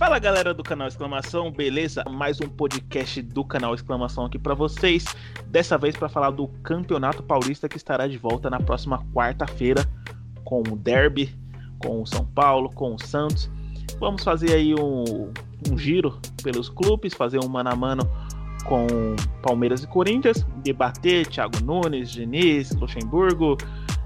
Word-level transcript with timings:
Fala 0.00 0.18
galera 0.18 0.54
do 0.54 0.62
canal 0.62 0.88
Exclamação, 0.88 1.52
beleza? 1.52 2.02
Mais 2.08 2.40
um 2.40 2.48
podcast 2.48 3.20
do 3.20 3.44
canal 3.44 3.74
Exclamação 3.74 4.24
aqui 4.24 4.38
para 4.38 4.54
vocês. 4.54 5.04
Dessa 5.48 5.76
vez 5.76 5.94
para 5.94 6.08
falar 6.08 6.30
do 6.30 6.48
Campeonato 6.62 7.22
Paulista 7.22 7.68
que 7.68 7.76
estará 7.76 8.06
de 8.06 8.16
volta 8.16 8.48
na 8.48 8.58
próxima 8.58 9.04
quarta-feira 9.12 9.86
com 10.42 10.60
o 10.60 10.74
Derby, 10.74 11.36
com 11.78 12.00
o 12.00 12.06
São 12.06 12.24
Paulo, 12.24 12.70
com 12.70 12.94
o 12.94 12.98
Santos. 12.98 13.50
Vamos 13.98 14.24
fazer 14.24 14.54
aí 14.54 14.74
um, 14.74 15.30
um 15.70 15.76
giro 15.76 16.18
pelos 16.42 16.70
clubes, 16.70 17.12
fazer 17.12 17.38
um 17.38 17.46
mano 17.46 17.68
a 17.68 17.76
mano 17.76 18.10
com 18.64 18.86
Palmeiras 19.42 19.84
e 19.84 19.86
Corinthians, 19.86 20.46
debater 20.64 21.26
Thiago 21.26 21.62
Nunes, 21.62 22.10
Diniz, 22.10 22.70
Luxemburgo, 22.70 23.58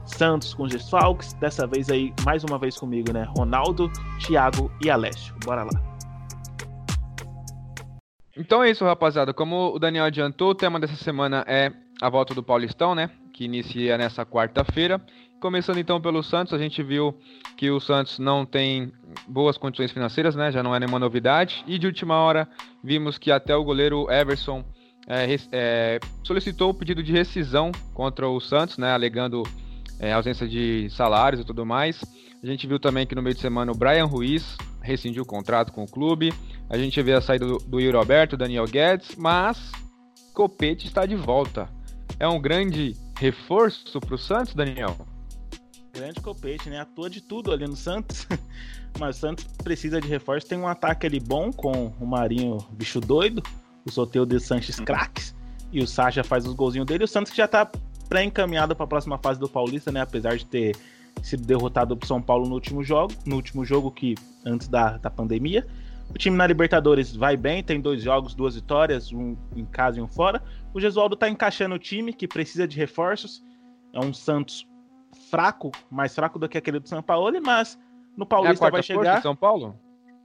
Santos 0.06 0.54
com 0.54 0.66
desfalques. 0.66 1.34
Dessa 1.34 1.66
vez 1.66 1.88
aí, 1.88 2.12
mais 2.24 2.42
uma 2.44 2.58
vez 2.58 2.76
comigo, 2.76 3.12
né? 3.12 3.28
Ronaldo, 3.36 3.90
Thiago 4.18 4.70
e 4.82 4.90
Alessio. 4.90 5.34
Bora 5.44 5.62
lá. 5.62 5.93
Então 8.36 8.62
é 8.62 8.70
isso, 8.70 8.84
rapaziada. 8.84 9.32
Como 9.32 9.74
o 9.74 9.78
Daniel 9.78 10.04
adiantou, 10.04 10.50
o 10.50 10.54
tema 10.54 10.80
dessa 10.80 10.96
semana 10.96 11.44
é 11.46 11.72
a 12.00 12.08
volta 12.08 12.34
do 12.34 12.42
Paulistão, 12.42 12.94
né? 12.94 13.10
Que 13.32 13.44
inicia 13.44 13.96
nessa 13.96 14.26
quarta-feira. 14.26 15.00
Começando 15.40 15.78
então 15.78 16.00
pelo 16.00 16.22
Santos, 16.22 16.52
a 16.52 16.58
gente 16.58 16.82
viu 16.82 17.16
que 17.56 17.70
o 17.70 17.78
Santos 17.78 18.18
não 18.18 18.44
tem 18.44 18.92
boas 19.28 19.56
condições 19.56 19.92
financeiras, 19.92 20.34
né? 20.34 20.50
Já 20.50 20.62
não 20.62 20.74
é 20.74 20.80
nenhuma 20.80 20.98
novidade. 20.98 21.62
E 21.66 21.78
de 21.78 21.86
última 21.86 22.16
hora, 22.16 22.48
vimos 22.82 23.18
que 23.18 23.30
até 23.30 23.54
o 23.54 23.62
goleiro 23.62 24.10
Everson 24.10 24.64
é, 25.06 25.36
é, 25.52 26.00
solicitou 26.24 26.70
o 26.70 26.74
pedido 26.74 27.02
de 27.02 27.12
rescisão 27.12 27.70
contra 27.92 28.28
o 28.28 28.40
Santos, 28.40 28.78
né? 28.78 28.92
Alegando 28.92 29.44
é, 30.00 30.12
ausência 30.12 30.48
de 30.48 30.88
salários 30.90 31.40
e 31.40 31.44
tudo 31.44 31.64
mais. 31.64 32.00
A 32.42 32.46
gente 32.46 32.66
viu 32.66 32.80
também 32.80 33.06
que 33.06 33.14
no 33.14 33.22
meio 33.22 33.34
de 33.34 33.40
semana 33.40 33.70
o 33.70 33.76
Brian 33.76 34.06
Ruiz 34.06 34.56
rescindiu 34.84 35.22
o 35.22 35.26
contrato 35.26 35.72
com 35.72 35.82
o 35.82 35.90
clube. 35.90 36.32
A 36.68 36.76
gente 36.76 37.00
vê 37.02 37.14
a 37.14 37.20
saída 37.20 37.46
do, 37.46 37.58
do 37.58 37.80
Yuri 37.80 37.96
Alberto, 37.96 38.36
Daniel 38.36 38.66
Guedes, 38.66 39.16
mas 39.16 39.72
Copete 40.32 40.86
está 40.86 41.06
de 41.06 41.16
volta. 41.16 41.68
É 42.18 42.28
um 42.28 42.40
grande 42.40 42.96
reforço 43.18 44.00
para 44.00 44.14
o 44.14 44.18
Santos, 44.18 44.54
Daniel? 44.54 44.96
Grande 45.92 46.20
Copete, 46.20 46.68
né? 46.68 46.80
Atua 46.80 47.08
de 47.08 47.20
tudo 47.20 47.52
ali 47.52 47.66
no 47.66 47.76
Santos. 47.76 48.26
Mas 48.98 49.16
o 49.16 49.20
Santos 49.20 49.44
precisa 49.62 50.00
de 50.00 50.08
reforço. 50.08 50.46
Tem 50.46 50.58
um 50.58 50.66
ataque 50.66 51.06
ali 51.06 51.20
bom 51.20 51.52
com 51.52 51.92
o 52.00 52.06
Marinho, 52.06 52.58
bicho 52.72 53.00
doido. 53.00 53.42
O 53.84 53.90
Soteu 53.90 54.26
de 54.26 54.40
Sanches 54.40 54.80
craques. 54.80 55.34
E 55.72 55.80
o 55.80 55.86
Sacha 55.86 56.24
faz 56.24 56.46
os 56.46 56.54
golzinhos 56.54 56.86
dele. 56.86 57.04
O 57.04 57.08
Santos 57.08 57.30
que 57.30 57.38
já 57.38 57.46
tá 57.46 57.70
pré-encaminhado 58.08 58.74
para 58.74 58.84
a 58.84 58.88
próxima 58.88 59.18
fase 59.18 59.38
do 59.38 59.48
Paulista, 59.48 59.92
né? 59.92 60.00
Apesar 60.00 60.36
de 60.36 60.46
ter 60.46 60.76
sido 61.22 61.44
derrotado 61.44 61.96
pro 61.96 62.06
São 62.06 62.20
Paulo 62.20 62.46
no 62.48 62.54
último 62.54 62.82
jogo, 62.82 63.12
no 63.24 63.36
último 63.36 63.64
jogo 63.64 63.90
que 63.90 64.14
antes 64.44 64.68
da, 64.68 64.98
da 64.98 65.10
pandemia. 65.10 65.66
O 66.10 66.18
time 66.18 66.36
na 66.36 66.46
Libertadores 66.46 67.16
vai 67.16 67.36
bem, 67.36 67.62
tem 67.62 67.80
dois 67.80 68.02
jogos, 68.02 68.34
duas 68.34 68.54
vitórias, 68.54 69.12
um 69.12 69.36
em 69.56 69.64
casa 69.64 69.98
e 69.98 70.02
um 70.02 70.06
fora. 70.06 70.42
O 70.72 70.80
Gesualdo 70.80 71.16
tá 71.16 71.28
encaixando 71.28 71.74
o 71.74 71.78
time, 71.78 72.12
que 72.12 72.28
precisa 72.28 72.68
de 72.68 72.76
reforços. 72.76 73.42
É 73.92 73.98
um 73.98 74.12
Santos 74.12 74.66
fraco, 75.30 75.72
mais 75.90 76.14
fraco 76.14 76.38
do 76.38 76.48
que 76.48 76.58
aquele 76.58 76.78
do 76.78 76.88
São 76.88 77.02
Paulo, 77.02 77.32
mas 77.42 77.78
no 78.16 78.26
Paulista 78.26 78.66
é 78.66 78.70
vai 78.70 78.82
chegar. 78.82 79.22
São 79.22 79.34
Paulo? 79.34 79.78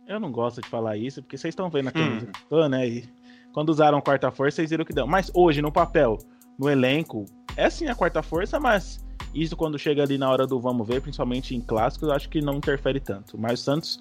Eu 0.08 0.20
não 0.20 0.32
gosto 0.32 0.62
de 0.62 0.68
falar 0.68 0.98
isso, 0.98 1.22
porque 1.22 1.38
vocês 1.38 1.52
estão 1.52 1.70
vendo 1.70 1.90
a 1.90 1.92
camisa. 1.92 2.28
Hum. 2.28 2.32
Tô, 2.50 2.68
né? 2.68 2.88
E 2.88 3.10
quando 3.54 3.70
usaram 3.70 4.02
quarta 4.02 4.32
força, 4.32 4.58
vocês 4.58 4.70
viram 4.70 4.84
que 4.84 4.94
deu. 4.94 5.08
Mas 5.08 5.32
hoje, 5.34 5.62
no 5.62 5.72
papel, 5.72 6.18
no 6.58 6.70
elenco, 6.70 7.26
é 7.56 7.70
sim 7.70 7.88
a 7.88 7.96
quarta 7.96 8.22
força, 8.22 8.60
mas 8.60 9.06
isso 9.34 9.56
quando 9.56 9.78
chega 9.78 10.04
ali 10.04 10.18
na 10.18 10.30
hora 10.30 10.48
do 10.48 10.60
vamos 10.60 10.88
ver, 10.88 11.02
principalmente 11.02 11.56
em 11.56 11.62
clássicos, 11.62 12.10
eu 12.10 12.16
acho 12.16 12.30
que 12.30 12.42
não 12.42 12.56
interfere 12.56 13.00
tanto. 13.00 13.38
Mas 13.38 13.62
o 13.62 13.64
Santos 13.64 14.00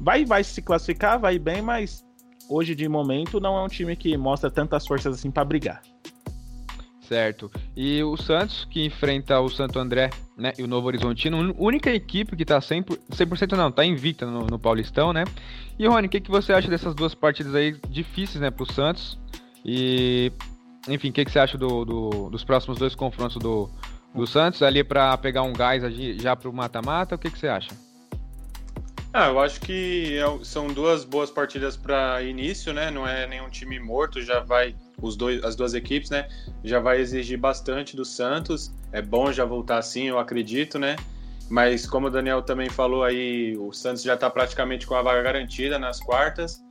vai, 0.00 0.24
vai 0.24 0.44
se 0.44 0.62
classificar, 0.62 1.18
vai 1.18 1.38
bem, 1.38 1.60
mas 1.62 2.04
hoje 2.48 2.74
de 2.74 2.88
momento 2.88 3.40
não 3.40 3.56
é 3.56 3.62
um 3.62 3.68
time 3.68 3.94
que 3.96 4.16
mostra 4.16 4.50
tantas 4.50 4.86
forças 4.86 5.14
assim 5.14 5.30
para 5.30 5.44
brigar. 5.44 5.82
Certo. 7.08 7.50
E 7.74 8.02
o 8.02 8.18
Santos, 8.18 8.66
que 8.66 8.84
enfrenta 8.84 9.40
o 9.40 9.48
Santo 9.48 9.78
André 9.78 10.10
né, 10.36 10.52
e 10.58 10.62
o 10.62 10.66
Novo 10.66 10.88
Horizontino, 10.88 11.54
única 11.58 11.90
equipe 11.90 12.36
que 12.36 12.44
tá 12.44 12.58
100%, 12.58 12.98
100% 13.10 13.56
não, 13.56 13.72
tá 13.72 13.82
invicta 13.82 14.26
no, 14.26 14.46
no 14.46 14.58
Paulistão, 14.58 15.10
né? 15.10 15.24
E 15.78 15.86
Rony, 15.86 16.06
o 16.06 16.10
que, 16.10 16.20
que 16.20 16.30
você 16.30 16.52
acha 16.52 16.68
dessas 16.68 16.94
duas 16.94 17.14
partidas 17.14 17.54
aí 17.54 17.74
difíceis, 17.88 18.42
né, 18.42 18.50
pro 18.50 18.70
Santos? 18.70 19.18
E, 19.64 20.30
enfim, 20.86 21.08
o 21.08 21.12
que, 21.14 21.24
que 21.24 21.30
você 21.30 21.38
acha 21.38 21.56
do, 21.56 21.82
do, 21.86 22.28
dos 22.28 22.44
próximos 22.44 22.78
dois 22.78 22.94
confrontos 22.94 23.38
do, 23.38 23.70
do 24.14 24.26
Santos 24.26 24.62
ali 24.62 24.82
para 24.82 25.16
pegar 25.18 25.42
um 25.42 25.52
gás 25.52 25.82
já 26.20 26.34
pro 26.34 26.52
mata-mata? 26.52 27.14
O 27.14 27.18
que, 27.18 27.30
que 27.30 27.38
você 27.38 27.48
acha? 27.48 27.70
Ah, 29.12 29.28
eu 29.28 29.40
acho 29.40 29.60
que 29.60 30.18
é 30.18 30.44
são 30.44 30.68
duas 30.68 31.04
boas 31.04 31.30
partidas 31.30 31.76
para 31.76 32.22
início, 32.22 32.72
né? 32.74 32.90
Não 32.90 33.06
é 33.06 33.26
nenhum 33.26 33.48
time 33.48 33.80
morto, 33.80 34.20
já 34.20 34.40
vai 34.40 34.74
os 35.00 35.16
dois, 35.16 35.42
as 35.42 35.56
duas 35.56 35.74
equipes, 35.74 36.10
né? 36.10 36.28
Já 36.62 36.78
vai 36.78 37.00
exigir 37.00 37.38
bastante 37.38 37.96
do 37.96 38.04
Santos. 38.04 38.72
É 38.92 39.00
bom 39.00 39.32
já 39.32 39.44
voltar 39.44 39.78
assim, 39.78 40.04
eu 40.04 40.18
acredito, 40.18 40.78
né? 40.78 40.96
Mas 41.48 41.86
como 41.86 42.08
o 42.08 42.10
Daniel 42.10 42.42
também 42.42 42.68
falou 42.68 43.02
aí, 43.02 43.56
o 43.56 43.72
Santos 43.72 44.02
já 44.02 44.14
está 44.14 44.28
praticamente 44.28 44.86
com 44.86 44.94
a 44.94 45.02
vaga 45.02 45.22
garantida 45.22 45.78
nas 45.78 45.98
quartas. 45.98 46.62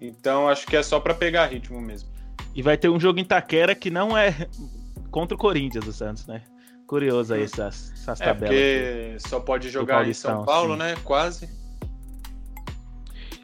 Então 0.00 0.48
acho 0.48 0.66
que 0.66 0.76
é 0.76 0.82
só 0.82 0.98
para 0.98 1.14
pegar 1.14 1.46
ritmo 1.46 1.80
mesmo. 1.80 2.08
E 2.54 2.62
vai 2.62 2.76
ter 2.76 2.88
um 2.88 2.98
jogo 2.98 3.20
em 3.20 3.24
Taquera 3.24 3.74
que 3.74 3.90
não 3.90 4.16
é 4.16 4.48
contra 5.10 5.34
o 5.34 5.38
Corinthians 5.38 5.84
do 5.84 5.92
Santos, 5.92 6.26
né? 6.26 6.42
Curioso 6.92 7.32
aí 7.32 7.44
essas, 7.44 7.90
essas 7.94 8.20
é, 8.20 8.24
tabelas. 8.26 8.50
Porque 8.50 9.16
só 9.26 9.40
pode 9.40 9.70
jogar 9.70 10.06
em 10.06 10.12
São 10.12 10.44
Paulo, 10.44 10.74
sim. 10.74 10.78
né? 10.80 10.94
Quase. 11.02 11.48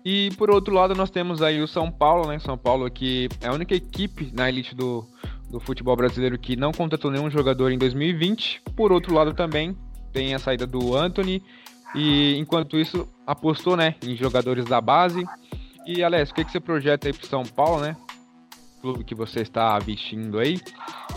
E 0.04 0.28
por 0.36 0.50
outro 0.50 0.74
lado, 0.74 0.94
nós 0.94 1.08
temos 1.08 1.40
aí 1.40 1.58
o 1.62 1.66
São 1.66 1.90
Paulo, 1.90 2.28
né? 2.28 2.38
São 2.40 2.58
Paulo 2.58 2.90
que 2.90 3.26
é 3.40 3.48
a 3.48 3.52
única 3.54 3.74
equipe 3.74 4.30
na 4.34 4.50
elite 4.50 4.74
do, 4.74 5.02
do 5.48 5.58
futebol 5.58 5.96
brasileiro 5.96 6.38
que 6.38 6.56
não 6.56 6.72
contratou 6.72 7.10
nenhum 7.10 7.30
jogador 7.30 7.72
em 7.72 7.78
2020. 7.78 8.60
Por 8.76 8.92
outro 8.92 9.14
lado, 9.14 9.32
também 9.32 9.74
tem 10.12 10.34
a 10.34 10.38
saída 10.38 10.66
do 10.66 10.94
Anthony. 10.94 11.42
E 11.94 12.36
enquanto 12.36 12.76
isso, 12.76 13.08
apostou 13.26 13.78
né, 13.78 13.94
em 14.02 14.14
jogadores 14.14 14.66
da 14.66 14.78
base. 14.78 15.26
E 15.86 16.04
Alex, 16.04 16.32
o 16.32 16.34
que, 16.34 16.44
que 16.44 16.52
você 16.52 16.60
projeta 16.60 17.08
aí 17.08 17.14
pro 17.14 17.26
São 17.26 17.44
Paulo, 17.46 17.80
né? 17.80 17.96
Clube 18.82 19.04
que 19.04 19.14
você 19.14 19.40
está 19.40 19.78
vestindo 19.78 20.38
aí, 20.38 20.60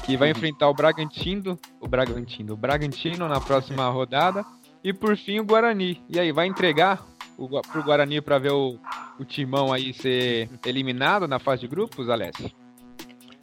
que 0.05 0.17
vai 0.17 0.29
enfrentar 0.31 0.69
o 0.69 0.73
Bragantino, 0.73 1.57
o 1.79 1.87
Bragantino, 1.87 2.53
o 2.53 2.57
Bragantino 2.57 3.27
na 3.27 3.39
próxima 3.39 3.87
rodada. 3.89 4.45
E 4.83 4.91
por 4.91 5.15
fim 5.15 5.39
o 5.39 5.45
Guarani. 5.45 6.01
E 6.09 6.19
aí, 6.19 6.31
vai 6.31 6.47
entregar 6.47 7.05
o, 7.37 7.47
pro 7.61 7.83
Guarani 7.83 8.19
para 8.19 8.39
ver 8.39 8.51
o, 8.51 8.79
o 9.19 9.25
Timão 9.25 9.71
aí 9.71 9.93
ser 9.93 10.49
eliminado 10.65 11.27
na 11.27 11.39
fase 11.39 11.61
de 11.61 11.67
grupos, 11.67 12.09
Alessio? 12.09 12.51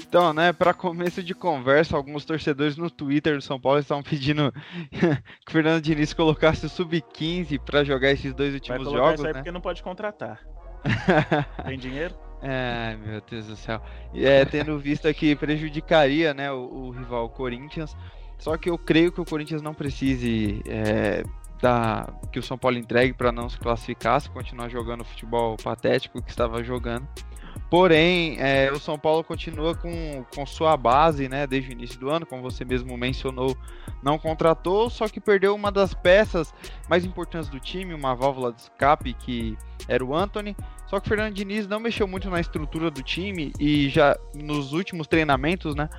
Então, 0.08 0.32
né, 0.32 0.54
para 0.54 0.72
começo 0.72 1.22
de 1.22 1.34
conversa, 1.34 1.94
alguns 1.94 2.24
torcedores 2.24 2.78
no 2.78 2.90
Twitter 2.90 3.36
do 3.36 3.42
São 3.42 3.60
Paulo 3.60 3.78
estavam 3.78 4.02
pedindo 4.02 4.52
que 4.90 5.48
o 5.48 5.52
Fernando 5.52 5.82
Diniz 5.82 6.14
colocasse 6.14 6.64
o 6.64 6.68
Sub-15 6.68 7.60
para 7.60 7.84
jogar 7.84 8.12
esses 8.12 8.32
dois 8.32 8.54
últimos 8.54 8.84
Vai 8.84 8.94
jogos, 8.94 9.14
isso 9.14 9.26
aí 9.26 9.32
né? 9.34 9.40
porque 9.40 9.52
não 9.52 9.60
pode 9.60 9.82
contratar. 9.82 10.40
Tem 11.66 11.78
dinheiro? 11.78 12.14
É, 12.42 12.96
meu 12.96 13.20
Deus 13.20 13.46
do 13.46 13.56
céu. 13.56 13.80
É, 14.14 14.44
tendo 14.44 14.78
visto 14.78 15.12
que 15.12 15.34
prejudicaria, 15.34 16.32
né, 16.32 16.50
o, 16.52 16.58
o 16.58 16.90
rival 16.90 17.28
Corinthians. 17.30 17.96
Só 18.38 18.56
que 18.56 18.70
eu 18.70 18.78
creio 18.78 19.10
que 19.10 19.20
o 19.20 19.24
Corinthians 19.24 19.60
não 19.60 19.74
precise 19.74 20.62
é, 20.66 21.24
da, 21.60 22.08
que 22.32 22.38
o 22.38 22.42
São 22.42 22.56
Paulo 22.56 22.78
entregue 22.78 23.12
para 23.12 23.32
não 23.32 23.48
se 23.48 23.58
classificar, 23.58 24.20
se 24.20 24.30
continuar 24.30 24.68
jogando 24.68 25.00
o 25.00 25.04
futebol 25.04 25.56
patético 25.56 26.22
que 26.22 26.30
estava 26.30 26.62
jogando. 26.62 27.06
Porém, 27.70 28.36
é, 28.38 28.72
o 28.72 28.78
São 28.78 28.98
Paulo 28.98 29.22
continua 29.22 29.74
com, 29.74 30.24
com 30.34 30.46
sua 30.46 30.74
base, 30.76 31.28
né, 31.28 31.46
desde 31.46 31.70
o 31.70 31.72
início 31.72 32.00
do 32.00 32.08
ano, 32.08 32.24
como 32.24 32.42
você 32.42 32.64
mesmo 32.64 32.96
mencionou, 32.96 33.54
não 34.02 34.18
contratou, 34.18 34.88
só 34.88 35.06
que 35.06 35.20
perdeu 35.20 35.54
uma 35.54 35.70
das 35.70 35.92
peças 35.92 36.54
mais 36.88 37.04
importantes 37.04 37.50
do 37.50 37.60
time, 37.60 37.92
uma 37.92 38.14
válvula 38.14 38.52
de 38.52 38.62
escape 38.62 39.12
que 39.12 39.56
era 39.86 40.02
o 40.02 40.14
Anthony. 40.14 40.56
Só 40.86 40.98
que 40.98 41.06
o 41.06 41.08
Fernando 41.10 41.34
Diniz 41.34 41.66
não 41.66 41.78
mexeu 41.78 42.08
muito 42.08 42.30
na 42.30 42.40
estrutura 42.40 42.90
do 42.90 43.02
time 43.02 43.52
e 43.60 43.90
já 43.90 44.16
nos 44.34 44.72
últimos 44.72 45.06
treinamentos, 45.06 45.74
né, 45.74 45.90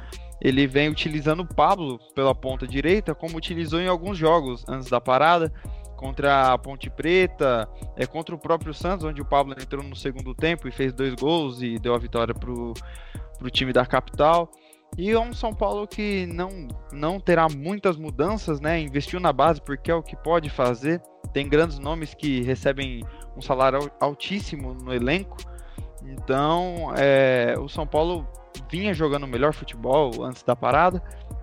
ele 0.42 0.66
vem 0.66 0.90
utilizando 0.90 1.42
o 1.42 1.54
Pablo 1.54 2.00
pela 2.16 2.34
ponta 2.34 2.66
direita, 2.66 3.14
como 3.14 3.38
utilizou 3.38 3.80
em 3.80 3.88
alguns 3.88 4.18
jogos 4.18 4.66
antes 4.68 4.90
da 4.90 5.00
parada, 5.00 5.54
contra 6.00 6.54
a 6.54 6.58
Ponte 6.58 6.90
Preta, 6.90 7.68
é 7.98 8.06
contra 8.06 8.34
o 8.34 8.40
próprio 8.40 8.74
Santos, 8.74 9.06
onde 9.06 9.22
o 9.22 9.26
Pablo 9.26 9.54
entrou 9.62 9.84
no 9.84 9.98
segundo 9.98 10.34
tempo 10.34 10.66
e 10.66 10.72
fez 10.72 10.94
dois 10.94 11.14
gols 11.14 11.62
e 11.62 11.78
deu 11.78 11.94
a 11.94 11.98
vitória 11.98 12.34
para 12.34 12.50
o 12.50 13.50
time 13.52 13.74
da 13.74 13.86
capital. 13.86 14.50
E 14.98 15.12
é 15.12 15.20
um 15.20 15.34
São 15.34 15.54
Paulo 15.54 15.86
que 15.86 16.26
não, 16.26 16.70
não 16.94 17.20
terá 17.20 17.50
muitas 17.50 17.98
mudanças, 17.98 18.62
né? 18.62 18.80
Investiu 18.80 19.20
na 19.20 19.34
base 19.34 19.62
porque 19.62 19.92
é 19.92 19.94
o 19.94 20.02
que 20.02 20.16
pode 20.16 20.50
fazer. 20.50 21.02
Tem 21.34 21.50
grandes 21.50 21.80
nomes 21.80 22.14
que 22.14 22.42
recebem 22.44 23.04
um 23.36 23.42
salário 23.42 23.92
altíssimo 24.00 24.74
no 24.74 24.94
elenco. 24.94 25.36
Então, 26.02 26.94
é, 26.98 27.56
o 27.60 27.68
São 27.68 27.86
Paulo 27.86 28.26
vinha 28.70 28.94
jogando 28.94 29.28
melhor 29.28 29.54
futebol 29.54 30.24
antes 30.24 30.44
da 30.44 30.56
parada. 30.56 31.02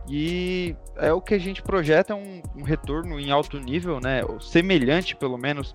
E 0.09 0.77
é 0.97 1.13
o 1.13 1.21
que 1.21 1.35
a 1.35 1.39
gente 1.39 1.63
projeta 1.63 2.15
um, 2.15 2.43
um 2.57 2.63
retorno 2.63 3.19
em 3.19 3.31
alto 3.31 3.59
nível, 3.59 4.01
né? 4.01 4.23
Semelhante, 4.41 5.17
pelo 5.17 5.37
menos, 5.37 5.75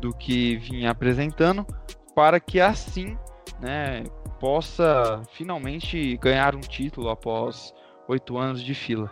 do 0.00 0.12
que 0.12 0.56
vinha 0.56 0.90
apresentando. 0.90 1.66
para 2.14 2.40
que 2.40 2.60
assim, 2.60 3.16
né, 3.60 4.02
possa 4.40 5.22
finalmente 5.32 6.16
ganhar 6.16 6.54
um 6.56 6.60
título 6.60 7.10
após 7.10 7.72
oito 8.08 8.36
anos 8.36 8.62
de 8.62 8.74
fila. 8.74 9.10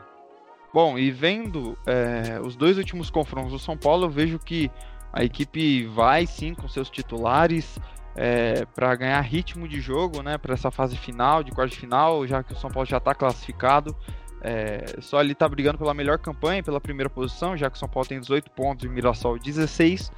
Bom, 0.75 0.99
e 0.99 1.11
vendo 1.11 1.79
é, 1.87 2.41
os 2.41 2.57
dois 2.57 2.77
últimos 2.77 3.09
confrontos 3.09 3.53
do 3.53 3.59
São 3.59 3.77
Paulo, 3.77 4.07
eu 4.07 4.11
vejo 4.11 4.39
que 4.39 4.71
a 5.13 5.25
equipe 5.25 5.87
vai 5.87 6.27
sim 6.27 6.55
com 6.55 6.69
seus 6.69 6.91
titulares 6.91 7.79
é, 8.17 8.65
para 8.75 8.95
ganhar 8.97 9.21
ritmo 9.21 9.69
de 9.69 9.81
jogo, 9.81 10.23
né, 10.23 10.39
para 10.39 10.55
essa 10.55 10.71
fase 10.71 10.97
final, 10.97 11.45
de 11.45 11.53
quarto 11.53 11.73
de 11.73 11.79
final, 11.79 12.27
já 12.27 12.43
que 12.43 12.55
o 12.55 12.57
São 12.57 12.71
Paulo 12.71 12.89
já 12.89 12.97
está 12.97 13.15
classificado. 13.15 13.95
É, 14.41 14.85
só 15.01 15.21
ele 15.21 15.33
está 15.33 15.49
brigando 15.49 15.79
pela 15.79 15.93
melhor 15.93 16.19
campanha, 16.19 16.63
pela 16.63 16.81
primeira 16.81 17.11
posição, 17.11 17.57
já 17.57 17.69
que 17.69 17.77
o 17.77 17.79
São 17.79 17.89
Paulo 17.89 18.09
tem 18.09 18.19
18 18.19 18.51
pontos 18.51 18.85
e 18.85 18.89
o 18.89 18.91
Mirassol 18.91 19.39
16. 19.39 20.11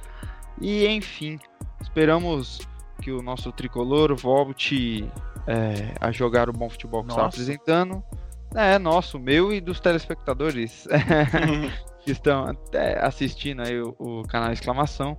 E 0.61 0.87
enfim, 0.87 1.37
esperamos 1.81 2.59
que 3.01 3.11
o 3.11 3.21
nosso 3.21 3.51
tricolor 3.51 4.15
volte 4.15 5.09
é, 5.47 5.93
a 5.99 6.11
jogar 6.11 6.49
o 6.49 6.53
bom 6.53 6.69
futebol 6.69 7.03
que 7.03 7.11
está 7.11 7.25
apresentando. 7.25 8.03
É, 8.55 8.79
nosso, 8.79 9.19
meu 9.19 9.53
e 9.53 9.61
dos 9.61 9.79
telespectadores 9.79 10.87
que 12.03 12.11
estão 12.11 12.45
até 12.45 13.03
assistindo 13.03 13.61
aí 13.61 13.79
o, 13.79 13.95
o 13.99 14.23
canal 14.23 14.51
Exclamação. 14.51 15.17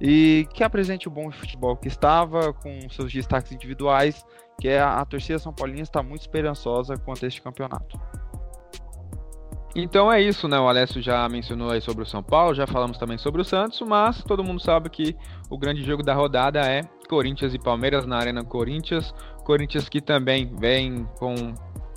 E 0.00 0.48
que 0.52 0.64
apresente 0.64 1.06
o 1.06 1.10
bom 1.10 1.30
futebol 1.30 1.76
que 1.76 1.88
estava, 1.88 2.52
com 2.52 2.88
seus 2.90 3.12
destaques 3.12 3.52
individuais, 3.52 4.24
que 4.60 4.68
é 4.68 4.80
a, 4.80 5.00
a 5.00 5.04
torcida 5.04 5.38
São 5.38 5.52
Paulina 5.52 5.82
está 5.82 6.02
muito 6.02 6.22
esperançosa 6.22 6.96
quanto 6.96 7.24
a 7.24 7.28
este 7.28 7.40
campeonato. 7.40 8.00
Então 9.74 10.12
é 10.12 10.20
isso, 10.20 10.46
né? 10.46 10.58
O 10.58 10.68
Alessio 10.68 11.00
já 11.00 11.26
mencionou 11.28 11.70
aí 11.70 11.80
sobre 11.80 12.02
o 12.02 12.06
São 12.06 12.22
Paulo, 12.22 12.54
já 12.54 12.66
falamos 12.66 12.98
também 12.98 13.16
sobre 13.16 13.40
o 13.40 13.44
Santos, 13.44 13.80
mas 13.80 14.22
todo 14.22 14.44
mundo 14.44 14.60
sabe 14.60 14.90
que 14.90 15.16
o 15.48 15.56
grande 15.56 15.82
jogo 15.82 16.02
da 16.02 16.12
rodada 16.12 16.60
é 16.60 16.82
Corinthians 17.08 17.54
e 17.54 17.58
Palmeiras 17.58 18.06
na 18.06 18.18
Arena 18.18 18.44
Corinthians. 18.44 19.14
Corinthians 19.44 19.88
que 19.88 20.00
também 20.00 20.54
vem 20.56 21.08
com 21.18 21.34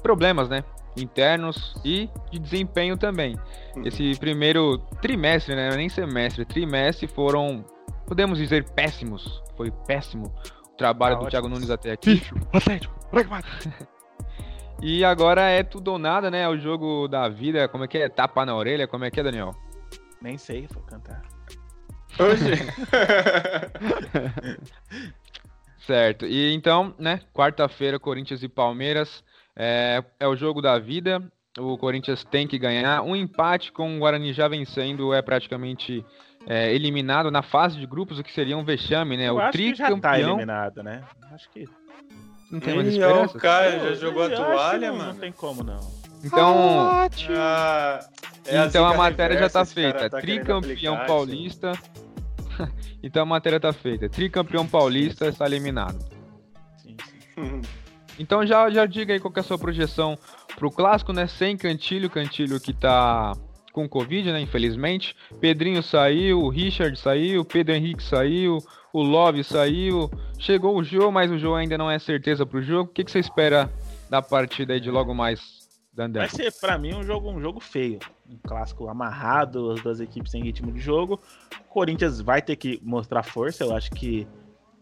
problemas, 0.01 0.47
né? 0.47 0.63
Internos 0.97 1.75
e 1.83 2.09
de 2.31 2.39
desempenho 2.39 2.95
também. 2.95 3.35
Uhum. 3.75 3.83
Esse 3.85 4.17
primeiro 4.19 4.77
trimestre, 5.01 5.53
né? 5.53 5.69
Nem 5.75 5.89
semestre, 5.89 6.45
trimestre 6.45 7.07
foram, 7.07 7.65
podemos 8.05 8.37
dizer, 8.37 8.69
péssimos. 8.71 9.41
Foi 9.55 9.71
péssimo 9.71 10.33
o 10.71 10.77
trabalho 10.77 11.17
ah, 11.17 11.19
do 11.19 11.27
Thiago 11.27 11.47
Nunes 11.47 11.69
até 11.69 11.91
aqui. 11.91 12.15
Bicho, 12.15 12.35
Atlético, 12.53 12.93
pragmático. 13.09 13.69
E 14.81 15.05
agora 15.05 15.49
é 15.49 15.63
tudo 15.63 15.93
ou 15.93 15.97
nada, 15.97 16.29
né? 16.29 16.41
É 16.41 16.49
o 16.49 16.57
jogo 16.57 17.07
da 17.07 17.29
vida. 17.29 17.67
Como 17.67 17.85
é 17.85 17.87
que 17.87 17.97
é? 17.97 18.09
Tapa 18.09 18.45
na 18.45 18.55
orelha? 18.55 18.87
Como 18.87 19.05
é 19.05 19.09
que 19.09 19.19
é, 19.19 19.23
Daniel? 19.23 19.51
Nem 20.21 20.37
sei, 20.37 20.67
vou 20.69 20.83
cantar. 20.83 21.21
Hoje. 22.19 22.55
certo. 25.85 26.25
E 26.25 26.53
então, 26.53 26.93
né? 26.99 27.21
Quarta-feira, 27.33 27.97
Corinthians 27.97 28.43
e 28.43 28.49
Palmeiras. 28.49 29.23
É, 29.55 30.03
é 30.19 30.27
o 30.27 30.35
jogo 30.35 30.61
da 30.61 30.77
vida. 30.77 31.23
O 31.57 31.77
Corinthians 31.77 32.25
tem 32.25 32.47
que 32.47 32.59
ganhar. 32.59 33.01
Um 33.01 33.15
empate 33.15 33.71
com 33.71 33.95
o 33.95 33.99
Guarani 33.99 34.33
já 34.33 34.47
vencendo 34.47 35.13
é 35.13 35.21
praticamente 35.21 36.05
é, 36.47 36.73
eliminado 36.73 37.31
na 37.31 37.41
fase 37.41 37.77
de 37.77 37.85
grupos, 37.85 38.19
o 38.19 38.23
que 38.23 38.31
seria 38.31 38.57
um 38.57 38.63
vexame, 38.63 39.17
né? 39.17 39.29
Eu 39.29 39.37
o 39.37 39.51
tricampeão. 39.51 39.95
Já 39.95 40.01
tá 40.01 40.19
eliminado, 40.19 40.83
né? 40.83 41.03
Acho 41.31 41.49
que 41.49 41.67
não 42.51 42.59
tem 42.59 42.75
mais 42.75 42.87
esperança? 42.87 43.37
O 43.37 43.41
Caio 43.41 43.79
já 43.81 43.93
jogou 43.95 44.23
a 44.23 44.29
toalha, 44.29 44.93
mano. 44.93 45.13
Não 45.13 45.19
tem 45.19 45.31
como, 45.31 45.63
não. 45.63 45.79
Então, 46.23 46.89
ah, 47.37 47.99
é 48.45 48.65
então 48.65 48.85
a, 48.85 48.93
a 48.93 48.97
matéria 48.97 49.37
já 49.37 49.49
tá 49.49 49.65
feita. 49.65 50.09
Tá 50.09 50.19
Tricampeão 50.19 50.93
aplicar, 50.93 51.05
paulista. 51.05 51.71
então 53.03 53.23
a 53.23 53.25
matéria 53.25 53.59
tá 53.59 53.73
feita. 53.73 54.09
Tricampeão 54.09 54.65
paulista 54.65 55.27
está 55.27 55.45
eliminado. 55.45 55.99
Sim, 56.77 56.95
sim. 57.03 57.61
então 58.17 58.45
já, 58.45 58.69
já 58.69 58.85
diga 58.85 59.13
aí 59.13 59.19
qual 59.19 59.33
é 59.35 59.39
a 59.39 59.43
sua 59.43 59.57
projeção 59.57 60.17
pro 60.55 60.71
clássico, 60.71 61.11
né? 61.13 61.27
Sem 61.27 61.57
Cantilho, 61.57 62.09
Cantilho 62.09 62.59
que 62.59 62.73
tá 62.73 63.33
com 63.75 63.89
Covid, 63.89 64.31
né? 64.31 64.39
Infelizmente. 64.39 65.13
Pedrinho 65.41 65.83
saiu, 65.83 66.41
o 66.41 66.49
Richard 66.49 66.97
saiu, 66.97 67.43
Pedro 67.43 67.75
Henrique 67.75 68.01
saiu, 68.01 68.59
o 68.93 69.03
Love 69.03 69.43
saiu, 69.43 70.09
chegou 70.39 70.77
o 70.77 70.83
jogo, 70.83 71.11
mas 71.11 71.29
o 71.29 71.37
jogo 71.37 71.55
ainda 71.55 71.77
não 71.77 71.91
é 71.91 71.99
certeza 71.99 72.45
pro 72.45 72.61
jogo. 72.61 72.89
O 72.89 72.93
que, 72.93 73.03
que 73.03 73.11
você 73.11 73.19
espera 73.19 73.69
da 74.09 74.21
partida 74.21 74.73
aí 74.73 74.79
de 74.79 74.89
logo 74.89 75.13
mais, 75.13 75.67
Dandé? 75.93 76.19
Vai 76.19 76.29
ser, 76.29 76.53
pra 76.53 76.77
mim, 76.77 76.93
um 76.93 77.03
jogo, 77.03 77.29
um 77.29 77.41
jogo 77.41 77.59
feio. 77.59 77.99
Um 78.29 78.37
clássico 78.47 78.87
amarrado, 78.87 79.71
as 79.71 79.81
duas 79.81 79.99
equipes 79.99 80.31
sem 80.31 80.41
ritmo 80.41 80.71
de 80.71 80.79
jogo. 80.79 81.19
O 81.59 81.63
Corinthians 81.65 82.21
vai 82.21 82.41
ter 82.41 82.55
que 82.55 82.79
mostrar 82.81 83.23
força, 83.23 83.65
eu 83.65 83.75
acho 83.75 83.91
que 83.91 84.25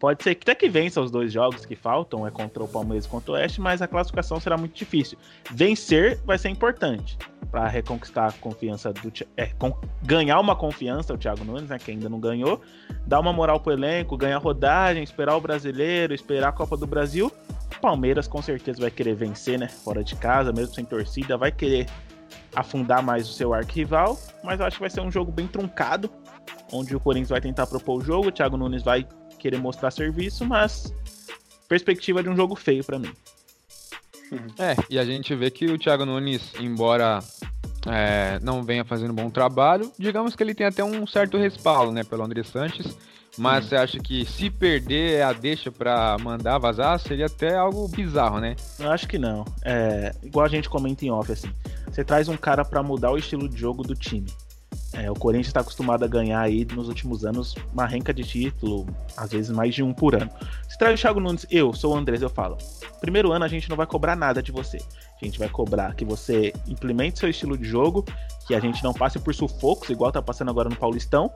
Pode 0.03 0.21
ser 0.21 0.35
que 0.35 0.43
até 0.43 0.53
que 0.53 0.67
vença 0.67 0.99
os 0.99 1.09
dois 1.09 1.31
jogos 1.31 1.65
que 1.65 1.77
faltam, 1.77 2.27
é 2.27 2.29
contra 2.29 2.61
o 2.61 2.67
Palmeiras 2.67 3.05
e 3.05 3.07
contra 3.07 3.31
o 3.31 3.35
Oeste, 3.35 3.61
mas 3.61 3.81
a 3.81 3.87
classificação 3.87 4.37
será 4.37 4.57
muito 4.57 4.75
difícil. 4.75 5.17
Vencer 5.49 6.19
vai 6.25 6.37
ser 6.37 6.49
importante 6.49 7.17
para 7.49 7.69
reconquistar 7.69 8.27
a 8.27 8.31
confiança 8.33 8.91
do 8.91 9.13
é, 9.37 9.45
com, 9.57 9.73
ganhar 10.01 10.41
uma 10.41 10.57
confiança 10.57 11.13
o 11.13 11.17
Thiago 11.17 11.45
Nunes, 11.45 11.69
né, 11.69 11.79
que 11.79 11.89
ainda 11.89 12.09
não 12.09 12.19
ganhou, 12.19 12.61
dar 13.07 13.21
uma 13.21 13.31
moral 13.31 13.61
pro 13.61 13.71
elenco, 13.71 14.17
ganhar 14.17 14.39
rodagem, 14.39 15.01
esperar 15.01 15.37
o 15.37 15.39
brasileiro, 15.39 16.13
esperar 16.13 16.49
a 16.49 16.51
Copa 16.51 16.75
do 16.75 16.85
Brasil. 16.85 17.31
O 17.73 17.79
Palmeiras 17.79 18.27
com 18.27 18.41
certeza 18.41 18.81
vai 18.81 18.91
querer 18.91 19.15
vencer, 19.15 19.57
né, 19.57 19.69
fora 19.69 20.03
de 20.03 20.17
casa, 20.17 20.51
mesmo 20.51 20.75
sem 20.75 20.83
torcida, 20.83 21.37
vai 21.37 21.49
querer 21.49 21.87
afundar 22.53 23.01
mais 23.01 23.29
o 23.29 23.31
seu 23.31 23.53
arquirrival, 23.53 24.19
mas 24.43 24.59
eu 24.59 24.65
acho 24.65 24.75
que 24.75 24.81
vai 24.81 24.89
ser 24.89 24.99
um 24.99 25.09
jogo 25.09 25.31
bem 25.31 25.47
truncado, 25.47 26.09
onde 26.73 26.93
o 26.93 26.99
Corinthians 26.99 27.29
vai 27.29 27.39
tentar 27.39 27.67
propor 27.67 28.01
o 28.01 28.01
jogo, 28.01 28.27
o 28.27 28.31
Thiago 28.33 28.57
Nunes 28.57 28.83
vai 28.83 29.07
querer 29.43 29.57
mostrar 29.57 29.91
serviço, 29.91 30.45
mas 30.45 30.93
perspectiva 31.67 32.23
de 32.23 32.29
um 32.29 32.35
jogo 32.35 32.55
feio 32.55 32.81
para 32.81 32.97
mim. 32.97 33.13
É, 34.57 34.73
e 34.89 34.97
a 34.97 35.03
gente 35.03 35.35
vê 35.35 35.51
que 35.51 35.65
o 35.65 35.77
Thiago 35.77 36.05
Nunes, 36.05 36.53
embora 36.59 37.19
é, 37.85 38.39
não 38.41 38.63
venha 38.63 38.85
fazendo 38.85 39.11
um 39.11 39.15
bom 39.15 39.29
trabalho, 39.29 39.91
digamos 39.99 40.33
que 40.33 40.41
ele 40.41 40.55
tem 40.55 40.65
até 40.65 40.81
um 40.81 41.05
certo 41.05 41.37
respaldo, 41.37 41.91
né, 41.91 42.05
pelo 42.05 42.23
André 42.23 42.41
Sanches. 42.43 42.97
Mas 43.37 43.65
você 43.65 43.75
acha 43.75 43.99
que 43.99 44.25
se 44.25 44.49
perder 44.49 45.23
a 45.23 45.33
deixa 45.33 45.71
para 45.71 46.15
mandar 46.19 46.59
vazar 46.59 46.99
seria 46.99 47.25
até 47.25 47.55
algo 47.55 47.87
bizarro, 47.87 48.39
né? 48.39 48.55
Eu 48.79 48.91
acho 48.91 49.07
que 49.07 49.17
não. 49.17 49.43
É, 49.65 50.13
igual 50.21 50.45
a 50.45 50.49
gente 50.49 50.69
comenta 50.69 51.03
em 51.03 51.09
off, 51.09 51.31
assim. 51.31 51.51
Você 51.87 52.03
traz 52.03 52.29
um 52.29 52.37
cara 52.37 52.63
para 52.63 52.83
mudar 52.83 53.09
o 53.09 53.17
estilo 53.17 53.49
de 53.49 53.59
jogo 53.59 53.81
do 53.81 53.95
time. 53.95 54.27
É, 54.93 55.09
o 55.09 55.15
Corinthians 55.15 55.47
está 55.47 55.61
acostumado 55.61 56.05
a 56.05 56.07
ganhar 56.07 56.39
aí 56.39 56.65
nos 56.65 56.87
últimos 56.87 57.25
anos 57.25 57.55
uma 57.73 57.85
renca 57.85 58.13
de 58.13 58.23
título, 58.23 58.85
às 59.17 59.31
vezes 59.31 59.49
mais 59.49 59.73
de 59.73 59.81
um 59.81 59.91
por 59.91 60.15
ano. 60.15 60.29
Se 60.69 60.77
traz 60.77 60.99
o 60.99 61.01
Thiago 61.01 61.19
Nunes, 61.19 61.45
eu 61.49 61.73
sou 61.73 61.93
o 61.93 61.97
Andrés, 61.97 62.21
eu 62.21 62.29
falo. 62.29 62.57
Primeiro 63.01 63.31
ano 63.31 63.43
a 63.43 63.47
gente 63.47 63.69
não 63.69 63.75
vai 63.75 63.87
cobrar 63.87 64.15
nada 64.15 64.41
de 64.41 64.51
você. 64.51 64.77
A 65.21 65.25
gente 65.25 65.39
vai 65.39 65.47
cobrar 65.47 65.95
que 65.95 66.03
você 66.03 66.53
implemente 66.67 67.19
seu 67.19 67.29
estilo 67.29 67.57
de 67.57 67.65
jogo, 67.65 68.03
que 68.45 68.53
a 68.53 68.59
gente 68.59 68.83
não 68.83 68.93
passe 68.93 69.19
por 69.19 69.33
sufocos, 69.33 69.89
igual 69.89 70.11
tá 70.11 70.21
passando 70.21 70.49
agora 70.49 70.69
no 70.69 70.75
Paulistão. 70.75 71.31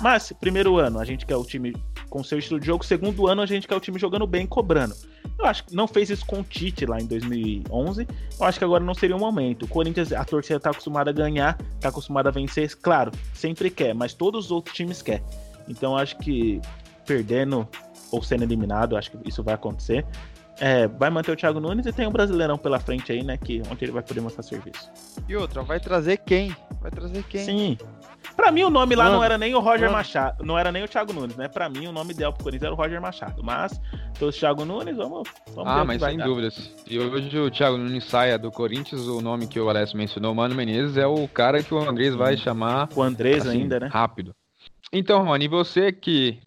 Mas, 0.00 0.32
primeiro 0.40 0.78
ano, 0.78 0.98
a 0.98 1.04
gente 1.04 1.26
quer 1.26 1.36
o 1.36 1.44
time 1.44 1.74
com 2.08 2.22
seu 2.22 2.38
estilo 2.38 2.60
de 2.60 2.66
jogo. 2.66 2.84
Segundo 2.84 3.26
ano, 3.26 3.42
a 3.42 3.46
gente 3.46 3.66
quer 3.66 3.74
o 3.74 3.80
time 3.80 3.98
jogando 3.98 4.26
bem, 4.26 4.46
cobrando. 4.46 4.94
Eu 5.38 5.46
acho 5.46 5.64
que 5.64 5.74
não 5.74 5.88
fez 5.88 6.10
isso 6.10 6.24
com 6.24 6.40
o 6.40 6.44
Tite 6.44 6.86
lá 6.86 7.00
em 7.00 7.06
2011. 7.06 8.06
Eu 8.38 8.46
acho 8.46 8.58
que 8.58 8.64
agora 8.64 8.84
não 8.84 8.94
seria 8.94 9.16
o 9.16 9.18
momento. 9.18 9.64
O 9.64 9.68
Corinthians, 9.68 10.12
a 10.12 10.24
torcida 10.24 10.60
tá 10.60 10.70
acostumada 10.70 11.10
a 11.10 11.12
ganhar, 11.12 11.58
tá 11.80 11.88
acostumada 11.88 12.28
a 12.28 12.32
vencer. 12.32 12.76
Claro, 12.76 13.10
sempre 13.34 13.70
quer, 13.70 13.94
mas 13.94 14.14
todos 14.14 14.46
os 14.46 14.50
outros 14.50 14.76
times 14.76 15.02
quer. 15.02 15.22
Então, 15.68 15.96
acho 15.96 16.16
que 16.18 16.60
perdendo 17.06 17.66
ou 18.10 18.22
sendo 18.22 18.44
eliminado, 18.44 18.96
acho 18.96 19.10
que 19.10 19.28
isso 19.28 19.42
vai 19.42 19.54
acontecer. 19.54 20.04
É, 20.64 20.86
vai 20.86 21.10
manter 21.10 21.32
o 21.32 21.36
Thiago 21.36 21.58
Nunes 21.58 21.84
e 21.86 21.92
tem 21.92 22.06
um 22.06 22.12
Brasileirão 22.12 22.56
pela 22.56 22.78
frente 22.78 23.10
aí, 23.10 23.24
né? 23.24 23.36
Que 23.36 23.60
onde 23.68 23.84
ele 23.84 23.90
vai 23.90 24.00
poder 24.00 24.20
mostrar 24.20 24.44
serviço. 24.44 24.88
E 25.28 25.34
outra, 25.34 25.60
vai 25.64 25.80
trazer 25.80 26.18
quem? 26.18 26.54
Vai 26.80 26.88
trazer 26.88 27.24
quem? 27.24 27.44
Sim. 27.44 27.78
Pra 28.36 28.52
mim, 28.52 28.62
o 28.62 28.70
nome 28.70 28.94
lá 28.94 29.06
Mano. 29.06 29.16
não 29.16 29.24
era 29.24 29.36
nem 29.36 29.52
o 29.56 29.58
Roger 29.58 29.86
Mano. 29.86 29.94
Machado, 29.94 30.44
não 30.44 30.56
era 30.56 30.70
nem 30.70 30.84
o 30.84 30.88
Thiago 30.88 31.12
Nunes, 31.12 31.34
né? 31.36 31.48
Pra 31.48 31.68
mim, 31.68 31.88
o 31.88 31.92
nome 31.92 32.12
ideal 32.12 32.32
pro 32.32 32.44
Corinthians 32.44 32.66
era 32.66 32.74
o 32.74 32.76
Roger 32.76 33.00
Machado. 33.02 33.42
Mas, 33.42 33.80
trouxe 34.14 34.38
o 34.38 34.40
Thiago 34.40 34.64
Nunes, 34.64 34.96
vamos, 34.96 35.28
vamos 35.52 35.68
Ah, 35.72 35.84
mas 35.84 36.00
sem 36.00 36.16
dar. 36.16 36.26
dúvidas. 36.26 36.72
E 36.88 36.96
hoje 36.96 37.36
o 37.40 37.50
Thiago 37.50 37.76
Nunes 37.76 38.04
saia 38.04 38.38
do 38.38 38.52
Corinthians, 38.52 39.08
o 39.08 39.20
nome 39.20 39.48
que 39.48 39.58
o 39.58 39.68
Alessio 39.68 39.98
mencionou, 39.98 40.32
Mano 40.32 40.54
Menezes, 40.54 40.96
é 40.96 41.08
o 41.08 41.26
cara 41.26 41.60
que 41.60 41.74
o 41.74 41.78
Andrés 41.78 42.14
vai 42.14 42.36
chamar. 42.36 42.88
O 42.94 43.02
Andrés 43.02 43.44
assim, 43.44 43.62
ainda, 43.62 43.80
né? 43.80 43.88
Rápido. 43.90 44.32
Então, 44.92 45.24
Rony, 45.24 45.48
você 45.48 45.90
que 45.90 46.38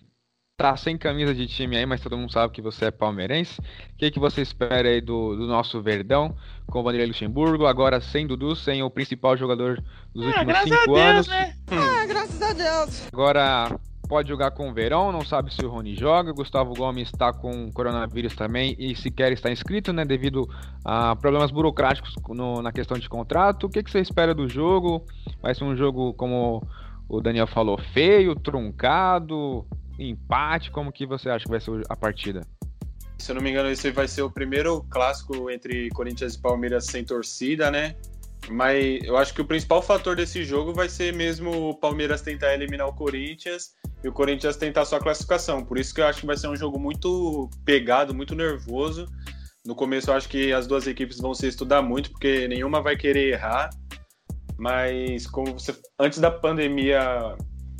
tá 0.57 0.75
sem 0.77 0.97
camisa 0.97 1.33
de 1.33 1.47
time 1.47 1.75
aí, 1.75 1.85
mas 1.85 2.01
todo 2.01 2.17
mundo 2.17 2.31
sabe 2.31 2.53
que 2.53 2.61
você 2.61 2.85
é 2.85 2.91
palmeirense. 2.91 3.59
O 3.59 3.97
que, 3.97 4.09
que 4.09 4.19
você 4.19 4.41
espera 4.41 4.87
aí 4.87 5.01
do, 5.01 5.35
do 5.35 5.47
nosso 5.47 5.81
Verdão 5.81 6.35
com 6.67 6.79
o 6.79 6.83
Vanderlei 6.83 7.07
Luxemburgo, 7.07 7.65
agora 7.65 7.99
sem 7.99 8.25
Dudu, 8.25 8.55
sem 8.55 8.81
o 8.81 8.89
principal 8.89 9.35
jogador 9.35 9.83
dos 10.13 10.25
ah, 10.25 10.27
últimos 10.27 10.57
cinco 10.59 10.93
Deus, 10.93 10.97
anos? 10.97 11.27
Né? 11.27 11.55
Hum. 11.71 11.77
Ah, 11.77 12.05
graças 12.05 12.41
a 12.41 12.53
Deus. 12.53 13.07
Agora 13.11 13.79
pode 14.07 14.29
jogar 14.29 14.51
com 14.51 14.69
o 14.69 14.73
Verão, 14.73 15.11
não 15.11 15.25
sabe 15.25 15.53
se 15.53 15.65
o 15.65 15.69
Rony 15.69 15.93
joga. 15.93 16.31
Gustavo 16.31 16.73
Gomes 16.73 17.09
está 17.09 17.33
com 17.33 17.69
coronavírus 17.73 18.33
também 18.33 18.77
e 18.79 18.95
sequer 18.95 19.33
está 19.33 19.51
inscrito, 19.51 19.91
né? 19.91 20.05
Devido 20.05 20.47
a 20.85 21.17
problemas 21.17 21.51
burocráticos 21.51 22.15
no, 22.29 22.61
na 22.61 22.71
questão 22.71 22.97
de 22.97 23.09
contrato. 23.09 23.65
O 23.65 23.69
que, 23.69 23.83
que 23.83 23.91
você 23.91 23.99
espera 23.99 24.33
do 24.33 24.47
jogo? 24.47 25.03
Vai 25.41 25.53
ser 25.53 25.65
um 25.65 25.75
jogo, 25.75 26.13
como 26.13 26.65
o 27.09 27.19
Daniel 27.19 27.45
falou, 27.45 27.77
feio, 27.77 28.35
truncado, 28.35 29.65
empate? 29.99 30.71
Como 30.71 30.91
que 30.91 31.05
você 31.05 31.29
acha 31.29 31.45
que 31.45 31.51
vai 31.51 31.59
ser 31.59 31.81
a 31.89 31.95
partida? 31.95 32.41
Se 33.17 33.31
eu 33.31 33.35
não 33.35 33.41
me 33.41 33.49
engano, 33.49 33.69
esse 33.69 33.91
vai 33.91 34.07
ser 34.07 34.21
o 34.21 34.29
primeiro 34.29 34.83
clássico 34.89 35.49
entre 35.49 35.89
Corinthians 35.89 36.35
e 36.35 36.41
Palmeiras 36.41 36.85
sem 36.85 37.03
torcida, 37.03 37.71
né? 37.71 37.95
Mas 38.49 39.03
eu 39.03 39.17
acho 39.17 39.33
que 39.33 39.41
o 39.41 39.45
principal 39.45 39.81
fator 39.81 40.15
desse 40.15 40.43
jogo 40.43 40.73
vai 40.73 40.87
ser 40.87 41.13
mesmo 41.13 41.69
o 41.69 41.75
Palmeiras 41.75 42.21
tentar 42.21 42.53
eliminar 42.53 42.87
o 42.87 42.93
Corinthians 42.93 43.71
e 44.03 44.07
o 44.07 44.11
Corinthians 44.11 44.55
tentar 44.57 44.85
sua 44.85 44.99
classificação. 44.99 45.63
Por 45.63 45.79
isso 45.79 45.93
que 45.93 46.01
eu 46.01 46.05
acho 46.05 46.19
que 46.19 46.27
vai 46.27 46.37
ser 46.37 46.47
um 46.47 46.55
jogo 46.55 46.79
muito 46.79 47.49
pegado, 47.63 48.13
muito 48.13 48.35
nervoso. 48.35 49.07
No 49.65 49.73
começo 49.73 50.11
eu 50.11 50.13
acho 50.13 50.29
que 50.29 50.53
as 50.53 50.67
duas 50.67 50.85
equipes 50.85 51.19
vão 51.19 51.33
se 51.33 51.47
estudar 51.47 51.81
muito, 51.81 52.11
porque 52.11 52.47
nenhuma 52.47 52.81
vai 52.81 52.95
querer 52.95 53.31
errar. 53.31 53.69
Mas 54.57 55.25
como 55.25 55.53
você 55.53 55.75
antes 55.99 56.19
da 56.19 56.29
pandemia, 56.29 57.35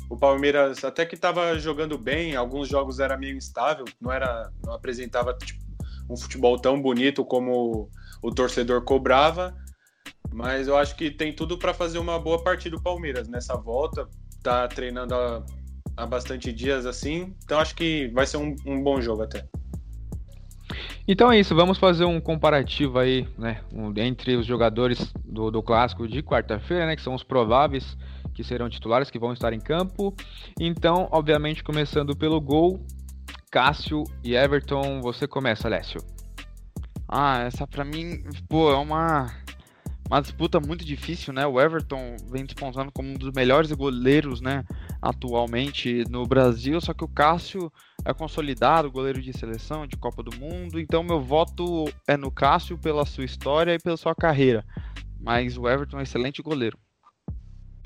o 0.08 0.16
Palmeiras 0.16 0.84
até 0.84 1.04
que 1.04 1.14
estava 1.14 1.58
jogando 1.58 1.98
bem, 1.98 2.36
alguns 2.36 2.68
jogos 2.68 3.00
era 3.00 3.16
meio 3.16 3.36
instável, 3.36 3.84
não 4.00 4.12
era, 4.12 4.50
não 4.64 4.72
apresentava 4.72 5.34
tipo, 5.34 5.64
um 6.08 6.16
futebol 6.16 6.58
tão 6.58 6.80
bonito 6.80 7.24
como 7.24 7.90
o 8.22 8.30
torcedor 8.30 8.82
cobrava. 8.82 9.54
Mas 10.32 10.68
eu 10.68 10.76
acho 10.76 10.94
que 10.96 11.10
tem 11.10 11.32
tudo 11.32 11.58
para 11.58 11.72
fazer 11.72 11.98
uma 11.98 12.18
boa 12.18 12.42
partida 12.42 12.76
o 12.76 12.82
Palmeiras 12.82 13.28
nessa 13.28 13.56
volta. 13.56 14.08
Tá 14.42 14.68
treinando 14.68 15.14
há, 15.14 15.44
há 15.96 16.06
bastante 16.06 16.52
dias 16.52 16.86
assim. 16.86 17.34
Então 17.44 17.58
acho 17.58 17.74
que 17.74 18.08
vai 18.08 18.26
ser 18.26 18.36
um, 18.36 18.54
um 18.66 18.82
bom 18.82 19.00
jogo 19.00 19.22
até. 19.22 19.46
Então 21.08 21.30
é 21.30 21.38
isso, 21.38 21.54
vamos 21.54 21.78
fazer 21.78 22.04
um 22.04 22.20
comparativo 22.20 22.98
aí, 22.98 23.28
né, 23.38 23.60
entre 23.96 24.34
os 24.34 24.44
jogadores 24.44 25.12
do, 25.24 25.52
do 25.52 25.62
clássico 25.62 26.08
de 26.08 26.20
quarta-feira, 26.20 26.84
né, 26.84 26.96
que 26.96 27.02
são 27.02 27.14
os 27.14 27.22
prováveis 27.22 27.96
que 28.36 28.44
serão 28.44 28.68
titulares, 28.68 29.10
que 29.10 29.18
vão 29.18 29.32
estar 29.32 29.54
em 29.54 29.58
campo. 29.58 30.14
Então, 30.60 31.08
obviamente, 31.10 31.64
começando 31.64 32.14
pelo 32.14 32.38
gol, 32.38 32.78
Cássio 33.50 34.04
e 34.22 34.36
Everton, 34.36 35.00
você 35.00 35.26
começa, 35.26 35.68
Lécio. 35.68 36.00
Ah, 37.08 37.38
essa 37.44 37.66
para 37.66 37.84
mim, 37.84 38.22
pô, 38.46 38.70
é 38.70 38.76
uma 38.76 39.32
uma 40.08 40.20
disputa 40.20 40.60
muito 40.60 40.84
difícil, 40.84 41.32
né? 41.32 41.46
O 41.46 41.60
Everton 41.60 42.14
vem 42.30 42.44
despontando 42.44 42.92
como 42.92 43.08
um 43.08 43.14
dos 43.14 43.32
melhores 43.32 43.72
goleiros, 43.72 44.40
né, 44.40 44.64
atualmente 45.02 46.04
no 46.08 46.24
Brasil, 46.24 46.80
só 46.80 46.94
que 46.94 47.02
o 47.02 47.08
Cássio 47.08 47.72
é 48.04 48.14
consolidado, 48.14 48.90
goleiro 48.90 49.20
de 49.20 49.36
seleção, 49.36 49.84
de 49.84 49.96
Copa 49.96 50.22
do 50.22 50.36
Mundo, 50.36 50.78
então 50.78 51.02
meu 51.02 51.20
voto 51.20 51.86
é 52.06 52.16
no 52.16 52.30
Cássio 52.30 52.78
pela 52.78 53.04
sua 53.04 53.24
história 53.24 53.74
e 53.74 53.80
pela 53.80 53.96
sua 53.96 54.14
carreira. 54.14 54.64
Mas 55.18 55.58
o 55.58 55.68
Everton 55.68 55.96
é 55.96 56.00
um 56.00 56.02
excelente 56.02 56.40
goleiro. 56.40 56.78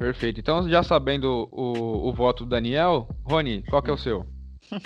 Perfeito. 0.01 0.41
Então, 0.41 0.67
já 0.67 0.83
sabendo 0.83 1.47
o, 1.53 2.09
o 2.09 2.13
voto 2.15 2.47
do 2.47 2.49
Daniel, 2.49 3.07
Rony, 3.23 3.63
qual 3.69 3.83
que 3.83 3.91
é 3.91 3.93
o 3.93 3.99
seu? 3.99 4.27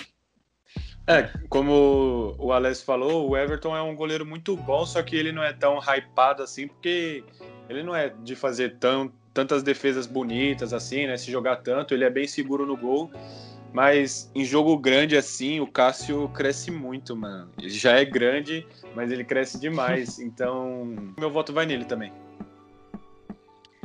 É, 1.07 1.29
como 1.49 2.35
o 2.39 2.51
Alex 2.51 2.81
falou, 2.81 3.29
o 3.29 3.37
Everton 3.37 3.77
é 3.77 3.81
um 3.81 3.95
goleiro 3.95 4.25
muito 4.25 4.57
bom, 4.57 4.87
só 4.87 5.03
que 5.03 5.15
ele 5.15 5.31
não 5.31 5.43
é 5.43 5.53
tão 5.53 5.77
hypado 5.77 6.41
assim, 6.41 6.67
porque 6.67 7.23
ele 7.69 7.83
não 7.83 7.95
é 7.95 8.09
de 8.09 8.35
fazer 8.35 8.77
tão, 8.79 9.13
tantas 9.31 9.61
defesas 9.61 10.07
bonitas 10.07 10.73
assim, 10.73 11.05
né? 11.05 11.15
Se 11.15 11.29
jogar 11.31 11.57
tanto, 11.57 11.93
ele 11.93 12.05
é 12.05 12.09
bem 12.09 12.27
seguro 12.27 12.65
no 12.65 12.75
gol. 12.75 13.11
Mas 13.71 14.31
em 14.33 14.43
jogo 14.43 14.75
grande 14.79 15.15
assim, 15.15 15.59
o 15.59 15.67
Cássio 15.67 16.27
cresce 16.29 16.71
muito, 16.71 17.15
mano. 17.15 17.51
Ele 17.59 17.69
já 17.69 17.91
é 17.91 18.03
grande, 18.03 18.65
mas 18.95 19.11
ele 19.11 19.23
cresce 19.23 19.59
demais. 19.59 20.17
Então, 20.25 20.91
meu 21.19 21.29
voto 21.29 21.53
vai 21.53 21.67
nele 21.67 21.85
também. 21.85 22.11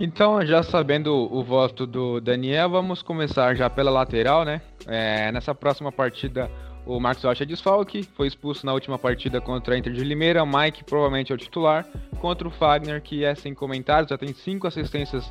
Então, 0.00 0.42
já 0.47 0.62
sabendo 0.62 1.14
o 1.14 1.45
voto 1.45 1.87
do 1.87 2.23
Daniel, 2.23 2.71
vamos 2.71 3.02
começar 3.02 3.54
já 3.54 3.69
pela 3.69 3.90
lateral, 3.90 4.47
né? 4.47 4.62
É, 4.87 5.30
nessa 5.30 5.54
próxima 5.54 5.92
partida, 5.92 6.50
o 6.87 6.99
Marcos 6.99 7.23
Rocha 7.23 7.45
é 7.45 7.47
desfalque, 7.47 8.02
foi 8.16 8.26
expulso 8.26 8.64
na 8.64 8.73
última 8.73 8.99
partida 8.99 9.42
contra 9.42 9.75
a 9.75 9.78
Inter 9.78 9.92
de 9.92 10.02
Limeira. 10.02 10.42
Mike 10.47 10.85
provavelmente 10.85 11.30
é 11.30 11.35
o 11.35 11.38
titular. 11.38 11.87
Contra 12.19 12.49
o 12.49 12.50
Fagner, 12.50 13.02
que 13.02 13.26
é 13.26 13.35
sem 13.35 13.52
comentários, 13.52 14.09
já 14.09 14.16
tem 14.16 14.33
cinco 14.33 14.66
assistências 14.66 15.30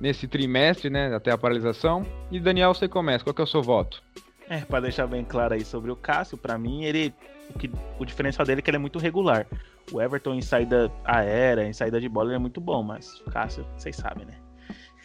nesse 0.00 0.26
trimestre, 0.26 0.90
né? 0.90 1.14
Até 1.14 1.30
a 1.30 1.38
paralisação. 1.38 2.04
E 2.28 2.40
Daniel, 2.40 2.74
você 2.74 2.88
começa, 2.88 3.22
qual 3.22 3.32
que 3.32 3.40
é 3.40 3.44
o 3.44 3.46
seu 3.46 3.62
voto? 3.62 4.02
É, 4.50 4.62
para 4.62 4.80
deixar 4.80 5.06
bem 5.06 5.24
claro 5.24 5.54
aí 5.54 5.64
sobre 5.64 5.92
o 5.92 5.96
Cássio, 5.96 6.36
para 6.36 6.58
mim, 6.58 6.82
ele. 6.82 7.14
O, 7.54 7.56
que, 7.56 7.70
o 8.00 8.04
diferencial 8.04 8.44
dele 8.44 8.58
é 8.58 8.62
que 8.62 8.68
ele 8.68 8.78
é 8.78 8.80
muito 8.80 8.98
regular. 8.98 9.46
O 9.92 10.00
Everton 10.00 10.34
em 10.34 10.42
saída 10.42 10.90
aérea, 11.04 11.64
em 11.64 11.72
saída 11.72 12.00
de 12.00 12.08
bola, 12.08 12.28
ele 12.28 12.36
é 12.36 12.38
muito 12.38 12.60
bom, 12.60 12.82
mas 12.82 13.20
o 13.20 13.30
Cássio, 13.30 13.66
vocês 13.76 13.96
sabem, 13.96 14.26
né? 14.26 14.34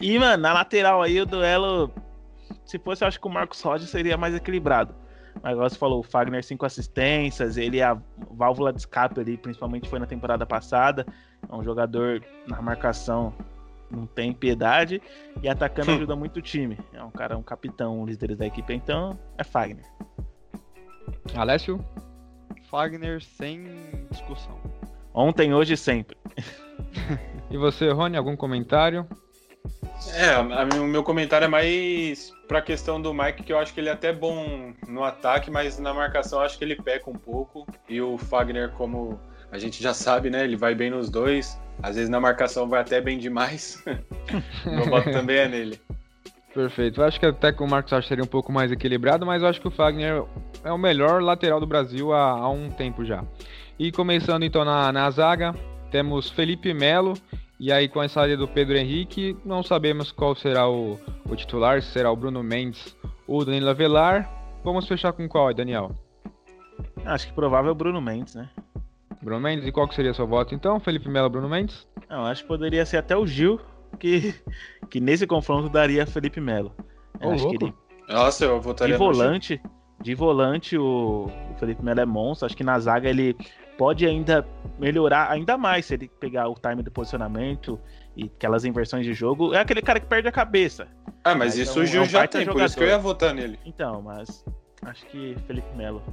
E, 0.02 0.18
mano, 0.20 0.42
na 0.42 0.54
lateral 0.54 1.02
aí, 1.02 1.20
o 1.22 1.26
duelo. 1.26 1.92
Se 2.66 2.78
fosse, 2.78 3.04
eu 3.04 3.08
acho 3.08 3.20
que 3.20 3.28
o 3.28 3.30
Marcos 3.30 3.62
Rocha 3.62 3.86
seria 3.86 4.18
mais 4.18 4.36
equilibrado. 4.36 4.94
Mas 5.42 5.58
você 5.58 5.78
falou, 5.78 6.00
o 6.00 6.04
Fagner 6.04 6.44
cinco 6.44 6.66
assistências, 6.66 7.58
ele 7.58 7.80
é 7.80 7.84
a 7.84 7.98
válvula 8.32 8.72
de 8.72 8.80
escape 8.80 9.20
ali, 9.20 9.38
principalmente 9.38 9.90
foi 9.90 10.00
na 10.00 10.06
temporada 10.06 10.46
passada. 10.46 11.06
É 11.50 11.56
um 11.56 11.64
jogador 11.64 12.24
na 12.48 12.62
marcação 12.62 13.34
não 13.94 14.08
tem 14.08 14.34
piedade 14.34 15.02
e 15.42 15.48
atacando 15.48 15.92
ajuda 15.92 16.16
muito 16.16 16.38
o 16.38 16.42
time. 16.42 16.78
É 16.92 17.04
um 17.04 17.12
cara, 17.12 17.38
um 17.38 17.44
capitão, 17.44 18.02
um 18.02 18.06
líder 18.06 18.36
da 18.36 18.46
equipe, 18.46 18.74
então 18.74 19.18
é 19.38 19.44
Fagner. 19.44 19.86
Alessio? 21.36 21.84
Fagner 22.74 23.22
sem 23.22 23.68
discussão. 24.10 24.60
Ontem, 25.14 25.54
hoje 25.54 25.78
sempre. 25.78 26.18
e 27.52 27.56
você, 27.56 27.92
Rony, 27.92 28.18
algum 28.18 28.36
comentário? 28.36 29.08
É, 30.16 30.40
o 30.80 30.88
meu 30.88 31.04
comentário 31.04 31.46
é 31.46 31.48
mais 31.48 32.34
pra 32.48 32.64
questão 32.64 33.00
do 33.00 33.14
Mike, 33.14 33.44
que 33.44 33.54
eu 33.54 33.60
acho 33.60 33.76
que 33.76 33.80
ele 33.80 33.90
é 33.90 33.92
até 33.92 34.12
bom 34.12 34.74
no 34.88 35.04
ataque, 35.04 35.52
mas 35.52 35.78
na 35.78 35.94
marcação 35.94 36.40
eu 36.40 36.46
acho 36.48 36.58
que 36.58 36.64
ele 36.64 36.76
peca 36.76 37.08
um 37.12 37.14
pouco. 37.14 37.68
E 37.88 38.02
o 38.02 38.18
Fagner, 38.18 38.72
como 38.72 39.20
a 39.52 39.60
gente 39.60 39.80
já 39.84 39.94
sabe, 39.94 40.32
né? 40.32 40.44
Ele 40.44 40.58
vai 40.58 40.74
bem 40.74 40.90
nos 40.90 41.12
dois. 41.12 41.62
Às 41.84 41.96
vezes 41.96 42.10
na 42.10 42.20
marcação 42.20 42.68
vai 42.68 42.82
até 42.82 43.00
bem 43.00 43.20
demais. 43.20 43.84
meu 44.66 44.86
voto 44.86 45.12
também 45.12 45.38
é 45.38 45.48
nele. 45.48 45.80
Perfeito. 46.54 47.02
Eu 47.02 47.06
acho 47.06 47.20
que 47.20 47.26
até 47.26 47.52
que 47.52 47.64
o 47.64 47.68
Marcos 47.68 47.92
Rocha 47.92 48.08
seria 48.08 48.24
um 48.24 48.28
pouco 48.28 48.52
mais 48.52 48.72
equilibrado, 48.72 49.26
mas 49.26 49.42
eu 49.42 49.48
acho 49.48 49.60
que 49.60 49.68
o 49.68 49.72
Fagner 49.72 50.24
é 50.64 50.72
o 50.72 50.78
melhor 50.78 51.22
lateral 51.22 51.60
do 51.60 51.66
Brasil 51.66 52.14
há, 52.14 52.30
há 52.32 52.50
um 52.50 52.70
tempo 52.70 53.04
já. 53.04 53.24
E 53.80 53.92
começando 53.92 54.44
então 54.44 54.64
na, 54.64 54.92
na 54.92 55.10
zaga, 55.10 55.56
temos 55.90 56.30
Felipe 56.30 56.74
Melo 56.74 57.16
e 57.60 57.72
aí, 57.72 57.88
com 57.88 58.02
a 58.02 58.10
saída 58.10 58.36
do 58.36 58.48
Pedro 58.48 58.76
Henrique, 58.76 59.38
não 59.46 59.64
sabemos 59.64 60.12
qual 60.12 60.36
será 60.36 60.68
o, 60.68 61.00
o 61.24 61.36
titular, 61.36 61.82
se 61.82 61.92
será 61.92 62.12
o 62.12 62.16
Bruno 62.16 62.44
Mendes 62.44 62.94
ou 63.26 63.40
o 63.40 63.46
Danilo 63.46 63.70
Avelar. 63.70 64.30
Vamos 64.64 64.86
fechar 64.86 65.14
com 65.14 65.30
qual, 65.30 65.54
Daniel? 65.54 65.96
Acho 67.06 67.28
que 67.28 67.34
provável 67.34 67.70
é 67.70 67.72
o 67.72 67.76
Bruno 67.76 68.02
Mendes, 68.02 68.36
né? 68.36 68.50
Bruno 69.22 69.40
Mendes, 69.40 69.66
e 69.66 69.72
qual 69.72 69.88
que 69.88 69.96
seria 69.96 70.14
seu 70.14 70.28
voto 70.28 70.54
então? 70.54 70.80
Felipe 70.80 71.08
Melo 71.08 71.30
Bruno 71.30 71.48
Mendes? 71.48 71.88
Não, 72.10 72.26
acho 72.26 72.42
que 72.42 72.50
poderia 72.50 72.86
ser 72.86 72.98
até 72.98 73.16
o 73.16 73.26
Gil, 73.26 73.62
que, 73.98 74.34
que 74.90 75.00
nesse 75.00 75.26
confronto 75.28 75.70
daria 75.70 76.06
Felipe 76.06 76.40
Melo. 76.40 76.74
Oh, 77.22 77.32
acho 77.32 77.50
que 77.50 77.56
ele... 77.64 77.74
Nossa, 78.10 78.46
eu 78.46 78.60
votaria 78.60 78.96
de 78.96 79.00
volante, 79.00 79.62
de 80.02 80.14
volante 80.14 80.78
o, 80.78 81.30
o 81.52 81.56
Felipe 81.58 81.84
Melo 81.84 82.02
é 82.02 82.06
monstro. 82.06 82.46
Acho 82.46 82.58
que 82.58 82.64
na 82.64 82.78
zaga 82.80 83.10
ele 83.10 83.36
pode 83.78 84.06
ainda 84.06 84.46
melhorar 84.80 85.32
ainda 85.32 85.58
mais 85.58 85.86
se 85.86 85.94
ele 85.94 86.10
pegar 86.20 86.48
o 86.48 86.56
time 86.56 86.84
do 86.84 86.92
posicionamento 86.92 87.80
e 88.16 88.26
aquelas 88.26 88.66
inversões 88.66 89.06
de 89.06 89.14
jogo. 89.14 89.54
É 89.54 89.60
aquele 89.60 89.82
cara 89.82 90.00
que 90.00 90.06
perde 90.06 90.28
a 90.28 90.32
cabeça. 90.32 90.88
Ah, 91.24 91.36
mas, 91.36 91.58
isso 91.58 91.80
é 91.80 91.84
o 91.84 91.86
Gil 91.86 92.02
é 92.02 92.04
um 92.04 92.10
já 92.10 92.28
tem, 92.28 92.42
jogador. 92.42 92.60
por 92.60 92.66
isso 92.66 92.78
que 92.78 92.84
eu 92.84 92.88
ia 92.88 92.98
votar 92.98 93.34
nele. 93.34 93.58
Então, 93.66 94.02
mas 94.02 94.44
acho 94.84 95.06
que 95.08 95.36
Felipe 95.48 95.76
Melo. 95.76 96.04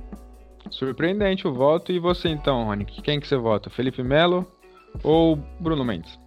Surpreendente 0.71 1.49
o 1.49 1.53
voto. 1.53 1.91
E 1.91 1.99
você 1.99 2.29
então, 2.29 2.65
Rony? 2.65 2.85
Quem 2.85 3.19
que 3.19 3.27
você 3.27 3.37
vota? 3.37 3.69
Felipe 3.69 4.03
Melo 4.03 4.47
ou 5.03 5.37
Bruno 5.59 5.85
Mendes? 5.85 6.19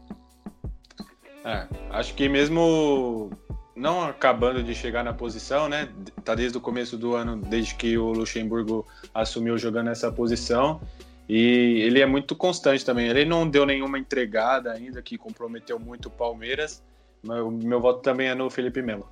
É, 1.44 1.68
acho 1.90 2.14
que 2.16 2.30
mesmo 2.30 3.30
não 3.76 4.04
acabando 4.04 4.64
de 4.64 4.74
chegar 4.74 5.04
na 5.04 5.14
posição, 5.14 5.68
né? 5.68 5.92
Tá 6.24 6.36
desde 6.36 6.58
o 6.58 6.62
começo 6.62 6.98
do 6.98 7.16
ano, 7.16 7.38
desde 7.38 7.76
que 7.76 7.98
o 7.98 8.12
Luxemburgo 8.12 8.88
assumiu 9.14 9.58
jogando 9.58 9.90
essa 9.90 10.12
posição. 10.12 10.82
E 11.28 11.82
ele 11.82 12.02
é 12.02 12.06
muito 12.06 12.36
constante 12.36 12.86
também. 12.86 13.08
Ele 13.08 13.26
não 13.26 13.50
deu 13.50 13.66
nenhuma 13.66 13.98
entregada 13.98 14.72
ainda 14.72 15.02
que 15.02 15.18
comprometeu 15.18 15.80
muito 15.80 16.08
o 16.08 16.12
Palmeiras. 16.12 16.84
Mas 17.24 17.40
o 17.40 17.50
meu 17.50 17.80
voto 17.80 18.02
também 18.02 18.28
é 18.28 18.36
no 18.36 18.50
Felipe 18.50 18.82
Melo. 18.82 19.10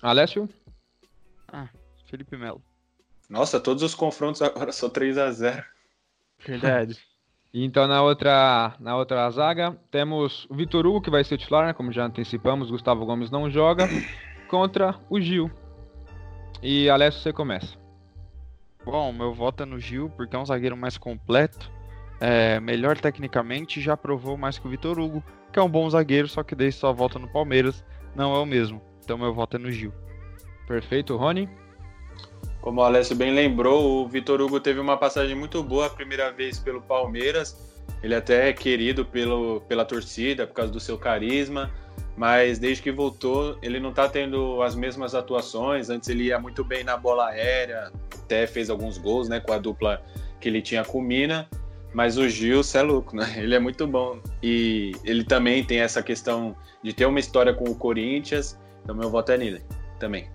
Alessio? 0.00 0.48
Ah, 1.48 1.68
Felipe 2.06 2.36
Melo. 2.36 2.62
Nossa, 3.28 3.58
todos 3.58 3.82
os 3.82 3.94
confrontos 3.94 4.40
agora 4.40 4.70
são 4.72 4.88
3 4.88 5.18
a 5.18 5.30
0 5.32 5.64
Verdade. 6.44 6.98
então 7.64 7.86
na 7.86 8.02
outra, 8.02 8.74
na 8.80 8.96
outra 8.96 9.30
zaga 9.30 9.76
temos 9.90 10.46
o 10.50 10.54
Vitor 10.54 10.86
Hugo, 10.86 11.00
que 11.00 11.10
vai 11.10 11.24
ser 11.24 11.38
titular, 11.38 11.66
né? 11.66 11.72
Como 11.72 11.92
já 11.92 12.04
antecipamos, 12.04 12.70
Gustavo 12.70 13.06
Gomes 13.06 13.30
não 13.30 13.50
joga. 13.50 13.88
contra 14.46 14.94
o 15.10 15.20
Gil. 15.20 15.50
E 16.62 16.88
Alessio, 16.88 17.20
você 17.20 17.32
começa. 17.32 17.76
Bom, 18.84 19.12
meu 19.12 19.34
voto 19.34 19.62
é 19.62 19.66
no 19.66 19.78
Gil, 19.78 20.08
porque 20.10 20.34
é 20.34 20.38
um 20.38 20.46
zagueiro 20.46 20.76
mais 20.76 20.96
completo, 20.96 21.70
é, 22.20 22.60
melhor 22.60 22.96
tecnicamente, 22.98 23.80
já 23.80 23.96
provou 23.96 24.36
mais 24.36 24.58
que 24.58 24.66
o 24.66 24.70
Vitor 24.70 24.98
Hugo, 24.98 25.22
que 25.52 25.58
é 25.58 25.62
um 25.62 25.68
bom 25.68 25.88
zagueiro, 25.90 26.28
só 26.28 26.42
que 26.42 26.54
desde 26.54 26.80
sua 26.80 26.92
volta 26.92 27.18
no 27.18 27.28
Palmeiras 27.28 27.84
não 28.14 28.34
é 28.34 28.38
o 28.38 28.46
mesmo. 28.46 28.80
Então 29.04 29.18
meu 29.18 29.34
voto 29.34 29.56
é 29.56 29.58
no 29.58 29.70
Gil. 29.70 29.92
Perfeito, 30.66 31.16
Rony? 31.16 31.48
Como 32.66 32.80
o 32.80 32.84
Alessio 32.84 33.14
bem 33.14 33.32
lembrou, 33.32 34.02
o 34.02 34.08
Vitor 34.08 34.40
Hugo 34.40 34.58
teve 34.58 34.80
uma 34.80 34.96
passagem 34.96 35.36
muito 35.36 35.62
boa 35.62 35.86
a 35.86 35.88
primeira 35.88 36.32
vez 36.32 36.58
pelo 36.58 36.82
Palmeiras. 36.82 37.56
Ele 38.02 38.12
até 38.12 38.48
é 38.48 38.52
querido 38.52 39.04
pelo, 39.04 39.60
pela 39.68 39.84
torcida 39.84 40.48
por 40.48 40.54
causa 40.54 40.72
do 40.72 40.80
seu 40.80 40.98
carisma, 40.98 41.70
mas 42.16 42.58
desde 42.58 42.82
que 42.82 42.90
voltou, 42.90 43.56
ele 43.62 43.78
não 43.78 43.90
está 43.90 44.08
tendo 44.08 44.60
as 44.62 44.74
mesmas 44.74 45.14
atuações. 45.14 45.90
Antes 45.90 46.08
ele 46.08 46.24
ia 46.24 46.40
muito 46.40 46.64
bem 46.64 46.82
na 46.82 46.96
bola 46.96 47.28
aérea, 47.28 47.92
até 48.12 48.48
fez 48.48 48.68
alguns 48.68 48.98
gols 48.98 49.28
né, 49.28 49.38
com 49.38 49.52
a 49.52 49.58
dupla 49.58 50.02
que 50.40 50.48
ele 50.48 50.60
tinha 50.60 50.84
com 50.84 50.98
o 50.98 51.02
Mina. 51.02 51.48
Mas 51.94 52.18
o 52.18 52.28
Gil, 52.28 52.64
você 52.64 52.78
é 52.78 52.82
louco, 52.82 53.14
né? 53.14 53.32
Ele 53.38 53.54
é 53.54 53.60
muito 53.60 53.86
bom. 53.86 54.18
E 54.42 54.90
ele 55.04 55.22
também 55.22 55.64
tem 55.64 55.78
essa 55.78 56.02
questão 56.02 56.56
de 56.82 56.92
ter 56.92 57.06
uma 57.06 57.20
história 57.20 57.54
com 57.54 57.64
o 57.70 57.76
Corinthians. 57.76 58.58
Então 58.82 58.96
meu 58.96 59.08
voto 59.08 59.30
é 59.30 59.38
nele 59.38 59.62
também. 60.00 60.28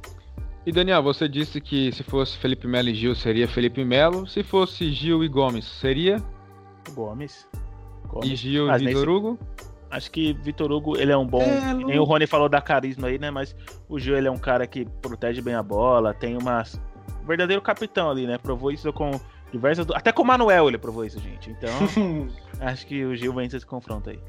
E 0.66 0.72
Daniel, 0.72 1.02
você 1.02 1.28
disse 1.28 1.60
que 1.60 1.92
se 1.92 2.04
fosse 2.04 2.38
Felipe 2.38 2.68
Melo 2.68 2.90
e 2.90 2.94
Gil 2.94 3.16
seria 3.16 3.48
Felipe 3.48 3.84
Melo, 3.84 4.28
se 4.28 4.44
fosse 4.44 4.92
Gil 4.92 5.24
e 5.24 5.28
Gomes 5.28 5.66
seria? 5.66 6.22
Gomes. 6.94 7.48
Gomes. 8.08 8.30
E 8.30 8.36
Gil 8.36 8.68
e 8.68 8.78
Vitor 8.78 8.94
nesse... 8.94 9.10
Hugo? 9.10 9.40
Acho 9.90 10.12
que 10.12 10.34
Vitor 10.34 10.72
Hugo, 10.72 10.98
ele 10.98 11.12
é 11.12 11.18
um 11.18 11.26
bom. 11.26 11.42
É, 11.42 11.74
nem 11.74 12.00
o 12.00 12.04
Rony 12.04 12.28
falou 12.28 12.48
da 12.48 12.62
carisma 12.62 13.08
aí, 13.08 13.18
né? 13.18 13.32
Mas 13.32 13.56
o 13.90 14.00
Gil, 14.00 14.16
ele 14.16 14.28
é 14.28 14.32
um 14.32 14.38
cara 14.38 14.66
que 14.68 14.86
protege 15.02 15.42
bem 15.42 15.56
a 15.56 15.64
bola, 15.64 16.14
tem 16.14 16.38
uma. 16.38 16.64
verdadeiro 17.26 17.62
capitão 17.62 18.10
ali, 18.10 18.26
né? 18.26 18.38
Provou 18.38 18.72
isso 18.72 18.94
com 18.94 19.12
diversas. 19.52 19.86
Até 19.94 20.12
com 20.12 20.22
o 20.22 20.26
Manuel 20.26 20.70
ele 20.70 20.78
provou 20.78 21.04
isso, 21.04 21.20
gente. 21.20 21.50
Então, 21.50 21.74
acho 22.62 22.88
que 22.88 23.04
o 23.04 23.16
Gil 23.16 23.34
vence 23.34 23.58
esse 23.58 23.66
confronto 23.66 24.12
aí. 24.12 24.20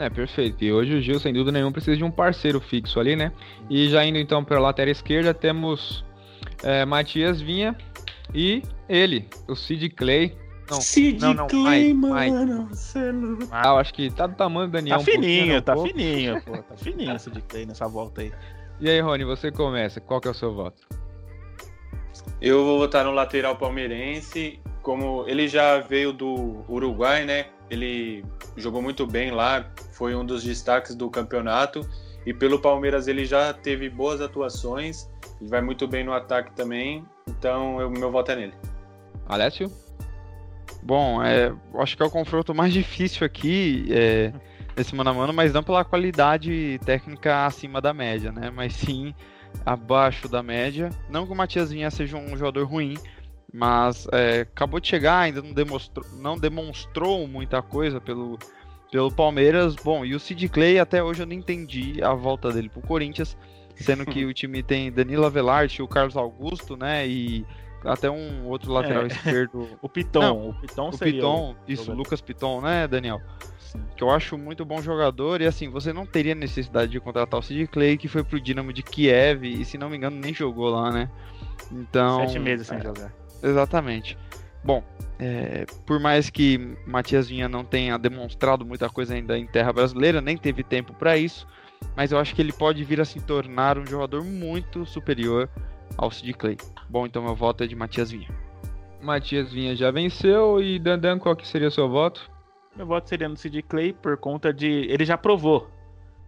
É, 0.00 0.08
perfeito. 0.08 0.64
E 0.64 0.72
hoje 0.72 0.94
o 0.94 1.00
Gil, 1.02 1.20
sem 1.20 1.30
dúvida 1.30 1.52
nenhuma, 1.52 1.70
precisa 1.72 1.94
de 1.94 2.02
um 2.02 2.10
parceiro 2.10 2.58
fixo 2.58 2.98
ali, 2.98 3.14
né? 3.14 3.30
E 3.68 3.86
já 3.90 4.02
indo 4.02 4.16
então 4.18 4.42
para 4.42 4.56
a 4.56 4.60
lateral 4.60 4.90
esquerda, 4.90 5.34
temos 5.34 6.02
é, 6.62 6.86
Matias 6.86 7.38
Vinha 7.38 7.76
e 8.34 8.62
ele, 8.88 9.28
o 9.46 9.54
Sid 9.54 9.90
Clay. 9.90 10.34
Não, 10.70 10.80
Sid 10.80 11.20
não, 11.20 11.34
não, 11.34 11.46
Clay, 11.48 11.92
Mike, 11.92 11.94
mano. 11.94 12.68
Mike. 12.70 13.48
Ah, 13.52 13.68
eu 13.68 13.76
acho 13.76 13.92
que 13.92 14.08
tá 14.10 14.26
do 14.26 14.34
tamanho 14.34 14.68
do 14.68 14.72
Daniel. 14.72 14.96
Tá 14.96 15.02
um 15.02 15.04
fininho, 15.04 15.60
tá 15.60 15.76
fininho, 15.76 16.40
pô. 16.46 16.52
Tá 16.56 16.76
fininho 16.78 17.14
o 17.14 17.18
Sid 17.18 17.38
Clay 17.42 17.66
nessa 17.66 17.86
volta 17.86 18.22
aí. 18.22 18.32
E 18.80 18.88
aí, 18.88 19.00
Rony, 19.00 19.24
você 19.24 19.52
começa. 19.52 20.00
Qual 20.00 20.18
que 20.18 20.28
é 20.28 20.30
o 20.30 20.34
seu 20.34 20.54
voto? 20.54 20.80
Eu 22.40 22.64
vou 22.64 22.78
votar 22.78 23.04
no 23.04 23.10
lateral 23.10 23.54
palmeirense. 23.56 24.58
Como 24.82 25.24
ele 25.26 25.46
já 25.46 25.78
veio 25.78 26.12
do 26.12 26.64
Uruguai, 26.68 27.24
né? 27.24 27.46
Ele 27.68 28.24
jogou 28.56 28.82
muito 28.82 29.06
bem 29.06 29.30
lá, 29.30 29.70
foi 29.92 30.14
um 30.14 30.24
dos 30.24 30.42
destaques 30.42 30.94
do 30.94 31.08
campeonato. 31.10 31.86
E 32.26 32.34
pelo 32.34 32.60
Palmeiras 32.60 33.08
ele 33.08 33.24
já 33.24 33.52
teve 33.52 33.88
boas 33.88 34.20
atuações, 34.20 35.08
ele 35.40 35.48
vai 35.48 35.62
muito 35.62 35.88
bem 35.88 36.04
no 36.04 36.12
ataque 36.12 36.52
também, 36.52 37.04
então 37.26 37.76
o 37.76 37.90
meu 37.90 38.10
voto 38.10 38.32
é 38.32 38.36
nele. 38.36 38.54
Alessio? 39.26 39.70
Bom, 40.82 41.22
é, 41.22 41.52
acho 41.78 41.96
que 41.96 42.02
é 42.02 42.06
o 42.06 42.10
confronto 42.10 42.54
mais 42.54 42.72
difícil 42.74 43.26
aqui, 43.26 43.86
é, 43.90 44.32
esse 44.76 44.94
mano 44.94 45.10
a 45.10 45.14
mano, 45.14 45.32
mas 45.32 45.52
não 45.52 45.62
pela 45.62 45.84
qualidade 45.84 46.78
técnica 46.84 47.46
acima 47.46 47.80
da 47.80 47.94
média, 47.94 48.30
né? 48.30 48.50
Mas 48.50 48.74
sim 48.74 49.14
abaixo 49.64 50.28
da 50.28 50.42
média. 50.42 50.90
Não 51.08 51.26
que 51.26 51.32
o 51.32 51.36
Matias 51.36 51.70
Vinha 51.70 51.90
seja 51.90 52.16
um 52.16 52.36
jogador 52.36 52.64
ruim, 52.64 52.96
mas 53.52 54.06
é, 54.12 54.40
acabou 54.40 54.80
de 54.80 54.88
chegar, 54.88 55.18
ainda 55.20 55.42
não 55.42 55.52
demonstrou, 55.52 56.06
não 56.18 56.38
demonstrou 56.38 57.26
muita 57.26 57.60
coisa 57.60 58.00
pelo, 58.00 58.38
pelo 58.90 59.10
Palmeiras. 59.10 59.74
Bom, 59.76 60.04
e 60.04 60.14
o 60.14 60.20
Sid 60.20 60.48
Clay 60.48 60.78
até 60.78 61.02
hoje 61.02 61.22
eu 61.22 61.26
não 61.26 61.34
entendi 61.34 62.02
a 62.02 62.14
volta 62.14 62.52
dele 62.52 62.68
pro 62.68 62.80
Corinthians, 62.80 63.36
sendo 63.76 64.04
que 64.04 64.24
o 64.24 64.32
time 64.32 64.62
tem 64.62 64.92
Danilo 64.92 65.24
Avelarde, 65.24 65.82
o 65.82 65.88
Carlos 65.88 66.16
Augusto, 66.16 66.76
né, 66.76 67.06
e 67.08 67.44
até 67.84 68.10
um 68.10 68.46
outro 68.46 68.72
lateral 68.72 69.04
é. 69.04 69.06
esquerdo. 69.08 69.68
o 69.80 69.88
Piton, 69.88 70.20
não, 70.20 70.48
o 70.50 70.54
Piton 70.54 70.88
o 70.88 70.98
Piton, 70.98 71.56
isso, 71.66 71.84
jogador. 71.84 71.98
Lucas 71.98 72.20
Piton, 72.20 72.60
né, 72.60 72.86
Daniel? 72.86 73.20
Sim. 73.58 73.82
Que 73.96 74.02
eu 74.02 74.10
acho 74.10 74.36
muito 74.36 74.64
bom 74.64 74.82
jogador 74.82 75.40
e 75.40 75.46
assim, 75.46 75.68
você 75.68 75.92
não 75.92 76.04
teria 76.04 76.34
necessidade 76.34 76.90
de 76.90 77.00
contratar 77.00 77.38
o 77.38 77.42
Sid 77.42 77.68
Clay, 77.68 77.96
que 77.96 78.08
foi 78.08 78.24
pro 78.24 78.40
Dinamo 78.40 78.72
de 78.72 78.82
Kiev 78.82 79.44
e 79.44 79.64
se 79.64 79.78
não 79.78 79.88
me 79.88 79.96
engano 79.96 80.16
nem 80.16 80.34
jogou 80.34 80.68
lá, 80.70 80.90
né? 80.90 81.08
Então, 81.70 82.26
sete 82.26 82.38
meses 82.38 82.66
sem 82.66 82.78
é, 82.78 82.82
jogar. 82.82 83.12
Exatamente. 83.42 84.16
Bom, 84.62 84.82
é, 85.18 85.66
por 85.86 85.98
mais 85.98 86.28
que 86.30 86.76
Matias 86.86 87.28
Vinha 87.28 87.48
não 87.48 87.64
tenha 87.64 87.98
demonstrado 87.98 88.64
muita 88.64 88.88
coisa 88.88 89.14
ainda 89.14 89.38
em 89.38 89.46
terra 89.46 89.72
brasileira, 89.72 90.20
nem 90.20 90.36
teve 90.36 90.62
tempo 90.62 90.92
para 90.94 91.16
isso, 91.16 91.46
mas 91.96 92.12
eu 92.12 92.18
acho 92.18 92.34
que 92.34 92.42
ele 92.42 92.52
pode 92.52 92.82
vir 92.84 93.00
a 93.00 93.04
se 93.04 93.20
tornar 93.20 93.78
um 93.78 93.86
jogador 93.86 94.22
muito 94.22 94.84
superior 94.84 95.48
ao 95.96 96.10
Sid 96.10 96.34
Clay. 96.34 96.56
Bom, 96.88 97.06
então 97.06 97.22
meu 97.22 97.34
voto 97.34 97.64
é 97.64 97.66
de 97.66 97.74
Matias 97.74 98.10
Vinha. 98.10 98.28
Matias 99.02 99.50
Vinha 99.50 99.74
já 99.74 99.90
venceu 99.90 100.62
e 100.62 100.78
Dandan, 100.78 101.18
qual 101.18 101.34
que 101.34 101.48
seria 101.48 101.68
o 101.68 101.70
seu 101.70 101.88
voto? 101.88 102.30
Meu 102.76 102.86
voto 102.86 103.08
seria 103.08 103.28
no 103.28 103.36
Sid 103.36 103.62
Clay 103.62 103.92
por 103.92 104.16
conta 104.18 104.52
de. 104.52 104.66
Ele 104.66 105.04
já 105.04 105.16
provou. 105.16 105.68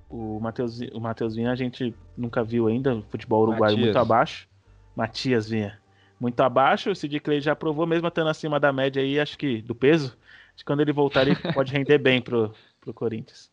O 0.08 0.38
Matheus, 0.40 0.80
o 0.92 1.00
Matheus 1.00 1.34
Vinha 1.34 1.50
a 1.50 1.54
gente 1.54 1.94
nunca 2.16 2.42
viu 2.42 2.66
ainda, 2.66 3.00
futebol 3.08 3.42
uruguaio 3.42 3.76
Matias. 3.76 3.80
muito 3.80 3.98
abaixo. 3.98 4.48
Matias 4.94 5.48
Vinha 5.48 5.81
muito 6.22 6.40
abaixo. 6.40 6.90
O 6.90 6.94
Sid 6.94 7.18
Clay 7.18 7.40
já 7.40 7.56
provou, 7.56 7.84
mesmo 7.84 8.06
estando 8.06 8.30
acima 8.30 8.60
da 8.60 8.72
média 8.72 9.02
aí, 9.02 9.18
acho 9.18 9.36
que 9.36 9.60
do 9.60 9.74
peso. 9.74 10.16
Acho 10.54 10.58
que 10.58 10.64
quando 10.64 10.80
ele 10.80 10.92
voltar, 10.92 11.26
ele 11.26 11.34
pode 11.52 11.72
render 11.72 11.98
bem 11.98 12.22
pro, 12.22 12.54
pro 12.80 12.94
Corinthians. 12.94 13.50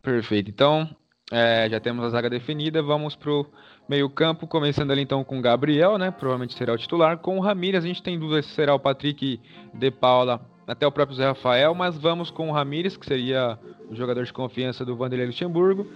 Perfeito. 0.00 0.48
Então, 0.48 0.88
é, 1.30 1.68
já 1.70 1.78
temos 1.78 2.02
a 2.02 2.08
zaga 2.08 2.30
definida. 2.30 2.82
Vamos 2.82 3.14
pro 3.14 3.46
meio-campo, 3.86 4.46
começando 4.46 4.90
ali 4.90 5.02
então 5.02 5.22
com 5.22 5.38
o 5.38 5.42
Gabriel, 5.42 5.98
né? 5.98 6.10
Provavelmente 6.10 6.54
será 6.54 6.72
o 6.72 6.78
titular. 6.78 7.18
Com 7.18 7.36
o 7.36 7.40
Ramires, 7.40 7.84
a 7.84 7.86
gente 7.86 8.02
tem 8.02 8.18
dúvida 8.18 8.40
se 8.42 8.48
será 8.48 8.74
o 8.74 8.80
Patrick 8.80 9.38
de 9.74 9.90
Paula, 9.90 10.40
até 10.66 10.86
o 10.86 10.92
próprio 10.92 11.18
Zé 11.18 11.26
Rafael, 11.26 11.74
mas 11.74 11.98
vamos 11.98 12.30
com 12.30 12.48
o 12.48 12.52
Ramires, 12.52 12.96
que 12.96 13.04
seria 13.04 13.58
o 13.90 13.94
jogador 13.94 14.24
de 14.24 14.32
confiança 14.32 14.86
do 14.86 14.96
Vanderlei 14.96 15.26
Luxemburgo. 15.26 15.86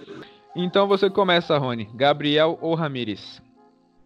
Então 0.54 0.86
você 0.86 1.08
começa, 1.08 1.56
Rony. 1.56 1.88
Gabriel 1.94 2.58
ou 2.60 2.74
Ramires? 2.74 3.40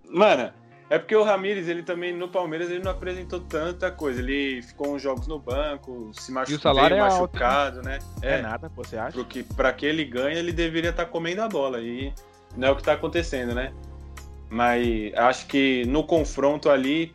Mano, 0.09 0.53
é 0.91 0.99
porque 0.99 1.15
o 1.15 1.23
Ramires, 1.23 1.69
ele 1.69 1.83
também 1.83 2.15
no 2.15 2.29
Palmeiras, 2.29 2.71
ele 2.71 2.83
não 2.83 2.93
apresentou 2.93 3.41
tanta 3.41 3.91
coisa. 3.91 4.21
Ele 4.21 4.63
ficou 4.63 4.95
uns 4.95 5.03
jogos 5.03 5.27
no 5.27 5.39
banco, 5.39 6.11
se 6.15 6.33
machucou, 6.33 6.55
e 6.55 6.59
o 6.59 6.63
salário 6.63 6.97
é 6.97 7.01
machucado, 7.01 7.79
alto, 7.79 7.89
né? 7.89 7.99
né? 8.23 8.29
É, 8.31 8.39
é 8.39 8.43
nada, 8.43 8.71
você 8.75 8.97
acha? 8.97 9.13
Porque 9.13 9.43
pra 9.43 9.71
que 9.73 9.85
ele 9.85 10.05
ganha, 10.05 10.39
ele 10.39 10.53
deveria 10.53 10.91
estar 10.91 11.05
tá 11.05 11.11
comendo 11.11 11.43
a 11.43 11.49
bola. 11.49 11.81
E 11.81 12.13
não 12.57 12.69
é 12.69 12.71
o 12.71 12.77
que 12.77 12.83
tá 12.83 12.95
acontecendo, 12.95 13.55
né? 13.55 13.73
Mas 14.49 15.13
acho 15.15 15.47
que 15.47 15.85
no 15.87 16.05
confronto 16.05 16.71
ali. 16.71 17.15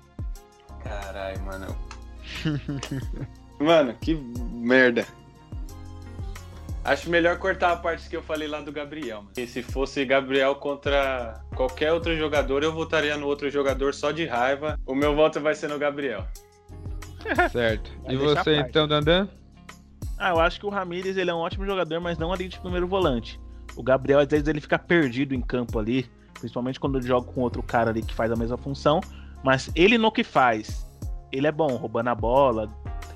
Caralho, 0.83 1.41
mano. 1.41 1.75
mano, 3.59 3.95
que 3.99 4.13
merda. 4.13 5.03
Acho 6.83 7.09
melhor 7.09 7.37
cortar 7.37 7.71
a 7.71 7.77
parte 7.77 8.09
que 8.09 8.15
eu 8.15 8.21
falei 8.21 8.47
lá 8.47 8.59
do 8.59 8.71
Gabriel. 8.71 9.25
E 9.37 9.47
se 9.47 9.63
fosse 9.63 10.03
Gabriel 10.03 10.55
contra 10.55 11.41
qualquer 11.55 11.93
outro 11.93 12.15
jogador, 12.17 12.61
eu 12.61 12.73
votaria 12.73 13.15
no 13.15 13.25
outro 13.25 13.49
jogador 13.49 13.93
só 13.93 14.11
de 14.11 14.25
raiva. 14.25 14.77
O 14.85 14.93
meu 14.93 15.15
voto 15.15 15.39
vai 15.39 15.55
ser 15.55 15.69
no 15.69 15.79
Gabriel. 15.79 16.27
certo. 17.51 17.89
e 18.09 18.17
você 18.17 18.57
então, 18.57 18.85
Dandan? 18.85 19.29
Ah, 20.17 20.31
eu 20.31 20.39
acho 20.39 20.59
que 20.59 20.65
o 20.65 20.69
Ramires 20.69 21.15
ele 21.15 21.29
é 21.29 21.33
um 21.33 21.37
ótimo 21.37 21.65
jogador, 21.65 22.01
mas 22.01 22.17
não 22.17 22.33
ali 22.33 22.49
de 22.49 22.59
primeiro 22.59 22.87
volante. 22.87 23.39
O 23.77 23.83
Gabriel, 23.83 24.19
às 24.19 24.27
vezes, 24.27 24.47
ele 24.47 24.59
fica 24.59 24.77
perdido 24.77 25.33
em 25.33 25.41
campo 25.41 25.79
ali, 25.79 26.09
principalmente 26.33 26.79
quando 26.79 26.97
ele 26.97 27.07
joga 27.07 27.31
com 27.31 27.41
outro 27.41 27.63
cara 27.63 27.91
ali 27.91 28.01
que 28.01 28.13
faz 28.13 28.29
a 28.29 28.35
mesma 28.35 28.57
função. 28.57 28.99
Mas 29.41 29.71
ele 29.73 29.97
no 29.97 30.11
que 30.11 30.23
faz, 30.23 30.85
ele 31.31 31.47
é 31.47 31.51
bom, 31.51 31.75
roubando 31.75 32.09
a 32.09 32.15
bola, 32.15 32.69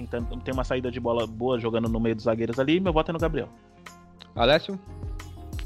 tentando, 0.05 0.41
tem 0.41 0.53
uma 0.53 0.63
saída 0.63 0.91
de 0.91 0.99
bola 0.99 1.25
boa 1.25 1.59
jogando 1.59 1.89
no 1.89 1.99
meio 1.99 2.15
dos 2.15 2.25
zagueiros 2.25 2.59
ali. 2.59 2.79
Meu 2.79 2.93
voto 2.93 3.09
é 3.09 3.13
no 3.13 3.19
Gabriel. 3.19 3.49
Alessio? 4.35 4.79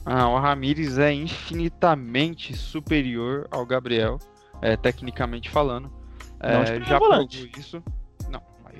Ah, 0.05 0.29
o 0.29 0.39
Ramires 0.39 0.97
é 0.97 1.13
infinitamente 1.13 2.55
superior 2.55 3.47
ao 3.51 3.65
Gabriel, 3.65 4.17
é, 4.61 4.75
tecnicamente 4.75 5.49
falando. 5.49 5.91
É, 6.39 6.81
já 6.83 6.97
provou 6.97 7.27
isso. 7.57 7.83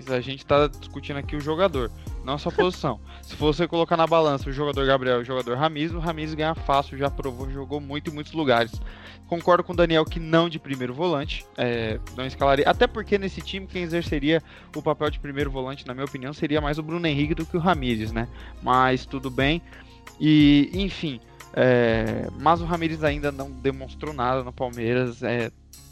Mas 0.07 0.17
a 0.17 0.21
gente 0.21 0.45
tá 0.45 0.67
discutindo 0.67 1.17
aqui 1.17 1.35
o 1.35 1.39
jogador, 1.39 1.91
não 2.23 2.33
a 2.33 2.37
sua 2.37 2.51
posição. 2.51 2.99
Se 3.21 3.35
você 3.35 3.67
colocar 3.67 3.95
na 3.95 4.07
balança 4.07 4.49
o 4.49 4.53
jogador 4.53 4.85
Gabriel 4.85 5.19
e 5.19 5.21
o 5.21 5.25
jogador 5.25 5.57
Ramires, 5.57 5.93
o 5.93 5.99
Ramires 5.99 6.33
ganha 6.33 6.55
fácil, 6.55 6.97
já 6.97 7.09
provou, 7.09 7.49
jogou 7.49 7.79
muito 7.79 8.09
em 8.09 8.13
muitos 8.13 8.33
lugares. 8.33 8.71
Concordo 9.27 9.63
com 9.63 9.71
o 9.71 9.75
Daniel 9.75 10.03
que 10.03 10.19
não 10.19 10.49
de 10.49 10.59
primeiro 10.59 10.93
volante, 10.93 11.45
é, 11.57 11.99
não 12.17 12.25
escalaria. 12.25 12.65
Até 12.67 12.85
porque 12.85 13.17
nesse 13.17 13.41
time 13.41 13.65
quem 13.65 13.83
exerceria 13.83 14.43
o 14.75 14.81
papel 14.81 15.09
de 15.09 15.19
primeiro 15.19 15.49
volante, 15.49 15.87
na 15.87 15.93
minha 15.93 16.05
opinião, 16.05 16.33
seria 16.33 16.59
mais 16.59 16.77
o 16.77 16.83
Bruno 16.83 17.07
Henrique 17.07 17.33
do 17.33 17.45
que 17.45 17.55
o 17.55 17.59
Ramires, 17.59 18.11
né? 18.11 18.27
Mas 18.61 19.05
tudo 19.05 19.29
bem. 19.29 19.61
E, 20.19 20.69
enfim, 20.73 21.21
é, 21.53 22.27
mas 22.39 22.61
o 22.61 22.65
Ramires 22.65 23.03
ainda 23.03 23.31
não 23.31 23.49
demonstrou 23.49 24.13
nada 24.13 24.43
no 24.43 24.51
Palmeiras. 24.51 25.23
É, 25.23 25.51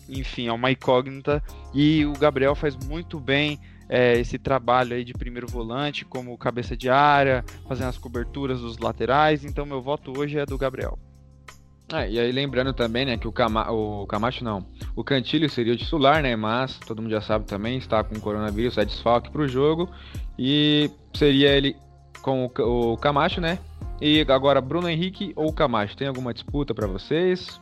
enfim, 0.09 0.47
é 0.47 0.53
uma 0.53 0.71
incógnita. 0.71 1.43
E 1.73 2.05
o 2.05 2.13
Gabriel 2.13 2.55
faz 2.55 2.75
muito 2.75 3.19
bem 3.19 3.59
é, 3.89 4.17
esse 4.19 4.37
trabalho 4.37 4.95
aí 4.95 5.03
de 5.03 5.13
primeiro 5.13 5.47
volante, 5.47 6.05
como 6.05 6.37
cabeça 6.37 6.77
de 6.77 6.89
área, 6.89 7.43
fazendo 7.67 7.89
as 7.89 7.97
coberturas 7.97 8.61
dos 8.61 8.77
laterais. 8.77 9.43
Então, 9.43 9.65
meu 9.65 9.81
voto 9.81 10.13
hoje 10.17 10.37
é 10.37 10.45
do 10.45 10.57
Gabriel. 10.57 10.97
Ah, 11.91 12.05
e 12.05 12.19
aí 12.19 12.31
lembrando 12.31 12.71
também, 12.71 13.03
né, 13.03 13.17
que 13.17 13.27
o, 13.27 13.31
Cama 13.31 13.71
o 13.71 14.05
Camacho 14.05 14.43
não, 14.43 14.63
o 14.95 15.03
Cantilho 15.03 15.49
seria 15.49 15.73
o 15.73 15.77
titular, 15.77 16.21
né, 16.21 16.35
mas 16.35 16.77
todo 16.77 17.01
mundo 17.01 17.09
já 17.09 17.19
sabe 17.19 17.45
também, 17.45 17.79
está 17.79 18.03
com 18.03 18.19
coronavírus, 18.19 18.77
é 18.77 18.85
desfalque 18.85 19.31
para 19.31 19.41
o 19.41 19.47
jogo, 19.47 19.89
e 20.37 20.91
seria 21.15 21.49
ele 21.49 21.75
com 22.21 22.45
o, 22.45 22.93
o 22.93 22.97
Camacho, 22.97 23.41
né, 23.41 23.57
e 23.99 24.23
agora 24.29 24.61
Bruno 24.61 24.87
Henrique 24.87 25.33
ou 25.35 25.51
Camacho, 25.51 25.97
tem 25.97 26.07
alguma 26.07 26.31
disputa 26.31 26.75
para 26.75 26.85
vocês? 26.85 27.59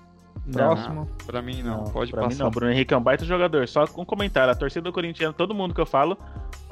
Próximo? 0.51 1.07
Pra 1.25 1.41
mim 1.41 1.61
não, 1.61 1.83
Não, 1.83 1.91
pode 1.91 2.11
pra 2.11 2.23
passar. 2.23 2.35
mim 2.35 2.43
não. 2.43 2.49
Bruno 2.51 2.71
Henrique 2.71 2.93
é 2.93 2.97
um 2.97 3.01
baita 3.03 3.25
jogador. 3.25 3.67
Só 3.67 3.85
com 3.87 4.01
um 4.01 4.05
comentário. 4.05 4.51
A 4.51 4.55
torcida 4.55 4.81
do 4.83 4.93
corintiano, 4.93 5.33
todo 5.33 5.53
mundo 5.53 5.73
que 5.73 5.81
eu 5.81 5.85
falo, 5.85 6.17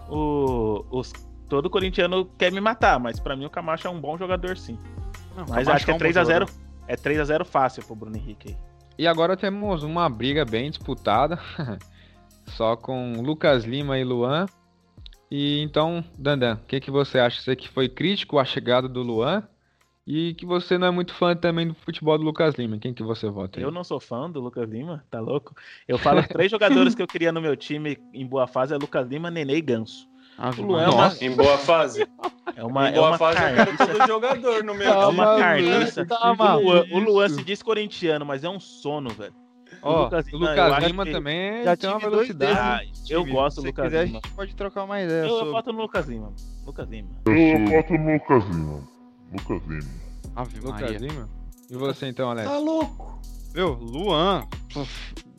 o, 0.09 0.85
os, 0.91 1.11
todo 1.49 1.69
corintiano 1.69 2.25
quer 2.37 2.51
me 2.51 2.61
matar. 2.61 2.99
Mas 2.99 3.19
pra 3.19 3.35
mim 3.35 3.45
o 3.45 3.49
Camacho 3.49 3.87
é 3.87 3.89
um 3.89 3.99
bom 3.99 4.17
jogador, 4.17 4.57
sim. 4.57 4.77
Não, 5.35 5.45
Mas 5.49 5.65
Camacho 5.65 5.71
acho 5.71 5.85
que 5.85 5.91
é 5.91 5.93
um 5.93 5.97
bom 5.97 6.05
3x0. 6.05 6.23
jogador. 6.23 6.49
É 6.87 6.95
3x0 6.95 7.45
fácil 7.45 7.83
pro 7.83 7.95
Bruno 7.95 8.15
Henrique 8.15 8.49
aí. 8.49 8.57
E 8.97 9.07
agora 9.07 9.35
temos 9.35 9.83
uma 9.83 10.07
briga 10.09 10.45
bem 10.45 10.69
disputada, 10.69 11.37
só 12.47 12.75
com 12.77 13.21
Lucas 13.21 13.65
Lima 13.65 13.97
e 13.97 14.03
Luan. 14.05 14.45
E 15.29 15.61
então, 15.61 16.03
Dandan, 16.17 16.53
o 16.55 16.65
que, 16.67 16.79
que 16.79 16.91
você 16.91 17.19
acha? 17.19 17.41
Você 17.41 17.55
que 17.55 17.67
foi 17.67 17.89
crítico 17.89 18.39
à 18.39 18.45
chegada 18.45 18.87
do 18.87 19.01
Luan 19.01 19.43
e 20.07 20.33
que 20.35 20.45
você 20.45 20.77
não 20.77 20.87
é 20.87 20.91
muito 20.91 21.13
fã 21.13 21.35
também 21.35 21.67
do 21.67 21.73
futebol 21.73 22.17
do 22.17 22.23
Lucas 22.23 22.55
Lima. 22.55 22.77
Quem 22.77 22.93
que 22.93 23.01
você 23.03 23.27
vota? 23.29 23.59
aí? 23.59 23.63
Eu 23.63 23.71
não 23.71 23.83
sou 23.83 23.99
fã 23.99 24.29
do 24.29 24.39
Lucas 24.39 24.69
Lima, 24.69 25.03
tá 25.09 25.19
louco? 25.19 25.55
Eu 25.87 25.97
falo 25.97 26.21
três 26.27 26.49
jogadores 26.51 26.93
que 26.93 27.01
eu 27.01 27.07
queria 27.07 27.31
no 27.31 27.41
meu 27.41 27.55
time 27.55 27.97
em 28.13 28.25
boa 28.25 28.45
fase 28.47 28.73
é 28.73 28.77
Lucas 28.77 29.07
Lima, 29.07 29.31
Nenê 29.31 29.55
e 29.57 29.61
Ganso. 29.61 30.07
Ave 30.37 30.61
O 30.61 30.65
Luan 30.65 30.83
é 30.83 30.89
uma- 30.89 31.13
Em 31.21 31.31
boa 31.35 31.57
fase. 31.57 32.05
É 32.57 32.63
uma, 32.63 32.89
em 32.89 32.91
é 32.91 32.95
boa 32.95 33.07
uma 33.11 33.17
fase 33.17 33.39
eu 33.39 33.45
quero 33.55 33.77
carniça. 33.77 33.87
todo 33.87 34.07
jogador 34.07 34.63
no 34.63 34.75
meu 34.75 34.87
É 34.91 35.05
uma 35.07 35.37
carniça. 35.37 36.05
tá 36.05 36.31
o, 36.31 36.59
Luan, 36.61 36.83
o 36.91 36.99
Luan 36.99 37.29
se 37.29 37.43
diz 37.43 37.63
corintiano, 37.63 38.25
mas 38.25 38.43
é 38.43 38.49
um 38.49 38.59
sono, 38.59 39.09
velho. 39.11 39.33
Ó, 39.81 40.03
Lucas 40.03 40.25
o 40.27 40.29
Lima, 40.31 40.49
Lucas 40.49 40.57
eu 40.67 40.73
acho 40.73 40.87
Lima 40.87 41.05
também 41.05 41.63
Já 41.63 41.75
tem 41.77 41.89
uma 41.89 41.99
velocidade. 41.99 42.53
desses. 42.89 43.11
Ah, 43.11 43.13
eu 43.13 43.25
gosto 43.25 43.55
do 43.57 43.61
Se 43.61 43.67
Lucas 43.67 43.85
quiser, 43.85 44.05
Lima. 44.05 44.19
a 44.23 44.27
gente 44.27 44.35
pode 44.35 44.55
trocar 44.55 44.83
uma 44.83 45.01
ideia 45.01 45.21
Eu, 45.21 45.27
eu 45.27 45.35
sobre. 45.37 45.51
voto 45.51 45.73
no 45.73 45.81
Lucas 45.81 46.07
Lima. 46.07 46.33
Lucas 46.65 46.89
Lima. 46.89 47.09
Eu 47.25 47.65
voto 47.67 47.93
no 47.93 48.13
Lucas 48.13 48.45
Lima. 48.45 48.94
Lucas 49.35 49.67
Lima. 49.67 49.89
Ave 50.35 50.59
Lucas 50.59 50.81
Maria. 50.81 50.97
Lima? 50.97 51.29
E 51.69 51.75
você 51.75 52.07
então, 52.07 52.29
Alex? 52.29 52.49
Tá 52.49 52.57
louco. 52.57 53.19
Meu, 53.53 53.73
Luan. 53.73 54.47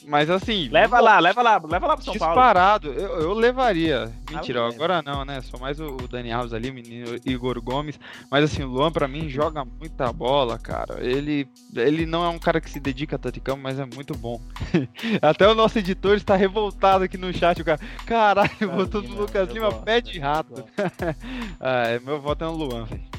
Mas 0.07 0.31
assim. 0.31 0.69
Leva 0.69 1.01
lá, 1.01 1.19
leva 1.19 1.43
lá, 1.43 1.61
leva 1.69 1.87
lá 1.89 1.97
pro 1.97 2.05
São 2.05 2.15
Paulo. 2.15 2.35
Disparado, 2.35 2.93
eu, 2.93 3.21
eu 3.23 3.35
levaria. 3.35 4.13
Mentira, 4.31 4.63
leva. 4.63 4.75
agora 4.75 5.03
não, 5.03 5.25
né? 5.25 5.41
Só 5.41 5.59
mais 5.59 5.81
o, 5.81 5.97
o 5.97 6.09
Dani 6.09 6.31
Alves 6.31 6.55
ali, 6.55 6.71
o 6.71 6.75
menino 6.75 7.17
Igor 7.25 7.61
Gomes. 7.61 7.99
Mas 8.31 8.45
assim, 8.45 8.63
o 8.63 8.69
Luan 8.69 8.93
pra 8.93 9.09
mim 9.09 9.29
joga 9.29 9.65
muita 9.65 10.13
bola, 10.13 10.59
cara. 10.59 11.05
Ele, 11.05 11.49
ele 11.75 12.07
não 12.07 12.25
é 12.25 12.29
um 12.29 12.39
cara 12.39 12.61
que 12.61 12.71
se 12.71 12.79
dedica 12.79 13.17
a 13.17 13.41
campo, 13.41 13.61
mas 13.61 13.81
é 13.81 13.85
muito 13.85 14.17
bom. 14.17 14.41
Até 15.21 15.49
o 15.49 15.55
nosso 15.55 15.79
editor 15.79 16.17
está 16.17 16.37
revoltado 16.37 17.05
aqui 17.05 17.19
no 17.19 17.33
chat, 17.33 17.61
o 17.61 17.65
cara. 17.65 17.81
Caralho, 18.07 18.51
Lucas 18.61 18.77
botou 18.77 19.03
no 19.03 19.09
Lima, 19.09 19.21
Lucas 19.21 19.49
Lima, 19.51 19.73
pé 19.73 20.01
de 20.01 20.21
rato. 20.21 20.65
ah, 21.59 21.89
é, 21.89 21.99
meu 21.99 22.21
voto 22.21 22.45
é 22.45 22.47
no 22.47 22.55
Luan, 22.55 22.85
velho. 22.85 23.16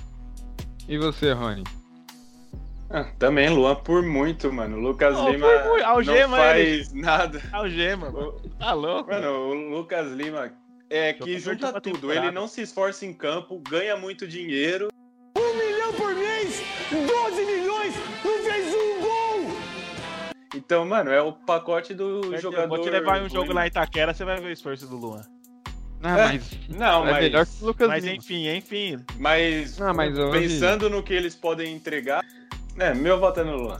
E 0.87 0.97
você, 0.97 1.31
Rony? 1.33 1.63
Ah, 2.89 3.03
também, 3.19 3.49
Luan, 3.49 3.75
por 3.75 4.01
muito, 4.01 4.51
mano. 4.51 4.77
O 4.77 4.79
Lucas 4.79 5.17
Oh, 5.17 5.29
Lima. 5.29 5.47
Algema 5.83 6.37
não 6.37 6.43
faz 6.43 6.93
nada. 6.93 7.41
Algema, 7.51 8.09
mano. 8.09 8.29
O- 8.29 8.49
Tá 8.57 8.71
louco? 8.73 9.09
Mano, 9.11 9.29
o 9.49 9.53
Lucas 9.53 10.09
Lima 10.13 10.53
é 10.89 11.11
que 11.11 11.37
Jogador 11.37 11.67
junta 11.67 11.81
tudo. 11.81 11.95
temporada. 11.95 12.27
Ele 12.27 12.31
não 12.31 12.47
se 12.47 12.61
esforça 12.61 13.05
em 13.05 13.13
campo, 13.13 13.61
ganha 13.69 13.97
muito 13.97 14.25
dinheiro. 14.25 14.87
milhão 15.35 15.93
por 15.93 16.15
mês, 16.15 16.61
12 16.89 17.45
milhões, 17.45 17.93
não 18.23 18.43
fez 18.43 18.73
um 18.73 19.01
gol! 19.01 19.57
Então, 20.55 20.85
mano, 20.85 21.11
é 21.11 21.21
o 21.21 21.33
pacote 21.33 21.93
do 21.93 22.33
Eu 22.33 22.37
jogador. 22.39 22.69
Vou 22.69 22.81
te 22.81 22.89
levar 22.89 23.21
em 23.21 23.25
um 23.25 23.29
jogo 23.29 23.51
lá 23.53 23.65
em 23.65 23.67
Itaquera, 23.67 24.13
você 24.13 24.23
vai 24.23 24.39
ver 24.39 24.47
o 24.47 24.51
esforço 24.51 24.87
do 24.87 24.95
Luan. 24.95 25.21
Ah, 26.03 26.19
É, 26.19 26.25
mas 26.27 26.51
Não, 26.69 27.07
é 27.07 27.11
mas, 27.11 27.23
melhor 27.23 27.45
que 27.45 27.63
o 27.63 27.65
Lucas 27.67 27.87
Mas 27.87 28.03
Lima. 28.03 28.15
enfim, 28.17 28.47
enfim. 28.55 28.97
mas, 29.17 29.81
Ah, 29.81 29.93
mas 29.93 30.17
hoje- 30.17 30.39
pensando 30.39 30.89
no 30.89 31.01
que 31.01 31.13
eles 31.13 31.35
podem 31.35 31.73
entregar, 31.73 32.23
é, 32.77 32.93
meu 32.93 33.19
voto 33.19 33.39
é 33.39 33.43
no 33.43 33.55
Luan. 33.57 33.79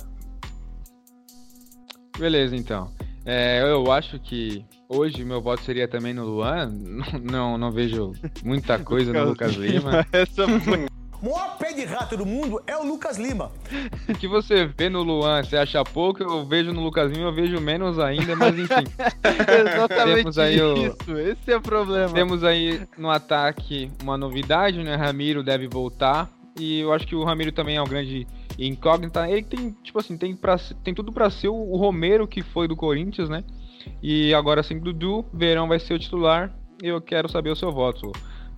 Beleza, 2.17 2.55
então. 2.55 2.91
É, 3.25 3.61
eu 3.61 3.91
acho 3.91 4.17
que 4.19 4.65
hoje 4.89 5.23
meu 5.23 5.41
voto 5.41 5.61
seria 5.63 5.87
também 5.87 6.13
no 6.13 6.25
Luan. 6.25 6.71
Não, 7.21 7.57
não 7.57 7.71
vejo 7.71 8.13
muita 8.43 8.79
coisa 8.79 9.11
no 9.13 9.25
Lucas 9.25 9.53
Lima. 9.53 10.05
Essa 10.11 10.47
foi 10.61 10.87
O 11.21 11.25
maior 11.25 11.57
pé 11.57 11.73
de 11.73 11.83
rato 11.83 12.15
do 12.15 12.25
mundo 12.25 12.61
é 12.67 12.77
o 12.77 12.83
Lucas 12.85 13.17
Lima. 13.17 13.51
O 14.07 14.13
que 14.13 14.27
você 14.27 14.65
vê 14.65 14.87
no 14.89 15.01
Luan, 15.03 15.43
você 15.43 15.57
acha 15.57 15.83
pouco, 15.83 16.23
eu 16.23 16.45
vejo 16.45 16.71
no 16.71 16.81
Lucas 16.81 17.11
Lima, 17.11 17.25
eu 17.29 17.33
vejo 17.33 17.59
menos 17.59 17.99
ainda, 17.99 18.35
mas 18.35 18.57
enfim. 18.57 18.85
exatamente 19.25 20.15
Temos 20.19 20.37
aí 20.39 20.61
o- 20.61 20.87
isso. 20.87 21.17
Esse 21.17 21.51
é 21.51 21.57
o 21.57 21.61
problema. 21.61 22.13
Temos 22.13 22.43
aí 22.43 22.81
no 22.97 23.09
ataque 23.09 23.91
uma 24.01 24.17
novidade, 24.17 24.81
né? 24.83 24.95
Ramiro 24.95 25.43
deve 25.43 25.67
voltar. 25.67 26.29
E 26.59 26.79
eu 26.79 26.91
acho 26.93 27.05
que 27.05 27.15
o 27.15 27.23
Ramiro 27.23 27.51
também 27.51 27.75
é 27.77 27.81
um 27.81 27.87
grande 27.87 28.25
incógnita. 28.57 29.29
Ele 29.29 29.43
tem, 29.43 29.71
tipo 29.83 29.99
assim, 29.99 30.17
tem, 30.17 30.35
pra, 30.35 30.57
tem 30.83 30.93
tudo 30.93 31.11
pra 31.11 31.29
ser 31.29 31.49
o, 31.49 31.53
o 31.55 31.77
Romero 31.77 32.27
que 32.27 32.41
foi 32.41 32.67
do 32.67 32.75
Corinthians, 32.75 33.29
né? 33.29 33.43
E 34.01 34.33
agora 34.33 34.63
sim, 34.63 34.79
Dudu, 34.79 35.25
Verão 35.33 35.67
vai 35.67 35.79
ser 35.79 35.93
o 35.93 35.99
titular. 35.99 36.51
E 36.81 36.87
eu 36.87 37.01
quero 37.01 37.29
saber 37.29 37.49
o 37.49 37.55
seu 37.55 37.71
voto, 37.71 38.11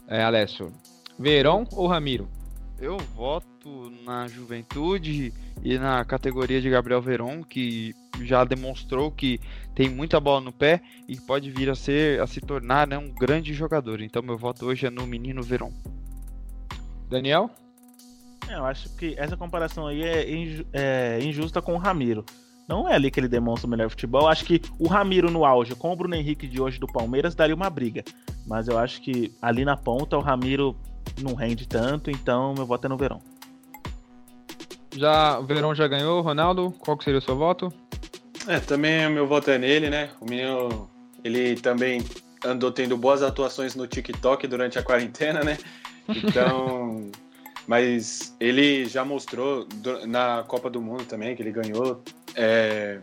é, 0.07 0.23
Alessio. 0.23 0.71
Verão 1.17 1.65
ou 1.73 1.87
Ramiro? 1.87 2.27
Eu 2.81 2.97
voto 3.15 3.91
na 4.05 4.27
juventude 4.27 5.33
e 5.61 5.77
na 5.77 6.03
categoria 6.05 6.61
de 6.61 6.69
Gabriel 6.69 7.01
Veron, 7.01 7.43
que 7.43 7.93
já 8.23 8.45
demonstrou 8.45 9.11
que 9.11 9.39
tem 9.75 9.89
muita 9.89 10.19
bola 10.19 10.39
no 10.39 10.51
pé 10.53 10.81
e 11.07 11.17
pode 11.17 11.51
vir 11.51 11.69
a 11.69 11.75
ser 11.75 12.21
a 12.21 12.27
se 12.27 12.39
tornar 12.39 12.87
né, 12.87 12.97
um 12.97 13.09
grande 13.13 13.53
jogador. 13.53 14.01
Então 14.01 14.21
meu 14.21 14.37
voto 14.37 14.65
hoje 14.65 14.85
é 14.85 14.89
no 14.89 15.05
menino 15.05 15.43
Veron. 15.43 15.73
Daniel? 17.09 17.49
É, 18.47 18.55
eu 18.55 18.65
acho 18.65 18.89
que 18.95 19.13
essa 19.17 19.35
comparação 19.35 19.85
aí 19.85 20.01
é, 20.01 20.31
inju- 20.31 20.65
é 20.71 21.19
injusta 21.21 21.61
com 21.61 21.73
o 21.73 21.77
Ramiro. 21.77 22.25
Não 22.67 22.87
é 22.87 22.95
ali 22.95 23.11
que 23.11 23.19
ele 23.19 23.27
demonstra 23.27 23.67
o 23.67 23.69
melhor 23.69 23.89
futebol. 23.89 24.21
Eu 24.21 24.27
acho 24.27 24.45
que 24.45 24.61
o 24.77 24.87
Ramiro 24.87 25.29
no 25.29 25.43
auge, 25.43 25.75
com 25.75 25.91
o 25.91 25.95
Bruno 25.95 26.15
Henrique 26.15 26.47
de 26.47 26.61
hoje 26.61 26.79
do 26.79 26.87
Palmeiras, 26.87 27.35
daria 27.35 27.55
uma 27.55 27.69
briga. 27.69 28.03
Mas 28.47 28.67
eu 28.67 28.77
acho 28.77 29.01
que 29.01 29.33
ali 29.41 29.65
na 29.65 29.75
ponta 29.75 30.17
o 30.17 30.21
Ramiro 30.21 30.75
não 31.21 31.33
rende 31.33 31.67
tanto, 31.67 32.09
então 32.09 32.53
meu 32.53 32.65
voto 32.65 32.85
é 32.85 32.89
no 32.89 32.97
Verão. 32.97 33.21
Já, 34.95 35.39
o 35.39 35.45
Verão 35.45 35.75
já 35.75 35.87
ganhou, 35.87 36.21
Ronaldo? 36.21 36.73
Qual 36.79 36.97
que 36.97 37.03
seria 37.03 37.19
o 37.19 37.21
seu 37.21 37.35
voto? 37.35 37.71
É, 38.47 38.59
também 38.59 39.05
o 39.05 39.11
meu 39.11 39.27
voto 39.27 39.51
é 39.51 39.57
nele, 39.57 39.89
né? 39.89 40.09
O 40.19 40.25
menino, 40.25 40.89
ele 41.23 41.55
também 41.55 42.03
andou 42.43 42.71
tendo 42.71 42.97
boas 42.97 43.21
atuações 43.21 43.75
no 43.75 43.85
TikTok 43.85 44.47
durante 44.47 44.79
a 44.79 44.83
quarentena, 44.83 45.43
né? 45.43 45.57
Então, 46.07 47.11
mas 47.67 48.35
ele 48.39 48.85
já 48.85 49.05
mostrou 49.05 49.67
na 50.07 50.43
Copa 50.47 50.69
do 50.69 50.81
Mundo 50.81 51.05
também 51.05 51.35
que 51.35 51.43
ele 51.43 51.51
ganhou. 51.51 52.01
é, 52.35 52.99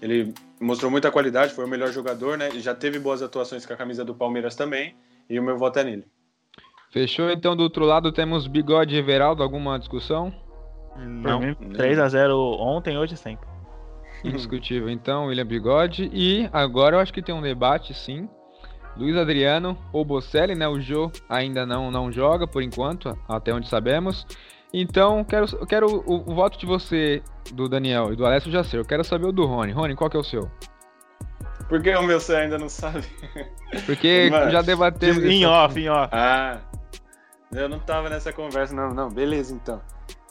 ele 0.00 0.34
mostrou 0.60 0.90
muita 0.90 1.10
qualidade, 1.10 1.54
foi 1.54 1.64
o 1.64 1.68
melhor 1.68 1.90
jogador, 1.90 2.36
né? 2.36 2.50
Já 2.60 2.74
teve 2.74 2.98
boas 2.98 3.22
atuações 3.22 3.64
com 3.66 3.72
a 3.72 3.76
camisa 3.76 4.04
do 4.04 4.14
Palmeiras 4.14 4.54
também. 4.54 4.94
E 5.28 5.38
o 5.38 5.42
meu 5.42 5.58
voto 5.58 5.78
é 5.78 5.84
nele. 5.84 6.04
Fechou, 6.90 7.30
então 7.30 7.56
do 7.56 7.62
outro 7.62 7.84
lado 7.84 8.12
temos 8.12 8.46
Bigode 8.46 8.94
e 8.94 8.98
Everaldo, 8.98 9.42
alguma 9.42 9.78
discussão? 9.78 10.32
Por 10.94 11.40
mim, 11.40 11.54
3x0 11.74 12.32
ontem, 12.58 12.96
hoje 12.96 13.14
e 13.14 13.16
sempre. 13.16 13.46
Indiscutível, 14.24 14.88
então, 14.88 15.26
William 15.26 15.46
Bigode. 15.46 16.10
E 16.12 16.48
agora 16.52 16.96
eu 16.96 17.00
acho 17.00 17.12
que 17.12 17.22
tem 17.22 17.34
um 17.34 17.42
debate, 17.42 17.92
sim. 17.92 18.28
Luiz 18.96 19.14
Adriano 19.14 19.76
ou 19.92 20.04
Bocelli, 20.04 20.54
né? 20.54 20.66
O 20.66 20.80
Jô 20.80 21.12
ainda 21.28 21.66
não, 21.66 21.90
não 21.90 22.10
joga 22.10 22.46
por 22.46 22.62
enquanto, 22.62 23.16
até 23.28 23.52
onde 23.52 23.68
sabemos. 23.68 24.26
Então, 24.72 25.22
quero, 25.22 25.46
eu 25.52 25.66
quero 25.66 25.86
o, 25.86 26.30
o 26.30 26.34
voto 26.34 26.58
de 26.58 26.66
você, 26.66 27.22
do 27.52 27.68
Daniel 27.68 28.12
e 28.12 28.16
do 28.16 28.24
Alessio 28.24 28.50
já 28.50 28.64
sei. 28.64 28.80
Eu 28.80 28.84
quero 28.84 29.04
saber 29.04 29.26
o 29.26 29.32
do 29.32 29.44
Rony. 29.44 29.72
Rony, 29.72 29.94
qual 29.94 30.08
que 30.08 30.16
é 30.16 30.20
o 30.20 30.24
seu? 30.24 30.50
Por 31.68 31.82
que 31.82 31.94
o 31.94 32.02
meu 32.02 32.20
você 32.20 32.36
ainda 32.36 32.58
não 32.58 32.68
sabe? 32.68 33.06
Porque 33.84 34.28
Mano, 34.32 34.50
já 34.50 34.62
debatemos. 34.62 35.24
Em 35.24 35.44
off, 35.44 35.78
em 35.78 35.88
off. 35.88 36.10
Ah, 36.12 36.60
eu 37.52 37.68
não 37.68 37.78
tava 37.78 38.08
nessa 38.08 38.32
conversa, 38.32 38.74
não, 38.74 38.92
não. 38.92 39.08
Beleza, 39.08 39.54
então. 39.54 39.80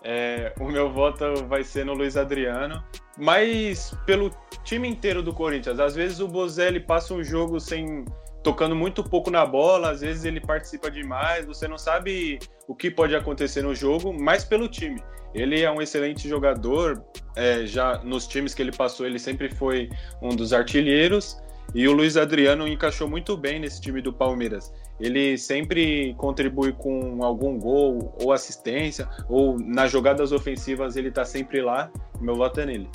É, 0.04 0.54
o 0.60 0.66
meu 0.66 0.92
voto 0.92 1.46
vai 1.48 1.64
ser 1.64 1.86
no 1.86 1.94
Luiz 1.94 2.16
Adriano, 2.16 2.84
mas 3.18 3.98
pelo 4.06 4.30
time 4.64 4.88
inteiro 4.88 5.24
do 5.24 5.34
Corinthians. 5.34 5.80
Às 5.80 5.96
vezes 5.96 6.20
o 6.20 6.28
Bozelli 6.28 6.80
passa 6.80 7.14
um 7.14 7.24
jogo 7.24 7.60
sem 7.60 8.06
tocando 8.44 8.76
muito 8.76 9.04
pouco 9.04 9.32
na 9.32 9.44
bola, 9.44 9.90
às 9.90 10.02
vezes 10.02 10.24
ele 10.24 10.40
participa 10.40 10.92
demais, 10.92 11.48
você 11.48 11.68
não 11.68 11.80
sabe 11.80 12.38
o 12.68 12.76
que 12.76 12.92
pode 12.92 13.16
acontecer 13.16 13.64
no 13.64 13.74
jogo, 13.74 14.14
mas 14.14 14.46
pelo 14.46 14.68
time. 14.68 15.02
Ele 15.34 15.64
é 15.64 15.72
um 15.72 15.82
excelente 15.82 16.30
jogador, 16.30 17.04
é, 17.36 17.66
já 17.66 17.98
nos 18.04 18.28
times 18.28 18.54
que 18.54 18.62
ele 18.62 18.72
passou, 18.72 19.08
ele 19.08 19.18
sempre 19.18 19.50
foi 19.50 19.90
um 20.22 20.30
dos 20.30 20.54
artilheiros. 20.54 21.42
E 21.74 21.88
o 21.88 21.94
Luiz 21.94 22.16
Adriano 22.16 22.68
encaixou 22.68 23.08
muito 23.08 23.36
bem 23.36 23.60
nesse 23.60 23.82
time 23.82 24.02
do 24.02 24.14
Palmeiras. 24.14 24.74
Ele 25.00 25.38
sempre 25.38 26.14
contribui 26.18 26.72
com 26.72 27.24
algum 27.24 27.60
gol 27.60 28.16
ou 28.22 28.32
assistência, 28.32 29.10
ou 29.28 29.60
nas 29.60 29.92
jogadas 29.92 30.32
ofensivas 30.32 30.96
ele 30.96 31.12
tá 31.12 31.26
sempre 31.26 31.62
lá. 31.62 31.92
meu 32.22 32.36
voto 32.36 32.62
é 32.62 32.66
nele. 32.66 32.90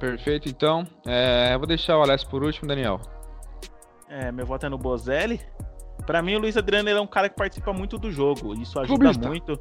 Perfeito, 0.00 0.48
então. 0.48 0.86
É, 1.06 1.50
eu 1.54 1.58
vou 1.58 1.68
deixar 1.68 1.98
o 1.98 2.02
Alessio 2.02 2.28
por 2.28 2.42
último, 2.42 2.66
Daniel. 2.66 3.00
É, 4.08 4.32
meu 4.32 4.46
voto 4.46 4.66
é 4.66 4.68
no 4.68 4.78
Bozelli. 4.78 5.40
Pra 6.06 6.22
mim, 6.22 6.34
o 6.34 6.38
Luiz 6.40 6.56
Adriano 6.56 6.88
ele 6.88 6.98
é 6.98 7.02
um 7.02 7.06
cara 7.06 7.28
que 7.28 7.36
participa 7.36 7.72
muito 7.72 7.98
do 7.98 8.10
jogo. 8.10 8.54
Isso 8.54 8.80
ajuda 8.80 8.98
Clubista. 8.98 9.28
muito. 9.28 9.60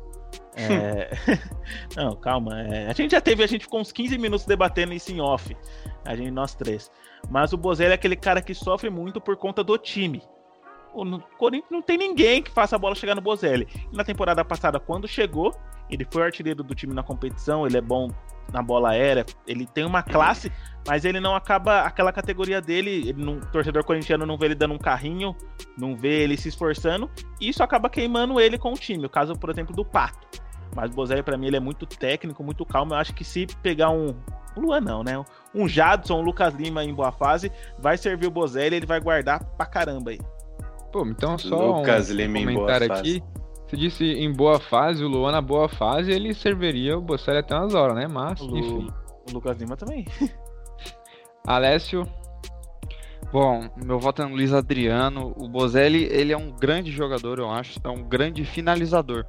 É... 0.55 1.09
Não, 1.95 2.15
calma. 2.15 2.61
é, 2.61 2.87
A 2.87 2.93
gente 2.93 3.11
já 3.11 3.21
teve, 3.21 3.43
a 3.43 3.47
gente 3.47 3.63
ficou 3.65 3.79
uns 3.79 3.91
15 3.91 4.17
minutos 4.17 4.45
debatendo 4.45 4.93
isso 4.93 5.11
em 5.11 5.19
off. 5.19 5.55
A 6.05 6.15
gente, 6.15 6.31
nós 6.31 6.55
três. 6.55 6.91
Mas 7.29 7.53
o 7.53 7.57
Bozelli 7.57 7.91
é 7.91 7.95
aquele 7.95 8.15
cara 8.15 8.41
que 8.41 8.53
sofre 8.53 8.89
muito 8.89 9.19
por 9.19 9.35
conta 9.35 9.63
do 9.63 9.77
time. 9.77 10.23
O 10.93 11.19
Corinthians 11.37 11.71
não 11.71 11.81
tem 11.81 11.97
ninguém 11.97 12.41
que 12.41 12.49
faça 12.49 12.75
a 12.75 12.79
bola 12.79 12.95
chegar 12.95 13.13
no 13.15 13.21
Bozelli. 13.21 13.67
E 13.91 13.95
na 13.95 14.03
temporada 14.03 14.43
passada, 14.43 14.79
quando 14.79 15.07
chegou, 15.07 15.53
ele 15.89 16.05
foi 16.09 16.23
artilheiro 16.23 16.63
do 16.63 16.73
time 16.73 16.93
na 16.93 17.03
competição, 17.03 17.65
ele 17.65 17.77
é 17.77 17.81
bom 17.81 18.09
na 18.51 18.63
bola 18.63 18.89
aérea, 18.89 19.25
ele 19.45 19.67
tem 19.67 19.85
uma 19.85 20.01
classe, 20.01 20.51
mas 20.87 21.05
ele 21.05 21.19
não 21.19 21.35
acaba 21.35 21.81
aquela 21.81 22.11
categoria 22.11 22.59
dele, 22.59 23.09
ele 23.09 23.23
não, 23.23 23.37
o 23.37 23.45
torcedor 23.45 23.83
corintiano 23.83 24.25
não 24.25 24.37
vê 24.37 24.47
ele 24.47 24.55
dando 24.55 24.73
um 24.73 24.79
carrinho, 24.79 25.35
não 25.77 25.95
vê 25.95 26.23
ele 26.23 26.35
se 26.35 26.49
esforçando, 26.49 27.09
e 27.39 27.49
isso 27.49 27.61
acaba 27.61 27.89
queimando 27.89 28.39
ele 28.39 28.57
com 28.57 28.71
o 28.71 28.75
time. 28.75 29.05
O 29.05 29.09
caso, 29.09 29.33
por 29.35 29.51
exemplo, 29.51 29.75
do 29.75 29.85
Pato. 29.85 30.27
Mas 30.75 30.91
o 30.91 30.93
Bozelli, 30.93 31.23
pra 31.23 31.37
mim, 31.37 31.47
ele 31.47 31.57
é 31.57 31.59
muito 31.59 31.85
técnico, 31.85 32.43
muito 32.43 32.65
calmo. 32.65 32.93
Eu 32.93 32.97
acho 32.97 33.13
que 33.13 33.23
se 33.23 33.47
pegar 33.61 33.89
um. 33.89 34.15
Luan 34.59 34.81
não, 34.81 35.03
né? 35.03 35.23
Um 35.53 35.67
Jadson, 35.67 36.19
um 36.19 36.21
Lucas 36.21 36.53
Lima 36.53 36.83
em 36.83 36.93
boa 36.93 37.11
fase, 37.11 37.51
vai 37.79 37.97
servir 37.97 38.27
o 38.27 38.31
Bozelli 38.31 38.75
ele 38.75 38.85
vai 38.85 38.99
guardar 38.99 39.43
pra 39.57 39.65
caramba 39.65 40.11
aí. 40.11 40.19
Pô, 40.91 41.05
então 41.05 41.37
só 41.37 41.77
Lucas 41.77 42.09
um 42.09 42.13
Lima 42.13 42.37
em 42.39 42.43
boa 42.45 42.55
comentário 42.55 42.87
fase. 42.87 42.99
aqui. 43.01 43.23
Você 43.67 43.77
disse 43.77 44.03
em 44.03 44.33
boa 44.33 44.59
fase, 44.59 45.03
o 45.03 45.07
Luan 45.07 45.31
na 45.31 45.41
boa 45.41 45.69
fase, 45.69 46.11
ele 46.11 46.33
serviria 46.33 46.97
o 46.97 47.01
Bocelli 47.01 47.37
até 47.37 47.55
umas 47.55 47.75
horas, 47.75 47.95
né? 47.95 48.07
Mas, 48.07 48.41
O, 48.41 48.45
Lu- 48.47 48.57
enfim. 48.57 48.87
o 49.29 49.33
Lucas 49.33 49.57
Lima 49.57 49.75
também. 49.77 50.05
Alessio, 51.45 52.07
Bom, 53.31 53.69
meu 53.85 53.99
voto 53.99 54.23
é 54.23 54.25
no 54.25 54.33
Luiz 54.33 54.51
Adriano. 54.53 55.33
O 55.37 55.47
Bozelli, 55.47 56.05
ele 56.05 56.33
é 56.33 56.37
um 56.37 56.49
grande 56.51 56.91
jogador, 56.91 57.37
eu 57.37 57.51
acho. 57.51 57.79
É 57.83 57.87
um 57.89 58.01
grande 58.01 58.43
finalizador. 58.43 59.23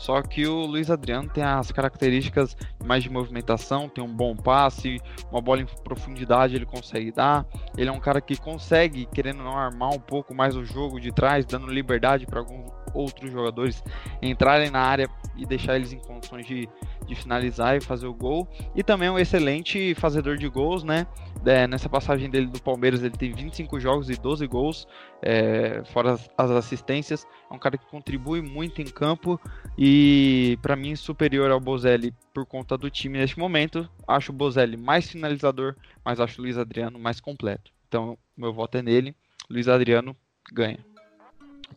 Só 0.00 0.22
que 0.22 0.46
o 0.46 0.64
Luiz 0.64 0.90
Adriano 0.90 1.28
tem 1.28 1.44
as 1.44 1.70
características 1.70 2.56
mais 2.82 3.02
de 3.02 3.10
movimentação, 3.10 3.86
tem 3.86 4.02
um 4.02 4.08
bom 4.08 4.34
passe, 4.34 4.98
uma 5.30 5.42
bola 5.42 5.60
em 5.60 5.66
profundidade 5.84 6.56
ele 6.56 6.64
consegue 6.64 7.12
dar. 7.12 7.46
Ele 7.76 7.90
é 7.90 7.92
um 7.92 8.00
cara 8.00 8.18
que 8.18 8.34
consegue, 8.34 9.04
querendo 9.04 9.44
não, 9.44 9.58
armar 9.58 9.90
um 9.90 9.98
pouco 9.98 10.34
mais 10.34 10.56
o 10.56 10.64
jogo 10.64 10.98
de 10.98 11.12
trás, 11.12 11.44
dando 11.44 11.66
liberdade 11.66 12.24
para 12.24 12.40
alguns 12.40 12.79
outros 12.94 13.30
jogadores 13.30 13.82
entrarem 14.22 14.70
na 14.70 14.80
área 14.80 15.08
e 15.36 15.46
deixar 15.46 15.76
eles 15.76 15.92
em 15.92 15.98
condições 15.98 16.46
de, 16.46 16.68
de 17.06 17.14
finalizar 17.14 17.76
e 17.76 17.80
fazer 17.80 18.06
o 18.06 18.14
gol. 18.14 18.48
E 18.74 18.82
também 18.82 19.08
é 19.08 19.10
um 19.10 19.18
excelente 19.18 19.94
fazedor 19.94 20.36
de 20.36 20.48
gols, 20.48 20.84
né? 20.84 21.06
É, 21.46 21.66
nessa 21.66 21.88
passagem 21.88 22.28
dele 22.28 22.46
do 22.46 22.60
Palmeiras, 22.60 23.02
ele 23.02 23.16
tem 23.16 23.32
25 23.32 23.80
jogos 23.80 24.10
e 24.10 24.14
12 24.14 24.46
gols, 24.46 24.86
é, 25.22 25.82
fora 25.92 26.12
as, 26.12 26.30
as 26.36 26.50
assistências. 26.50 27.26
É 27.50 27.54
um 27.54 27.58
cara 27.58 27.78
que 27.78 27.86
contribui 27.86 28.42
muito 28.42 28.82
em 28.82 28.86
campo 28.86 29.40
e, 29.78 30.58
para 30.60 30.76
mim, 30.76 30.94
superior 30.94 31.50
ao 31.50 31.60
Bozelli 31.60 32.14
por 32.34 32.44
conta 32.44 32.76
do 32.76 32.90
time 32.90 33.18
neste 33.18 33.38
momento. 33.38 33.88
Acho 34.06 34.32
o 34.32 34.34
Bozelli 34.34 34.76
mais 34.76 35.08
finalizador, 35.08 35.74
mas 36.04 36.20
acho 36.20 36.40
o 36.40 36.44
Luiz 36.44 36.58
Adriano 36.58 36.98
mais 36.98 37.20
completo. 37.20 37.72
Então, 37.88 38.18
meu 38.36 38.52
voto 38.52 38.76
é 38.76 38.82
nele. 38.82 39.16
Luiz 39.48 39.66
Adriano 39.66 40.14
ganha. 40.52 40.89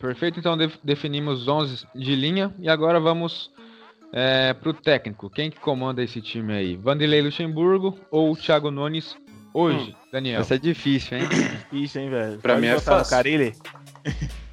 Perfeito. 0.07 0.39
Então 0.39 0.57
def- 0.57 0.77
definimos 0.83 1.47
11 1.47 1.85
de 1.95 2.15
linha 2.15 2.53
e 2.59 2.69
agora 2.69 2.99
vamos 2.99 3.51
é, 4.11 4.53
pro 4.53 4.73
técnico. 4.73 5.29
Quem 5.29 5.49
que 5.49 5.59
comanda 5.59 6.03
esse 6.03 6.21
time 6.21 6.53
aí? 6.53 6.75
Vanderlei 6.75 7.21
Luxemburgo 7.21 7.97
ou 8.11 8.35
Thiago 8.35 8.69
Nunes 8.69 9.15
hoje, 9.53 9.95
Daniel? 10.11 10.41
Essa 10.41 10.55
é 10.55 10.57
difícil, 10.57 11.17
hein? 11.17 11.23
Difícil, 11.71 12.01
hein, 12.01 12.09
velho? 12.09 12.37
Pra 12.39 12.55
Pode 12.55 12.65
mim 12.65 12.73
é 12.73 12.79
fácil. 12.79 13.15
Carille? 13.15 13.53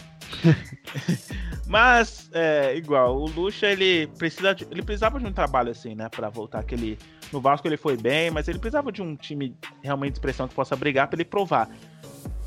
Mas, 1.67 2.29
é, 2.33 2.75
igual, 2.77 3.17
o 3.17 3.27
Lucha, 3.29 3.67
ele, 3.67 4.09
precisa 4.19 4.53
de- 4.55 4.67
ele 4.71 4.83
precisava 4.83 5.21
de 5.21 5.27
um 5.27 5.33
trabalho 5.33 5.71
assim, 5.71 5.95
né, 5.95 6.09
pra 6.09 6.29
voltar 6.29 6.59
aquele... 6.59 6.99
No 7.33 7.41
Vasco 7.41 7.67
ele 7.69 7.77
foi 7.77 7.97
bem, 7.97 8.29
mas 8.29 8.49
ele 8.49 8.59
precisava 8.59 8.91
de 8.91 9.01
um 9.01 9.15
time 9.15 9.55
realmente 9.85 10.15
de 10.15 10.19
expressão 10.19 10.49
que 10.49 10.55
possa 10.55 10.75
brigar 10.75 11.07
pra 11.07 11.15
ele 11.17 11.25
provar. 11.25 11.71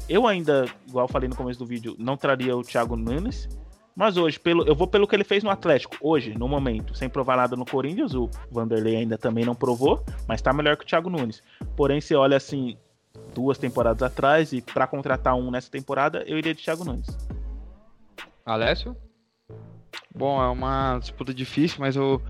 Eu 0.09 0.27
ainda, 0.27 0.65
igual 0.87 1.05
eu 1.05 1.11
falei 1.11 1.29
no 1.29 1.35
começo 1.35 1.59
do 1.59 1.65
vídeo, 1.65 1.95
não 1.97 2.17
traria 2.17 2.55
o 2.55 2.61
Thiago 2.61 2.95
Nunes, 2.95 3.47
mas 3.95 4.17
hoje, 4.17 4.39
pelo, 4.39 4.65
eu 4.67 4.75
vou 4.75 4.87
pelo 4.87 5.07
que 5.07 5.15
ele 5.15 5.23
fez 5.23 5.43
no 5.43 5.49
Atlético, 5.49 5.95
hoje, 6.01 6.37
no 6.37 6.47
momento, 6.47 6.95
sem 6.95 7.07
provar 7.07 7.37
nada 7.37 7.55
no 7.55 7.65
Corinthians, 7.65 8.13
o 8.13 8.29
Vanderlei 8.51 8.97
ainda 8.97 9.17
também 9.17 9.45
não 9.45 9.55
provou, 9.55 10.03
mas 10.27 10.41
tá 10.41 10.51
melhor 10.51 10.75
que 10.75 10.83
o 10.83 10.87
Thiago 10.87 11.09
Nunes. 11.09 11.41
Porém, 11.75 12.01
você 12.01 12.15
olha 12.15 12.35
assim, 12.35 12.75
duas 13.33 13.57
temporadas 13.57 14.01
atrás 14.01 14.51
e 14.51 14.61
pra 14.61 14.87
contratar 14.87 15.35
um 15.35 15.51
nessa 15.51 15.69
temporada, 15.69 16.23
eu 16.27 16.37
iria 16.37 16.53
de 16.53 16.63
Thiago 16.63 16.83
Nunes. 16.83 17.07
Alessio? 18.45 18.95
Bom, 20.13 20.41
é 20.41 20.47
uma 20.47 20.99
disputa 20.99 21.33
difícil, 21.33 21.77
mas 21.79 21.95
eu, 21.95 22.21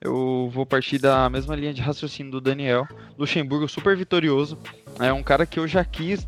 eu 0.00 0.50
vou 0.52 0.66
partir 0.66 0.98
da 0.98 1.28
mesma 1.30 1.54
linha 1.54 1.72
de 1.72 1.80
raciocínio 1.80 2.32
do 2.32 2.40
Daniel. 2.40 2.86
Luxemburgo 3.18 3.68
super 3.68 3.96
vitorioso. 3.96 4.58
É 4.98 5.12
um 5.12 5.22
cara 5.22 5.46
que 5.46 5.58
eu 5.58 5.66
já 5.66 5.84
quis 5.84 6.26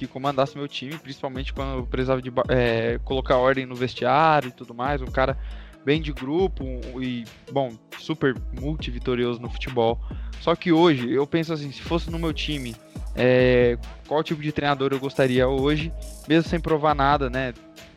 que 0.00 0.06
comandasse 0.06 0.56
meu 0.56 0.66
time, 0.66 0.96
principalmente 0.96 1.52
quando 1.52 1.78
eu 1.78 1.86
precisava 1.86 2.22
de 2.22 2.32
é, 2.48 2.98
colocar 3.04 3.36
ordem 3.36 3.66
no 3.66 3.74
vestiário 3.74 4.48
e 4.48 4.52
tudo 4.52 4.72
mais. 4.72 5.02
Um 5.02 5.06
cara 5.06 5.36
bem 5.84 6.00
de 6.00 6.10
grupo 6.10 6.64
e, 6.98 7.24
bom, 7.52 7.74
super 7.98 8.34
multivitorioso 8.58 9.40
no 9.40 9.50
futebol. 9.50 10.00
Só 10.40 10.56
que 10.56 10.72
hoje, 10.72 11.12
eu 11.12 11.26
penso 11.26 11.52
assim, 11.52 11.70
se 11.70 11.82
fosse 11.82 12.10
no 12.10 12.18
meu 12.18 12.32
time, 12.32 12.74
é, 13.14 13.76
qual 14.08 14.22
tipo 14.22 14.40
de 14.40 14.50
treinador 14.52 14.90
eu 14.92 14.98
gostaria 14.98 15.46
hoje, 15.46 15.92
mesmo 16.26 16.48
sem 16.48 16.58
provar 16.58 16.94
nada, 16.94 17.28
né? 17.28 17.52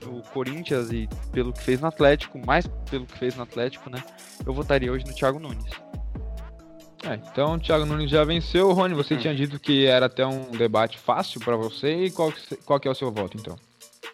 O 0.06 0.22
Corinthians 0.34 0.92
e 0.92 1.08
pelo 1.32 1.54
que 1.54 1.64
fez 1.64 1.80
no 1.80 1.88
Atlético, 1.88 2.38
mais 2.46 2.68
pelo 2.92 3.06
que 3.06 3.18
fez 3.18 3.34
no 3.38 3.44
Atlético, 3.44 3.90
né? 3.90 4.04
Eu 4.46 4.54
votaria 4.54 4.92
hoje 4.92 5.06
no 5.06 5.14
Thiago 5.14 5.40
Nunes. 5.40 5.83
É, 7.04 7.16
então 7.16 7.56
o 7.56 7.60
Thiago 7.60 7.86
Nunes 7.86 8.10
já 8.10 8.24
venceu. 8.24 8.72
Rony, 8.72 8.94
você 8.94 9.18
tinha 9.18 9.36
dito 9.36 9.60
que 9.60 9.86
era 9.86 10.06
até 10.06 10.26
um 10.26 10.52
debate 10.52 10.98
fácil 10.98 11.42
pra 11.42 11.56
você. 11.56 12.06
E 12.06 12.12
qual, 12.12 12.32
que 12.32 12.56
qual 12.58 12.80
que 12.80 12.88
é 12.88 12.92
o 12.92 12.96
seu 12.96 13.12
voto, 13.12 13.38
então? 13.38 13.58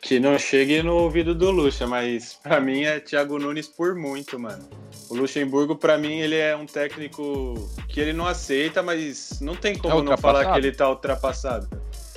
Que 0.01 0.19
não 0.19 0.37
chegue 0.39 0.81
no 0.81 0.95
ouvido 0.95 1.35
do 1.35 1.51
Lucha, 1.51 1.85
mas 1.85 2.33
pra 2.41 2.59
mim 2.59 2.83
é 2.83 2.99
Thiago 2.99 3.37
Nunes 3.37 3.67
por 3.67 3.95
muito, 3.95 4.39
mano. 4.39 4.67
O 5.09 5.15
Luxemburgo, 5.15 5.75
pra 5.75 5.97
mim, 5.97 6.19
ele 6.19 6.35
é 6.35 6.55
um 6.55 6.65
técnico 6.65 7.53
que 7.87 7.99
ele 7.99 8.13
não 8.13 8.25
aceita, 8.25 8.81
mas 8.81 9.39
não 9.39 9.55
tem 9.55 9.77
como 9.77 9.99
É 9.99 10.01
não 10.01 10.17
falar 10.17 10.51
que 10.51 10.57
ele 10.57 10.71
tá 10.71 10.89
ultrapassado. 10.89 11.67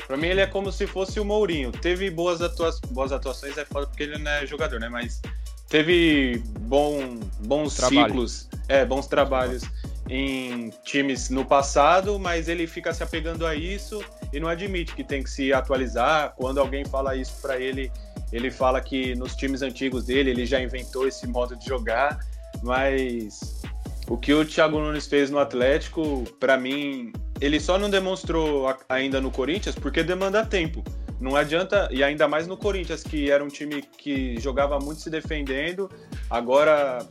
Pra 0.07 0.17
mim, 0.17 0.29
ele 0.29 0.41
é 0.41 0.47
como 0.47 0.73
se 0.73 0.87
fosse 0.87 1.21
o 1.21 1.25
Mourinho. 1.25 1.71
Teve 1.71 2.11
boas, 2.11 2.41
atua 2.41 2.75
boas 2.91 3.13
atuações, 3.13 3.57
é 3.59 3.65
foda 3.65 3.87
porque 3.87 4.03
ele 4.03 4.19
não 4.19 4.31
é 4.31 4.47
jogador, 4.47 4.79
né? 4.81 4.89
Mas 4.89 5.21
teve 5.69 6.43
bom, 6.61 7.19
bons 7.41 7.75
Trabalho. 7.75 8.07
ciclos, 8.07 8.49
é, 8.69 8.85
bons 8.85 9.07
trabalhos 9.07 9.63
em 10.09 10.71
times 10.85 11.31
no 11.31 11.45
passado, 11.45 12.19
mas 12.19 12.49
ele 12.49 12.67
fica 12.67 12.93
se 12.93 13.03
apegando 13.03 13.47
a 13.47 13.55
isso 13.55 14.05
e 14.33 14.41
não 14.41 14.49
admite 14.49 14.95
que 14.95 15.05
tem 15.05 15.23
que 15.23 15.31
se 15.31 15.53
atualizar. 15.53 16.35
Quando 16.37 16.59
alguém 16.59 16.85
fala 16.85 17.17
isso 17.17 17.41
pra 17.41 17.59
ele, 17.59 17.91
ele 18.33 18.51
fala 18.51 18.81
que 18.81 19.15
nos 19.15 19.35
times 19.37 19.63
antigos 19.63 20.07
dele 20.07 20.31
ele 20.31 20.47
já 20.47 20.61
inventou 20.61 21.07
esse 21.07 21.27
modo 21.27 21.57
de 21.57 21.67
jogar, 21.67 22.19
mas 22.63 23.63
o 24.09 24.17
que 24.17 24.33
o 24.33 24.45
Thiago 24.45 24.79
Nunes 24.79 25.07
fez 25.07 25.31
no 25.31 25.39
Atlético, 25.39 26.25
pra 26.41 26.57
mim, 26.57 27.13
ele 27.41 27.61
só 27.61 27.79
não 27.79 27.89
demonstrou 27.89 28.75
ainda 28.89 29.21
no 29.21 29.31
Corinthians 29.31 29.75
porque 29.75 30.03
demanda 30.03 30.45
tempo. 30.45 30.83
Não 31.21 31.37
adianta, 31.37 31.89
e 31.93 32.03
ainda 32.03 32.27
mais 32.27 32.49
no 32.49 32.57
Corinthians, 32.57 33.05
que 33.05 33.31
era 33.31 33.45
um 33.45 33.49
time 33.49 33.83
que 33.97 34.41
jogava 34.41 34.81
muito 34.81 35.03
se 35.03 35.09
defendendo, 35.09 35.89
agora 36.29 37.07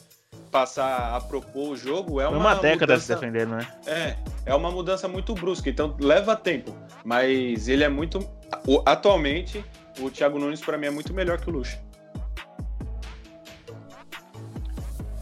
passar 0.51 1.15
a 1.15 1.21
propor 1.21 1.69
o 1.71 1.75
jogo 1.75 2.19
é 2.19 2.27
uma, 2.27 2.37
uma 2.37 2.55
década 2.55 2.99
se 2.99 3.11
mudança, 3.11 3.15
defendendo, 3.15 3.55
né? 3.55 3.67
é, 3.87 4.15
é 4.45 4.53
uma 4.53 4.69
mudança 4.69 5.07
muito 5.07 5.33
brusca, 5.33 5.69
então 5.69 5.95
leva 5.99 6.35
tempo. 6.35 6.75
Mas 7.03 7.67
ele 7.67 7.83
é 7.83 7.89
muito. 7.89 8.19
o- 8.67 8.83
Atualmente, 8.85 9.63
o 9.99 10.09
Thiago 10.11 10.37
Nunes 10.37 10.59
pra 10.61 10.77
mim 10.77 10.87
é 10.87 10.91
muito 10.91 11.13
melhor 11.13 11.39
que 11.39 11.49
o 11.49 11.53
Lucha. 11.53 11.79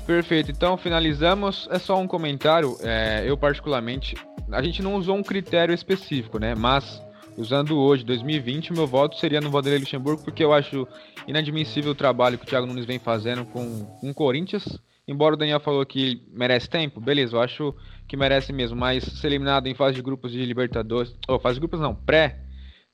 Perfeito, 0.06 0.50
então 0.52 0.76
finalizamos. 0.78 1.68
É 1.72 1.78
só 1.78 1.98
um 2.00 2.08
comentário. 2.08 2.78
é, 2.82 3.24
eu, 3.26 3.38
particularmente, 3.38 4.16
a 4.52 4.62
gente 4.64 4.82
não 4.82 4.96
usou 4.96 5.16
um 5.16 5.24
critério 5.24 5.74
específico, 5.74 6.40
né? 6.40 6.56
Mas, 6.56 7.02
usando 7.38 7.78
hoje, 7.78 8.04
2020, 8.04 8.74
meu 8.74 8.88
voto 8.88 9.16
seria 9.18 9.40
no 9.40 9.52
Vanderlei 9.52 9.80
Luxemburgo, 9.80 10.24
porque 10.24 10.44
eu 10.44 10.52
acho 10.52 10.88
inadmissível 11.28 11.92
o 11.92 11.96
trabalho 11.96 12.38
que 12.40 12.44
o 12.46 12.48
Thiago 12.48 12.66
Nunes 12.66 12.86
vem 12.86 12.98
fazendo 12.98 13.46
com, 13.46 13.86
com 14.02 14.10
o 14.10 14.14
Corinthians. 14.14 14.80
Embora 15.10 15.34
o 15.34 15.38
Daniel 15.38 15.60
falou 15.60 15.84
que 15.86 16.22
merece 16.32 16.70
tempo, 16.70 17.02
beleza, 17.02 17.36
eu 17.36 17.42
acho 17.42 17.74
que 18.08 18.16
merece 18.16 18.54
mesmo, 18.54 18.78
mas 18.78 19.04
ser 19.04 19.26
eliminado 19.28 19.66
em 19.66 19.74
fase 19.74 19.96
de 19.96 20.04
grupos 20.04 20.32
de 20.32 20.46
Libertadores, 20.46 21.16
ou 21.28 21.40
fase 21.40 21.56
de 21.56 21.62
grupos 21.62 21.80
não, 21.80 21.96
pré 21.96 22.42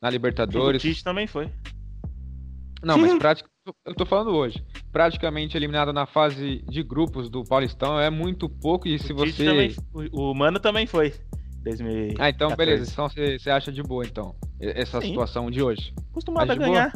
na 0.02 0.08
O 0.08 0.12
Libertadores. 0.12 0.82
Tite 0.82 1.04
também 1.04 1.28
foi. 1.28 1.50
Não, 2.82 2.98
mas 2.98 3.14
prati- 3.20 3.44
eu 3.86 3.94
tô 3.96 4.06
falando 4.06 4.30
hoje. 4.32 4.64
Praticamente 4.94 5.58
eliminado 5.58 5.92
na 5.92 6.06
fase 6.06 6.64
de 6.70 6.84
grupos 6.84 7.30
do 7.30 7.44
Paulistão 7.44 8.00
é 8.00 8.10
muito 8.10 8.48
pouco. 8.48 8.88
E 8.88 8.98
se 8.98 9.12
O 9.12 9.16
você. 9.18 9.44
também- 9.46 9.76
o, 10.14 10.32
o 10.32 10.34
Mano 10.34 10.58
também 10.60 10.88
foi. 10.88 11.14
2014. 11.64 12.16
Ah, 12.20 12.30
então 12.30 12.56
beleza. 12.56 12.90
Então 12.92 13.10
você 13.10 13.50
acha 13.50 13.72
de 13.74 13.82
boa, 13.84 14.06
então, 14.06 14.36
essa 14.60 15.02
Sim. 15.02 15.08
situação 15.10 15.52
de 15.52 15.62
hoje. 15.62 15.94
Acostumado 16.12 16.50
a 16.52 16.56
ganhar. 16.56 16.94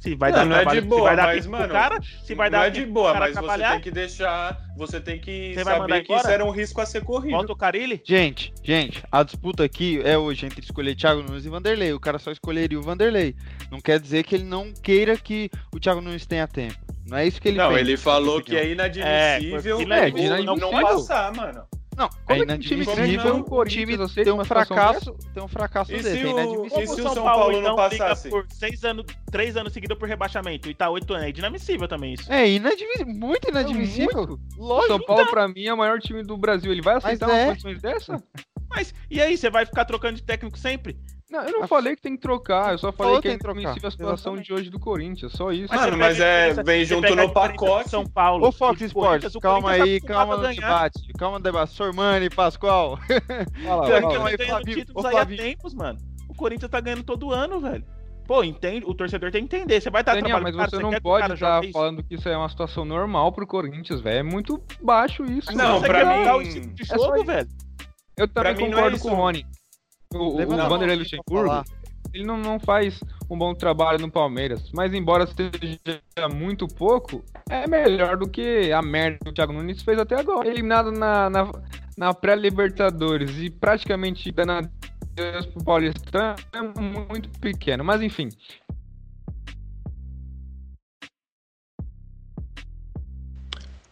Se 0.00 0.14
vai 0.14 0.30
Não, 0.30 0.38
dar 0.38 0.44
não 0.46 0.54
é 0.54 0.58
de 0.58 0.62
trabalho, 0.64 0.82
se 0.82 0.88
boa, 0.88 1.02
vai 1.02 1.16
dar 1.16 1.26
mas, 1.26 1.46
mano, 1.46 1.68
cara, 1.72 1.98
se 2.22 2.34
vai 2.34 2.48
não 2.50 2.58
dar 2.60 2.66
é 2.66 2.70
de 2.70 2.86
boa, 2.86 3.14
mas 3.14 3.34
você 3.34 3.58
tem 3.58 3.80
que 3.80 3.90
deixar. 3.90 4.58
Você 4.76 5.00
tem 5.00 5.18
que 5.18 5.54
Você 5.54 5.64
saber 5.64 6.02
que 6.04 6.12
isso 6.14 6.28
era 6.28 6.44
um 6.44 6.50
risco 6.50 6.80
a 6.80 6.86
ser 6.86 7.02
corrido. 7.02 7.32
volta 7.32 7.52
o 7.52 7.56
Carilli. 7.56 8.00
Gente, 8.04 8.52
gente, 8.62 9.02
a 9.10 9.24
disputa 9.24 9.64
aqui 9.64 10.00
é 10.04 10.16
hoje 10.16 10.46
entre 10.46 10.60
escolher 10.60 10.94
Thiago 10.94 11.20
Nunes 11.22 11.44
e 11.44 11.48
Vanderlei. 11.48 11.92
O 11.92 11.98
cara 11.98 12.20
só 12.20 12.30
escolheria 12.30 12.78
o 12.78 12.82
Vanderlei. 12.82 13.34
Não 13.72 13.80
quer 13.80 13.98
dizer 13.98 14.22
que 14.22 14.36
ele 14.36 14.44
não 14.44 14.72
queira 14.72 15.16
que 15.16 15.50
o 15.74 15.80
Thiago 15.80 16.00
Nunes 16.00 16.24
tenha 16.26 16.46
tempo. 16.46 16.78
Não 17.04 17.16
é 17.18 17.26
isso 17.26 17.40
que 17.40 17.48
ele 17.48 17.56
não, 17.58 17.70
pensa, 17.70 17.80
ele 17.80 17.96
falou 17.96 18.40
que 18.40 18.54
é 18.54 18.58
opinião. 18.60 18.72
inadmissível 18.74 19.74
É, 19.74 19.78
o- 19.78 19.82
é 19.82 19.84
não 19.86 20.20
inadmissível. 20.20 20.70
passar, 20.82 21.34
mano. 21.34 21.64
Não, 21.98 22.08
Como 22.08 22.20
é 22.28 22.38
é 22.42 22.46
que 22.46 22.52
um 22.52 22.58
time 22.60 22.84
grande 22.84 23.00
inadmissível 23.14 23.30
como 23.32 23.42
o 23.42 23.44
Corinthians 23.44 24.14
ter 24.14 24.30
um 24.30 24.34
uma 24.34 24.44
situação 24.44 24.76
fracasso, 24.76 25.12
ter 25.34 25.40
um 25.42 25.48
fracasso 25.48 25.92
E 25.92 25.96
desse. 25.96 26.10
se 26.12 26.18
É 26.20 26.24
o- 26.26 26.28
inadmissível. 26.30 26.82
e 26.84 26.86
se 26.86 27.00
o 27.00 27.02
São 27.12 27.24
Paulo 27.24 27.60
não 27.60 27.74
passasse? 27.76 28.30
por 28.30 28.46
seis 28.52 28.84
anos, 28.84 29.04
três 29.32 29.56
anos 29.56 29.72
seguidos 29.72 29.98
por 29.98 30.08
rebaixamento 30.08 30.70
e 30.70 30.74
tá 30.74 30.88
oito 30.90 31.12
anos, 31.12 31.26
é 31.26 31.30
inadmissível 31.30 31.88
também 31.88 32.14
isso. 32.14 32.32
É 32.32 32.48
inadmissível, 32.48 33.06
muito 33.12 33.48
inadmissível. 33.48 34.38
O 34.56 34.64
Lógico. 34.64 34.86
São 34.92 35.00
Paulo, 35.00 35.26
pra 35.26 35.48
mim, 35.48 35.64
é 35.66 35.74
o 35.74 35.76
maior 35.76 35.98
time 35.98 36.22
do 36.22 36.36
Brasil. 36.38 36.70
Ele 36.70 36.82
vai 36.82 36.94
aceitar 36.96 37.26
Mas 37.26 37.64
umas 37.64 37.76
é. 37.76 37.80
dessa? 37.80 38.22
Mas 38.70 38.94
e 39.10 39.20
aí, 39.20 39.36
você 39.36 39.50
vai 39.50 39.66
ficar 39.66 39.84
trocando 39.84 40.14
de 40.16 40.22
técnico 40.22 40.56
sempre? 40.58 40.96
Não, 41.30 41.42
eu 41.44 41.52
não 41.52 41.60
Mas- 41.60 41.68
falei 41.68 41.94
que 41.94 42.00
tem 42.02 42.16
que 42.16 42.22
trocar. 42.22 42.72
Eu 42.72 42.78
só 42.78 42.90
falei 42.90 43.10
Falou 43.10 43.22
que 43.22 43.28
é 43.28 43.30
tem 43.32 43.38
que 43.38 43.44
trocar. 43.44 43.60
inadmissível 43.60 43.88
a 43.88 43.90
situação 43.90 44.32
Exatamente. 44.32 44.46
de 44.46 44.52
hoje 44.54 44.70
do 44.70 44.80
Corinthians. 44.80 45.32
Só 45.32 45.52
isso. 45.52 45.74
Mano, 45.74 45.90
você 45.92 45.96
mas 45.96 46.20
a 46.20 46.24
é- 46.24 46.52
vem 46.62 46.84
você 46.84 46.94
junto 46.94 47.14
no 47.14 47.22
a 47.22 47.28
pacote. 47.28 47.90
São 47.90 48.06
Paulo. 48.06 48.46
Ô 48.46 48.50
Fox 48.52 48.80
Sports, 48.80 49.36
calma 49.42 49.76
tá 49.76 49.82
aí, 49.84 50.00
calma 50.00 50.36
no 50.38 50.46
a 50.46 50.50
debate. 50.52 51.12
Calma 51.18 51.38
no 51.38 51.42
debate. 51.44 51.72
Sormani, 51.74 52.30
Pascoal. 52.30 52.96
Fala, 52.96 53.20
O 53.20 53.62
fala. 53.62 53.86
Corinthians 53.86 54.00
calma 54.00 54.18
tá 54.18 54.26
aí, 54.28 54.36
ganhando 54.36 54.48
Flavinho. 54.48 54.76
títulos 54.78 55.04
aí 55.04 55.16
há 55.16 55.26
tempos, 55.26 55.74
mano. 55.74 55.98
O 56.28 56.34
Corinthians 56.34 56.70
tá 56.70 56.80
ganhando 56.80 57.02
todo 57.02 57.30
ano, 57.32 57.60
velho. 57.60 57.84
Pô, 58.26 58.44
entende? 58.44 58.84
O 58.86 58.94
torcedor 58.94 59.30
tem 59.30 59.46
que 59.46 59.56
entender. 59.56 59.80
Você 59.80 59.88
vai 59.90 60.02
dar 60.04 60.14
Daniel, 60.14 60.40
mas 60.42 60.54
cara, 60.54 60.68
você 60.70 60.78
não 60.78 60.90
quer 60.90 61.00
que 61.00 61.08
o 61.08 61.10
cara 61.12 61.20
pode 61.28 61.34
estar 61.34 61.64
isso? 61.64 61.72
falando 61.72 62.02
que 62.02 62.14
isso 62.14 62.28
é 62.28 62.36
uma 62.36 62.48
situação 62.48 62.84
normal 62.84 63.32
pro 63.32 63.46
Corinthians, 63.46 64.00
velho. 64.02 64.18
É 64.18 64.22
muito 64.22 64.62
baixo 64.82 65.24
isso. 65.24 65.50
Não. 65.56 65.80
Você 65.80 65.86
pra 65.86 66.04
mim- 66.04 66.24
é 67.20 67.24
velho? 67.24 67.48
Eu 68.18 68.28
também 68.28 68.54
não 68.54 68.64
é 68.64 68.70
concordo 68.70 68.96
isso. 68.96 69.08
com 69.08 69.12
o 69.12 69.16
Rony. 69.16 69.46
O, 70.14 70.36
Levanta 70.36 70.66
o 70.66 70.68
Vanderlei 70.68 70.96
Luxemburgo, 70.96 71.62
ele 72.14 72.24
não, 72.24 72.38
não 72.38 72.58
faz 72.58 73.00
um 73.30 73.36
bom 73.36 73.54
trabalho 73.54 73.98
no 73.98 74.10
Palmeiras. 74.10 74.70
Mas 74.72 74.94
embora 74.94 75.26
seja 75.26 76.28
muito 76.34 76.66
pouco, 76.66 77.22
é 77.50 77.66
melhor 77.66 78.16
do 78.16 78.28
que 78.28 78.72
a 78.72 78.80
merda 78.80 79.18
que 79.22 79.30
o 79.30 79.32
Thiago 79.32 79.52
Nunes 79.52 79.82
fez 79.82 79.98
até 79.98 80.18
agora. 80.18 80.48
Eliminado 80.48 80.90
na, 80.90 81.28
na, 81.28 81.50
na 81.96 82.14
pré-Libertadores 82.14 83.36
e 83.38 83.50
praticamente 83.50 84.30
dando 84.32 84.52
adeus 84.52 85.46
pro 85.46 85.64
Paulistão 85.64 86.34
é 86.52 86.62
muito 86.62 87.28
pequeno. 87.40 87.84
Mas 87.84 88.00
enfim, 88.00 88.30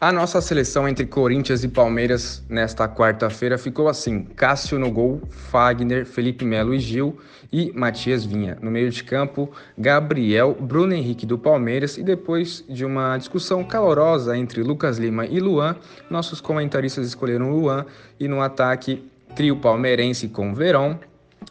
A 0.07 0.13
nossa 0.13 0.41
seleção 0.41 0.89
entre 0.89 1.05
Corinthians 1.05 1.65
e 1.65 1.69
Palmeiras 1.69 2.41
nesta 2.49 2.89
quarta-feira 2.89 3.59
ficou 3.59 3.89
assim: 3.89 4.23
Cássio 4.23 4.79
no 4.79 4.89
gol, 4.89 5.21
Fagner, 5.29 6.07
Felipe 6.07 6.45
Melo 6.45 6.73
e 6.73 6.79
Gil 6.79 7.19
e 7.53 7.73
Matias 7.75 8.25
Vinha. 8.25 8.57
No 8.63 8.71
meio 8.71 8.89
de 8.89 9.03
campo, 9.03 9.51
Gabriel, 9.77 10.57
Bruno 10.61 10.95
Henrique 10.95 11.27
do 11.27 11.37
Palmeiras 11.37 11.99
e 11.99 12.05
depois 12.05 12.65
de 12.69 12.85
uma 12.85 13.19
discussão 13.19 13.65
calorosa 13.65 14.39
entre 14.39 14.63
Lucas 14.63 14.97
Lima 14.97 15.27
e 15.27 15.41
Luan, 15.41 15.75
nossos 16.09 16.41
comentaristas 16.41 17.05
escolheram 17.05 17.51
Luan 17.51 17.85
e 18.21 18.29
no 18.29 18.41
ataque, 18.41 19.11
trio 19.35 19.57
palmeirense 19.57 20.29
com 20.29 20.55
Verón, 20.55 21.01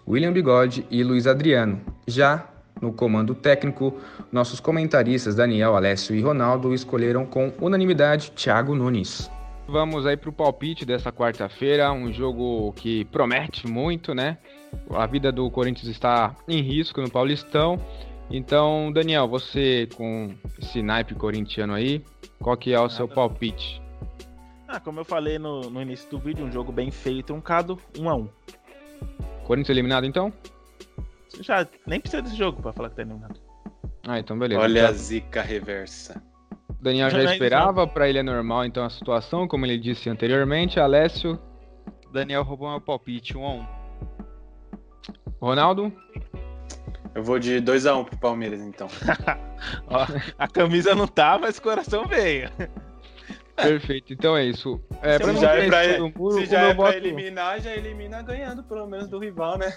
William 0.08 0.32
Bigode 0.32 0.88
e 0.90 1.04
Luiz 1.04 1.28
Adriano. 1.28 1.82
Já 2.08 2.55
no 2.82 2.92
comando 2.92 3.34
técnico, 3.34 4.00
nossos 4.32 4.60
comentaristas 4.60 5.36
Daniel, 5.36 5.76
Alessio 5.76 6.16
e 6.16 6.22
Ronaldo 6.22 6.74
escolheram 6.74 7.26
com 7.26 7.54
unanimidade 7.60 8.32
Thiago 8.32 8.76
Nunes. 8.76 9.30
Vamos 9.68 10.06
aí 10.06 10.16
pro 10.16 10.32
palpite 10.32 10.86
dessa 10.86 11.12
quarta-feira, 11.12 11.92
um 11.92 12.14
jogo 12.14 12.72
que 12.74 13.04
promete 13.06 13.68
muito, 13.68 14.14
né? 14.14 14.38
A 14.92 15.08
vida 15.08 15.32
do 15.32 15.50
Corinthians 15.50 15.88
está 15.88 16.36
em 16.48 16.62
risco 16.62 17.02
no 17.02 17.10
Paulistão. 17.10 17.80
Então, 18.30 18.92
Daniel, 18.92 19.28
você 19.28 19.88
com 19.96 20.34
esse 20.60 20.84
naipe 20.84 21.16
corintiano 21.16 21.74
aí, 21.74 22.04
qual 22.40 22.56
que 22.56 22.74
é 22.74 22.80
o 22.80 22.90
seu 22.90 23.08
palpite? 23.08 23.82
Ah, 24.68 24.80
como 24.80 25.00
eu 25.00 25.06
falei 25.06 25.40
no, 25.40 25.62
no 25.62 25.82
início 25.82 26.10
do 26.10 26.20
vídeo, 26.20 26.46
um 26.46 26.52
jogo 26.52 26.72
bem 26.72 26.92
feio 26.92 27.20
e 27.20 27.24
truncado, 27.24 27.80
um 28.00 28.10
a 28.10 28.16
um. 28.16 28.28
Corinthians 29.46 29.70
eliminado 29.70 30.06
então? 30.06 30.34
Já 31.42 31.68
nem 31.86 32.00
precisa 32.00 32.22
desse 32.22 32.36
jogo 32.36 32.62
pra 32.62 32.74
falar 32.74 32.90
que 32.90 32.96
tá 32.96 33.02
eliminado. 33.02 33.40
Ah, 34.08 34.20
então 34.20 34.38
beleza. 34.38 34.62
Olha 34.62 34.88
a 34.88 34.92
zica 34.92 35.42
reversa. 35.42 36.22
o 36.70 36.84
Daniel 36.84 37.10
já 37.10 37.18
Mas, 37.24 37.32
esperava, 37.32 37.88
pra 37.88 38.08
ele 38.08 38.20
é 38.20 38.24
normal 38.24 38.66
então 38.66 38.84
a 38.86 38.90
situação, 38.90 39.48
como 39.48 39.66
ele 39.66 39.78
disse 39.78 40.10
anteriormente. 40.10 40.80
Alessio, 40.80 41.40
Daniel 42.12 42.44
roubou 42.44 42.70
meu 42.70 42.82
palpite, 42.82 43.38
1 43.38 43.46
a 43.46 43.50
1 43.54 43.66
Ronaldo, 45.42 45.92
Eu 47.14 47.24
vou 47.24 47.38
de 47.40 47.62
2x1 47.62 48.06
pro 48.06 48.18
Palmeiras, 48.18 48.60
então. 48.62 48.88
Ó, 49.88 50.06
a 50.38 50.48
camisa 50.48 50.96
não 50.96 51.08
tá, 51.08 51.38
mas 51.40 51.58
o 51.58 51.62
coração 51.62 52.06
veio. 52.08 52.50
perfeito. 53.56 54.12
Então 54.14 54.36
é 54.36 54.44
isso. 54.46 54.82
É, 55.02 55.18
Se 55.18 55.36
já 55.38 55.56
é 55.56 55.68
pra- 55.68 56.10
muro, 56.16 56.36
Se 56.40 56.46
já 56.46 56.60
é 56.62 56.74
pra 56.74 56.84
voto- 56.86 56.98
eliminar, 56.98 57.60
já 57.62 57.76
elimina 57.76 58.22
ganhando, 58.22 58.64
pelo 58.64 58.86
menos 58.88 59.08
do 59.08 59.18
rival, 59.20 59.58
né? 59.58 59.74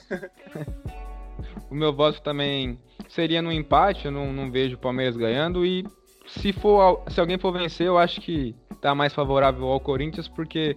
O 1.71 1.75
meu 1.75 1.93
voto 1.93 2.21
também 2.23 2.79
seria 3.09 3.43
no 3.43 3.53
empate, 3.53 4.07
eu 4.07 4.13
não, 4.13 4.33
não 4.33 4.51
vejo 4.51 4.77
o 4.77 4.79
Palmeiras 4.79 5.17
ganhando. 5.17 5.65
E 5.65 5.85
se, 6.27 6.53
for, 6.53 7.03
se 7.09 7.21
alguém 7.21 7.39
for 7.39 7.53
vencer, 7.53 7.87
eu 7.87 7.99
acho 7.99 8.21
que 8.21 8.55
tá 8.81 8.95
mais 8.95 9.13
favorável 9.13 9.67
ao 9.67 9.81
Corinthians, 9.81 10.29
porque 10.29 10.77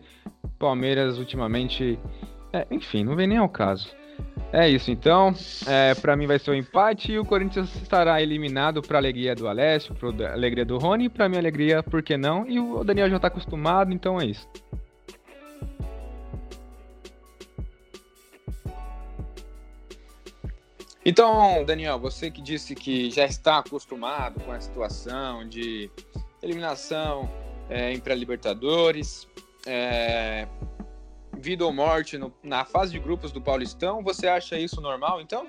Palmeiras 0.58 1.18
ultimamente. 1.18 2.00
é, 2.54 2.66
enfim, 2.72 3.04
não 3.04 3.16
vem 3.16 3.28
nem 3.28 3.38
ao 3.38 3.50
caso. 3.50 3.90
É 4.54 4.70
isso, 4.70 4.92
então. 4.92 5.34
É, 5.66 5.96
para 5.96 6.16
mim 6.16 6.28
vai 6.28 6.38
ser 6.38 6.52
o 6.52 6.56
empate 6.56 7.14
e 7.14 7.20
o 7.20 7.26
Corinthians 7.26 7.74
estará 7.82 8.22
eliminado 8.22 8.82
para 8.82 8.98
alegria 8.98 9.34
do 9.34 9.48
Alessio, 9.48 9.96
para 9.96 10.34
alegria 10.34 10.66
do 10.66 10.78
Rony 10.78 11.10
para 11.10 11.30
minha 11.30 11.40
alegria, 11.40 11.82
por 11.82 12.04
que 12.04 12.18
não? 12.18 12.46
E 12.48 12.60
o 12.60 12.84
Daniel 12.84 13.10
já 13.10 13.20
tá 13.20 13.28
acostumado, 13.28 13.94
então 13.94 14.20
é 14.20 14.26
isso. 14.26 14.48
Então, 21.04 21.64
Daniel, 21.66 21.98
você 22.00 22.30
que 22.30 22.42
disse 22.42 22.76
que 22.76 23.10
já 23.10 23.26
está 23.26 23.58
acostumado 23.58 24.40
com 24.42 24.52
a 24.52 24.60
situação 24.60 25.48
de 25.48 25.90
eliminação 26.42 27.30
é, 27.70 27.92
em 27.94 28.00
pré-libertadores, 28.00 29.28
é, 29.66 30.48
vida 31.38 31.66
ou 31.66 31.72
morte 31.74 32.18
no- 32.18 32.34
na 32.44 32.66
fase 32.66 32.92
de 32.92 33.00
grupos 33.00 33.32
do 33.32 33.42
Paulistão, 33.42 34.04
você 34.04 34.28
acha 34.28 34.60
isso 34.60 34.82
normal, 34.82 35.22
então? 35.22 35.48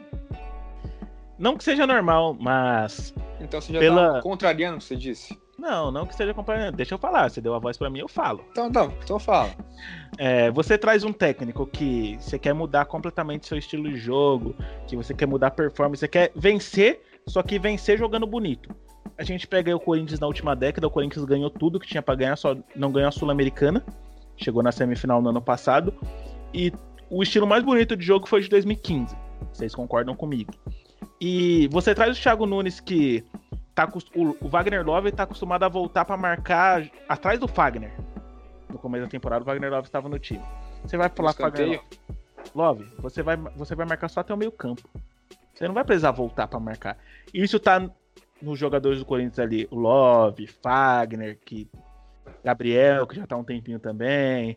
Não 1.39 1.57
que 1.57 1.65
seja 1.65 1.87
normal, 1.87 2.37
mas. 2.39 3.13
Então 3.41 3.61
você 3.61 3.73
já 3.73 3.81
Pela- 3.81 4.07
está 4.09 4.23
contrariando 4.23 4.77
o 4.77 4.79
que 4.79 4.85
você 4.85 4.97
disse? 4.97 5.39
Não, 5.59 5.91
não 5.91 6.07
que 6.07 6.15
seja 6.15 6.33
acompanhando. 6.33 6.77
Deixa 6.77 6.95
eu 6.95 6.99
falar. 6.99 7.31
Você 7.31 7.41
deu 7.41 7.55
a 7.55 7.59
voz 7.59 7.77
pra 7.77 7.91
mim, 7.91 8.01
eu 8.01 8.09
falo. 8.09 8.45
Então, 8.51 8.69
então, 8.69 8.93
então 9.03 9.19
fala. 9.19 9.51
É, 10.19 10.51
você 10.51 10.77
traz 10.79 11.05
um 11.05 11.13
técnico 11.13 11.67
que 11.67 12.17
você 12.21 12.39
quer 12.39 12.53
mudar 12.53 12.85
completamente 12.87 13.47
seu 13.47 13.59
estilo 13.59 13.89
de 13.89 13.97
jogo, 13.97 14.55
que 14.87 14.97
você 14.97 15.15
quer 15.15 15.27
mudar 15.27 15.49
a 15.49 15.51
performance, 15.51 16.01
você 16.01 16.09
quer 16.09 16.33
vencer, 16.35 17.03
só 17.27 17.43
que 17.43 17.59
vencer 17.59 17.99
jogando 17.99 18.27
bonito. 18.27 18.75
A 19.17 19.25
gente 19.25 19.47
pega 19.47 19.71
aí 19.71 19.75
o 19.75 19.81
Corinthians 19.81 20.19
na 20.19 20.27
última 20.27 20.57
década, 20.57 20.87
o 20.87 20.91
Corinthians 20.91 21.25
ganhou 21.25 21.51
tudo 21.51 21.79
que 21.79 21.87
tinha 21.87 22.03
pra 22.03 22.15
ganhar, 22.15 22.37
só 22.37 22.57
não 22.75 22.91
ganhou 22.91 23.09
a 23.09 23.13
Sul-Americana. 23.13 23.85
Chegou 24.37 24.63
na 24.63 24.73
semifinal 24.73 25.21
no 25.21 25.29
ano 25.29 25.41
passado. 25.41 25.95
E 26.53 26.73
o 27.11 27.23
estilo 27.23 27.47
mais 27.47 27.63
bonito 27.63 27.97
de 27.97 28.05
jogo 28.05 28.27
foi 28.27 28.41
de 28.41 28.49
2015. 28.49 29.15
Vocês 29.53 29.75
concordam 29.75 30.17
comigo? 30.17 30.53
E 31.21 31.69
você 31.71 31.95
traz 31.95 32.19
o 32.19 32.21
Thiago 32.21 32.47
Nunes 32.47 32.81
que 32.81 33.23
tá 33.75 33.89
o, 34.15 34.49
Wagner 34.49 34.85
Love 34.85 35.13
tá 35.13 35.23
acostumado 35.25 35.65
a 35.65 35.69
voltar 35.69 36.05
pra 36.05 36.17
marcar 36.17 36.89
atrás 37.09 37.39
do 37.39 37.49
Fagner. 37.49 37.93
No 38.69 38.79
começo 38.79 39.05
da 39.05 39.11
temporada, 39.11 39.43
o 39.43 39.47
Wagner 39.47 39.71
Love 39.71 39.87
estava 39.87 40.09
no 40.09 40.19
time. 40.19 40.43
Você 40.85 40.97
vai 40.97 41.09
falar 41.09 41.31
Escanteio. 41.31 41.83
Love, 42.55 42.85
você 42.99 43.23
vai, 43.23 43.37
você 43.37 43.75
vai 43.75 43.87
marcar 43.87 44.09
só 44.09 44.21
até 44.21 44.35
o 44.35 44.37
meio 44.37 44.53
campo. 44.53 44.89
Você 45.55 45.67
não 45.67 45.75
vai 45.75 45.85
precisar 45.85 46.11
voltar 46.11 46.49
pra 46.49 46.59
marcar. 46.59 46.99
Isso 47.33 47.61
tá 47.61 47.89
nos 48.41 48.59
jogadores 48.59 48.99
do 48.99 49.05
Corinthians 49.05 49.39
ali. 49.39 49.69
O 49.71 49.77
Love, 49.77 50.47
Fagner, 50.47 51.39
que 51.45 51.71
Gabriel, 52.43 53.07
que 53.07 53.17
já 53.17 53.27
tá 53.27 53.37
um 53.37 53.45
tempinho 53.45 53.79
também. 53.79 54.57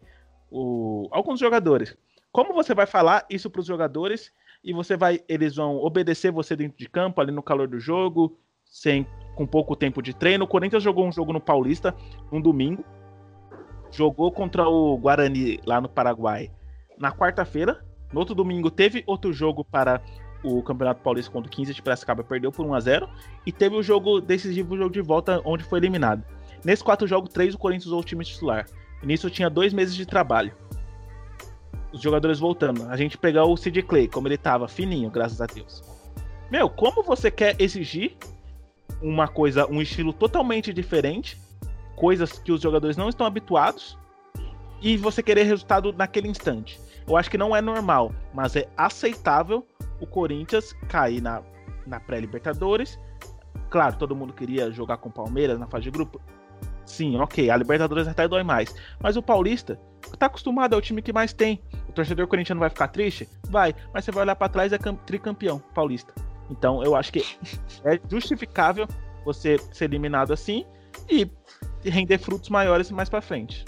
O, 0.50 1.08
alguns 1.12 1.40
jogadores. 1.40 1.96
Como 2.32 2.54
você 2.54 2.74
vai 2.74 2.86
falar 2.86 3.26
isso 3.30 3.50
pros 3.50 3.66
jogadores 3.66 4.32
e 4.64 4.74
você 4.74 4.98
vai, 4.98 5.22
eles 5.30 5.56
vão 5.56 5.78
obedecer 5.78 6.32
você 6.32 6.56
dentro 6.56 6.78
de 6.78 6.90
campo, 6.90 7.22
ali 7.22 7.32
no 7.32 7.44
calor 7.44 7.68
do 7.68 7.80
jogo, 7.80 8.38
sem 8.76 9.08
com 9.36 9.48
pouco 9.48 9.74
tempo 9.74 10.02
de 10.02 10.14
treino. 10.14 10.44
O 10.44 10.48
Corinthians 10.48 10.84
jogou 10.84 11.08
um 11.08 11.12
jogo 11.12 11.32
no 11.32 11.40
Paulista 11.40 11.96
um 12.30 12.42
domingo. 12.42 12.84
Jogou 13.90 14.32
contra 14.32 14.68
o 14.68 14.98
Guarani 14.98 15.62
lá 15.66 15.80
no 15.80 15.88
Paraguai 15.88 16.52
na 16.98 17.12
quarta-feira. 17.12 17.84
No 18.12 18.20
outro 18.20 18.36
domingo 18.36 18.70
teve 18.70 19.02
outro 19.08 19.32
jogo 19.32 19.64
para 19.64 20.02
o 20.44 20.62
Campeonato 20.62 21.02
Paulista 21.02 21.32
contra 21.32 21.48
o 21.48 21.52
15 21.52 21.74
de 21.74 21.82
Piracicaba, 21.82 22.24
perdeu 22.24 22.52
por 22.52 22.66
1 22.66 22.74
a 22.74 22.80
0 22.80 23.10
e 23.46 23.52
teve 23.52 23.76
o 23.76 23.82
jogo 23.82 24.20
decisivo, 24.20 24.76
o 24.76 24.78
jogo 24.78 24.92
de 24.92 25.02
volta, 25.02 25.42
onde 25.46 25.64
foi 25.64 25.80
eliminado. 25.80 26.24
Nesses 26.64 26.84
quatro 26.84 27.08
jogos, 27.08 27.32
três 27.32 27.56
o 27.56 27.58
Corinthians 27.58 27.88
usou 27.88 28.02
o 28.02 28.04
time 28.04 28.24
titular. 28.26 28.68
E 29.02 29.08
nisso 29.08 29.30
tinha 29.30 29.50
dois 29.50 29.74
meses 29.74 29.96
de 29.96 30.06
trabalho. 30.06 30.54
Os 31.94 32.02
jogadores 32.02 32.40
voltando. 32.40 32.88
A 32.90 32.98
gente 32.98 33.18
pegar 33.18 33.46
o 33.46 33.56
Sid 33.56 33.82
Clay, 33.84 34.08
como 34.08 34.28
ele 34.28 34.38
tava, 34.38 34.68
fininho, 34.68 35.10
graças 35.10 35.42
a 35.42 35.46
Deus. 35.46 35.82
Meu, 36.52 36.70
como 36.70 37.02
você 37.02 37.32
quer 37.32 37.56
exigir 37.60 38.18
uma 39.02 39.28
coisa, 39.28 39.68
um 39.68 39.82
estilo 39.82 40.14
totalmente 40.14 40.74
diferente, 40.74 41.38
coisas 41.96 42.40
que 42.40 42.52
os 42.52 42.62
jogadores 42.62 42.98
não 42.98 43.10
estão 43.10 43.26
habituados, 43.26 43.98
e 44.82 44.98
você 44.98 45.24
querer 45.24 45.44
resultado 45.44 45.94
naquele 45.94 46.28
instante? 46.28 46.80
Eu 47.08 47.16
acho 47.16 47.30
que 47.30 47.38
não 47.38 47.56
é 47.56 47.62
normal, 47.62 48.12
mas 48.34 48.56
é 48.56 48.68
aceitável 48.76 49.66
o 50.00 50.08
Corinthians 50.08 50.74
cair 50.88 51.22
na, 51.22 51.42
na 51.86 52.00
pré-Libertadores. 52.00 53.00
Claro, 53.70 53.96
todo 53.98 54.16
mundo 54.16 54.34
queria 54.34 54.72
jogar 54.72 54.98
com 54.98 55.10
o 55.10 55.12
Palmeiras 55.12 55.60
na 55.60 55.68
fase 55.68 55.86
de 55.86 55.92
grupo. 55.92 56.20
Sim, 56.86 57.18
ok, 57.18 57.50
a 57.50 57.58
Libertadores 57.58 58.08
até 58.08 58.28
dói 58.28 58.44
mais. 58.44 58.76
Mas 59.00 59.18
o 59.18 59.22
Paulista 59.22 59.80
tá 60.18 60.28
acostumado, 60.28 60.76
é 60.76 60.78
o 60.78 60.82
time 60.82 61.02
que 61.02 61.14
mais 61.14 61.34
tem. 61.34 61.62
O 61.90 61.92
torcedor 61.92 62.28
corintiano 62.28 62.60
vai 62.60 62.70
ficar 62.70 62.88
triste? 62.90 63.28
Vai, 63.50 63.74
mas 63.94 64.06
você 64.06 64.12
vai 64.12 64.24
olhar 64.24 64.36
para 64.36 64.50
trás 64.50 64.72
é 64.72 64.78
tricampeão 64.78 65.60
paulista. 65.74 66.14
Então 66.50 66.84
eu 66.84 66.96
acho 66.96 67.12
que 67.12 67.24
é 67.84 68.00
justificável 68.10 68.88
você 69.24 69.58
ser 69.72 69.86
eliminado 69.86 70.32
assim 70.32 70.66
e 71.10 71.30
render 71.84 72.18
frutos 72.18 72.50
maiores 72.50 72.92
mais 72.92 73.10
para 73.10 73.22
frente. 73.22 73.66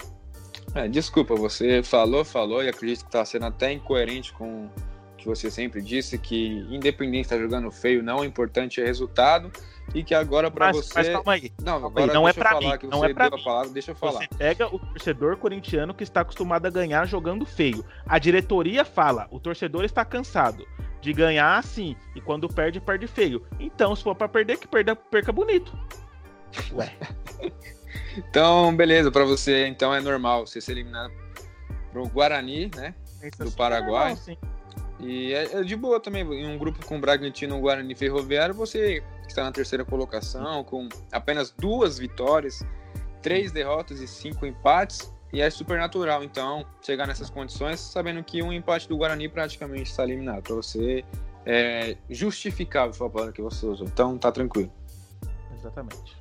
É, 0.74 0.86
desculpa, 0.86 1.34
você 1.34 1.82
falou, 1.82 2.24
falou 2.24 2.62
e 2.62 2.68
acredito 2.68 3.00
que 3.00 3.08
está 3.08 3.24
sendo 3.24 3.46
até 3.46 3.72
incoerente 3.72 4.32
com 4.32 4.66
o 4.66 4.70
que 5.16 5.26
você 5.26 5.50
sempre 5.50 5.80
disse, 5.82 6.18
que 6.18 6.66
independente 6.70 7.16
de 7.16 7.20
estar 7.22 7.36
tá 7.36 7.42
jogando 7.42 7.70
feio, 7.70 8.02
não, 8.02 8.18
o 8.18 8.24
importante 8.24 8.80
é 8.80 8.84
resultado 8.84 9.50
e 9.94 10.04
que 10.04 10.14
agora 10.14 10.50
para 10.50 10.72
você... 10.72 10.92
Mas 10.94 11.08
calma 11.08 11.32
aí. 11.32 11.52
Não, 11.62 11.86
agora 11.86 12.12
não 12.12 12.28
é 12.28 12.32
para 12.32 12.58
mim, 12.60 12.66
não 12.90 13.04
é 13.04 13.14
para 13.14 13.30
mim. 13.30 13.42
Palavra, 13.42 13.70
deixa 13.70 13.92
eu 13.92 13.94
falar. 13.94 14.20
Você 14.20 14.28
pega 14.36 14.66
o 14.66 14.78
torcedor 14.78 15.36
corintiano 15.38 15.94
que 15.94 16.04
está 16.04 16.20
acostumado 16.20 16.66
a 16.66 16.70
ganhar 16.70 17.06
jogando 17.06 17.46
feio. 17.46 17.84
A 18.06 18.18
diretoria 18.18 18.84
fala, 18.84 19.26
o 19.30 19.40
torcedor 19.40 19.84
está 19.84 20.04
cansado 20.04 20.66
de 21.00 21.12
ganhar 21.12 21.58
assim, 21.58 21.96
e 22.14 22.20
quando 22.20 22.48
perde, 22.48 22.80
perde 22.80 23.06
feio. 23.06 23.46
Então, 23.58 23.94
se 23.94 24.02
for 24.02 24.14
para 24.14 24.28
perder, 24.28 24.58
que 24.58 24.66
perda, 24.66 24.96
perca 24.96 25.32
bonito. 25.32 25.76
Ué. 26.72 26.92
Então, 28.16 28.74
beleza, 28.74 29.12
para 29.12 29.24
você 29.24 29.66
então 29.68 29.94
é 29.94 30.00
normal 30.00 30.46
você 30.46 30.60
ser 30.60 30.72
eliminado 30.72 31.12
pro 31.92 32.08
Guarani, 32.08 32.70
né? 32.74 32.94
do 33.38 33.52
Paraguai. 33.52 34.12
É 34.12 34.14
normal, 34.14 34.58
e 35.00 35.32
é, 35.32 35.58
é, 35.58 35.62
de 35.62 35.76
boa 35.76 36.00
também, 36.00 36.22
em 36.22 36.46
um 36.46 36.58
grupo 36.58 36.84
com 36.84 37.00
Bragantino, 37.00 37.60
Guarani 37.60 37.94
Ferroviário, 37.94 38.54
você 38.54 39.02
está 39.28 39.44
na 39.44 39.52
terceira 39.52 39.84
colocação, 39.84 40.64
com 40.64 40.88
apenas 41.12 41.50
duas 41.50 41.98
vitórias, 41.98 42.64
três 43.22 43.52
derrotas 43.52 44.00
e 44.00 44.08
cinco 44.08 44.44
empates, 44.44 45.12
e 45.32 45.40
é 45.40 45.50
super 45.50 45.78
natural, 45.78 46.24
então, 46.24 46.64
chegar 46.80 47.06
nessas 47.06 47.28
condições, 47.28 47.80
sabendo 47.80 48.22
que 48.22 48.42
um 48.42 48.52
empate 48.52 48.88
do 48.88 48.96
Guarani 48.96 49.28
praticamente 49.28 49.90
está 49.90 50.04
eliminado. 50.04 50.42
Para 50.42 50.54
você 50.54 51.04
é 51.44 51.96
justificável, 52.08 52.94
foi 52.94 53.06
a 53.06 53.10
palavra 53.10 53.32
que 53.32 53.42
você 53.42 53.66
usou. 53.66 53.86
Então, 53.86 54.16
tá 54.16 54.32
tranquilo. 54.32 54.72
Exatamente. 55.58 56.16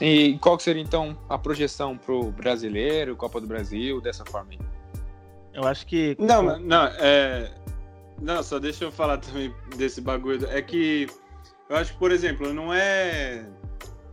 E 0.00 0.38
qual 0.40 0.58
seria 0.58 0.82
então 0.82 1.18
a 1.28 1.36
projeção 1.36 1.96
pro 1.96 2.30
brasileiro, 2.30 3.16
Copa 3.16 3.40
do 3.40 3.46
Brasil, 3.46 4.00
dessa 4.00 4.24
forma 4.24 4.50
aí? 4.52 4.58
Eu 5.52 5.64
acho 5.66 5.86
que. 5.86 6.16
Não, 6.18 6.58
não, 6.58 6.86
é. 6.86 7.52
Não, 8.20 8.42
só 8.42 8.58
deixa 8.58 8.84
eu 8.84 8.92
falar 8.92 9.18
também 9.18 9.52
desse 9.76 10.00
bagulho. 10.00 10.46
É 10.48 10.62
que 10.62 11.08
eu 11.68 11.76
acho 11.76 11.92
que, 11.92 11.98
por 11.98 12.10
exemplo, 12.10 12.52
não 12.52 12.72
é 12.72 13.44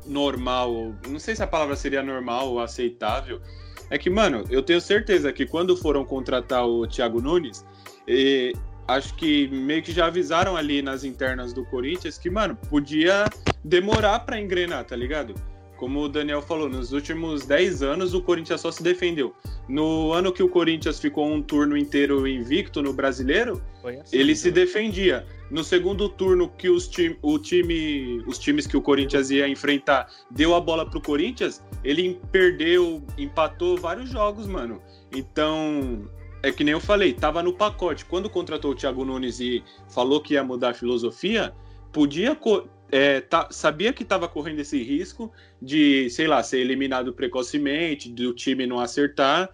normal, 0.06 0.93
não 1.08 1.20
sei 1.20 1.36
se 1.36 1.41
a 1.41 1.47
palavra 1.47 1.76
seria 1.76 2.03
normal 2.03 2.49
ou 2.49 2.60
aceitável. 2.60 3.41
É 3.89 3.97
que, 3.97 4.09
mano, 4.09 4.43
eu 4.49 4.61
tenho 4.61 4.81
certeza 4.81 5.31
que 5.31 5.45
quando 5.45 5.77
foram 5.77 6.03
contratar 6.03 6.65
o 6.67 6.88
Thiago 6.88 7.21
Nunes, 7.21 7.65
e 8.07 8.53
acho 8.88 9.15
que 9.15 9.47
meio 9.47 9.81
que 9.81 9.91
já 9.91 10.07
avisaram 10.07 10.55
ali 10.55 10.81
nas 10.81 11.03
internas 11.03 11.53
do 11.53 11.65
Corinthians 11.65 12.17
que, 12.17 12.29
mano, 12.29 12.57
podia 12.69 13.25
demorar 13.63 14.19
para 14.19 14.39
engrenar, 14.39 14.86
tá 14.86 14.95
ligado? 14.95 15.33
Como 15.77 16.01
o 16.01 16.09
Daniel 16.09 16.41
falou, 16.41 16.69
nos 16.69 16.93
últimos 16.93 17.45
10 17.45 17.83
anos 17.83 18.13
o 18.13 18.21
Corinthians 18.21 18.61
só 18.61 18.71
se 18.71 18.81
defendeu. 18.81 19.36
No 19.67 20.13
ano 20.13 20.31
que 20.31 20.41
o 20.41 20.47
Corinthians 20.47 20.99
ficou 20.99 21.27
um 21.27 21.41
turno 21.41 21.77
inteiro 21.77 22.27
invicto 22.27 22.81
no 22.81 22.93
brasileiro, 22.93 23.61
assim, 23.83 24.17
ele 24.17 24.29
né? 24.29 24.36
se 24.36 24.51
defendia. 24.51 25.25
No 25.50 25.64
segundo 25.64 26.10
turno 26.10 26.50
que 26.50 26.70
os, 26.70 26.88
time, 26.88 27.18
o 27.22 27.38
time, 27.38 28.24
os 28.26 28.39
times 28.39 28.66
que 28.66 28.76
o 28.76 28.82
Corinthians 28.82 29.30
ia 29.30 29.48
enfrentar 29.48 30.08
deu 30.32 30.56
a 30.56 30.60
bola 30.60 30.89
pro 30.89 31.00
Corinthians, 31.00 31.64
ele 31.84 32.20
perdeu, 32.32 33.04
empatou 33.18 33.78
vários 33.78 34.10
jogos, 34.10 34.48
mano. 34.48 34.82
Então, 35.14 36.10
é 36.41 36.52
que 36.52 36.64
nem 36.64 36.74
eu 36.74 36.80
falei, 36.80 37.14
tava 37.14 37.43
no 37.43 37.54
pacote. 37.54 38.06
Quando 38.06 38.30
contratou 38.30 38.72
o 38.72 38.76
Thiago 38.76 39.06
Nunes 39.06 39.39
e 39.39 39.64
falou 39.88 40.20
que 40.20 40.34
ia 40.34 40.43
mudar 40.43 40.70
a 40.70 40.74
filosofia, 40.74 41.54
podia 41.91 42.36
é, 42.91 43.22
tá, 43.22 43.48
sabia 43.52 43.93
que 43.93 44.04
estava 44.04 44.28
correndo 44.28 44.60
esse 44.60 44.82
risco 44.82 45.32
de, 45.62 46.10
sei 46.10 46.28
lá, 46.28 46.41
ser 46.43 46.60
eliminado 46.60 47.14
precocemente, 47.14 48.10
do 48.10 48.34
time 48.34 48.66
não 48.66 48.80
acertar. 48.80 49.50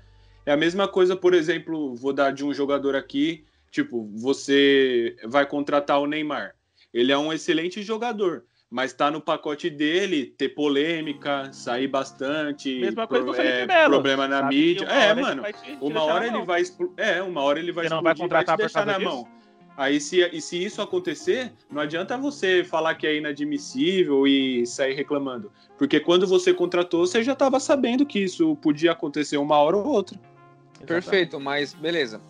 É 0.45 0.51
a 0.51 0.57
mesma 0.57 0.87
coisa, 0.87 1.15
por 1.15 1.33
exemplo, 1.33 1.95
vou 1.95 2.13
dar 2.13 2.31
de 2.31 2.43
um 2.43 2.53
jogador 2.53 2.95
aqui, 2.95 3.43
tipo, 3.71 4.11
você 4.13 5.15
vai 5.23 5.45
contratar 5.45 5.99
o 5.99 6.05
Neymar. 6.05 6.53
Ele 6.93 7.11
é 7.11 7.17
um 7.17 7.31
excelente 7.31 7.81
jogador, 7.81 8.43
mas 8.69 8.91
tá 8.91 9.09
no 9.09 9.21
pacote 9.21 9.69
dele 9.69 10.25
ter 10.37 10.49
polêmica, 10.49 11.51
sair 11.53 11.87
bastante, 11.87 12.79
Mesma 12.79 13.07
coisa 13.07 13.31
pro, 13.31 13.41
é, 13.41 13.65
Melo, 13.65 13.93
problema 13.93 14.27
na 14.27 14.43
mídia. 14.43 14.85
É, 14.85 15.13
mano, 15.13 15.43
uma 15.79 16.03
hora 16.03 16.27
ele 16.27 16.43
vai, 16.43 16.63
é, 16.97 17.23
uma 17.23 17.41
hora 17.41 17.59
ele 17.59 17.71
vai, 17.71 17.87
não 17.87 18.03
vai 18.03 18.15
contratar 18.15 18.57
vai 18.57 18.67
te 18.67 18.73
deixar 18.73 18.85
na 18.85 18.97
disso? 18.97 19.09
mão. 19.09 19.41
Aí, 19.77 20.01
se, 20.01 20.19
e 20.33 20.41
se 20.41 20.61
isso 20.63 20.81
acontecer, 20.81 21.51
não 21.71 21.81
adianta 21.81 22.17
você 22.17 22.63
falar 22.63 22.93
que 22.95 23.07
é 23.07 23.15
inadmissível 23.15 24.27
e 24.27 24.65
sair 24.67 24.93
reclamando. 24.93 25.51
Porque 25.77 25.99
quando 25.99 26.27
você 26.27 26.53
contratou, 26.53 27.07
você 27.07 27.23
já 27.23 27.31
estava 27.31 27.59
sabendo 27.59 28.05
que 28.05 28.19
isso 28.19 28.55
podia 28.57 28.91
acontecer 28.91 29.37
uma 29.37 29.55
hora 29.55 29.77
ou 29.77 29.87
outra. 29.87 30.19
Perfeito, 30.85 31.39
mas 31.39 31.73
beleza. 31.73 32.21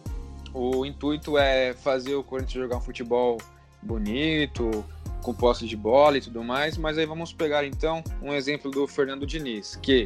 O 0.54 0.86
intuito 0.86 1.38
é 1.38 1.74
fazer 1.74 2.16
o 2.16 2.24
Corinthians 2.24 2.64
jogar 2.64 2.78
um 2.78 2.82
futebol 2.82 3.38
bonito, 3.82 4.86
com 5.22 5.34
posse 5.34 5.66
de 5.66 5.78
bola 5.78 6.18
e 6.18 6.22
tudo 6.22 6.44
mais, 6.44 6.78
mas 6.78 6.98
aí 6.98 7.06
vamos 7.06 7.32
pegar 7.32 7.66
então 7.66 8.04
um 8.22 8.34
exemplo 8.34 8.70
do 8.70 8.88
Fernando 8.88 9.26
Diniz, 9.26 9.76
que 9.82 10.06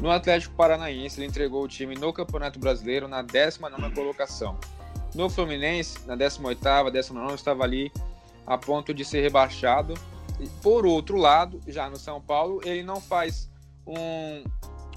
no 0.00 0.10
Atlético 0.10 0.54
Paranaense 0.54 1.18
ele 1.18 1.26
entregou 1.26 1.62
o 1.62 1.68
time 1.68 1.94
no 1.94 2.12
Campeonato 2.12 2.58
Brasileiro 2.58 3.08
na 3.08 3.22
19ª 3.22 3.94
colocação. 3.94 4.58
No 5.14 5.30
Fluminense, 5.30 5.98
na 6.06 6.16
18ª, 6.16 6.90
19 6.90 7.34
estava 7.34 7.62
ali 7.62 7.92
a 8.46 8.58
ponto 8.58 8.92
de 8.92 9.04
ser 9.04 9.20
rebaixado. 9.22 9.94
E, 10.40 10.48
por 10.60 10.84
outro 10.84 11.16
lado, 11.16 11.60
já 11.68 11.88
no 11.88 11.96
São 11.96 12.20
Paulo, 12.20 12.60
ele 12.64 12.82
não 12.82 13.00
faz 13.00 13.48
um, 13.86 14.42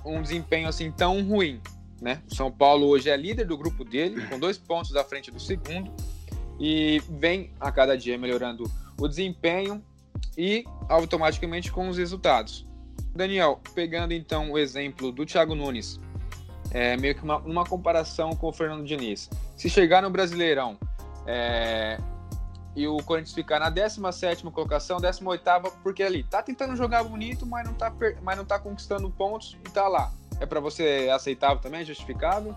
um 0.03 0.21
desempenho 0.21 0.67
assim 0.67 0.91
tão 0.91 1.23
ruim. 1.23 1.61
Né? 2.01 2.21
O 2.29 2.35
São 2.35 2.51
Paulo 2.51 2.87
hoje 2.87 3.09
é 3.09 3.17
líder 3.17 3.45
do 3.45 3.57
grupo 3.57 3.83
dele, 3.83 4.25
com 4.27 4.39
dois 4.39 4.57
pontos 4.57 4.95
à 4.95 5.03
frente 5.03 5.31
do 5.31 5.39
segundo, 5.39 5.91
e 6.59 7.01
vem 7.09 7.51
a 7.59 7.71
cada 7.71 7.97
dia 7.97 8.17
melhorando 8.17 8.69
o 8.99 9.07
desempenho 9.07 9.83
e 10.37 10.63
automaticamente 10.87 11.71
com 11.71 11.87
os 11.87 11.97
resultados. 11.97 12.65
Daniel, 13.15 13.59
pegando 13.73 14.13
então 14.13 14.51
o 14.51 14.57
exemplo 14.57 15.11
do 15.11 15.25
Thiago 15.25 15.55
Nunes, 15.55 15.99
é, 16.71 16.95
meio 16.97 17.15
que 17.15 17.23
uma, 17.23 17.37
uma 17.39 17.65
comparação 17.65 18.31
com 18.35 18.47
o 18.47 18.53
Fernando 18.53 18.85
Diniz. 18.85 19.29
Se 19.55 19.69
chegar 19.69 20.01
no 20.01 20.09
Brasileirão 20.09 20.77
é, 21.25 21.97
e 22.75 22.87
o 22.87 22.97
Corinthians 22.97 23.33
ficar 23.33 23.59
na 23.59 23.69
17 23.69 24.43
colocação, 24.51 24.97
18 24.97 25.43
porque 25.81 26.03
ali 26.03 26.23
tá 26.23 26.43
tentando 26.43 26.75
jogar 26.75 27.03
bonito, 27.03 27.45
mas 27.45 27.65
não 27.65 27.73
tá, 27.73 27.91
mas 28.21 28.37
não 28.37 28.45
tá 28.45 28.59
conquistando 28.59 29.09
pontos 29.09 29.57
e 29.65 29.69
tá 29.71 29.87
lá. 29.87 30.11
É 30.39 30.45
para 30.45 30.59
você 30.59 31.09
aceitável 31.13 31.59
também, 31.59 31.83
justificável? 31.83 32.55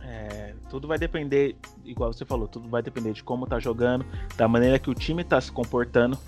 É, 0.00 0.54
tudo 0.68 0.88
vai 0.88 0.98
depender, 0.98 1.56
igual 1.84 2.12
você 2.12 2.24
falou, 2.24 2.48
tudo 2.48 2.68
vai 2.68 2.82
depender 2.82 3.12
de 3.12 3.22
como 3.22 3.46
tá 3.46 3.58
jogando, 3.58 4.04
da 4.36 4.48
maneira 4.48 4.78
que 4.78 4.90
o 4.90 4.94
time 4.94 5.22
tá 5.22 5.40
se 5.40 5.50
comportando. 5.50 6.18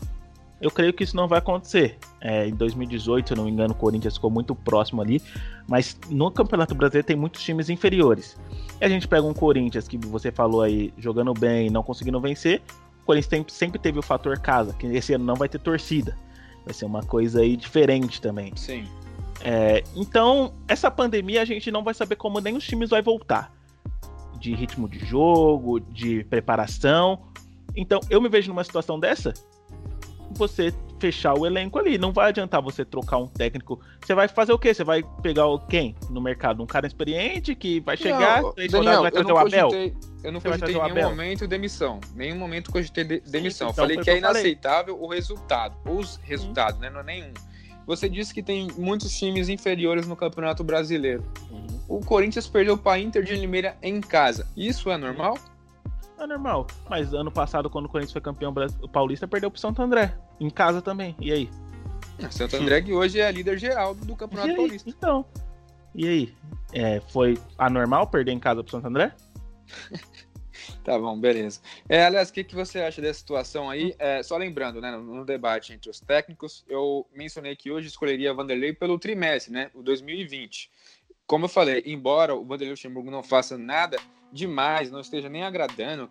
Eu 0.60 0.70
creio 0.70 0.94
que 0.94 1.04
isso 1.04 1.16
não 1.16 1.28
vai 1.28 1.40
acontecer. 1.40 1.98
É, 2.20 2.46
em 2.46 2.54
2018, 2.54 3.26
se 3.26 3.32
eu 3.34 3.36
não 3.36 3.44
me 3.44 3.50
engano, 3.50 3.72
o 3.74 3.76
Corinthians 3.76 4.14
ficou 4.14 4.30
muito 4.30 4.54
próximo 4.54 5.02
ali. 5.02 5.20
Mas 5.68 5.98
no 6.08 6.30
Campeonato 6.30 6.74
Brasileiro 6.74 7.06
tem 7.06 7.16
muitos 7.16 7.42
times 7.42 7.68
inferiores. 7.68 8.38
E 8.80 8.84
a 8.84 8.88
gente 8.88 9.06
pega 9.06 9.26
um 9.26 9.34
Corinthians 9.34 9.86
que 9.86 9.98
você 9.98 10.30
falou 10.30 10.62
aí, 10.62 10.94
jogando 10.96 11.34
bem, 11.34 11.68
não 11.68 11.82
conseguindo 11.82 12.18
vencer. 12.20 12.62
O 13.02 13.04
Corinthians 13.04 13.52
sempre 13.52 13.78
teve 13.78 13.98
o 13.98 14.02
fator 14.02 14.38
casa, 14.38 14.72
que 14.72 14.86
esse 14.86 15.12
ano 15.12 15.24
não 15.24 15.34
vai 15.34 15.48
ter 15.48 15.58
torcida. 15.58 16.16
Vai 16.64 16.72
ser 16.72 16.86
uma 16.86 17.02
coisa 17.02 17.40
aí 17.40 17.56
diferente 17.56 18.20
também. 18.20 18.52
Sim. 18.56 18.86
É, 19.44 19.84
então, 19.94 20.54
essa 20.66 20.90
pandemia 20.90 21.42
a 21.42 21.44
gente 21.44 21.70
não 21.70 21.84
vai 21.84 21.92
saber 21.92 22.16
como 22.16 22.40
nem 22.40 22.56
os 22.56 22.66
times 22.66 22.90
vai 22.90 23.02
voltar. 23.02 23.52
De 24.40 24.54
ritmo 24.54 24.88
de 24.88 24.98
jogo, 24.98 25.78
de 25.78 26.24
preparação. 26.24 27.26
Então, 27.76 28.00
eu 28.08 28.20
me 28.20 28.28
vejo 28.28 28.48
numa 28.48 28.64
situação 28.64 28.98
dessa. 28.98 29.34
Você 30.32 30.72
fechar 30.98 31.34
o 31.38 31.44
elenco 31.46 31.78
ali. 31.78 31.98
Não 31.98 32.12
vai 32.12 32.28
adiantar 32.28 32.62
você 32.62 32.84
trocar 32.84 33.18
um 33.18 33.26
técnico. 33.26 33.78
Você 34.02 34.14
vai 34.14 34.26
fazer 34.26 34.52
o 34.52 34.58
quê? 34.58 34.72
Você 34.72 34.82
vai 34.82 35.02
pegar 35.22 35.46
o 35.46 35.58
quem 35.58 35.94
no 36.08 36.20
mercado? 36.20 36.62
Um 36.62 36.66
cara 36.66 36.86
experiente 36.86 37.54
que 37.54 37.80
vai 37.80 37.96
chegar, 37.96 38.42
Não, 38.42 38.52
três 38.52 38.72
Daniel, 38.72 39.02
vai 39.02 39.08
eu 39.08 39.12
trazer 39.12 39.28
não 39.28 39.34
o 39.34 39.38
Abel? 39.38 39.70
eu 40.22 40.32
não 40.32 40.40
Você 40.40 40.48
cogitei 40.48 40.74
em 40.76 40.82
nenhum 40.94 41.08
momento 41.10 41.46
demissão. 41.46 42.00
Nenhum 42.14 42.38
momento 42.38 42.72
cogitei 42.72 43.04
de- 43.04 43.20
demissão. 43.20 43.68
então 43.68 43.84
falei 43.84 43.98
que 43.98 44.08
é 44.08 44.16
eu 44.16 44.20
falei. 44.22 44.42
inaceitável 44.42 44.98
o 45.00 45.06
resultado. 45.08 45.76
Os 45.86 46.16
resultados, 46.22 46.80
né? 46.80 46.88
Não 46.88 47.00
é 47.00 47.04
nenhum. 47.04 47.32
Você 47.86 48.08
disse 48.08 48.32
que 48.32 48.42
tem 48.42 48.68
muitos 48.76 49.16
times 49.16 49.48
inferiores 49.48 50.06
no 50.06 50.16
Campeonato 50.16 50.64
Brasileiro. 50.64 51.24
Uhum. 51.50 51.66
O 51.88 52.00
Corinthians 52.00 52.46
perdeu 52.46 52.78
para 52.78 52.98
Inter 52.98 53.22
de 53.22 53.36
Limeira 53.36 53.76
em 53.82 54.00
casa. 54.00 54.46
Isso 54.56 54.90
é 54.90 54.96
normal? 54.96 55.38
É 56.18 56.26
normal. 56.26 56.66
Mas 56.88 57.12
ano 57.12 57.30
passado, 57.30 57.68
quando 57.68 57.86
o 57.86 57.88
Corinthians 57.88 58.12
foi 58.12 58.20
campeão 58.20 58.54
paulista, 58.92 59.28
perdeu 59.28 59.50
pro 59.50 59.60
Santo 59.60 59.82
André. 59.82 60.16
Em 60.40 60.48
casa 60.48 60.80
também. 60.80 61.14
E 61.20 61.32
aí? 61.32 61.50
Santo 62.30 62.56
André 62.56 62.80
que 62.82 62.92
hoje 62.92 63.20
é 63.20 63.30
líder 63.30 63.58
geral 63.58 63.94
do 63.94 64.16
Campeonato? 64.16 64.54
Paulista. 64.54 64.88
Então. 64.88 65.24
E 65.94 66.08
aí? 66.08 66.34
É, 66.72 67.00
foi 67.08 67.38
anormal 67.58 68.06
perder 68.06 68.32
em 68.32 68.38
casa 68.38 68.62
pro 68.62 68.70
Santo 68.70 68.86
André? 68.86 69.12
Tá 70.82 70.98
bom, 70.98 71.18
beleza. 71.18 71.60
É, 71.88 72.04
aliás, 72.04 72.30
o 72.30 72.32
que, 72.32 72.44
que 72.44 72.54
você 72.54 72.80
acha 72.80 73.00
dessa 73.00 73.18
situação 73.18 73.70
aí? 73.70 73.94
É, 73.98 74.22
só 74.22 74.36
lembrando, 74.36 74.80
né, 74.80 74.90
no, 74.96 75.24
debate 75.24 75.72
entre 75.72 75.90
os 75.90 76.00
técnicos, 76.00 76.64
eu 76.68 77.06
mencionei 77.14 77.56
que 77.56 77.70
hoje 77.70 77.88
escolheria 77.88 78.34
Vanderlei 78.34 78.72
pelo 78.72 78.98
trimestre, 78.98 79.52
né, 79.52 79.70
o 79.74 79.82
2020. 79.82 80.70
Como 81.26 81.46
eu 81.46 81.48
falei, 81.48 81.82
embora 81.86 82.34
o 82.34 82.44
Vanderlei 82.44 82.70
Luxemburgo 82.70 83.10
não 83.10 83.22
faça 83.22 83.56
nada 83.56 83.96
demais, 84.32 84.90
não 84.90 85.00
esteja 85.00 85.28
nem 85.28 85.42
agradando, 85.42 86.10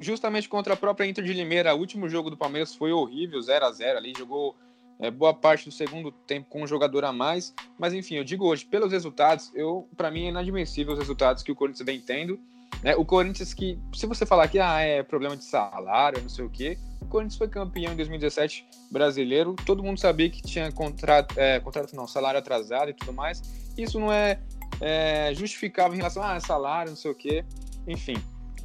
justamente 0.00 0.48
contra 0.48 0.74
a 0.74 0.76
própria 0.76 1.06
Inter 1.06 1.24
de 1.24 1.32
Limeira, 1.32 1.74
o 1.74 1.78
último 1.78 2.08
jogo 2.08 2.30
do 2.30 2.36
Palmeiras 2.36 2.74
foi 2.74 2.92
horrível, 2.92 3.40
0 3.40 3.66
a 3.66 3.72
0 3.72 3.98
ali, 3.98 4.12
jogou 4.16 4.56
é, 4.98 5.10
boa 5.10 5.34
parte 5.34 5.66
do 5.66 5.72
segundo 5.72 6.10
tempo 6.10 6.48
com 6.48 6.62
um 6.62 6.66
jogador 6.66 7.04
a 7.04 7.12
mais, 7.12 7.54
mas 7.78 7.92
enfim, 7.92 8.16
eu 8.16 8.24
digo 8.24 8.46
hoje, 8.46 8.64
pelos 8.64 8.92
resultados, 8.92 9.52
eu 9.54 9.88
para 9.96 10.10
mim 10.10 10.26
é 10.26 10.28
inadmissível 10.28 10.92
os 10.92 10.98
resultados 10.98 11.42
que 11.42 11.52
o 11.52 11.56
Corinthians 11.56 11.84
vem 11.84 12.00
tendo, 12.00 12.40
né? 12.82 12.94
O 12.96 13.04
Corinthians 13.04 13.54
que, 13.54 13.78
se 13.94 14.06
você 14.06 14.24
falar 14.26 14.48
que 14.48 14.58
ah, 14.58 14.80
é 14.80 15.02
problema 15.02 15.36
de 15.36 15.44
salário, 15.44 16.20
não 16.22 16.28
sei 16.28 16.44
o 16.44 16.50
quê, 16.50 16.78
o 17.00 17.06
Corinthians 17.06 17.38
foi 17.38 17.48
campeão 17.48 17.92
em 17.92 17.96
2017 17.96 18.66
brasileiro, 18.90 19.54
todo 19.64 19.82
mundo 19.82 19.98
sabia 19.98 20.28
que 20.28 20.42
tinha 20.42 20.70
contrato, 20.72 21.38
é, 21.38 21.60
contrato 21.60 21.94
não, 21.94 22.06
salário 22.06 22.38
atrasado 22.38 22.90
e 22.90 22.94
tudo 22.94 23.12
mais. 23.12 23.42
Isso 23.76 23.98
não 23.98 24.12
é, 24.12 24.40
é 24.80 25.32
justificável 25.34 25.94
em 25.94 25.98
relação 25.98 26.22
a 26.22 26.34
ah, 26.34 26.40
salário, 26.40 26.90
não 26.90 26.96
sei 26.96 27.10
o 27.10 27.14
quê. 27.14 27.44
Enfim, 27.86 28.16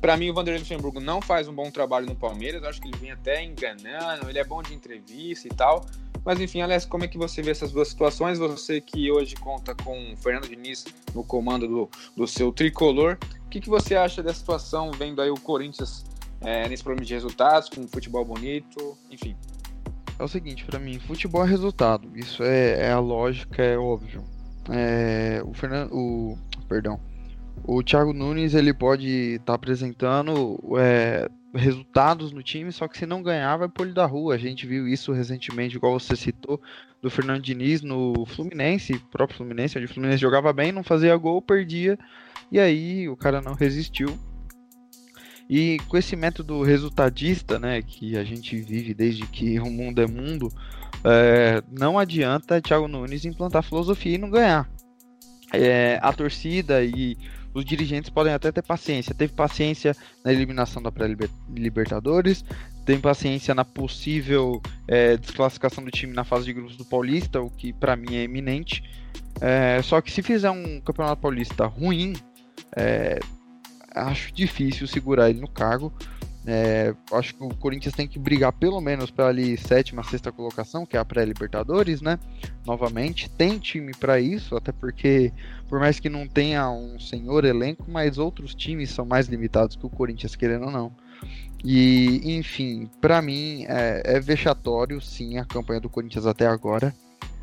para 0.01 0.17
mim 0.17 0.29
o 0.29 0.33
Vanderlei 0.33 0.59
Luxemburgo 0.59 0.99
não 0.99 1.21
faz 1.21 1.47
um 1.47 1.53
bom 1.53 1.69
trabalho 1.69 2.07
no 2.07 2.15
Palmeiras, 2.15 2.63
acho 2.63 2.81
que 2.81 2.87
ele 2.87 2.97
vem 2.97 3.11
até 3.11 3.43
enganando, 3.43 4.27
ele 4.27 4.39
é 4.39 4.43
bom 4.43 4.63
de 4.63 4.73
entrevista 4.73 5.47
e 5.47 5.51
tal. 5.51 5.85
Mas 6.23 6.39
enfim, 6.39 6.61
Alex, 6.61 6.85
como 6.85 7.03
é 7.03 7.07
que 7.07 7.17
você 7.17 7.41
vê 7.41 7.51
essas 7.51 7.71
duas 7.71 7.87
situações? 7.87 8.37
Você 8.37 8.79
que 8.79 9.11
hoje 9.11 9.35
conta 9.35 9.73
com 9.73 10.13
o 10.13 10.17
Fernando 10.17 10.47
Diniz 10.47 10.85
no 11.15 11.23
comando 11.23 11.67
do, 11.67 11.89
do 12.15 12.27
seu 12.27 12.51
tricolor, 12.51 13.17
que, 13.51 13.59
que 13.59 13.69
você 13.69 13.95
acha 13.95 14.23
dessa 14.23 14.39
situação, 14.39 14.91
vendo 14.91 15.21
aí 15.21 15.29
o 15.29 15.35
Corinthians 15.35 16.05
é, 16.39 16.67
nesse 16.69 16.81
problema 16.81 17.05
de 17.05 17.13
resultados, 17.13 17.69
com 17.69 17.81
um 17.81 17.87
futebol 17.87 18.23
bonito, 18.23 18.97
enfim. 19.11 19.35
É 20.17 20.23
o 20.23 20.27
seguinte, 20.27 20.63
pra 20.65 20.79
mim, 20.79 20.97
futebol 20.99 21.43
é 21.43 21.47
resultado. 21.47 22.09
Isso 22.15 22.41
é, 22.43 22.87
é 22.87 22.91
a 22.91 22.99
lógica, 22.99 23.61
é 23.61 23.77
óbvio. 23.77 24.23
É, 24.69 25.41
o 25.45 25.53
Fernando, 25.53 25.91
o 25.93 26.37
perdão, 26.69 26.99
o 27.63 27.83
Thiago 27.83 28.13
Nunes 28.13 28.53
ele 28.53 28.73
pode 28.73 29.07
estar 29.35 29.55
apresentando 29.55 30.57
é, 30.79 31.27
resultados 31.53 32.31
no 32.31 32.41
time, 32.41 32.71
só 32.71 32.87
que 32.87 32.97
se 32.97 33.05
não 33.05 33.21
ganhar 33.21 33.57
vai 33.57 33.67
pôr 33.67 33.85
ele 33.85 33.93
da 33.93 34.05
rua. 34.05 34.35
A 34.35 34.37
gente 34.37 34.65
viu 34.65 34.87
isso 34.87 35.11
recentemente, 35.11 35.75
igual 35.75 35.99
você 35.99 36.15
citou, 36.15 36.61
do 37.01 37.09
Fernando 37.09 37.41
Diniz 37.41 37.81
no 37.81 38.25
Fluminense, 38.27 38.97
próprio 39.11 39.37
Fluminense, 39.37 39.77
onde 39.77 39.85
o 39.85 39.93
Fluminense 39.93 40.21
jogava 40.21 40.53
bem, 40.53 40.71
não 40.71 40.83
fazia 40.83 41.17
gol, 41.17 41.41
perdia, 41.41 41.97
e 42.51 42.59
aí 42.59 43.07
o 43.07 43.15
cara 43.15 43.41
não 43.41 43.53
resistiu. 43.53 44.17
E 45.49 45.79
com 45.87 45.97
esse 45.97 46.15
método 46.15 46.63
resultadista, 46.63 47.59
né, 47.59 47.81
que 47.81 48.17
a 48.17 48.23
gente 48.23 48.55
vive 48.61 48.93
desde 48.93 49.25
que 49.27 49.59
o 49.59 49.69
mundo 49.69 50.01
é 50.01 50.07
mundo, 50.07 50.49
é, 51.03 51.61
não 51.71 51.97
adianta 51.97 52.61
Thiago 52.61 52.87
Nunes 52.87 53.25
implantar 53.25 53.63
filosofia 53.63 54.15
e 54.15 54.17
não 54.17 54.29
ganhar. 54.29 54.69
É, 55.53 55.99
a 56.01 56.13
torcida 56.13 56.83
e 56.83 57.17
os 57.53 57.65
dirigentes 57.65 58.09
podem 58.09 58.33
até 58.33 58.51
ter 58.51 58.61
paciência. 58.61 59.13
Teve 59.13 59.33
paciência 59.33 59.95
na 60.23 60.31
eliminação 60.31 60.81
da 60.81 60.91
pré-Libertadores, 60.91 62.45
tem 62.85 62.99
paciência 62.99 63.53
na 63.53 63.65
possível 63.65 64.61
é, 64.87 65.17
desclassificação 65.17 65.83
do 65.83 65.91
time 65.91 66.13
na 66.13 66.23
fase 66.23 66.45
de 66.45 66.53
grupos 66.53 66.77
do 66.77 66.85
Paulista, 66.85 67.41
o 67.41 67.49
que 67.49 67.73
para 67.73 67.95
mim 67.95 68.15
é 68.15 68.23
eminente. 68.23 68.83
É, 69.39 69.81
só 69.81 69.99
que 70.01 70.11
se 70.11 70.21
fizer 70.21 70.51
um 70.51 70.79
campeonato 70.81 71.21
paulista 71.21 71.65
ruim, 71.65 72.13
é, 72.75 73.19
acho 73.93 74.33
difícil 74.33 74.87
segurar 74.87 75.29
ele 75.29 75.39
no 75.39 75.47
cargo. 75.47 75.91
É, 76.43 76.95
acho 77.11 77.35
que 77.35 77.43
o 77.43 77.49
Corinthians 77.49 77.93
tem 77.93 78.07
que 78.07 78.17
brigar 78.17 78.51
pelo 78.51 78.81
menos 78.81 79.11
para 79.11 79.27
ali 79.27 79.55
sétima, 79.57 80.03
sexta 80.03 80.31
colocação, 80.31 80.87
que 80.87 80.97
é 80.97 80.99
a 80.99 81.05
pré-Libertadores, 81.05 82.01
né? 82.01 82.17
Novamente, 82.65 83.29
tem 83.29 83.59
time 83.59 83.91
para 83.93 84.19
isso, 84.19 84.55
até 84.55 84.71
porque 84.71 85.31
por 85.69 85.79
mais 85.79 85.99
que 85.99 86.09
não 86.09 86.27
tenha 86.27 86.69
um 86.71 86.99
senhor 86.99 87.45
elenco, 87.45 87.85
mas 87.87 88.17
outros 88.17 88.55
times 88.55 88.89
são 88.89 89.05
mais 89.05 89.27
limitados 89.27 89.75
que 89.75 89.85
o 89.85 89.89
Corinthians, 89.89 90.35
querendo 90.35 90.65
ou 90.65 90.71
não. 90.71 90.91
E, 91.63 92.35
enfim, 92.35 92.89
para 92.99 93.21
mim 93.21 93.65
é, 93.67 94.01
é 94.03 94.19
vexatório, 94.19 94.99
sim, 94.99 95.37
a 95.37 95.45
campanha 95.45 95.79
do 95.79 95.89
Corinthians 95.89 96.25
até 96.25 96.47
agora. 96.47 96.93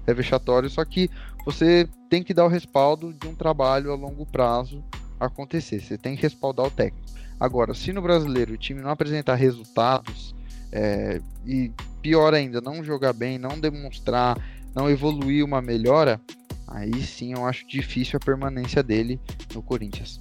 É 0.08 0.14
vexatório, 0.14 0.68
só 0.68 0.84
que 0.84 1.08
você 1.44 1.88
tem 2.10 2.22
que 2.22 2.34
dar 2.34 2.46
o 2.46 2.48
respaldo 2.48 3.12
de 3.12 3.28
um 3.28 3.34
trabalho 3.34 3.92
a 3.92 3.94
longo 3.94 4.26
prazo 4.26 4.82
acontecer. 5.18 5.80
Você 5.80 5.98
tem 5.98 6.16
que 6.16 6.22
respaldar 6.22 6.66
o 6.66 6.70
técnico. 6.70 7.06
Agora, 7.38 7.74
se 7.74 7.92
no 7.92 8.02
brasileiro 8.02 8.54
o 8.54 8.58
time 8.58 8.80
não 8.80 8.90
apresentar 8.90 9.36
resultados 9.36 10.34
é, 10.72 11.20
e 11.46 11.70
pior 12.02 12.34
ainda, 12.34 12.60
não 12.60 12.82
jogar 12.82 13.12
bem, 13.12 13.38
não 13.38 13.58
demonstrar, 13.58 14.36
não 14.74 14.90
evoluir 14.90 15.44
uma 15.44 15.62
melhora, 15.62 16.20
aí 16.66 17.02
sim 17.02 17.32
eu 17.34 17.46
acho 17.46 17.66
difícil 17.66 18.16
a 18.16 18.24
permanência 18.24 18.82
dele 18.82 19.20
no 19.54 19.62
Corinthians. 19.62 20.20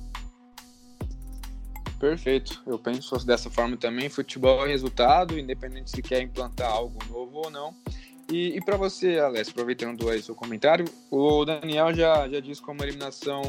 Perfeito, 2.00 2.62
eu 2.68 2.78
penso 2.78 3.26
dessa 3.26 3.50
forma 3.50 3.76
também. 3.76 4.08
Futebol 4.08 4.64
é 4.66 4.70
resultado, 4.70 5.38
independente 5.38 5.90
se 5.90 6.02
quer 6.02 6.22
implantar 6.22 6.70
algo 6.70 7.00
novo 7.10 7.42
ou 7.46 7.50
não. 7.50 7.74
E, 8.32 8.58
e 8.58 8.62
para 8.62 8.78
você, 8.78 9.18
Alex, 9.18 9.50
aproveitando 9.50 10.08
aí 10.10 10.22
seu 10.22 10.36
comentário, 10.36 10.86
o 11.10 11.44
Daniel 11.44 11.94
já, 11.94 12.28
já 12.28 12.40
disse 12.40 12.62
como 12.62 12.84
eliminação 12.84 13.42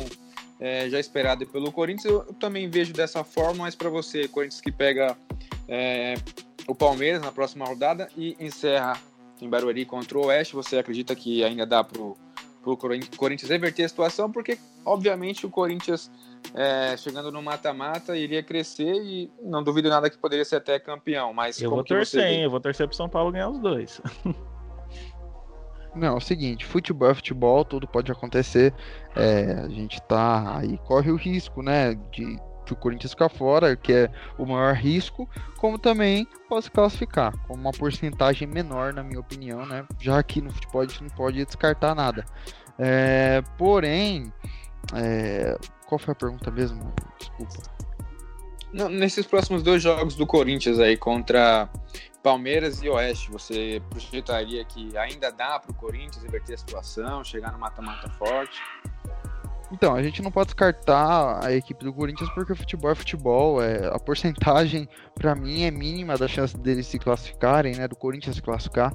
é, 0.61 0.89
já 0.89 0.99
esperada 0.99 1.45
pelo 1.47 1.71
Corinthians. 1.73 2.05
Eu, 2.05 2.35
também 2.35 2.69
vejo 2.69 2.93
dessa 2.93 3.25
forma, 3.25 3.65
mas 3.65 3.75
para 3.75 3.89
você, 3.89 4.29
Corinthians 4.29 4.61
que 4.61 4.73
pega 4.73 5.17
é, 5.69 6.15
o 6.67 6.75
Palmeiras 6.75 7.23
na 7.23 7.33
próxima 7.33 7.65
rodada 7.65 8.09
e 8.17 8.37
encerra 8.41 9.01
em 9.41 9.49
Barueri 9.49 9.85
contra 9.85 10.19
o 10.19 10.27
Oeste, 10.27 10.55
você 10.55 10.79
acredita 10.79 11.15
que 11.15 11.45
ainda 11.45 11.65
dá 11.65 11.85
pro, 11.85 12.17
pro 12.63 12.77
Corinthians 12.77 13.51
reverter 13.51 13.85
a 13.85 13.89
situação? 13.89 14.31
Porque, 14.31 14.59
obviamente, 14.85 15.47
o 15.47 15.51
Corinthians 15.51 16.11
é, 16.55 16.97
chegando 16.97 17.31
no 17.31 17.41
mata-mata 17.41 18.17
iria 18.17 18.43
crescer 18.43 18.95
e 18.95 19.31
não 19.43 19.63
duvido 19.63 19.89
nada 19.89 20.11
que 20.11 20.19
poderia 20.19 20.45
ser 20.45 20.57
até 20.57 20.79
campeão. 20.79 21.33
Mas 21.33 21.61
eu 21.61 21.71
vou 21.71 21.85
torcer, 21.85 22.25
hein? 22.25 22.43
Eu 22.43 22.51
vou 22.51 22.61
torcer 22.61 22.87
pro 22.87 22.97
São 22.97 23.09
Paulo 23.09 23.31
ganhar 23.31 23.49
os 23.49 23.61
dois. 23.61 24.01
Não, 25.95 26.09
é 26.09 26.17
o 26.17 26.21
seguinte, 26.21 26.65
futebol 26.65 27.11
é 27.11 27.15
futebol, 27.15 27.65
tudo 27.65 27.87
pode 27.87 28.11
acontecer. 28.13 28.73
É, 29.17 29.65
a 29.65 29.69
gente 29.69 30.01
tá 30.03 30.59
aí, 30.59 30.79
corre 30.79 31.11
o 31.11 31.17
risco, 31.17 31.63
né? 31.63 31.95
De, 32.13 32.39
o 32.71 32.77
Corinthians 32.77 33.13
ficar 33.13 33.31
fora, 33.31 33.75
que 33.75 33.93
é 33.93 34.11
o 34.37 34.45
maior 34.45 34.75
risco, 34.75 35.29
como 35.57 35.79
também 35.79 36.27
pode 36.49 36.71
classificar, 36.71 37.33
com 37.47 37.55
uma 37.55 37.73
porcentagem 37.73 38.47
menor, 38.47 38.93
na 38.93 39.03
minha 39.03 39.21
opinião, 39.21 39.65
né? 39.65 39.87
Já 39.99 40.23
que 40.23 40.43
no 40.43 40.53
futebol 40.53 40.83
a 40.83 40.87
gente 40.87 41.03
não 41.03 41.11
pode 41.11 41.45
descartar 41.45 41.95
nada. 41.95 42.27
É, 42.79 43.43
porém, 43.57 44.31
é, 44.95 45.57
qual 45.87 45.99
foi 45.99 46.13
a 46.13 46.15
pergunta 46.15 46.51
mesmo? 46.51 46.93
Desculpa. 47.19 47.79
Não, 48.73 48.89
nesses 48.89 49.27
próximos 49.27 49.63
dois 49.63 49.83
jogos 49.83 50.15
do 50.15 50.27
Corinthians 50.27 50.79
aí 50.79 50.97
contra 50.97 51.69
Palmeiras 52.23 52.83
e 52.83 52.89
Oeste, 52.89 53.31
você 53.31 53.83
projetaria 53.89 54.65
que 54.65 54.97
ainda 54.97 55.31
dá 55.31 55.59
para 55.59 55.71
o 55.71 55.75
Corinthians 55.75 56.25
inverter 56.25 56.55
a 56.55 56.59
situação, 56.59 57.25
chegar 57.25 57.53
no 57.53 57.59
mata-mata 57.59 58.09
forte? 58.11 58.61
Então, 59.71 59.95
a 59.95 60.03
gente 60.03 60.23
não 60.23 60.31
pode 60.31 60.47
descartar 60.47 61.45
a 61.45 61.53
equipe 61.53 61.85
do 61.85 61.93
Corinthians 61.93 62.31
porque 62.31 62.53
o 62.53 62.57
futebol 62.57 62.91
é 62.91 62.95
futebol. 62.95 63.63
É, 63.63 63.87
a 63.87 63.99
porcentagem, 63.99 64.89
para 65.15 65.35
mim, 65.35 65.63
é 65.63 65.71
mínima 65.71 66.17
da 66.17 66.27
chance 66.27 66.57
deles 66.57 66.87
se 66.87 66.99
classificarem, 66.99 67.75
né? 67.75 67.87
Do 67.87 67.97
Corinthians 67.97 68.37
se 68.37 68.43
classificar. 68.43 68.93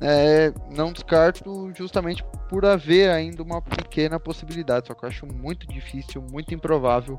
É, 0.00 0.52
não 0.70 0.92
descarto 0.92 1.72
justamente 1.74 2.24
por 2.48 2.64
haver 2.64 3.10
ainda 3.10 3.42
uma 3.42 3.62
pequena 3.62 4.18
possibilidade, 4.18 4.86
só 4.88 4.94
que 4.94 5.04
eu 5.04 5.08
acho 5.08 5.26
muito 5.26 5.66
difícil, 5.66 6.22
muito 6.30 6.52
improvável. 6.54 7.18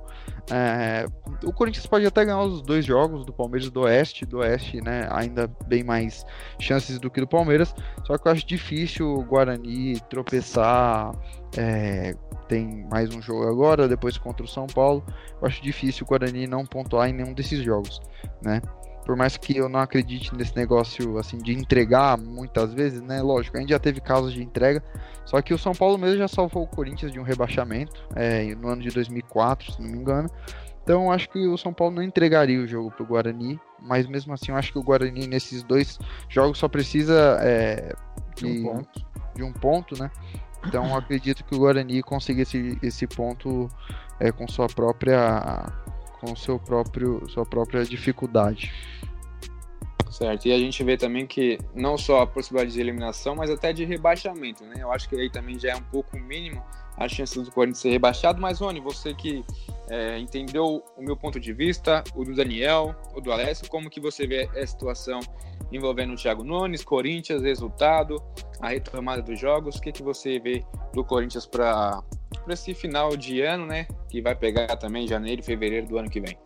É, 0.52 1.06
o 1.44 1.52
Corinthians 1.52 1.86
pode 1.86 2.06
até 2.06 2.24
ganhar 2.24 2.42
os 2.42 2.62
dois 2.62 2.86
jogos 2.86 3.26
do 3.26 3.34
Palmeiras 3.34 3.70
do 3.70 3.82
Oeste, 3.82 4.26
do 4.26 4.40
Oeste, 4.40 4.82
né? 4.82 5.08
Ainda 5.12 5.50
bem 5.68 5.84
mais 5.84 6.26
chances 6.60 7.00
do 7.00 7.10
que 7.10 7.20
do 7.20 7.28
Palmeiras, 7.28 7.74
só 8.06 8.18
que 8.18 8.28
eu 8.28 8.32
acho 8.32 8.46
difícil 8.46 9.08
o 9.08 9.24
Guarani 9.24 10.00
tropeçar. 10.10 11.12
É, 11.58 12.16
tem 12.48 12.86
mais 12.90 13.14
um 13.16 13.22
jogo 13.22 13.48
agora, 13.48 13.88
depois 13.88 14.18
contra 14.18 14.44
o 14.44 14.48
São 14.48 14.68
Paulo. 14.68 15.04
Eu 15.42 15.48
acho 15.48 15.62
difícil 15.62 16.06
o 16.06 16.10
Guarani 16.10 16.48
não 16.48 16.66
pontuar 16.66 17.10
em 17.10 17.14
nenhum 17.14 17.34
desses 17.34 17.64
jogos, 17.64 18.02
né? 18.42 18.62
Por 19.06 19.16
mais 19.16 19.38
que 19.38 19.56
eu 19.56 19.70
não 19.70 19.80
acredite 19.80 20.36
nesse 20.36 20.56
negócio 20.56 21.18
assim 21.20 21.38
de 21.38 21.54
entregar 21.54 22.18
muitas 22.18 22.74
vezes, 22.74 23.02
né? 23.02 23.22
Lógico, 23.22 23.58
a 23.58 23.60
gente 23.60 23.70
já 23.70 23.80
teve 23.80 24.02
casos 24.02 24.34
de 24.34 24.42
entrega, 24.42 24.84
só 25.26 25.42
que 25.42 25.54
o 25.54 25.58
São 25.60 25.74
Paulo 25.74 25.98
mesmo 25.98 26.18
já 26.18 26.28
salvou 26.28 26.64
o 26.64 26.68
Corinthians 26.68 27.12
de 27.12 27.20
um 27.20 27.24
rebaixamento 27.24 28.08
é, 28.16 28.56
no 28.56 28.68
ano 28.70 28.82
de 28.82 28.90
2004, 28.90 29.74
se 29.74 29.82
não 29.82 29.90
me 29.90 29.98
engano. 29.98 30.30
Então 30.84 31.12
acho 31.12 31.30
que 31.30 31.48
o 31.48 31.58
São 31.58 31.74
Paulo 31.74 31.96
não 31.96 32.04
entregaria 32.04 32.60
o 32.60 32.68
jogo 32.68 32.92
para 32.92 33.04
o 33.04 33.08
Guarani, 33.08 33.60
mas 33.82 34.08
mesmo 34.08 34.34
assim 34.34 34.52
eu 34.52 34.56
acho 34.56 34.72
que 34.72 34.78
o 34.78 34.84
Guarani 34.84 35.28
nesses 35.28 35.64
dois 35.64 36.00
jogos 36.30 36.60
só 36.60 36.68
precisa 36.68 37.40
é, 37.42 37.94
de, 38.36 38.46
de, 38.46 38.60
um 38.60 38.64
ponto. 38.64 39.06
de 39.36 39.44
um 39.44 39.54
ponto, 39.54 40.00
né? 40.00 40.12
Então 40.68 40.96
acredito 40.96 41.44
que 41.44 41.56
o 41.56 41.60
Guarani 41.60 42.02
consiga 42.02 42.42
esse, 42.42 42.78
esse 42.82 43.08
ponto 43.08 43.70
é, 44.20 44.32
com 44.32 44.48
sua 44.48 44.68
própria 44.68 45.72
com 46.20 46.36
seu 46.36 46.58
próprio 46.60 47.28
sua 47.30 47.46
própria 47.46 47.84
dificuldade. 47.84 48.74
Certo. 50.10 50.48
E 50.48 50.54
a 50.54 50.58
gente 50.58 50.82
vê 50.82 50.96
também 50.96 51.28
que 51.28 51.60
não 51.74 51.98
só 51.98 52.22
a 52.22 52.28
possibilidade 52.28 52.74
de 52.74 52.80
eliminação, 52.80 53.36
mas 53.36 53.50
até 53.50 53.74
de 53.74 53.84
rebaixamento, 53.84 54.64
né? 54.64 54.76
Eu 54.80 54.92
acho 54.92 55.10
que 55.10 55.16
aí 55.16 55.30
também 55.30 55.60
já 55.60 55.72
é 55.72 55.76
um 55.76 55.84
pouco 55.84 56.18
mínimo 56.18 56.64
a 56.98 57.08
chance 57.10 57.38
do 57.38 57.52
Corinthians 57.52 57.80
ser 57.80 57.90
rebaixado. 57.90 58.40
Mas, 58.40 58.60
Rony, 58.60 58.80
você 58.80 59.14
que 59.14 59.44
é, 59.90 60.18
entendeu 60.18 60.84
o 60.98 61.02
meu 61.02 61.16
ponto 61.16 61.40
de 61.40 61.54
vista, 61.54 62.04
o 62.16 62.24
do 62.24 62.36
Daniel, 62.36 62.96
o 63.14 63.22
do 63.22 63.32
Alessio, 63.32 63.70
como 63.70 63.90
que 63.90 64.00
você 64.00 64.26
vê 64.26 64.50
a 64.56 64.66
situação 64.66 65.20
envolvendo 65.72 66.14
o 66.14 66.16
Thiago 66.16 66.44
Nunes, 66.44 66.84
Corinthians, 66.84 67.42
resultado, 67.42 68.22
a 68.60 68.70
retomada 68.70 69.22
dos 69.22 69.40
jogos, 69.40 69.76
o 69.76 69.82
que, 69.82 69.92
que 69.92 70.04
você 70.04 70.40
vê 70.40 70.64
do 70.94 71.04
Corinthians 71.04 71.46
para 71.46 72.04
esse 72.50 72.74
final 72.74 73.16
de 73.16 73.42
ano, 73.42 73.66
né? 73.66 73.88
Que 74.10 74.22
vai 74.22 74.36
pegar 74.36 74.76
também 74.78 75.08
janeiro 75.08 75.42
e 75.42 75.46
fevereiro 75.46 75.88
do 75.88 75.98
ano 75.98 76.10
que 76.10 76.20
vem. 76.20 76.38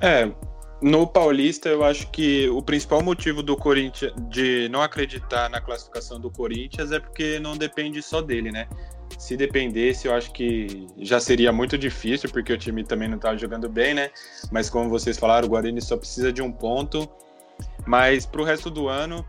É, 0.00 0.30
no 0.82 1.06
Paulista, 1.06 1.68
eu 1.68 1.84
acho 1.84 2.10
que 2.10 2.48
o 2.50 2.62
principal 2.62 3.02
motivo 3.02 3.42
do 3.42 3.56
Corinthians 3.56 4.12
de 4.28 4.68
não 4.70 4.82
acreditar 4.82 5.48
na 5.48 5.60
classificação 5.60 6.20
do 6.20 6.30
Corinthians 6.30 6.92
é 6.92 7.00
porque 7.00 7.38
não 7.38 7.56
depende 7.56 8.02
só 8.02 8.20
dele, 8.20 8.50
né? 8.50 8.68
Se 9.24 9.38
dependesse, 9.38 10.06
eu 10.06 10.12
acho 10.12 10.30
que 10.32 10.86
já 10.98 11.18
seria 11.18 11.50
muito 11.50 11.78
difícil, 11.78 12.28
porque 12.28 12.52
o 12.52 12.58
time 12.58 12.84
também 12.84 13.08
não 13.08 13.16
estava 13.16 13.38
jogando 13.38 13.70
bem, 13.70 13.94
né? 13.94 14.10
Mas 14.52 14.68
como 14.68 14.90
vocês 14.90 15.16
falaram, 15.16 15.46
o 15.46 15.50
Guarani 15.50 15.80
só 15.80 15.96
precisa 15.96 16.30
de 16.30 16.42
um 16.42 16.52
ponto. 16.52 17.08
Mas 17.86 18.26
para 18.26 18.42
o 18.42 18.44
resto 18.44 18.68
do 18.68 18.86
ano, 18.86 19.24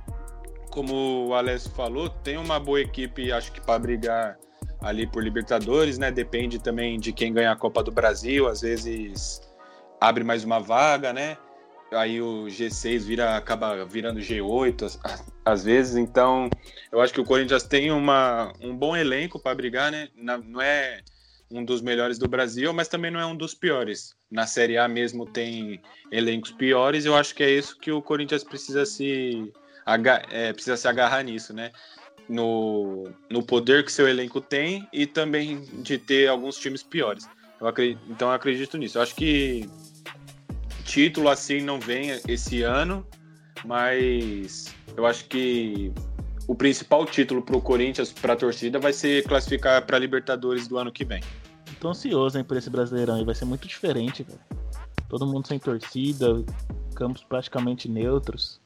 como 0.70 1.28
o 1.28 1.34
Alessio 1.34 1.72
falou, 1.72 2.10
tem 2.10 2.36
uma 2.36 2.60
boa 2.60 2.82
equipe, 2.82 3.32
acho 3.32 3.54
que 3.54 3.62
para 3.62 3.80
brigar 3.80 4.38
ali 4.82 5.08
por 5.08 5.24
Libertadores, 5.24 5.98
né? 5.98 6.12
Depende 6.12 6.60
também 6.60 7.00
de 7.00 7.14
quem 7.14 7.32
ganha 7.32 7.54
a 7.54 7.56
Copa 7.56 7.82
do 7.82 7.90
Brasil, 7.90 8.50
às 8.50 8.60
vezes 8.60 9.42
abre 10.02 10.26
mais 10.26 10.44
uma 10.44 10.60
vaga, 10.60 11.14
né? 11.14 11.38
Aí 11.94 12.22
o 12.22 12.48
G6 12.48 13.00
vira, 13.00 13.38
acaba 13.38 13.86
virando 13.86 14.20
G8 14.20 15.00
às, 15.46 15.64
vezes. 15.64 15.96
Então, 15.96 16.50
eu 16.92 17.00
acho 17.02 17.14
que 17.14 17.22
o 17.22 17.26
Corinthians 17.26 17.64
tem 17.64 17.92
uma, 17.92 18.52
um 18.60 18.76
bom 18.76 18.96
elenco 18.96 19.40
para 19.40 19.56
brigar, 19.56 19.92
né? 19.92 20.10
Na, 20.16 20.38
não 20.38 20.62
é 20.62 21.02
um 21.52 21.64
dos 21.64 21.82
melhores 21.82 22.18
do 22.18 22.28
Brasil, 22.28 22.74
mas 22.74 22.88
também 22.88 23.12
não 23.12 23.20
é 23.20 23.26
um 23.26 23.36
dos 23.36 23.54
piores. 23.54 24.16
Na 24.30 24.48
Série 24.48 24.78
A 24.78 24.88
mesmo 24.88 25.26
tem 25.26 25.82
elencos 26.12 26.52
piores. 26.52 27.06
Eu 27.06 27.16
acho 27.16 27.36
que 27.36 27.44
é 27.44 27.52
isso 27.52 27.78
que 27.78 27.92
o 27.92 28.02
Corinthians 28.02 28.44
precisa 28.44 28.86
se, 28.86 29.52
é, 30.32 30.52
precisa 30.52 30.76
se 30.76 30.88
agarrar 30.88 31.24
nisso, 31.24 31.54
né? 31.54 31.72
No, 32.28 33.08
no 33.30 33.44
poder 33.44 33.86
que 33.86 33.92
seu 33.92 34.08
elenco 34.08 34.42
tem 34.42 34.88
e 34.92 35.06
também 35.06 35.62
de 35.84 35.98
ter 35.98 36.28
alguns 36.28 36.58
times 36.58 36.82
piores. 36.82 37.30
Eu 37.62 37.68
acredito, 37.68 38.02
então 38.10 38.30
eu 38.30 38.34
acredito 38.34 38.78
nisso. 38.78 38.98
Eu 38.98 39.04
acho 39.04 39.16
que 39.16 39.70
título 40.84 41.30
assim 41.30 41.62
não 41.62 41.80
vem 41.80 42.12
esse 42.28 42.64
ano, 42.64 43.06
mas 43.64 44.74
eu 44.96 45.06
acho 45.06 45.26
que 45.26 45.92
o 46.48 46.56
principal 46.56 47.06
título 47.06 47.42
para 47.42 47.58
o 47.58 47.62
Corinthians, 47.62 48.12
para 48.12 48.34
a 48.34 48.36
torcida, 48.36 48.80
vai 48.80 48.94
ser 48.94 49.24
classificar 49.24 49.86
para 49.86 49.98
a 49.98 50.00
Libertadores 50.00 50.68
do 50.68 50.78
ano 50.78 50.92
que 50.92 51.04
vem. 51.04 51.22
Tô 51.80 51.90
ansioso 51.90 52.38
hein, 52.38 52.44
por 52.44 52.58
esse 52.58 52.70
Brasileirão 52.70 53.16
aí, 53.16 53.26
vai 53.26 53.36
ser 53.36 53.46
muito 53.46 53.68
diferente, 53.68 54.24
cara. 54.24 54.40
Todo 55.10 55.26
mundo 55.26 55.48
sem 55.48 55.60
torcida, 55.60 56.44
campos 56.96 57.24
praticamente 57.24 57.90
neutros. 57.90 58.60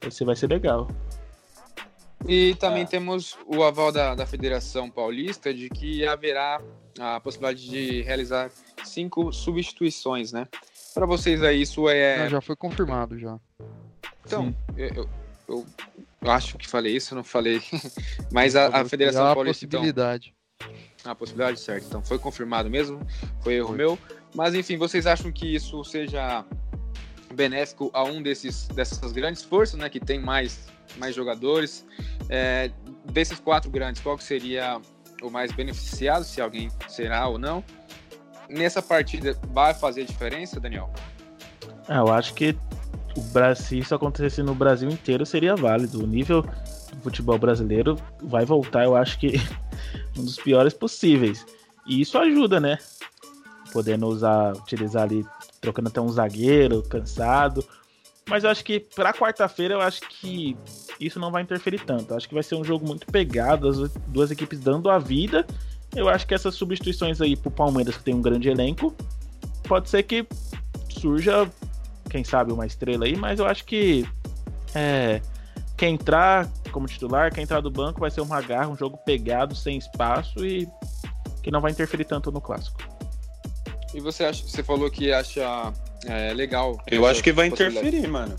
Esse 0.00 0.24
vai 0.24 0.36
ser 0.36 0.48
legal. 0.48 0.88
E 2.26 2.54
também 2.54 2.82
é. 2.82 2.86
temos 2.86 3.36
o 3.46 3.62
aval 3.62 3.92
da, 3.92 4.14
da 4.14 4.26
Federação 4.26 4.90
Paulista 4.90 5.52
de 5.52 5.68
que 5.68 6.06
haverá 6.06 6.60
a 6.98 7.20
possibilidade 7.20 7.68
de 7.68 8.02
realizar 8.02 8.50
cinco 8.84 9.32
substituições, 9.32 10.32
né? 10.32 10.48
Para 10.94 11.06
vocês 11.06 11.42
aí, 11.42 11.62
isso 11.62 11.88
é. 11.88 12.22
Não, 12.22 12.30
já 12.30 12.40
foi 12.40 12.56
confirmado 12.56 13.18
já. 13.18 13.38
Então, 14.24 14.54
eu, 14.76 14.88
eu, 14.94 15.08
eu, 15.48 15.66
acho 16.22 16.56
que 16.58 16.68
falei 16.68 16.96
isso, 16.96 17.14
não 17.14 17.24
falei. 17.24 17.62
Mas 18.32 18.56
a, 18.56 18.80
a 18.80 18.84
Federação 18.84 19.26
a 19.26 19.34
Paulista. 19.34 19.64
Então, 19.64 19.80
possibilidade. 19.80 20.34
Então, 21.00 21.12
a 21.12 21.14
possibilidade, 21.14 21.60
certo. 21.60 21.86
Então 21.86 22.02
foi 22.02 22.18
confirmado 22.18 22.70
mesmo, 22.70 23.00
foi 23.42 23.54
erro 23.54 23.68
foi. 23.68 23.76
meu. 23.76 23.98
Mas 24.34 24.54
enfim, 24.54 24.76
vocês 24.76 25.06
acham 25.06 25.30
que 25.30 25.54
isso 25.54 25.84
seja 25.84 26.44
benéfico 27.34 27.90
a 27.92 28.04
um 28.04 28.22
desses 28.22 28.68
dessas 28.68 29.12
grandes 29.12 29.42
forças, 29.42 29.78
né? 29.78 29.88
Que 29.88 30.00
tem 30.00 30.20
mais, 30.20 30.66
mais 30.96 31.14
jogadores. 31.14 31.86
É, 32.28 32.70
desses 33.12 33.38
quatro 33.38 33.70
grandes, 33.70 34.00
qual 34.00 34.16
que 34.16 34.24
seria 34.24 34.80
o 35.22 35.30
mais 35.30 35.52
beneficiado, 35.52 36.24
se 36.24 36.40
alguém 36.40 36.70
será 36.88 37.26
ou 37.28 37.38
não? 37.38 37.64
nessa 38.48 38.82
partida 38.82 39.36
vai 39.48 39.74
fazer 39.74 40.04
diferença, 40.04 40.60
Daniel? 40.60 40.90
É, 41.88 41.98
eu 41.98 42.12
acho 42.12 42.34
que 42.34 42.56
o 43.16 43.20
Brasil, 43.20 43.64
se 43.64 43.78
isso 43.78 43.94
acontecesse 43.94 44.42
no 44.42 44.54
Brasil 44.54 44.88
inteiro, 44.88 45.24
seria 45.24 45.56
válido. 45.56 46.02
O 46.02 46.06
nível 46.06 46.42
do 46.42 47.02
futebol 47.02 47.38
brasileiro 47.38 47.96
vai 48.22 48.44
voltar, 48.44 48.84
eu 48.84 48.96
acho 48.96 49.18
que 49.18 49.34
um 50.16 50.24
dos 50.24 50.36
piores 50.36 50.74
possíveis. 50.74 51.46
E 51.86 52.00
isso 52.00 52.18
ajuda, 52.18 52.60
né? 52.60 52.78
Podendo 53.72 54.06
usar, 54.06 54.52
utilizar 54.56 55.02
ali, 55.02 55.24
trocando 55.60 55.88
até 55.88 56.00
um 56.00 56.08
zagueiro 56.08 56.82
cansado. 56.82 57.64
Mas 58.28 58.44
eu 58.44 58.50
acho 58.50 58.64
que 58.64 58.80
para 58.80 59.12
quarta-feira, 59.12 59.74
eu 59.74 59.80
acho 59.80 60.00
que 60.08 60.56
isso 60.98 61.20
não 61.20 61.30
vai 61.30 61.42
interferir 61.42 61.80
tanto. 61.84 62.12
Eu 62.12 62.16
acho 62.16 62.28
que 62.28 62.34
vai 62.34 62.42
ser 62.42 62.54
um 62.54 62.64
jogo 62.64 62.86
muito 62.86 63.06
pegado, 63.06 63.68
as 63.68 63.90
duas 64.06 64.30
equipes 64.30 64.60
dando 64.60 64.88
a 64.88 64.98
vida 64.98 65.46
eu 65.94 66.08
acho 66.08 66.26
que 66.26 66.34
essas 66.34 66.54
substituições 66.54 67.20
aí 67.20 67.36
pro 67.36 67.50
Palmeiras, 67.50 67.96
que 67.96 68.02
tem 68.02 68.14
um 68.14 68.22
grande 68.22 68.48
elenco, 68.48 68.94
pode 69.62 69.88
ser 69.88 70.02
que 70.02 70.26
surja, 70.88 71.50
quem 72.14 72.22
sabe, 72.22 72.52
uma 72.52 72.64
estrela 72.64 73.06
aí, 73.06 73.16
mas 73.16 73.40
eu 73.40 73.46
acho 73.46 73.64
que 73.64 74.08
é, 74.72 75.20
quem 75.76 75.94
entrar 75.94 76.48
como 76.70 76.86
titular, 76.86 77.34
quem 77.34 77.42
entrar 77.42 77.60
do 77.60 77.72
banco, 77.72 77.98
vai 77.98 78.08
ser 78.08 78.20
uma 78.20 78.40
garra, 78.40 78.68
um 78.68 78.76
jogo 78.76 78.96
pegado, 78.98 79.52
sem 79.56 79.76
espaço 79.76 80.46
e 80.46 80.68
que 81.42 81.50
não 81.50 81.60
vai 81.60 81.72
interferir 81.72 82.04
tanto 82.04 82.30
no 82.30 82.40
clássico. 82.40 82.80
E 83.92 83.98
você 83.98 84.26
acha, 84.26 84.46
você 84.46 84.62
falou 84.62 84.88
que 84.88 85.12
acha 85.12 85.72
é, 86.06 86.32
legal. 86.32 86.80
Eu 86.86 87.04
acho 87.04 87.20
que 87.20 87.32
vai 87.32 87.48
interferir, 87.48 88.06
mano. 88.06 88.36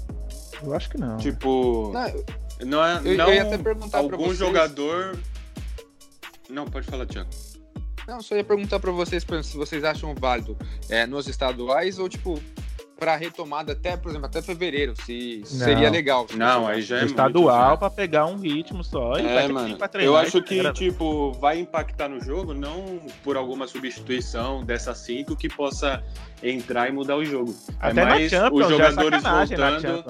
Eu 0.63 0.73
acho 0.73 0.89
que 0.89 0.97
não. 0.97 1.17
Tipo, 1.17 1.91
não, 1.91 2.77
não 2.79 2.85
é 2.85 3.01
eu, 3.03 3.17
não 3.17 3.27
eu 3.27 3.33
ia 3.33 3.41
até 3.41 3.57
perguntar 3.57 3.97
algum 3.97 4.33
jogador 4.33 5.19
não, 6.49 6.65
pode 6.65 6.87
falar, 6.87 7.05
Tiago. 7.05 7.29
Não, 8.07 8.21
só 8.21 8.35
ia 8.35 8.43
perguntar 8.43 8.79
para 8.79 8.91
vocês 8.91 9.25
se 9.43 9.57
vocês 9.57 9.83
acham 9.83 10.15
válido 10.15 10.55
é, 10.87 11.05
nos 11.05 11.27
estaduais 11.27 11.99
ou, 11.99 12.07
tipo, 12.07 12.39
para 12.97 13.15
retomada 13.15 13.73
até, 13.73 13.97
por 13.97 14.09
exemplo, 14.09 14.27
até 14.27 14.41
fevereiro, 14.41 14.93
se 14.95 15.41
seria 15.45 15.89
legal. 15.89 16.25
Não, 16.33 16.67
aí 16.67 16.81
já 16.81 16.99
é 16.99 17.05
estadual 17.05 17.77
para 17.77 17.89
pegar 17.89 18.25
um 18.25 18.37
ritmo 18.37 18.83
só. 18.83 19.17
E 19.17 19.25
é, 19.25 19.47
mano. 19.47 19.77
Treinar, 19.77 20.03
eu 20.03 20.17
acho 20.17 20.41
que 20.41 20.59
era... 20.59 20.73
tipo 20.73 21.31
vai 21.33 21.59
impactar 21.59 22.09
no 22.09 22.19
jogo 22.21 22.53
não 22.53 23.01
por 23.23 23.37
alguma 23.37 23.67
substituição 23.67 24.63
dessas 24.63 24.97
cinco 24.99 25.35
que 25.35 25.49
possa 25.49 26.03
entrar 26.41 26.89
e 26.89 26.91
mudar 26.91 27.17
o 27.17 27.25
jogo. 27.25 27.55
É 27.81 27.87
até 27.89 28.01
é 28.01 28.05
mais 28.05 28.33
os 28.33 28.69
jogadores 28.69 29.23
voltando. 29.23 30.05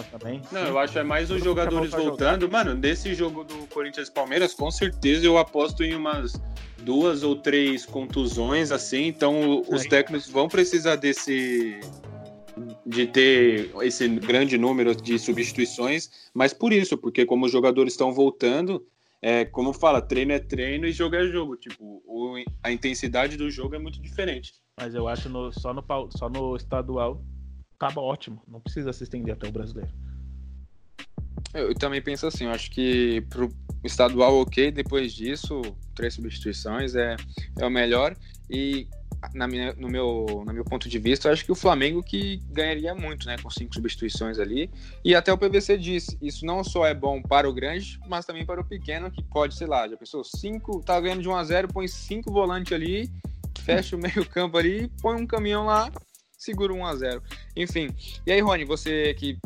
Não, 0.52 0.62
eu 0.62 0.80
acho 0.80 1.00
é 1.00 1.04
mais 1.04 1.32
os 1.32 1.44
jogadores 1.44 1.92
voltando. 1.92 2.50
Mano, 2.50 2.76
desse 2.76 3.14
jogo 3.14 3.44
do 3.44 3.68
Corinthians 3.68 4.10
Palmeiras, 4.10 4.54
com 4.54 4.70
certeza 4.70 5.26
eu 5.26 5.38
aposto 5.38 5.84
em 5.84 5.96
umas 5.96 6.40
duas 6.80 7.24
ou 7.24 7.36
três 7.36 7.86
contusões 7.86 8.72
assim, 8.72 9.08
então 9.08 9.64
os 9.68 9.86
técnicos 9.86 10.30
vão 10.30 10.48
precisar 10.48 10.96
desse 10.96 11.80
de 12.86 13.08
ter 13.08 13.72
esse 13.82 14.08
grande 14.08 14.58
número 14.58 14.96
de 14.96 15.18
substituições, 15.18 16.30
mas 16.34 16.54
por 16.54 16.72
isso, 16.72 16.98
porque 16.98 17.26
como 17.26 17.46
os 17.46 17.52
jogadores 17.52 17.94
estão 17.94 18.14
voltando, 18.14 18.86
é, 19.22 19.44
como 19.44 19.74
fala, 19.74 20.02
treino 20.02 20.34
é 20.34 20.40
treino 20.40 20.86
e 20.86 20.92
jogo 20.92 21.16
é 21.16 21.26
jogo. 21.28 21.56
Tipo, 21.58 22.04
o, 22.06 22.36
a 22.62 22.72
intensidade 22.72 23.38
do 23.38 23.50
jogo 23.50 23.74
é 23.76 23.80
muito 23.80 24.00
diferente. 24.00 24.54
Mas 24.80 24.94
eu 24.94 25.08
acho 25.08 25.30
no, 25.30 25.52
só, 25.52 25.74
no, 25.74 25.84
só 26.12 26.30
no 26.30 26.56
estadual 26.56 27.24
tava 27.80 28.02
ótimo. 28.02 28.42
Não 28.48 28.60
precisa 28.60 28.94
se 28.94 29.04
estender 29.04 29.34
até 29.34 29.48
o 29.48 29.52
brasileiro. 29.52 29.92
Eu, 31.54 31.70
eu 31.70 31.76
também 31.76 32.02
penso 32.02 32.28
assim, 32.28 32.46
eu 32.46 32.52
acho 32.52 32.70
que 32.70 33.22
pro 33.30 33.50
estadual 33.84 34.36
ok, 34.42 34.72
depois 34.72 35.14
disso, 35.14 35.62
três 35.96 36.14
substituições 36.14 36.96
é, 36.96 37.16
é 37.60 37.66
o 37.66 37.70
melhor. 37.70 38.16
E 38.50 38.88
na 39.34 39.48
minha, 39.48 39.74
no, 39.74 39.88
meu, 39.88 40.44
no 40.46 40.54
meu 40.54 40.64
ponto 40.64 40.88
de 40.88 41.00
vista, 41.00 41.28
eu 41.28 41.34
acho 41.34 41.46
que 41.46 41.52
o 41.52 41.56
Flamengo 41.56 42.04
que 42.04 42.38
ganharia 42.50 42.94
muito, 42.94 43.28
né? 43.28 43.38
Com 43.42 43.50
cinco 43.50 43.74
substituições 43.74 44.40
ali. 44.40 44.70
E 45.04 45.16
até 45.16 45.32
o 45.32 45.38
PVC 45.38 45.78
disse, 45.78 46.18
isso 46.22 46.46
não 46.46 46.64
só 46.64 46.86
é 46.86 46.94
bom 46.94 47.22
para 47.22 47.50
o 47.50 47.54
grande, 47.54 48.00
mas 48.08 48.26
também 48.26 48.46
para 48.46 48.62
o 48.62 48.66
pequeno, 48.66 49.12
que 49.12 49.24
pode, 49.24 49.56
sei 49.56 49.68
lá, 49.68 49.88
já 49.88 49.98
pensou, 49.98 50.24
cinco, 50.24 50.82
tá 50.82 51.00
ganhando 51.00 51.22
de 51.22 51.30
1 51.30 51.36
a 51.36 51.44
0 51.44 51.68
põe 51.70 51.88
cinco 51.88 52.32
volantes 52.32 52.74
ali, 52.74 53.10
fecha 53.60 53.96
o 53.96 54.00
meio 54.02 54.26
campo 54.26 54.58
ali, 54.58 54.92
põe 55.02 55.22
um 55.22 55.28
caminhão 55.28 55.66
lá, 55.66 55.92
segura 56.38 56.74
1 56.74 56.86
a 56.86 56.96
0 56.96 57.24
Enfim, 57.56 57.90
e 58.26 58.32
aí, 58.32 58.42
Rony, 58.42 58.66
você 58.66 59.14
que 59.14 59.38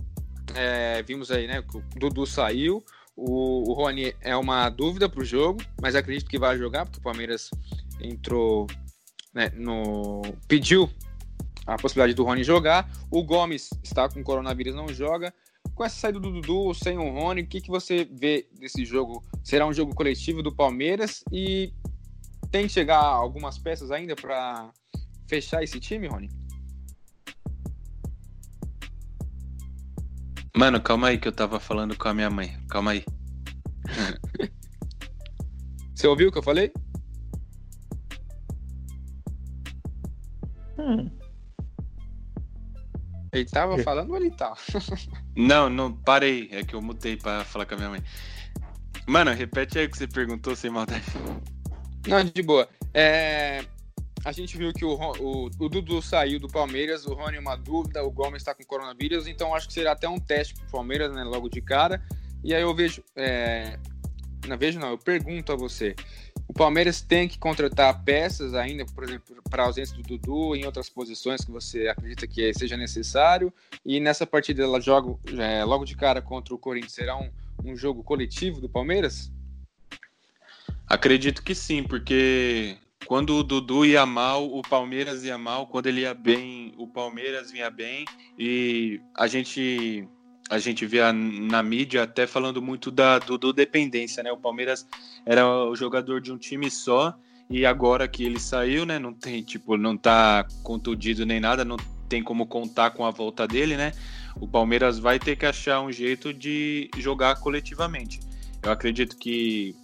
é, 0.55 1.01
vimos 1.03 1.31
aí, 1.31 1.47
né, 1.47 1.63
o 1.73 1.99
Dudu 1.99 2.25
saiu, 2.25 2.83
o, 3.15 3.69
o 3.69 3.73
Rony 3.73 4.15
é 4.21 4.35
uma 4.35 4.69
dúvida 4.69 5.09
para 5.09 5.21
o 5.21 5.25
jogo, 5.25 5.61
mas 5.81 5.95
acredito 5.95 6.29
que 6.29 6.39
vai 6.39 6.57
jogar, 6.57 6.85
porque 6.85 6.99
o 6.99 7.03
Palmeiras 7.03 7.49
entrou 8.01 8.65
né, 9.39 9.49
no, 9.55 10.21
pediu 10.49 10.89
a 11.65 11.77
possibilidade 11.77 12.13
do 12.13 12.25
Rony 12.25 12.43
jogar. 12.43 12.91
O 13.09 13.23
Gomes 13.23 13.69
está 13.81 14.09
com 14.09 14.21
coronavírus, 14.21 14.75
não 14.75 14.89
joga. 14.89 15.33
Com 15.73 15.85
essa 15.85 15.95
saída 15.95 16.19
do 16.19 16.29
Dudu, 16.29 16.73
sem 16.73 16.97
o 16.97 17.09
Rony, 17.09 17.43
o 17.43 17.47
que, 17.47 17.61
que 17.61 17.69
você 17.69 18.03
vê 18.11 18.49
desse 18.59 18.83
jogo? 18.83 19.23
Será 19.41 19.65
um 19.65 19.71
jogo 19.71 19.95
coletivo 19.95 20.43
do 20.43 20.53
Palmeiras? 20.53 21.23
E 21.31 21.73
tem 22.51 22.67
que 22.67 22.73
chegar 22.73 22.99
algumas 22.99 23.57
peças 23.57 23.91
ainda 23.91 24.13
para 24.13 24.73
fechar 25.25 25.63
esse 25.63 25.79
time, 25.79 26.07
Rony? 26.07 26.29
Mano, 30.57 30.81
calma 30.81 31.07
aí 31.07 31.17
que 31.17 31.29
eu 31.29 31.31
tava 31.31 31.61
falando 31.61 31.97
com 31.97 32.09
a 32.09 32.13
minha 32.13 32.29
mãe. 32.29 32.57
Calma 32.67 32.91
aí. 32.91 33.05
Você 35.95 36.07
ouviu 36.07 36.27
o 36.27 36.31
que 36.31 36.39
eu 36.39 36.43
falei? 36.43 36.73
Hum. 40.79 41.09
Ele 43.31 43.45
tava 43.45 43.77
falando 43.83 44.09
ou 44.11 44.17
ele 44.17 44.31
tá? 44.31 44.55
não, 45.35 45.69
não, 45.69 45.93
parei. 45.93 46.49
É 46.51 46.63
que 46.63 46.73
eu 46.73 46.81
mutei 46.81 47.15
pra 47.15 47.43
falar 47.43 47.65
com 47.65 47.75
a 47.75 47.77
minha 47.77 47.89
mãe. 47.89 48.03
Mano, 49.05 49.31
repete 49.31 49.77
aí 49.77 49.85
o 49.85 49.89
que 49.89 49.97
você 49.97 50.07
perguntou 50.07 50.55
sem 50.55 50.71
maldade. 50.71 51.05
Não, 52.07 52.23
de 52.23 52.41
boa. 52.41 52.67
É, 52.93 53.63
a 54.25 54.31
gente 54.31 54.57
viu 54.57 54.73
que 54.73 54.83
o, 54.83 54.93
o, 54.93 55.45
o, 55.45 55.69
Dudu 55.69 56.01
saiu 56.01 56.39
do 56.39 56.47
Palmeiras, 56.47 57.05
o 57.05 57.13
Rony 57.13 57.37
é 57.37 57.39
uma 57.39 57.55
dúvida, 57.55 58.03
o 58.03 58.11
Gomes 58.11 58.41
está 58.41 58.53
com 58.53 58.63
coronavírus, 58.63 59.27
então 59.27 59.53
acho 59.53 59.67
que 59.67 59.73
será 59.73 59.91
até 59.91 60.07
um 60.07 60.19
teste 60.19 60.55
pro 60.55 60.71
Palmeiras, 60.71 61.13
né, 61.13 61.23
logo 61.23 61.49
de 61.49 61.61
cara. 61.61 62.01
E 62.43 62.53
aí 62.53 62.61
eu 62.61 62.73
vejo, 62.73 63.03
é, 63.15 63.77
não 64.47 64.57
vejo 64.57 64.79
não, 64.79 64.89
eu 64.89 64.97
pergunto 64.97 65.51
a 65.51 65.55
você, 65.55 65.95
o 66.49 66.53
Palmeiras 66.53 66.99
tem 66.99 67.27
que 67.27 67.37
contratar 67.37 68.03
peças 68.03 68.55
ainda, 68.55 68.83
por 68.83 69.03
exemplo, 69.03 69.35
para 69.47 69.61
a 69.61 69.67
ausência 69.67 69.95
do 69.95 70.01
Dudu, 70.01 70.55
em 70.55 70.65
outras 70.65 70.89
posições 70.89 71.45
que 71.45 71.51
você 71.51 71.87
acredita 71.87 72.25
que 72.25 72.51
seja 72.55 72.75
necessário. 72.75 73.53
E 73.85 73.99
nessa 73.99 74.25
partida 74.25 74.63
ela 74.63 74.81
joga 74.81 75.15
é, 75.39 75.63
logo 75.63 75.85
de 75.85 75.95
cara 75.95 76.23
contra 76.23 76.51
o 76.55 76.57
Corinthians. 76.57 76.93
Será 76.93 77.15
um, 77.15 77.29
um 77.63 77.75
jogo 77.75 78.03
coletivo 78.03 78.59
do 78.59 78.67
Palmeiras? 78.67 79.31
Acredito 80.87 81.43
que 81.43 81.53
sim, 81.53 81.83
porque 81.83 82.75
quando 83.05 83.35
o 83.35 83.43
Dudu 83.43 83.85
ia 83.85 84.03
mal, 84.03 84.51
o 84.51 84.63
Palmeiras 84.63 85.23
ia 85.23 85.37
mal. 85.37 85.67
Quando 85.67 85.85
ele 85.85 86.01
ia 86.01 86.15
bem, 86.15 86.73
o 86.79 86.87
Palmeiras 86.87 87.51
vinha 87.51 87.69
bem. 87.69 88.05
E 88.39 88.99
a 89.15 89.27
gente 89.27 90.09
a 90.49 90.57
gente 90.57 90.85
via 90.85 91.13
na 91.13 91.61
mídia 91.61 92.03
até 92.03 92.25
falando 92.25 92.61
muito 92.61 92.89
da 92.89 93.19
do, 93.19 93.37
do, 93.37 93.53
dependência, 93.53 94.23
né? 94.23 94.31
O 94.31 94.37
Palmeiras 94.37 94.87
era 95.25 95.47
o 95.47 95.75
jogador 95.75 96.19
de 96.19 96.31
um 96.31 96.37
time 96.37 96.71
só 96.71 97.15
e 97.49 97.65
agora 97.65 98.07
que 98.07 98.23
ele 98.23 98.39
saiu, 98.39 98.85
né? 98.85 98.97
Não 98.97 99.13
tem 99.13 99.43
tipo, 99.43 99.77
não 99.77 99.95
tá 99.95 100.45
contundido 100.63 101.25
nem 101.25 101.39
nada, 101.39 101.63
não 101.63 101.77
tem 102.09 102.23
como 102.23 102.47
contar 102.47 102.91
com 102.91 103.05
a 103.05 103.11
volta 103.11 103.47
dele, 103.47 103.77
né? 103.77 103.91
O 104.41 104.47
Palmeiras 104.47 104.97
vai 104.97 105.19
ter 105.19 105.35
que 105.35 105.45
achar 105.45 105.81
um 105.81 105.91
jeito 105.91 106.33
de 106.33 106.89
jogar 106.97 107.35
coletivamente. 107.39 108.19
Eu 108.63 108.71
acredito 108.71 109.17
que, 109.17 109.75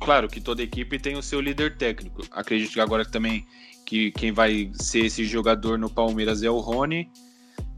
claro, 0.00 0.28
que 0.28 0.40
toda 0.40 0.62
equipe 0.62 0.98
tem 0.98 1.16
o 1.16 1.22
seu 1.22 1.40
líder 1.40 1.76
técnico. 1.76 2.22
Acredito 2.30 2.72
que 2.72 2.80
agora 2.80 3.04
também 3.04 3.46
que 3.84 4.10
quem 4.12 4.32
vai 4.32 4.70
ser 4.74 5.06
esse 5.06 5.24
jogador 5.24 5.78
no 5.78 5.90
Palmeiras 5.90 6.42
é 6.42 6.50
o 6.50 6.58
Rony 6.58 7.10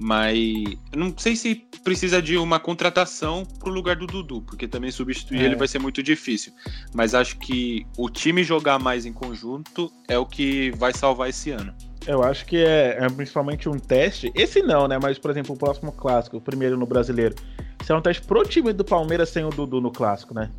mas 0.03 0.65
não 0.95 1.15
sei 1.17 1.37
se 1.37 1.55
precisa 1.85 2.21
de 2.21 2.37
uma 2.37 2.59
contratação 2.59 3.47
pro 3.59 3.71
lugar 3.71 3.97
do 3.97 4.07
Dudu, 4.07 4.43
porque 4.43 4.67
também 4.67 4.91
substituir 4.91 5.41
é. 5.41 5.45
ele 5.45 5.57
vai 5.57 5.69
ser 5.69 5.79
muito 5.79 6.03
difícil. 6.03 6.53
Mas 6.93 7.15
acho 7.15 7.39
que 7.39 7.87
o 7.97 8.11
time 8.11 8.43
jogar 8.43 8.79
mais 8.79 9.07
em 9.07 9.13
conjunto 9.13 9.91
é 10.09 10.19
o 10.19 10.27
que 10.27 10.73
vai 10.73 10.93
salvar 10.93 11.29
esse 11.29 11.51
ano. 11.51 11.73
Eu 12.07 12.23
acho 12.23 12.45
que 12.47 12.57
é, 12.57 12.99
é 13.01 13.09
principalmente 13.09 13.69
um 13.69 13.79
teste. 13.79 14.33
Esse 14.35 14.61
não, 14.61 14.89
né? 14.89 14.99
Mas, 15.01 15.19
por 15.19 15.31
exemplo, 15.31 15.55
o 15.55 15.59
próximo 15.59 15.93
clássico, 15.93 16.37
o 16.37 16.41
primeiro 16.41 16.77
no 16.77 16.85
brasileiro. 16.85 17.37
Isso 17.81 17.93
é 17.93 17.97
um 17.97 18.03
teste 18.03 18.23
pro 18.23 18.43
time 18.43 18.73
do 18.73 18.85
Palmeiras 18.85 19.29
sem 19.29 19.45
o 19.45 19.51
Dudu 19.51 19.81
no 19.81 19.91
clássico, 19.91 20.35
né? 20.35 20.51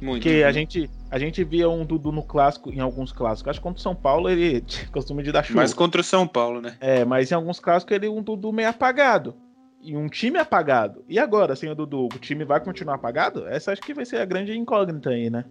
Muito. 0.00 0.22
Porque 0.22 0.42
a 0.42 0.50
gente, 0.50 0.90
a 1.10 1.18
gente 1.18 1.44
via 1.44 1.68
um 1.68 1.84
Dudu 1.84 2.10
no 2.10 2.22
clássico, 2.22 2.70
em 2.70 2.80
alguns 2.80 3.12
clássicos. 3.12 3.50
Acho 3.50 3.60
que 3.60 3.64
contra 3.64 3.78
o 3.78 3.82
São 3.82 3.94
Paulo 3.94 4.30
ele 4.30 4.64
costuma 4.90 5.22
de 5.22 5.30
dar 5.30 5.44
chuva. 5.44 5.60
Mas 5.60 5.74
contra 5.74 6.00
o 6.00 6.04
São 6.04 6.26
Paulo, 6.26 6.60
né? 6.60 6.76
É, 6.80 7.04
mas 7.04 7.30
em 7.30 7.34
alguns 7.34 7.60
clássicos 7.60 7.94
ele 7.94 8.08
um 8.08 8.22
Dudu 8.22 8.52
meio 8.52 8.68
apagado. 8.68 9.34
E 9.82 9.96
um 9.96 10.08
time 10.08 10.38
apagado. 10.38 11.04
E 11.08 11.18
agora, 11.18 11.56
sem 11.56 11.70
o 11.70 11.74
Dudu, 11.74 12.06
o 12.06 12.18
time 12.18 12.44
vai 12.44 12.60
continuar 12.60 12.94
apagado? 12.94 13.46
Essa 13.46 13.72
acho 13.72 13.80
que 13.80 13.94
vai 13.94 14.04
ser 14.04 14.18
a 14.18 14.24
grande 14.24 14.56
incógnita 14.56 15.10
aí, 15.10 15.30
né? 15.30 15.44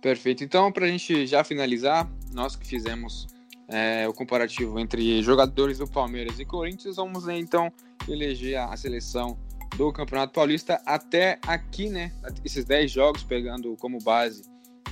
Perfeito. 0.00 0.44
Então, 0.44 0.70
pra 0.70 0.86
gente 0.86 1.26
já 1.26 1.42
finalizar, 1.42 2.08
nós 2.32 2.54
que 2.54 2.66
fizemos 2.66 3.26
é, 3.68 4.08
o 4.08 4.14
comparativo 4.14 4.78
entre 4.78 5.22
jogadores 5.22 5.78
do 5.78 5.88
Palmeiras 5.88 6.38
e 6.38 6.44
Corinthians, 6.44 6.96
vamos 6.96 7.26
né, 7.26 7.36
então 7.36 7.70
eleger 8.08 8.58
a 8.58 8.76
seleção 8.76 9.36
do 9.76 9.92
Campeonato 9.92 10.32
Paulista 10.32 10.80
até 10.84 11.38
aqui, 11.46 11.88
né? 11.88 12.12
Esses 12.44 12.64
10 12.64 12.90
jogos, 12.90 13.22
pegando 13.22 13.76
como 13.76 13.98
base 13.98 14.42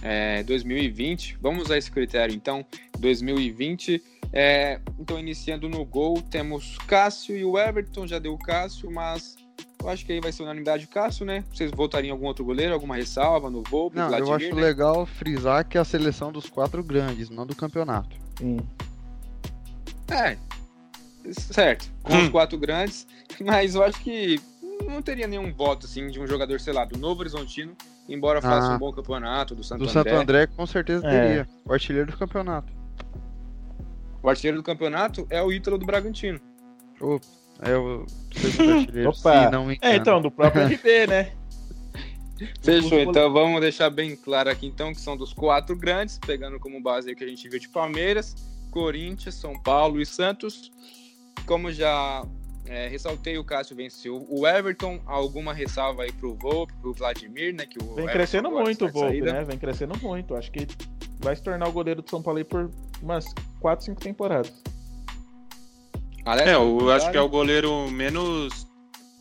é, 0.02 0.42
2020. 0.44 1.38
Vamos 1.40 1.64
usar 1.64 1.78
esse 1.78 1.90
critério, 1.90 2.34
então, 2.34 2.64
2020. 2.98 4.02
É, 4.32 4.80
então, 4.98 5.18
iniciando 5.18 5.68
no 5.68 5.84
gol, 5.84 6.20
temos 6.22 6.76
Cássio 6.86 7.36
e 7.36 7.44
o 7.44 7.58
Everton, 7.58 8.06
já 8.06 8.18
deu 8.18 8.34
o 8.34 8.38
Cássio, 8.38 8.90
mas 8.90 9.36
eu 9.82 9.88
acho 9.88 10.04
que 10.04 10.12
aí 10.12 10.20
vai 10.20 10.32
ser 10.32 10.42
unanimidade 10.42 10.84
o 10.84 10.88
Cássio, 10.88 11.24
né? 11.24 11.44
Vocês 11.52 11.70
votariam 11.70 12.08
em 12.08 12.12
algum 12.12 12.26
outro 12.26 12.44
goleiro, 12.44 12.74
alguma 12.74 12.96
ressalva 12.96 13.50
no 13.50 13.62
voo? 13.62 13.90
Não, 13.94 14.08
Vladimir, 14.08 14.28
eu 14.28 14.34
acho 14.34 14.54
né? 14.54 14.62
legal 14.62 15.06
frisar 15.06 15.64
que 15.64 15.78
é 15.78 15.80
a 15.80 15.84
seleção 15.84 16.32
dos 16.32 16.48
quatro 16.48 16.82
grandes, 16.82 17.30
não 17.30 17.46
do 17.46 17.54
campeonato. 17.54 18.16
Hum. 18.42 18.58
É, 20.10 20.36
certo. 21.32 21.90
Com 22.02 22.14
hum. 22.14 22.24
os 22.24 22.28
quatro 22.28 22.58
grandes, 22.58 23.06
mas 23.40 23.74
eu 23.74 23.82
acho 23.82 24.00
que 24.00 24.40
não 24.84 25.02
teria 25.02 25.26
nenhum 25.26 25.52
voto 25.52 25.86
assim 25.86 26.08
de 26.08 26.20
um 26.20 26.26
jogador, 26.26 26.60
sei 26.60 26.72
lá, 26.72 26.84
do 26.84 26.98
Novo 26.98 27.20
Horizontino, 27.20 27.76
embora 28.08 28.42
faça 28.42 28.72
ah, 28.72 28.76
um 28.76 28.78
bom 28.78 28.92
campeonato, 28.92 29.54
do 29.54 29.62
Santo 29.62 29.80
do 29.80 29.84
André. 29.84 30.02
Do 30.02 30.08
Santo 30.08 30.20
André, 30.20 30.46
com 30.46 30.66
certeza 30.66 31.06
é. 31.06 31.10
teria. 31.10 31.48
O 31.64 31.72
artilheiro 31.72 32.10
do 32.10 32.16
campeonato. 32.16 32.72
O 34.22 34.28
artilheiro 34.28 34.58
do 34.58 34.62
campeonato 34.62 35.26
é 35.30 35.42
o 35.42 35.52
Ítalo 35.52 35.78
do 35.78 35.86
Bragantino. 35.86 36.40
Oh, 37.00 37.20
é 37.62 37.76
o 37.76 38.06
artilheiro. 38.78 39.10
Opa. 39.10 39.50
não 39.50 39.66
me 39.66 39.78
é, 39.80 39.96
então, 39.96 40.20
do 40.20 40.30
próprio 40.30 40.66
RB, 40.66 41.06
né? 41.06 41.32
Fechou, 42.60 42.98
então 43.00 43.32
vamos 43.32 43.60
deixar 43.62 43.88
bem 43.88 44.14
claro 44.14 44.50
aqui 44.50 44.66
então 44.66 44.92
que 44.92 45.00
são 45.00 45.16
dos 45.16 45.32
quatro 45.32 45.74
grandes, 45.74 46.18
pegando 46.18 46.60
como 46.60 46.82
base 46.82 47.10
o 47.10 47.16
que 47.16 47.24
a 47.24 47.26
gente 47.26 47.48
viu 47.48 47.58
de 47.58 47.68
Palmeiras, 47.68 48.34
Corinthians, 48.70 49.36
São 49.36 49.58
Paulo 49.58 50.00
e 50.00 50.04
Santos. 50.04 50.70
como 51.46 51.72
já 51.72 52.22
é, 52.68 52.88
ressaltei, 52.88 53.38
o 53.38 53.44
Cássio 53.44 53.76
venceu 53.76 54.26
o 54.28 54.46
Everton. 54.46 55.00
Alguma 55.06 55.52
ressalva 55.52 56.02
aí 56.02 56.12
pro 56.12 56.34
Volpe, 56.34 56.72
pro 56.80 56.92
Vladimir, 56.92 57.54
né? 57.54 57.66
Que 57.66 57.78
o 57.78 57.94
Vem 57.94 58.04
Everton 58.04 58.12
crescendo 58.12 58.50
muito 58.50 58.84
o 58.84 58.86
está 58.86 58.86
de 58.86 58.92
Volpe, 58.92 59.20
né? 59.20 59.44
Vem 59.44 59.58
crescendo 59.58 59.94
muito. 60.02 60.34
Acho 60.34 60.50
que 60.50 60.66
vai 61.20 61.34
se 61.34 61.42
tornar 61.42 61.68
o 61.68 61.72
goleiro 61.72 62.02
do 62.02 62.10
São 62.10 62.22
Paulo 62.22 62.38
aí 62.38 62.44
por 62.44 62.70
umas 63.02 63.26
4, 63.60 63.84
5 63.84 64.00
temporadas. 64.00 64.52
Alex, 66.24 66.48
É, 66.48 66.54
eu 66.54 66.90
acho 66.90 67.10
que 67.10 67.16
é 67.16 67.20
o 67.20 67.28
goleiro 67.28 67.88
menos. 67.90 68.66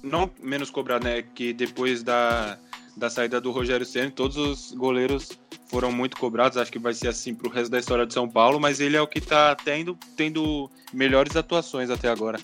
Não 0.02 0.30
menos 0.42 0.70
cobrado, 0.70 1.06
né? 1.06 1.22
Que 1.22 1.54
depois 1.54 2.04
da, 2.04 2.58
da 2.98 3.10
saída 3.10 3.40
do 3.40 3.52
Rogério 3.52 3.86
Senna, 3.86 4.12
todos 4.12 4.38
os 4.38 4.72
goleiros 4.72 5.32
foram 5.68 5.92
muito 5.92 6.18
cobrados. 6.18 6.58
Acho 6.58 6.72
que 6.72 6.80
vai 6.80 6.94
ser 6.94 7.08
assim 7.08 7.34
pro 7.34 7.50
resto 7.50 7.72
da 7.72 7.80
história 7.80 8.06
de 8.06 8.14
São 8.14 8.30
Paulo, 8.30 8.60
mas 8.60 8.80
ele 8.80 8.96
é 8.96 9.02
o 9.02 9.08
que 9.08 9.22
tá 9.22 9.56
tendo, 9.56 9.98
tendo 10.16 10.70
melhores 10.94 11.36
atuações 11.36 11.90
até 11.90 12.08
agora. 12.08 12.40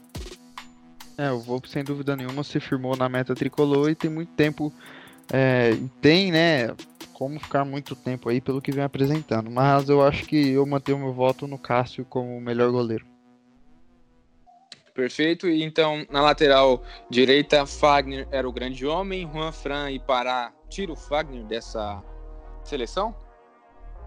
É, 1.22 1.32
o 1.32 1.38
Volpe 1.38 1.69
sem 1.69 1.84
dúvida 1.84 2.15
nenhuma 2.15 2.43
se 2.43 2.59
firmou 2.59 2.97
na 2.97 3.07
meta 3.07 3.36
tricolor 3.36 3.91
e 3.91 3.95
tem 3.95 4.09
muito 4.09 4.32
tempo, 4.34 4.74
é, 5.32 5.78
tem, 6.01 6.32
né, 6.32 6.76
como 7.13 7.39
ficar 7.39 7.63
muito 7.63 7.95
tempo 7.95 8.28
aí 8.28 8.41
pelo 8.41 8.59
que 8.59 8.72
vem 8.72 8.84
apresentando. 8.84 9.51
Mas 9.51 9.88
eu 9.88 10.01
acho 10.01 10.26
que 10.26 10.49
eu 10.49 10.65
mantenho 10.65 10.97
meu 10.97 11.13
voto 11.13 11.45
no 11.45 11.59
Cássio 11.59 12.03
como 12.05 12.36
o 12.36 12.41
melhor 12.41 12.72
goleiro. 12.72 13.05
Perfeito. 14.95 15.47
E 15.47 15.61
então, 15.61 16.07
na 16.09 16.22
lateral 16.22 16.82
direita, 17.07 17.67
Fagner 17.67 18.28
era 18.32 18.49
o 18.49 18.51
grande 18.51 18.88
homem. 18.88 19.30
Juan 19.32 19.51
Fran 19.51 19.91
e 19.91 19.99
Pará 19.99 20.51
tira 20.69 20.91
o 20.91 20.95
Fagner 20.95 21.43
dessa 21.43 22.03
seleção? 22.63 23.15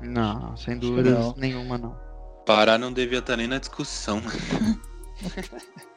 Não, 0.00 0.56
sem 0.56 0.74
não. 0.74 1.32
nenhuma 1.36 1.78
não. 1.78 1.96
Pará 2.44 2.76
não 2.76 2.92
devia 2.92 3.20
estar 3.20 3.36
nem 3.36 3.46
na 3.46 3.58
discussão. 3.58 4.20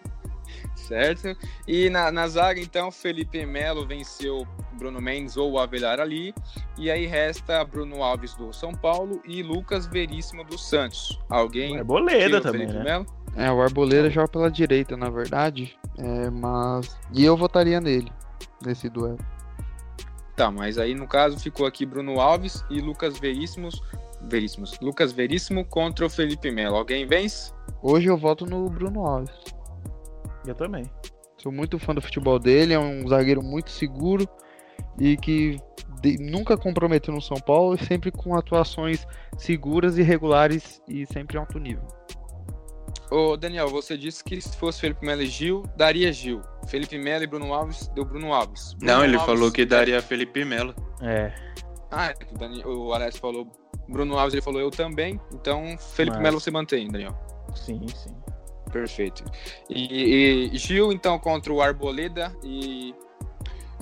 Certo. 0.87 1.35
E 1.67 1.89
na, 1.89 2.09
na 2.11 2.27
zaga, 2.27 2.61
então, 2.61 2.89
Felipe 2.91 3.45
Melo 3.45 3.85
venceu 3.85 4.47
Bruno 4.77 5.01
Mendes 5.01 5.35
ou 5.35 5.51
o 5.51 5.59
Avelar 5.59 5.99
ali. 5.99 6.33
E 6.77 6.89
aí 6.89 7.05
resta 7.05 7.63
Bruno 7.65 8.01
Alves 8.01 8.33
do 8.35 8.53
São 8.53 8.71
Paulo 8.71 9.21
e 9.27 9.43
Lucas 9.43 9.85
Veríssimo 9.85 10.45
do 10.45 10.57
Santos. 10.57 11.19
Alguém 11.29 11.77
É 11.77 11.83
boleda 11.83 12.25
tira 12.25 12.37
o 12.37 12.41
também, 12.41 12.61
Felipe 12.61 12.77
né? 12.77 12.83
Melo? 12.83 13.05
É, 13.35 13.51
o 13.51 13.61
Arboleda 13.61 14.09
joga 14.09 14.29
pela 14.29 14.49
direita, 14.49 14.97
na 14.97 15.09
verdade, 15.09 15.77
é, 15.97 16.29
mas... 16.31 16.97
E 17.13 17.23
eu 17.23 17.37
votaria 17.37 17.79
nele, 17.79 18.11
nesse 18.65 18.89
duelo. 18.89 19.19
Tá, 20.35 20.49
mas 20.49 20.77
aí 20.77 20.95
no 20.95 21.07
caso 21.07 21.37
ficou 21.39 21.67
aqui 21.67 21.85
Bruno 21.85 22.19
Alves 22.19 22.63
e 22.69 22.79
Lucas 22.79 23.19
Veríssimos. 23.19 23.81
Veríssimos. 24.21 24.79
Lucas 24.79 25.11
Veríssimo 25.11 25.65
contra 25.65 26.05
o 26.05 26.09
Felipe 26.09 26.49
Melo. 26.49 26.77
Alguém 26.77 27.05
vence? 27.05 27.51
Hoje 27.81 28.07
eu 28.07 28.17
voto 28.17 28.45
no 28.45 28.69
Bruno 28.69 29.05
Alves. 29.05 29.56
Eu 30.47 30.55
também. 30.55 30.83
Sou 31.37 31.51
muito 31.51 31.77
fã 31.77 31.93
do 31.93 32.01
futebol 32.01 32.39
dele, 32.39 32.73
é 32.73 32.79
um 32.79 33.07
zagueiro 33.07 33.43
muito 33.43 33.69
seguro 33.69 34.27
e 34.99 35.15
que 35.17 35.57
de- 36.01 36.17
nunca 36.17 36.57
comprometeu 36.57 37.13
no 37.13 37.21
São 37.21 37.37
Paulo 37.37 37.75
e 37.75 37.85
sempre 37.85 38.11
com 38.11 38.35
atuações 38.35 39.05
seguras 39.37 39.97
e 39.97 40.01
regulares 40.03 40.81
e 40.87 41.05
sempre 41.05 41.37
em 41.37 41.39
alto 41.39 41.59
nível. 41.59 41.85
Ô, 43.11 43.37
Daniel, 43.37 43.69
você 43.69 43.97
disse 43.97 44.23
que 44.23 44.41
se 44.41 44.57
fosse 44.57 44.81
Felipe 44.81 45.05
Melo 45.05 45.21
e 45.21 45.27
Gil, 45.27 45.63
daria 45.77 46.11
Gil. 46.11 46.41
Felipe 46.67 46.97
Melo 46.97 47.23
e 47.23 47.27
Bruno 47.27 47.53
Alves, 47.53 47.87
deu 47.89 48.03
Bruno 48.03 48.33
Alves. 48.33 48.73
Bruno 48.73 48.93
Não, 48.93 49.03
ele 49.03 49.15
Alves- 49.15 49.25
falou 49.25 49.51
que 49.51 49.65
daria 49.65 50.01
Felipe 50.01 50.43
Melo. 50.43 50.75
É. 51.01 51.31
Ah, 51.89 52.13
o, 52.33 52.37
Daniel, 52.37 52.67
o 52.67 52.93
Alex 52.93 53.17
falou 53.17 53.47
Bruno 53.87 54.17
Alves, 54.17 54.33
ele 54.33 54.41
falou 54.41 54.59
eu 54.59 54.69
também. 54.69 55.19
Então, 55.33 55.77
Felipe 55.77 56.15
Mas- 56.17 56.23
Melo 56.23 56.39
você 56.41 56.51
mantém, 56.51 56.89
Daniel. 56.89 57.17
Sim, 57.55 57.79
sim. 57.95 58.13
Perfeito. 58.71 59.23
E, 59.69 60.49
e 60.53 60.57
Gil, 60.57 60.91
então, 60.91 61.17
contra 61.17 61.51
o 61.53 61.61
Arboleda 61.61 62.35
e 62.43 62.93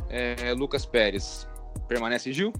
é, 0.09 0.53
Lucas 0.53 0.85
Pérez. 0.85 1.47
Permanece 1.87 2.31
Gil? 2.31 2.53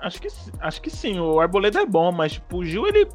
Acho 0.00 0.20
que, 0.20 0.28
acho 0.60 0.80
que 0.82 0.90
sim. 0.90 1.18
O 1.18 1.40
Arboleda 1.40 1.80
é 1.80 1.86
bom, 1.86 2.12
mas 2.12 2.32
tipo, 2.32 2.58
o 2.58 2.64
Gil, 2.64 2.86
ele. 2.86 3.08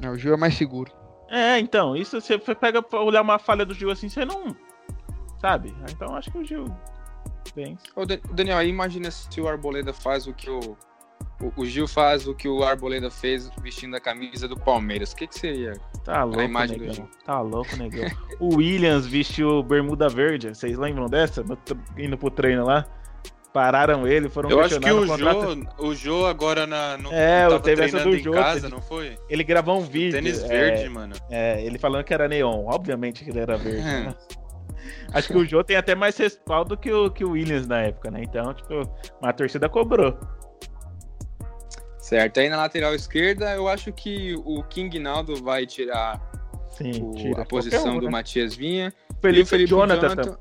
É, 0.00 0.08
o 0.08 0.16
Gil 0.16 0.34
é 0.34 0.36
mais 0.36 0.54
seguro. 0.54 0.90
É, 1.28 1.58
então, 1.58 1.96
isso 1.96 2.20
você 2.20 2.38
pega 2.54 2.82
pra 2.82 3.00
olhar 3.00 3.22
uma 3.22 3.38
falha 3.38 3.64
do 3.64 3.74
Gil 3.74 3.90
assim, 3.90 4.08
você 4.08 4.24
não. 4.24 4.54
Sabe? 5.40 5.74
Então 5.90 6.14
acho 6.14 6.30
que 6.30 6.38
o 6.38 6.44
Gil 6.44 6.64
vence. 7.54 7.82
Ô, 7.96 8.04
Dan- 8.06 8.20
Daniel, 8.32 8.58
aí 8.58 8.68
imagina 8.68 9.10
se 9.10 9.40
o 9.40 9.48
Arboleda 9.48 9.92
faz 9.92 10.26
o 10.26 10.32
que 10.34 10.48
o, 10.50 10.58
o, 10.60 10.76
o 11.56 11.66
Gil 11.66 11.88
faz 11.88 12.26
o 12.26 12.34
que 12.34 12.48
o 12.48 12.62
Arboleda 12.62 13.10
fez 13.10 13.50
vestindo 13.62 13.96
a 13.96 14.00
camisa 14.00 14.46
do 14.46 14.56
Palmeiras. 14.58 15.12
O 15.12 15.16
que, 15.16 15.26
que 15.26 15.38
seria? 15.38 15.72
Tá 16.04 16.24
louco, 16.24 16.42
imagem 16.42 16.76
do 16.78 16.80
negão. 16.84 16.94
Gil. 16.94 17.08
Tá 17.24 17.40
louco, 17.40 17.76
negão. 17.76 18.08
o 18.38 18.56
Williams 18.56 19.06
vestiu 19.06 19.62
bermuda 19.62 20.08
verde. 20.08 20.48
Vocês 20.54 20.76
lembram 20.78 21.06
dessa? 21.06 21.44
Indo 21.96 22.16
pro 22.18 22.30
treino 22.30 22.64
lá. 22.64 22.86
Pararam 23.52 24.06
ele, 24.08 24.30
foram 24.30 24.48
Eu 24.48 24.60
acho 24.60 24.80
que 24.80 24.90
o 24.90 25.06
contrato. 25.06 25.54
Jô, 25.54 25.86
o 25.86 25.94
Jô 25.94 26.26
agora 26.26 26.66
na, 26.66 26.96
no, 26.96 27.12
É, 27.12 27.42
tava 27.42 27.60
teve 27.60 27.82
essa 27.84 27.98
treinando 27.98 28.10
do 28.10 28.16
em 28.16 28.22
Jô, 28.24 28.32
casa, 28.32 28.60
teve- 28.62 28.74
não 28.74 28.80
foi? 28.80 29.18
Ele 29.28 29.44
gravou 29.44 29.78
um 29.78 29.82
vídeo. 29.82 30.12
Tênis 30.12 30.42
é, 30.42 30.48
verde, 30.48 30.88
mano. 30.88 31.14
É, 31.28 31.62
ele 31.62 31.78
falando 31.78 32.02
que 32.02 32.14
era 32.14 32.26
neon. 32.26 32.64
Obviamente 32.66 33.22
que 33.22 33.28
ele 33.28 33.40
era 33.40 33.58
verde. 33.58 33.82
né? 33.82 34.14
Acho 35.12 35.28
que 35.28 35.36
o 35.36 35.44
Jô 35.44 35.62
tem 35.62 35.76
até 35.76 35.94
mais 35.94 36.16
respaldo 36.16 36.76
que 36.78 36.90
o, 36.90 37.10
que 37.10 37.24
o 37.24 37.32
Williams 37.32 37.66
na 37.66 37.80
época, 37.82 38.10
né? 38.10 38.22
Então, 38.22 38.54
tipo, 38.54 38.82
a 39.22 39.32
torcida 39.32 39.68
cobrou. 39.68 40.18
Certo. 42.02 42.38
Aí 42.40 42.48
na 42.48 42.56
lateral 42.56 42.94
esquerda, 42.94 43.54
eu 43.54 43.68
acho 43.68 43.92
que 43.92 44.34
o 44.44 44.62
King 44.64 44.98
Naldo 44.98 45.36
vai 45.42 45.64
tirar 45.64 46.20
Sim, 46.70 47.00
o- 47.02 47.14
tira 47.14 47.42
a 47.42 47.46
posição 47.46 47.96
um, 47.96 48.00
do 48.00 48.06
né? 48.06 48.10
Matias 48.12 48.54
Vinha. 48.56 48.92
Felipe, 49.20 49.38
e 49.40 49.42
o 49.42 49.46
Felipe 49.46 49.70
Jonathan. 49.70 50.08
Jonathan. 50.08 50.38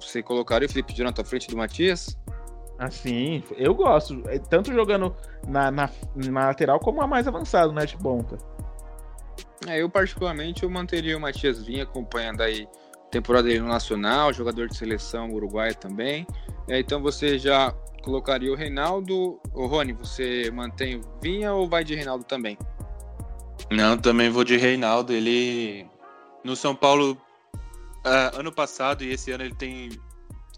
Você 0.00 0.22
colocaria 0.22 0.66
o 0.66 0.68
Felipe 0.70 0.92
Jonathan 0.92 1.22
à 1.22 1.24
frente 1.24 1.48
do 1.48 1.56
Matias? 1.56 2.18
Assim, 2.78 3.42
eu 3.56 3.74
gosto. 3.74 4.22
É, 4.26 4.38
Tanto 4.38 4.72
jogando 4.72 5.14
na, 5.46 5.70
na, 5.70 5.90
na 6.14 6.46
lateral 6.46 6.78
como 6.80 7.00
a 7.02 7.06
mais 7.06 7.26
avançado, 7.28 7.72
né? 7.72 7.86
De 7.86 7.96
ponta. 7.96 8.36
É, 9.66 9.80
eu 9.80 9.88
particularmente 9.88 10.62
eu 10.64 10.70
manteria 10.70 11.16
o 11.16 11.20
Matias 11.20 11.62
Vinha 11.64 11.84
acompanhando 11.84 12.42
aí 12.42 12.68
a 13.06 13.08
temporada 13.10 13.46
dele 13.48 13.60
no 13.60 13.68
Nacional, 13.68 14.32
jogador 14.32 14.68
de 14.68 14.76
seleção 14.76 15.30
uruguaia 15.32 15.74
também. 15.74 16.26
É, 16.68 16.78
então 16.80 17.00
você 17.00 17.38
já 17.38 17.72
colocaria 18.06 18.52
o 18.52 18.54
Reinaldo. 18.54 19.40
O 19.52 19.66
Rony, 19.66 19.92
você 19.92 20.48
mantém 20.52 20.94
o 20.94 21.00
Vinha 21.20 21.52
ou 21.52 21.68
vai 21.68 21.82
de 21.82 21.96
Reinaldo 21.96 22.22
também? 22.22 22.56
Não, 23.68 23.98
também 23.98 24.30
vou 24.30 24.44
de 24.44 24.56
Reinaldo. 24.56 25.12
Ele 25.12 25.84
no 26.44 26.54
São 26.54 26.74
Paulo 26.74 27.20
ah, 28.04 28.30
ano 28.34 28.52
passado 28.52 29.02
e 29.02 29.10
esse 29.10 29.32
ano 29.32 29.42
ele 29.42 29.54
tem 29.54 29.90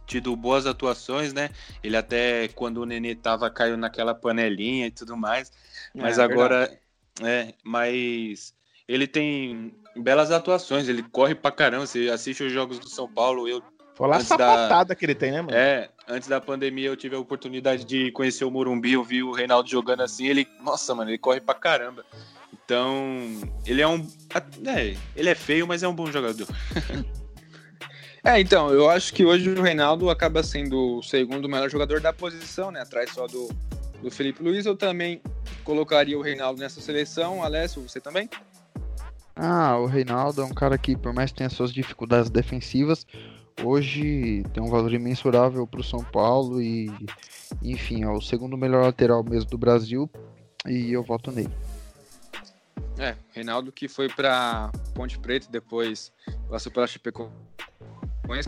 tido 0.06 0.36
boas 0.36 0.66
atuações, 0.66 1.32
né? 1.32 1.48
Ele 1.82 1.96
até 1.96 2.48
quando 2.48 2.82
o 2.82 2.84
Nenê 2.84 3.14
tava 3.14 3.50
caiu 3.50 3.78
naquela 3.78 4.14
panelinha 4.14 4.86
e 4.86 4.90
tudo 4.90 5.16
mais. 5.16 5.50
Mas 5.94 6.18
É, 6.18 6.22
agora 6.22 6.78
é, 7.22 7.54
mas 7.64 8.54
ele 8.86 9.06
tem 9.06 9.74
belas 9.96 10.30
atuações, 10.30 10.86
ele 10.86 11.02
corre 11.02 11.34
pra 11.34 11.50
caramba. 11.50 11.86
Você 11.86 12.10
assiste 12.10 12.42
os 12.42 12.52
jogos 12.52 12.78
do 12.78 12.90
São 12.90 13.10
Paulo, 13.10 13.48
eu 13.48 13.62
Foi 13.98 14.06
lá 14.06 14.14
a 14.14 14.18
Antes 14.18 14.28
da- 14.30 14.36
sapatada 14.36 14.94
que 14.94 15.04
ele 15.04 15.14
tem, 15.16 15.32
né, 15.32 15.42
mano? 15.42 15.56
é, 15.56 15.90
antes 16.08 16.28
da 16.28 16.40
pandemia 16.40 16.86
eu 16.86 16.96
tive 16.96 17.16
a 17.16 17.18
oportunidade 17.18 17.84
de 17.84 18.12
conhecer 18.12 18.44
o 18.44 18.50
Morumbi, 18.50 18.92
eu 18.92 19.02
vi 19.02 19.24
o 19.24 19.32
Reinaldo 19.32 19.68
jogando 19.68 20.02
assim, 20.04 20.28
ele, 20.28 20.46
nossa, 20.62 20.94
mano, 20.94 21.10
ele 21.10 21.18
corre 21.18 21.40
pra 21.40 21.52
caramba. 21.54 22.04
Então, 22.64 22.96
ele 23.66 23.82
é 23.82 23.88
um, 23.88 24.06
é, 24.66 24.94
ele 25.16 25.28
é 25.28 25.34
feio, 25.34 25.66
mas 25.66 25.82
é 25.82 25.88
um 25.88 25.94
bom 25.94 26.10
jogador. 26.10 26.46
É, 28.24 28.38
então, 28.40 28.70
eu 28.70 28.90
acho 28.90 29.14
que 29.14 29.24
hoje 29.24 29.48
o 29.48 29.62
Reinaldo 29.62 30.10
acaba 30.10 30.42
sendo 30.42 30.98
o 30.98 31.02
segundo 31.02 31.48
melhor 31.48 31.70
jogador 31.70 32.00
da 32.00 32.12
posição, 32.12 32.70
né? 32.70 32.80
Atrás 32.82 33.10
só 33.12 33.26
do, 33.28 33.48
do 34.02 34.10
Felipe 34.10 34.42
Luiz. 34.42 34.66
Eu 34.66 34.76
também 34.76 35.22
colocaria 35.64 36.18
o 36.18 36.20
Reinaldo 36.20 36.60
nessa 36.60 36.80
seleção. 36.80 37.42
Alessio, 37.42 37.80
você 37.88 38.00
também? 38.00 38.28
Ah, 39.36 39.78
o 39.78 39.86
Reinaldo 39.86 40.42
é 40.42 40.44
um 40.44 40.52
cara 40.52 40.76
que, 40.76 40.96
por 40.96 41.12
mais 41.14 41.30
que 41.30 41.38
tenha 41.38 41.48
suas 41.48 41.72
dificuldades 41.72 42.28
defensivas, 42.28 43.06
hoje 43.62 44.42
tem 44.52 44.62
um 44.62 44.68
valor 44.68 44.92
imensurável 44.92 45.66
para 45.66 45.80
o 45.80 45.84
São 45.84 46.02
Paulo 46.02 46.60
e, 46.60 46.90
enfim, 47.62 48.04
é 48.04 48.08
o 48.08 48.20
segundo 48.20 48.56
melhor 48.56 48.84
lateral 48.84 49.22
mesmo 49.24 49.50
do 49.50 49.58
Brasil 49.58 50.10
e 50.66 50.92
eu 50.92 51.02
voto 51.02 51.30
nele. 51.30 51.52
É, 52.98 53.14
Reinaldo 53.32 53.70
que 53.70 53.88
foi 53.88 54.08
pra 54.08 54.70
Ponte 54.94 55.18
Preta, 55.18 55.46
depois 55.50 56.12
passou 56.50 56.72
pela 56.72 56.86
Chapecoense. 56.86 57.32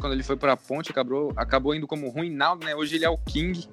Quando 0.01 0.13
ele 0.13 0.23
foi 0.23 0.37
pra 0.37 0.57
Ponte, 0.57 0.91
acabou, 0.91 1.33
acabou 1.37 1.75
indo 1.75 1.87
como 1.87 2.09
Ruinaldo, 2.11 2.67
né? 2.67 2.75
Hoje 2.75 2.97
ele 2.97 3.05
é 3.05 3.11
o 3.11 3.17
King. 3.17 3.69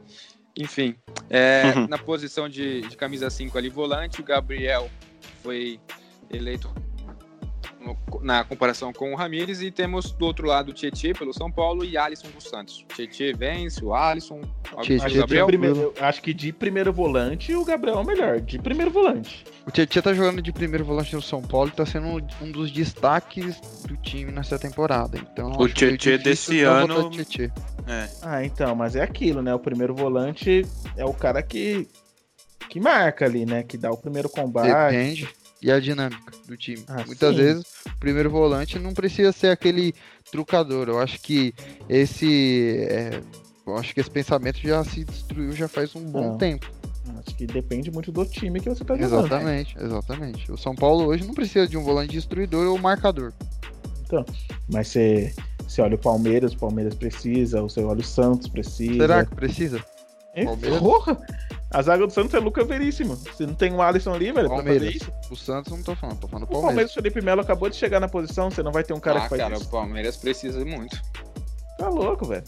Enfim, 0.55 0.95
é, 1.29 1.87
na 1.87 1.97
posição 1.97 2.47
de, 2.47 2.81
de 2.81 2.95
camisa 2.95 3.29
5 3.29 3.57
ali, 3.57 3.69
volante, 3.69 4.21
o 4.21 4.23
Gabriel 4.23 4.89
foi 5.43 5.79
eleito 6.29 6.71
no- 7.87 8.21
na 8.21 8.43
comparação 8.43 8.91
com 8.93 9.13
o 9.13 9.15
Ramires 9.15 9.61
e 9.61 9.71
temos 9.71 10.11
do 10.11 10.25
outro 10.25 10.45
lado 10.45 10.69
o 10.69 10.73
Tietchan 10.73 11.13
pelo 11.13 11.33
São 11.33 11.51
Paulo 11.51 11.83
e 11.85 11.97
Alisson 11.97 12.27
do 12.29 12.41
Santos. 12.41 12.85
Tietchan 12.95 13.37
vence, 13.37 13.83
o 13.83 13.93
Alisson, 13.93 14.41
o 14.73 14.79
Acho 14.79 14.87
que, 14.87 14.97
de 15.07 15.17
Gabriel. 15.17 15.47
primeiro, 15.47 15.93
eu 15.95 16.05
acho 16.05 16.21
que 16.21 16.33
de 16.33 16.51
primeiro 16.51 16.91
volante 16.93 17.55
o 17.55 17.63
Gabriel 17.65 17.97
é 17.97 18.01
o 18.01 18.05
melhor. 18.05 18.39
De 18.41 18.59
primeiro 18.59 18.91
volante. 18.91 19.45
O 19.65 19.71
Tietchan 19.71 20.01
tá 20.01 20.13
jogando 20.13 20.41
de 20.41 20.51
primeiro 20.51 20.83
volante 20.85 21.15
no 21.15 21.21
São 21.21 21.41
Paulo 21.41 21.69
e 21.69 21.75
tá 21.75 21.85
sendo 21.85 22.07
um- 22.41 22.51
dos 22.51 22.71
destaques 22.71 23.59
do 23.87 23.95
time 23.97 24.31
nessa 24.31 24.57
temporada. 24.59 25.17
Então, 25.17 25.51
O 25.51 25.57
meio 25.59 25.73
Tietchan 25.73 26.17
desse 26.17 26.61
não 26.63 26.71
ano-. 26.73 27.11
É. 27.87 28.09
Ah, 28.21 28.43
então, 28.45 28.75
mas 28.75 28.95
é 28.95 29.01
aquilo, 29.01 29.41
né? 29.41 29.53
O 29.55 29.59
primeiro 29.59 29.95
volante 29.95 30.65
é 30.97 31.05
o 31.05 31.13
cara 31.13 31.41
que, 31.41 31.87
que 32.69 32.79
marca 32.81 33.23
ali, 33.25 33.45
né? 33.45 33.63
Que 33.63 33.77
dá 33.77 33.89
o 33.91 33.97
primeiro 33.97 34.27
combate. 34.29 34.67
Depende. 34.93 35.29
E 35.61 35.71
a 35.71 35.79
dinâmica 35.79 36.31
do 36.47 36.55
time. 36.55 36.83
Ah, 36.87 37.03
Muitas 37.05 37.35
sim. 37.35 37.41
vezes 37.41 37.65
o 37.87 37.99
primeiro 37.99 38.29
volante 38.29 38.77
não 38.77 38.93
precisa 38.93 39.31
ser 39.31 39.47
aquele 39.49 39.93
trucador. 40.31 40.87
Eu 40.87 40.99
acho 40.99 41.19
que 41.19 41.53
esse. 41.89 42.87
é, 42.89 43.21
eu 43.65 43.75
acho 43.75 43.93
que 43.93 43.99
esse 43.99 44.09
pensamento 44.09 44.59
já 44.59 44.83
se 44.83 45.03
destruiu 45.03 45.51
já 45.53 45.67
faz 45.67 45.95
um 45.95 46.03
bom 46.03 46.31
Não. 46.31 46.37
tempo. 46.37 46.69
Acho 47.25 47.35
que 47.35 47.47
depende 47.47 47.89
muito 47.89 48.11
do 48.11 48.25
time 48.25 48.59
que 48.59 48.69
você 48.69 48.83
tá 48.83 48.95
jogando. 48.95 49.25
Exatamente, 49.25 49.75
exatamente. 49.79 50.51
O 50.51 50.57
São 50.57 50.75
Paulo 50.75 51.05
hoje 51.05 51.25
não 51.25 51.33
precisa 51.33 51.67
de 51.67 51.77
um 51.77 51.83
volante 51.83 52.11
destruidor 52.11 52.67
ou 52.67 52.77
marcador. 52.77 53.33
Mas 54.69 54.89
você, 54.89 55.33
você 55.67 55.81
olha 55.81 55.95
o 55.95 55.97
Palmeiras, 55.97 56.53
o 56.53 56.57
Palmeiras 56.57 56.93
precisa, 56.93 57.61
ou 57.61 57.69
você 57.69 57.81
olha 57.81 58.01
o 58.01 58.03
Santos 58.03 58.47
precisa. 58.47 58.95
Será 58.95 59.25
que 59.25 59.35
precisa? 59.35 59.83
É, 60.33 60.45
Palmeiras? 60.45 60.79
Porra! 60.79 61.17
A 61.69 61.81
zaga 61.81 62.07
do 62.07 62.13
Santos 62.13 62.33
é 62.33 62.39
Luca 62.39 62.63
Veríssimo. 62.63 63.15
Se 63.15 63.45
não 63.45 63.53
tem 63.53 63.73
o 63.73 63.81
Alisson 63.81 64.13
ali, 64.13 64.31
velho, 64.31 64.47
pra 64.47 64.57
fazer 64.57 64.69
Palmeiras. 64.79 64.95
isso. 64.95 65.11
O 65.29 65.35
Santos 65.35 65.73
não 65.73 65.83
tô 65.83 65.95
falando, 65.95 66.19
tô 66.19 66.27
falando 66.27 66.45
do 66.45 66.49
O 66.49 66.53
Palmeiras. 66.53 66.67
Palmeiras, 66.67 66.91
o 66.91 66.93
Felipe 66.95 67.21
Melo 67.21 67.41
acabou 67.41 67.69
de 67.69 67.75
chegar 67.75 67.99
na 67.99 68.07
posição, 68.07 68.49
você 68.49 68.63
não 68.63 68.71
vai 68.71 68.83
ter 68.83 68.93
um 68.93 68.99
cara 68.99 69.19
ah, 69.19 69.23
que 69.23 69.29
faz 69.29 69.41
cara, 69.41 69.55
isso. 69.55 69.65
o 69.65 69.69
Palmeiras 69.69 70.15
precisa 70.15 70.63
muito. 70.63 70.97
Tá 71.77 71.89
louco, 71.89 72.25
velho. 72.25 72.43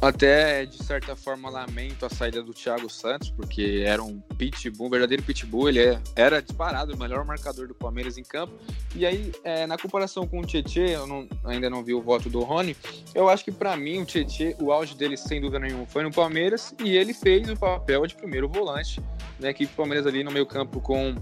Até, 0.00 0.64
de 0.64 0.80
certa 0.84 1.16
forma, 1.16 1.50
lamento 1.50 2.06
a 2.06 2.08
saída 2.08 2.40
do 2.40 2.54
Thiago 2.54 2.88
Santos, 2.88 3.30
porque 3.30 3.82
era 3.84 4.00
um 4.00 4.20
pitbull, 4.20 4.86
um 4.86 4.90
verdadeiro 4.90 5.24
pitbull. 5.24 5.68
Ele 5.68 5.80
é- 5.80 6.00
era 6.14 6.40
disparado 6.40 6.94
o 6.94 6.96
melhor 6.96 7.24
marcador 7.24 7.66
do 7.66 7.74
Palmeiras 7.74 8.16
em 8.16 8.22
campo. 8.22 8.54
E 8.94 9.04
aí, 9.04 9.32
é, 9.42 9.66
na 9.66 9.76
comparação 9.76 10.24
com 10.24 10.38
o 10.38 10.46
Tietchan, 10.46 10.86
eu 10.86 11.04
não- 11.04 11.28
ainda 11.44 11.68
não 11.68 11.82
vi 11.82 11.94
o 11.94 12.00
voto 12.00 12.30
do 12.30 12.40
Rony, 12.40 12.76
eu 13.12 13.28
acho 13.28 13.44
que 13.44 13.50
pra 13.50 13.76
mim 13.76 14.00
o 14.00 14.06
Tietchan, 14.06 14.54
o 14.60 14.70
auge 14.70 14.94
dele, 14.94 15.16
sem 15.16 15.40
dúvida 15.40 15.58
nenhuma, 15.58 15.84
foi 15.84 16.04
no 16.04 16.12
Palmeiras 16.12 16.72
e 16.82 16.96
ele 16.96 17.12
fez 17.12 17.48
o 17.48 17.56
papel 17.56 18.06
de 18.06 18.14
primeiro 18.14 18.48
volante 18.48 19.00
na 19.40 19.50
equipe 19.50 19.72
do 19.72 19.76
Palmeiras 19.76 20.06
ali 20.06 20.22
no 20.22 20.30
meio 20.30 20.46
campo 20.46 20.80
com 20.80 21.16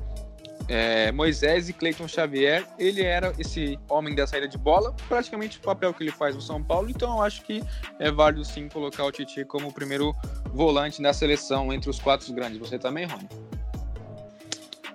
é, 0.68 1.12
Moisés 1.12 1.68
e 1.68 1.72
Cleiton 1.72 2.08
Xavier. 2.08 2.66
Ele 2.78 3.02
era 3.02 3.32
esse 3.38 3.78
homem 3.88 4.14
da 4.14 4.26
saída 4.26 4.48
de 4.48 4.58
bola, 4.58 4.94
praticamente 5.08 5.58
o 5.58 5.60
papel 5.60 5.92
que 5.94 6.02
ele 6.02 6.10
faz 6.10 6.34
no 6.34 6.40
São 6.40 6.62
Paulo. 6.62 6.90
Então 6.90 7.16
eu 7.16 7.22
acho 7.22 7.42
que 7.42 7.62
é 7.98 8.10
válido 8.10 8.44
sim 8.44 8.68
colocar 8.68 9.04
o 9.04 9.12
Titi 9.12 9.44
como 9.44 9.68
o 9.68 9.72
primeiro 9.72 10.14
volante 10.52 11.00
da 11.02 11.12
seleção 11.12 11.72
entre 11.72 11.90
os 11.90 11.98
quatro 11.98 12.32
grandes. 12.32 12.58
Você 12.58 12.78
também, 12.78 13.06
Rony? 13.06 13.28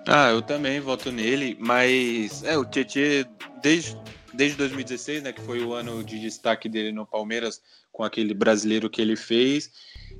Ah, 0.06 0.30
eu 0.30 0.42
também 0.42 0.80
voto 0.80 1.12
nele, 1.12 1.56
mas 1.60 2.42
é 2.42 2.58
o 2.58 2.64
Tietchan 2.64 3.28
desde 3.62 3.96
desde 4.32 4.56
2016, 4.56 5.22
né, 5.22 5.32
que 5.32 5.40
foi 5.42 5.62
o 5.62 5.74
ano 5.74 6.02
de 6.02 6.18
destaque 6.18 6.68
dele 6.68 6.92
no 6.92 7.06
Palmeiras 7.06 7.60
com 7.90 8.02
aquele 8.02 8.32
brasileiro 8.32 8.88
que 8.88 9.00
ele 9.00 9.16
fez. 9.16 9.70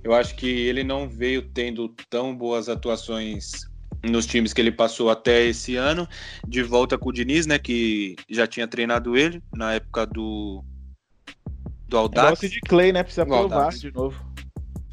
Eu 0.05 0.13
acho 0.15 0.35
que 0.35 0.47
ele 0.47 0.85
não 0.85 1.09
veio 1.09 1.43
tendo 1.43 1.89
tão 2.11 2.37
boas 2.37 2.69
atuações 2.69 3.72
nos 4.03 4.27
times 4.27 4.53
que 4.53 4.61
ele 4.61 4.73
passou 4.73 5.11
até 5.11 5.45
esse 5.45 5.77
ano, 5.77 6.09
de 6.47 6.63
volta 6.63 6.99
com 6.99 7.11
o 7.11 7.13
Diniz, 7.13 7.47
né, 7.47 7.59
que 7.59 8.17
já 8.29 8.47
tinha 8.47 8.67
treinado 8.67 9.17
ele 9.17 9.43
na 9.55 9.75
época 9.75 10.07
do 10.07 10.65
do 11.93 11.99
Audax. 11.99 12.25
Negócio 12.25 12.49
de 12.49 12.61
Clay, 12.63 12.93
né? 12.93 13.03
Precisa 13.03 13.27
provar 13.27 13.71
de 13.71 13.93
novo. 13.93 14.33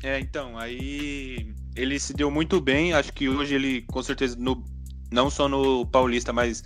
É, 0.03 0.19
então, 0.19 0.57
aí 0.57 1.53
ele 1.75 1.99
se 1.99 2.13
deu 2.13 2.29
muito 2.29 2.59
bem. 2.59 2.93
Acho 2.93 3.13
que 3.13 3.29
hoje 3.29 3.55
ele, 3.55 3.81
com 3.83 4.03
certeza, 4.03 4.35
no, 4.37 4.63
não 5.11 5.29
só 5.29 5.47
no 5.47 5.85
Paulista, 5.85 6.33
mas 6.33 6.63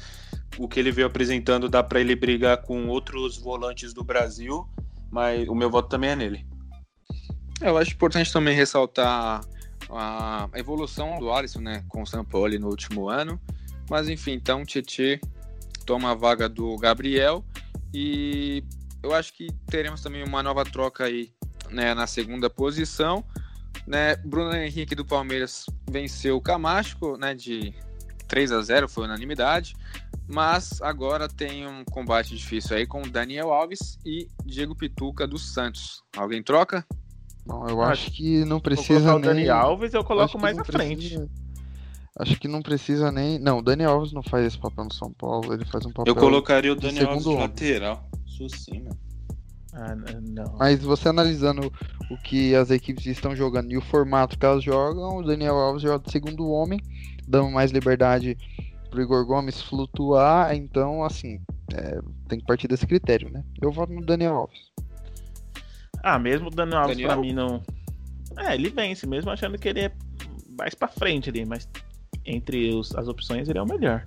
o 0.58 0.68
que 0.68 0.80
ele 0.80 0.92
veio 0.92 1.08
apresentando 1.08 1.70
dá 1.70 1.84
para 1.84 2.00
ele 2.00 2.16
brigar 2.16 2.64
com 2.64 2.88
outros 2.88 3.38
volantes 3.38 3.94
do 3.94 4.04
Brasil. 4.04 4.68
Mas 5.12 5.48
o 5.48 5.54
meu 5.54 5.70
voto 5.70 5.90
também 5.90 6.10
é 6.10 6.16
nele. 6.16 6.48
Eu 7.62 7.78
acho 7.78 7.92
importante 7.92 8.34
também 8.34 8.56
ressaltar 8.56 9.42
a 9.90 10.50
evolução 10.56 11.20
do 11.20 11.32
Alisson, 11.32 11.62
né, 11.62 11.84
com 11.88 12.02
o 12.02 12.08
São 12.08 12.24
Paulo 12.24 12.58
no 12.60 12.68
último 12.68 13.10
ano. 13.10 13.40
Mas 13.90 14.10
enfim, 14.10 14.34
então 14.34 14.66
Tietchan 14.66 15.20
toma 15.86 16.12
a 16.12 16.16
vaga 16.16 16.48
do 16.48 16.76
Gabriel 16.78 17.44
e 17.94 18.64
eu 19.02 19.14
acho 19.14 19.34
que 19.34 19.48
teremos 19.68 20.02
também 20.02 20.24
uma 20.24 20.42
nova 20.42 20.64
troca 20.64 21.06
aí, 21.06 21.32
né, 21.70 21.94
na 21.94 22.08
segunda 22.08 22.50
posição, 22.50 23.24
né? 23.86 24.16
Bruno 24.18 24.56
Henrique 24.56 24.96
do 24.96 25.06
Palmeiras 25.06 25.66
venceu 25.90 26.38
o 26.38 26.42
Camacho, 26.42 27.18
né, 27.18 27.36
de 27.36 27.74
3 28.28 28.52
a 28.52 28.62
0, 28.62 28.88
foi 28.88 29.04
unanimidade. 29.04 29.76
Mas 30.28 30.82
agora 30.82 31.28
tem 31.28 31.68
um 31.68 31.84
combate 31.84 32.36
difícil 32.36 32.78
aí 32.78 32.88
com 32.88 33.02
Daniel 33.02 33.52
Alves 33.52 34.00
e 34.06 34.28
Diego 34.46 34.74
Pituca 34.74 35.28
do 35.28 35.38
Santos. 35.38 36.02
Alguém 36.16 36.42
troca? 36.42 36.86
Não, 37.46 37.68
eu 37.68 37.82
Ah, 37.82 37.90
acho 37.90 38.12
que 38.12 38.46
não 38.46 38.60
precisa 38.60 39.12
colocar 39.12 39.16
o 39.16 39.20
nem... 39.20 39.46
Dani 39.46 39.50
Alves, 39.50 39.94
eu 39.94 40.00
acho 40.00 40.08
coloco 40.08 40.40
mais 40.40 40.56
na 40.56 40.64
frente. 40.64 41.20
Acho 42.18 42.40
que 42.40 42.48
não 42.48 42.62
precisa 42.62 43.12
nem. 43.12 43.40
Não, 43.40 43.58
o 43.58 43.62
Dani 43.62 43.84
Alves 43.84 44.14
não 44.14 44.22
faz 44.22 44.46
esse 44.46 44.58
papel 44.58 44.86
no 44.86 44.94
São 44.94 45.12
Paulo, 45.12 45.54
ele 45.54 45.66
faz 45.66 45.86
um 45.86 45.92
papel. 45.92 46.14
Eu 46.14 46.16
colocaria 46.16 46.72
o 46.72 46.76
de 46.76 46.82
Daniel 46.88 47.10
Alves 47.10 47.24
de 47.24 47.36
lateral. 47.36 48.10
Isso 48.28 48.50
sim, 48.50 48.84
mano. 48.84 48.98
Ah, 49.74 49.96
não. 50.22 50.56
Mas 50.60 50.84
você 50.84 51.10
analisando 51.10 51.72
o 52.12 52.18
que 52.18 52.54
as 52.54 52.70
equipes 52.70 53.08
estão 53.08 53.36
jogando 53.36 53.72
e 53.72 53.78
o 53.78 53.82
formato 53.82 54.38
que 54.38 54.46
elas 54.46 54.64
jogam, 54.64 55.18
o 55.18 55.24
Daniel 55.24 55.56
Alves 55.56 55.82
joga 55.82 56.06
de 56.06 56.12
segundo 56.12 56.48
homem, 56.48 56.80
dando 57.28 57.50
mais 57.50 57.72
liberdade 57.72 58.38
pro 58.92 59.02
Igor 59.02 59.26
Gomes 59.26 59.60
flutuar, 59.60 60.56
então 60.56 61.04
assim, 61.04 61.42
é, 61.74 62.00
tem 62.28 62.40
que 62.40 62.46
partir 62.46 62.68
desse 62.68 62.86
critério, 62.86 63.32
né? 63.32 63.44
Eu 63.60 63.72
voto 63.72 63.92
no 63.92 64.06
Daniel 64.06 64.36
Alves. 64.36 64.60
Ah, 66.04 66.20
mesmo 66.20 66.48
o 66.48 66.52
Daniel 66.52 66.80
Alves 66.82 66.98
Daniel? 66.98 67.10
pra 67.14 67.22
mim 67.22 67.34
não. 67.34 67.64
É, 68.38 68.54
ele 68.56 68.70
vence, 68.70 69.08
mesmo 69.08 69.32
achando 69.32 69.58
que 69.58 69.70
ele 69.70 69.80
é 69.80 69.92
mais 70.58 70.76
pra 70.76 70.88
frente 70.90 71.30
ali, 71.30 71.46
mas 71.46 71.68
entre 72.26 72.74
os- 72.74 72.94
as 72.96 73.08
opções 73.08 73.48
ele 73.50 73.58
é 73.58 73.62
o 73.62 73.66
melhor. 73.66 74.04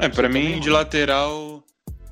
É, 0.00 0.08
pra 0.08 0.28
mim, 0.28 0.42
também, 0.44 0.60
de 0.60 0.70
lateral. 0.70 1.62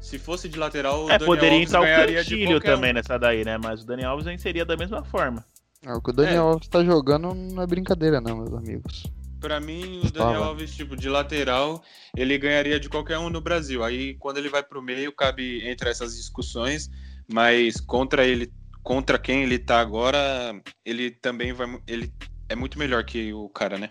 Se 0.01 0.19
fosse 0.19 0.49
de 0.49 0.59
lateral, 0.59 1.05
o 1.05 1.11
é, 1.11 1.19
Daniel 1.19 1.27
poderia 1.27 1.53
Alves 1.59 1.69
entrar 1.69 1.81
o 1.81 1.85
ganharia 1.85 2.25
de 2.25 2.31
Cantilho 2.31 2.51
qualquer 2.53 2.71
um. 2.73 2.75
também 2.77 2.93
nessa 2.93 3.19
daí, 3.19 3.45
né? 3.45 3.59
Mas 3.59 3.83
o 3.83 3.87
Daniel 3.87 4.11
Alves 4.11 4.27
venceria 4.27 4.65
da 4.65 4.77
mesma 4.77 5.03
forma. 5.05 5.45
É, 5.85 5.93
o 5.93 6.01
que 6.01 6.11
o 6.11 6.13
Daniel 6.13 6.45
Alves 6.49 6.69
tá 6.69 6.85
jogando 6.85 7.35
não 7.35 7.63
é 7.63 7.67
brincadeira, 7.67 8.21
não, 8.21 8.37
meus 8.37 8.53
amigos. 8.55 9.05
Pra 9.41 9.59
mim, 9.61 10.03
o. 10.05 10.11
Daniel 10.13 10.45
Alves, 10.45 10.75
tipo, 10.77 10.97
de 10.97 11.09
lateral, 11.09 11.83
ele 12.17 12.37
ganharia 12.39 12.79
de 12.79 12.89
qualquer 12.89 13.19
um 13.19 13.31
no 13.31 13.41
Brasil. 13.41 13.83
Aí, 13.83 14.15
quando 14.15 14.39
ele 14.39 14.49
vai 14.49 14.63
pro 14.63 14.83
meio, 14.83 15.13
cabe 15.13 15.67
entre 15.69 15.89
essas 15.91 16.17
discussões, 16.17 16.89
mas 17.33 17.81
contra 17.81 18.27
ele, 18.27 18.53
contra 18.83 19.19
quem 19.19 19.43
ele 19.43 19.59
tá 19.59 19.81
agora, 19.81 20.61
ele 20.85 21.11
também 21.11 21.53
vai, 21.53 21.81
ele 21.87 22.13
é 22.49 22.55
muito 22.55 22.79
melhor 22.79 23.05
que 23.05 23.33
o 23.33 23.49
cara, 23.49 23.79
né? 23.79 23.91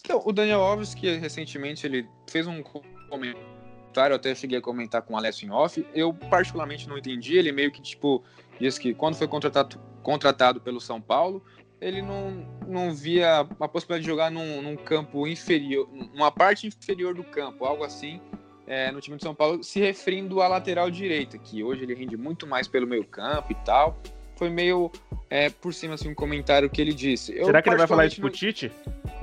Então, 0.00 0.22
o 0.24 0.32
Daniel 0.32 0.60
Alves, 0.60 0.94
que 0.94 1.16
recentemente 1.16 1.86
ele 1.86 2.06
fez 2.28 2.46
um 2.46 2.62
comentário, 2.62 4.14
até 4.14 4.34
cheguei 4.34 4.58
a 4.58 4.62
comentar 4.62 5.02
com 5.02 5.14
o 5.14 5.16
Alessio 5.16 5.46
em 5.46 5.50
off, 5.50 5.84
eu 5.92 6.12
particularmente 6.12 6.88
não 6.88 6.98
entendi, 6.98 7.36
ele 7.36 7.52
meio 7.52 7.70
que, 7.70 7.82
tipo, 7.82 8.22
disse 8.60 8.80
que 8.80 8.94
quando 8.94 9.16
foi 9.16 9.26
contratado, 9.26 9.78
contratado 10.02 10.60
pelo 10.60 10.80
São 10.80 11.00
Paulo, 11.00 11.42
ele 11.80 12.02
não, 12.02 12.46
não 12.66 12.94
via 12.94 13.40
a 13.40 13.68
possibilidade 13.68 14.02
de 14.02 14.10
jogar 14.10 14.30
num, 14.30 14.62
num 14.62 14.76
campo 14.76 15.26
inferior, 15.26 15.88
numa 16.12 16.30
parte 16.30 16.66
inferior 16.66 17.14
do 17.14 17.24
campo, 17.24 17.64
algo 17.64 17.84
assim, 17.84 18.20
é, 18.68 18.92
no 18.92 19.00
time 19.00 19.16
de 19.16 19.22
São 19.22 19.34
Paulo, 19.34 19.64
se 19.64 19.80
referindo 19.80 20.40
à 20.42 20.46
lateral 20.48 20.90
direita, 20.90 21.38
que 21.38 21.62
hoje 21.64 21.82
ele 21.82 21.94
rende 21.94 22.16
muito 22.16 22.46
mais 22.46 22.68
pelo 22.68 22.86
meio 22.86 23.04
campo 23.04 23.50
e 23.50 23.54
tal. 23.64 23.98
Foi 24.36 24.48
meio 24.50 24.92
é, 25.28 25.50
por 25.50 25.74
cima 25.74 25.94
assim, 25.94 26.08
um 26.08 26.14
comentário 26.14 26.70
que 26.70 26.80
ele 26.80 26.92
disse. 26.94 27.36
Eu, 27.36 27.46
Será 27.46 27.60
que 27.60 27.68
ele 27.68 27.76
vai 27.76 27.86
falar 27.88 28.06
isso 28.06 28.20
pro 28.20 28.30
Tite? 28.30 28.70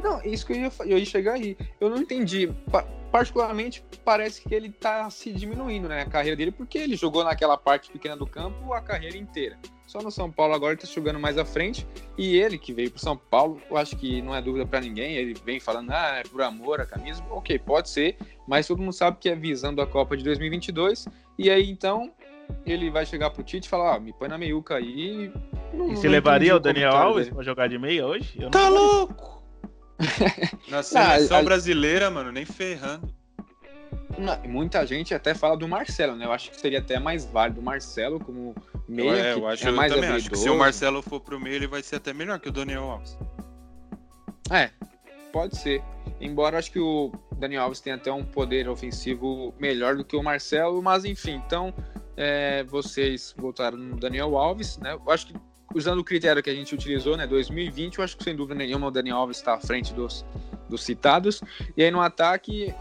não, 0.04 0.22
isso 0.24 0.46
que 0.46 0.52
eu 0.54 0.58
ia, 0.58 0.72
eu 0.86 0.98
ia 0.98 1.06
chegar 1.06 1.34
aí. 1.36 1.56
Eu 1.80 1.89
não 1.89 1.98
entendi. 1.98 2.52
Pa- 2.70 2.84
particularmente, 3.12 3.82
parece 4.04 4.41
que 4.41 4.54
ele 4.54 4.70
tá 4.70 5.10
se 5.10 5.32
diminuindo, 5.32 5.88
né? 5.88 6.02
A 6.02 6.06
carreira 6.06 6.36
dele, 6.36 6.52
porque 6.52 6.78
ele 6.78 6.98
jogou 6.98 7.24
naquela 7.24 7.56
parte 7.58 7.89
pequena 7.89 8.18
do 8.18 8.28
campo 8.28 8.74
a 8.74 8.82
carreira 8.82 9.16
inteira. 9.16 9.58
Só 9.88 10.00
no 10.02 10.12
São 10.12 10.30
Paulo 10.30 10.54
agora 10.54 10.74
ele 10.74 10.82
tá 10.82 10.88
jogando 10.88 11.18
mais 11.18 11.38
à 11.38 11.46
frente. 11.46 11.88
E 12.18 12.36
ele, 12.36 12.58
que 12.58 12.74
veio 12.74 12.91
pro 12.91 13.00
São 13.00 13.16
Paulo, 13.16 13.62
eu 13.72 13.78
acho 13.78 13.96
que 13.96 14.22
não 14.22 14.36
é 14.36 14.41
dúvida 14.41 14.66
para 14.66 14.82
ninguém. 14.82 15.14
Ele 15.16 15.34
vem 15.46 15.62
falando, 15.62 15.91
ah, 15.91 16.18
é 16.18 16.24
por 16.24 16.41
amor 16.41 16.82
a 16.82 16.86
camisa. 16.86 17.24
Ok, 17.30 17.58
pode 17.60 17.89
ser. 17.89 18.18
Mas 18.48 18.68
todo 18.68 18.80
mundo 18.82 18.93
sabe 18.93 19.18
que 19.20 19.30
é 19.30 19.36
visando 19.36 19.82
a 19.82 19.88
Copa 19.88 20.16
de 20.16 20.24
2022. 20.24 21.06
E 21.38 21.50
aí, 21.50 21.70
então, 21.70 22.12
ele 22.66 22.89
vai 22.91 23.06
chegar 23.06 23.30
pro 23.32 23.43
Tite 23.43 23.66
e 23.66 23.70
falar, 23.70 23.96
ó, 23.96 24.00
me 24.00 24.14
põe 24.14 24.28
na 24.28 24.38
meiuca 24.38 24.76
aí. 24.76 25.32
Não- 25.74 25.91
E 25.91 25.96
você 25.98 26.08
levaria 26.08 26.56
o 26.56 26.60
Daniel 26.60 26.91
Alves 26.96 27.26
dele. 27.26 27.36
pra 27.36 27.43
jogar 27.43 27.68
de 27.68 27.78
meia 27.78 28.06
hoje? 28.06 28.34
Eu 28.38 28.43
não 28.43 28.52
Tá 28.52 28.70
louco! 28.70 29.43
Na 30.70 30.84
seleção 30.84 31.43
brasileira, 31.43 32.10
mano, 32.12 32.32
nem 32.32 32.46
ferrando. 32.46 33.14
Muita 34.46 34.86
gente 34.86 35.14
até 35.14 35.34
fala 35.34 35.58
do 35.58 35.68
Marcelo, 35.68 36.16
né? 36.16 36.26
Eu 36.26 36.32
acho 36.32 36.50
que 36.52 36.60
seria 36.60 36.80
até 36.80 37.00
mais 37.00 37.26
válido 37.26 37.60
o 37.60 37.64
Marcelo 37.64 38.18
como 38.20 38.56
meia, 38.88 39.12
é, 39.12 39.34
eu 39.34 39.46
acho, 39.48 39.66
é 39.66 39.70
eu 39.70 39.76
mais 39.76 39.91
também 39.93 40.10
acho 40.10 40.30
que 40.30 40.38
se 40.38 40.50
o. 40.50 40.58
Marcelo 40.58 41.02
for 41.02 41.20
pro 41.20 41.39
meio, 41.39 41.56
ele 41.56 41.68
vai 41.68 41.82
ser 41.84 41.98
até 41.98 42.14
melhor 42.14 42.39
que 42.39 42.48
o 42.48 42.52
Daniel 42.52 42.84
Alves. 42.84 43.18
É, 44.52 44.70
pode 45.36 45.57
ser. 45.57 45.83
Embora 46.21 46.57
acho 46.57 46.71
que 46.71 46.79
o 46.79 47.11
Daniel 47.38 47.63
Alves 47.63 47.81
tenha 47.81 47.97
até 47.97 48.09
um 48.09 48.23
poder 48.23 48.69
ofensivo 48.69 49.53
melhor 49.59 49.97
do 49.97 50.05
que 50.05 50.15
o 50.15 50.23
Marcelo, 50.23 50.81
mas 50.81 51.03
enfim, 51.03 51.41
então 51.45 51.73
é, 52.15 52.63
vocês 52.63 53.36
votaram 53.38 53.77
no 53.77 53.97
Daniel 53.97 54.38
Alves, 54.38 54.77
né? 54.77 54.93
Eu 54.93 55.11
acho 55.11 55.27
que 55.27 55.33
usando 55.75 55.99
o 55.99 56.05
critério 56.05 56.41
que 56.41 56.49
a 56.49 56.55
gente 56.55 56.73
utilizou, 56.73 57.17
né? 57.17 57.27
2020, 57.27 57.97
eu 57.97 58.03
acho 58.05 58.15
que 58.15 58.23
sem 58.23 58.33
dúvida 58.33 58.55
nenhuma 58.55 58.88
o 58.88 58.91
Daniel 58.91 59.17
Alves 59.17 59.36
está 59.36 59.55
à 59.55 59.59
frente 59.59 59.93
dos, 59.93 60.25
dos 60.69 60.86
citados. 60.86 61.41
E 61.75 61.83
aí 61.83 61.91
no 61.91 61.99
ataque, 61.99 62.73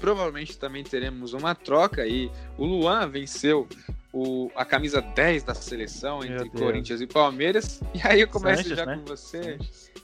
provavelmente 0.00 0.56
também 0.56 0.82
teremos 0.82 1.34
uma 1.34 1.54
troca 1.54 2.06
e 2.06 2.30
o 2.56 2.64
Luan 2.64 3.06
venceu 3.06 3.68
o, 4.10 4.50
a 4.56 4.64
camisa 4.64 5.02
10 5.02 5.44
da 5.44 5.52
seleção 5.52 6.20
Meu 6.20 6.32
entre 6.32 6.48
Deus. 6.48 6.64
Corinthians 6.64 7.02
e 7.02 7.06
Palmeiras. 7.06 7.82
E 7.92 8.00
aí 8.02 8.22
eu 8.22 8.28
começo 8.28 8.62
Sanches, 8.62 8.78
já 8.78 8.86
né? 8.86 8.96
com 8.96 9.04
você. 9.04 9.58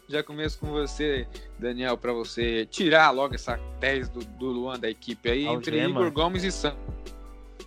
Já 0.08 0.22
começo 0.22 0.58
com 0.58 0.68
você, 0.68 1.28
Daniel, 1.58 1.98
para 1.98 2.14
você 2.14 2.64
tirar 2.64 3.10
logo 3.10 3.34
essa 3.34 3.60
10 3.78 4.08
do, 4.08 4.20
do 4.20 4.46
Luan 4.46 4.78
da 4.78 4.88
equipe 4.88 5.30
aí, 5.30 5.46
entre 5.46 5.82
Algema. 5.82 6.00
Igor 6.00 6.10
Gomes 6.10 6.44
e 6.44 6.50
Santos. 6.50 6.78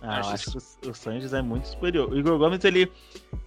Ah, 0.00 0.18
eu 0.18 0.28
Acho 0.30 0.50
que 0.50 0.88
o, 0.88 0.94
Sanches 0.94 1.32
é 1.32 1.40
muito 1.40 1.68
superior. 1.68 2.10
O 2.10 2.18
Igor 2.18 2.36
Gomes, 2.36 2.64
ele 2.64 2.90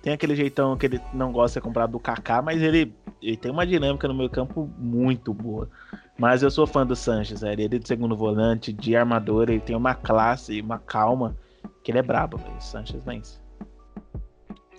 tem 0.02 0.14
aquele 0.14 0.34
jeitão 0.34 0.78
que 0.78 0.86
ele 0.86 1.02
não 1.14 1.34
gosta 1.34 1.48
de 1.48 1.54
ser 1.56 1.62
comprado 1.62 1.92
do 1.92 2.00
Kaká, 2.00 2.42
mas 2.42 2.62
ele, 2.62 2.96
ele 3.22 3.36
tem 3.36 3.52
uma 3.52 3.68
dinâmica 3.68 4.08
no 4.08 4.14
meio 4.14 4.30
campo 4.30 4.72
muito 4.78 5.34
boa. 5.34 5.70
Mas 6.18 6.42
eu 6.42 6.50
sou 6.50 6.66
fã 6.66 6.88
do 6.88 6.96
Sanches, 6.96 7.42
velho. 7.42 7.62
Ele 7.62 7.76
é 7.76 7.80
de 7.80 7.86
segundo 7.86 8.16
volante, 8.16 8.72
de 8.72 8.96
armador, 8.96 9.50
ele 9.50 9.60
tem 9.60 9.76
uma 9.76 9.94
classe, 9.94 10.62
uma 10.62 10.80
calma, 10.80 11.36
que 11.84 11.92
ele 11.92 12.00
é 12.00 12.02
brabo, 12.02 12.38
velho. 12.38 12.56
O 12.56 12.62
Sanches 12.62 13.04
vence. 13.04 13.38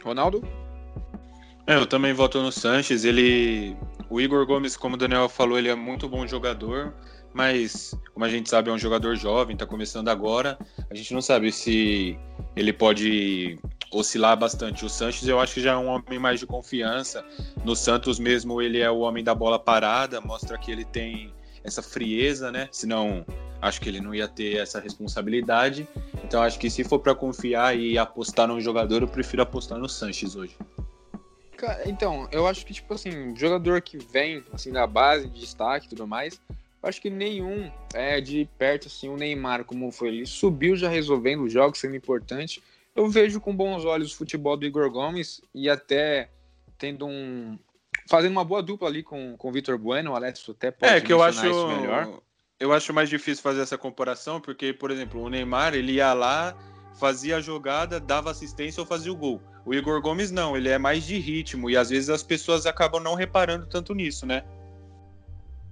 Ronaldo? 0.02 0.42
É, 1.66 1.74
eu 1.74 1.86
também 1.86 2.12
voto 2.12 2.40
no 2.40 2.52
Sanches. 2.52 3.04
Ele. 3.04 3.76
O 4.08 4.20
Igor 4.20 4.46
Gomes, 4.46 4.76
como 4.76 4.94
o 4.94 4.98
Daniel 4.98 5.28
falou, 5.28 5.58
ele 5.58 5.68
é 5.68 5.74
muito 5.74 6.08
bom 6.08 6.24
jogador, 6.28 6.94
mas, 7.34 7.92
como 8.14 8.24
a 8.24 8.28
gente 8.28 8.48
sabe, 8.48 8.70
é 8.70 8.72
um 8.72 8.78
jogador 8.78 9.16
jovem, 9.16 9.56
tá 9.56 9.66
começando 9.66 10.08
agora. 10.08 10.56
A 10.88 10.94
gente 10.94 11.12
não 11.12 11.20
sabe 11.20 11.50
se 11.50 12.16
ele 12.54 12.72
pode 12.72 13.58
oscilar 13.92 14.36
bastante. 14.38 14.84
O 14.84 14.88
Sanches, 14.88 15.26
eu 15.26 15.40
acho 15.40 15.54
que 15.54 15.60
já 15.60 15.72
é 15.72 15.76
um 15.76 15.88
homem 15.88 16.20
mais 16.20 16.38
de 16.38 16.46
confiança. 16.46 17.24
No 17.64 17.74
Santos 17.74 18.20
mesmo, 18.20 18.62
ele 18.62 18.78
é 18.78 18.88
o 18.88 19.00
homem 19.00 19.24
da 19.24 19.34
bola 19.34 19.58
parada, 19.58 20.20
mostra 20.20 20.56
que 20.56 20.70
ele 20.70 20.84
tem 20.84 21.34
essa 21.64 21.82
frieza, 21.82 22.52
né? 22.52 22.68
Senão, 22.70 23.26
acho 23.60 23.80
que 23.80 23.88
ele 23.88 24.00
não 24.00 24.14
ia 24.14 24.28
ter 24.28 24.58
essa 24.58 24.78
responsabilidade. 24.78 25.88
Então, 26.22 26.42
acho 26.42 26.60
que 26.60 26.70
se 26.70 26.84
for 26.84 27.00
para 27.00 27.14
confiar 27.14 27.76
e 27.76 27.98
apostar 27.98 28.46
num 28.46 28.60
jogador, 28.60 29.02
eu 29.02 29.08
prefiro 29.08 29.42
apostar 29.42 29.78
no 29.78 29.88
Sanches 29.88 30.36
hoje. 30.36 30.56
Cara, 31.56 31.88
Então, 31.88 32.28
eu 32.30 32.46
acho 32.46 32.64
que, 32.66 32.74
tipo 32.74 32.92
assim, 32.92 33.34
jogador 33.36 33.80
que 33.80 33.98
vem, 33.98 34.44
assim, 34.52 34.70
da 34.70 34.86
base, 34.86 35.28
de 35.28 35.40
destaque 35.40 35.86
e 35.86 35.88
tudo 35.88 36.06
mais, 36.06 36.40
eu 36.82 36.88
acho 36.88 37.00
que 37.00 37.10
nenhum 37.10 37.70
é 37.94 38.20
de 38.20 38.48
perto, 38.58 38.88
assim, 38.88 39.08
o 39.08 39.16
Neymar, 39.16 39.64
como 39.64 39.90
foi, 39.90 40.08
ele 40.08 40.26
subiu 40.26 40.76
já 40.76 40.88
resolvendo 40.88 41.44
os 41.44 41.52
jogos, 41.52 41.78
sendo 41.78 41.96
importante. 41.96 42.62
Eu 42.94 43.08
vejo 43.08 43.40
com 43.40 43.54
bons 43.54 43.84
olhos 43.84 44.12
o 44.12 44.16
futebol 44.16 44.56
do 44.56 44.64
Igor 44.66 44.90
Gomes 44.90 45.40
e 45.54 45.68
até 45.68 46.28
tendo 46.78 47.06
um... 47.06 47.58
fazendo 48.08 48.32
uma 48.32 48.44
boa 48.44 48.62
dupla 48.62 48.88
ali 48.88 49.02
com, 49.02 49.36
com 49.36 49.48
o 49.48 49.52
Vitor 49.52 49.76
Bueno, 49.78 50.12
o 50.12 50.14
Alex 50.14 50.46
até 50.48 50.70
pode 50.70 50.92
É 50.92 51.00
que 51.00 51.12
eu 51.12 51.22
acho 51.22 51.42
melhor. 51.42 52.20
eu 52.60 52.72
acho 52.72 52.92
mais 52.94 53.08
difícil 53.08 53.42
fazer 53.42 53.62
essa 53.62 53.76
comparação 53.76 54.40
porque, 54.40 54.72
por 54.72 54.90
exemplo, 54.90 55.20
o 55.22 55.28
Neymar 55.28 55.74
ele 55.74 55.92
ia 55.92 56.12
lá, 56.14 56.56
fazia 56.98 57.36
a 57.36 57.40
jogada, 57.40 58.00
dava 58.00 58.30
assistência 58.30 58.80
ou 58.80 58.86
fazia 58.86 59.12
o 59.12 59.16
gol. 59.16 59.42
O 59.66 59.74
Igor 59.74 60.00
Gomes 60.00 60.30
não, 60.30 60.56
ele 60.56 60.68
é 60.68 60.78
mais 60.78 61.04
de 61.04 61.18
ritmo 61.18 61.68
e 61.68 61.76
às 61.76 61.90
vezes 61.90 62.08
as 62.08 62.22
pessoas 62.22 62.66
acabam 62.66 63.02
não 63.02 63.14
reparando 63.16 63.66
tanto 63.66 63.92
nisso, 63.94 64.24
né? 64.24 64.44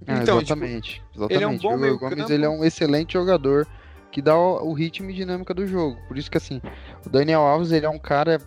Ah, 0.05 0.21
Então, 0.21 0.39
tipo, 0.39 0.53
exatamente. 0.53 1.01
exatamente. 1.15 1.33
ele 1.33 1.43
é 1.45 1.47
um 1.47 1.57
bom 1.57 1.77
o 1.77 1.85
Igor. 1.85 2.09
Gomes 2.09 2.29
ele 2.29 2.43
é 2.43 2.49
um 2.49 2.63
excelente 2.65 3.13
jogador 3.13 3.65
que 4.11 4.21
dá 4.21 4.37
o, 4.37 4.69
o 4.69 4.73
ritmo 4.73 5.09
e 5.09 5.13
dinâmica 5.13 5.53
do 5.53 5.65
jogo. 5.65 5.97
Por 6.09 6.17
isso 6.17 6.29
que 6.29 6.37
assim, 6.37 6.61
o 7.05 7.09
Daniel 7.09 7.39
Alves 7.39 7.71
ele 7.71 7.85
é 7.85 7.89
um 7.89 7.97
cara 7.97 8.41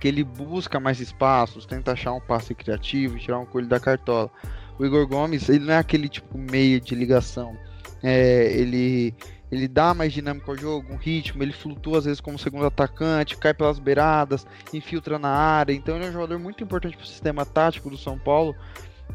que 0.00 0.06
ele 0.06 0.22
busca 0.22 0.78
mais 0.78 1.00
espaços, 1.00 1.66
tenta 1.66 1.90
achar 1.92 2.12
um 2.12 2.20
passe 2.20 2.54
criativo, 2.54 3.18
tirar 3.18 3.40
um 3.40 3.46
coelho 3.46 3.68
da 3.68 3.80
cartola. 3.80 4.30
O 4.78 4.86
Igor 4.86 5.06
Gomes 5.08 5.48
ele 5.48 5.64
não 5.64 5.74
é 5.74 5.78
aquele 5.78 6.08
tipo 6.08 6.38
meio 6.38 6.80
de 6.80 6.94
ligação. 6.94 7.56
É, 8.02 8.52
ele 8.52 9.14
ele 9.54 9.68
dá 9.68 9.94
mais 9.94 10.12
dinâmica 10.12 10.50
ao 10.50 10.56
jogo, 10.56 10.92
um 10.92 10.96
ritmo, 10.96 11.42
ele 11.42 11.52
flutua 11.52 11.98
às 11.98 12.04
vezes 12.04 12.20
como 12.20 12.38
segundo 12.38 12.66
atacante, 12.66 13.36
cai 13.36 13.54
pelas 13.54 13.78
beiradas, 13.78 14.46
infiltra 14.72 15.18
na 15.18 15.30
área. 15.30 15.72
Então 15.72 15.96
ele 15.96 16.06
é 16.06 16.08
um 16.08 16.12
jogador 16.12 16.38
muito 16.38 16.62
importante 16.64 16.96
para 16.96 17.04
o 17.04 17.08
sistema 17.08 17.46
tático 17.46 17.90
do 17.90 17.96
São 17.96 18.18
Paulo 18.18 18.54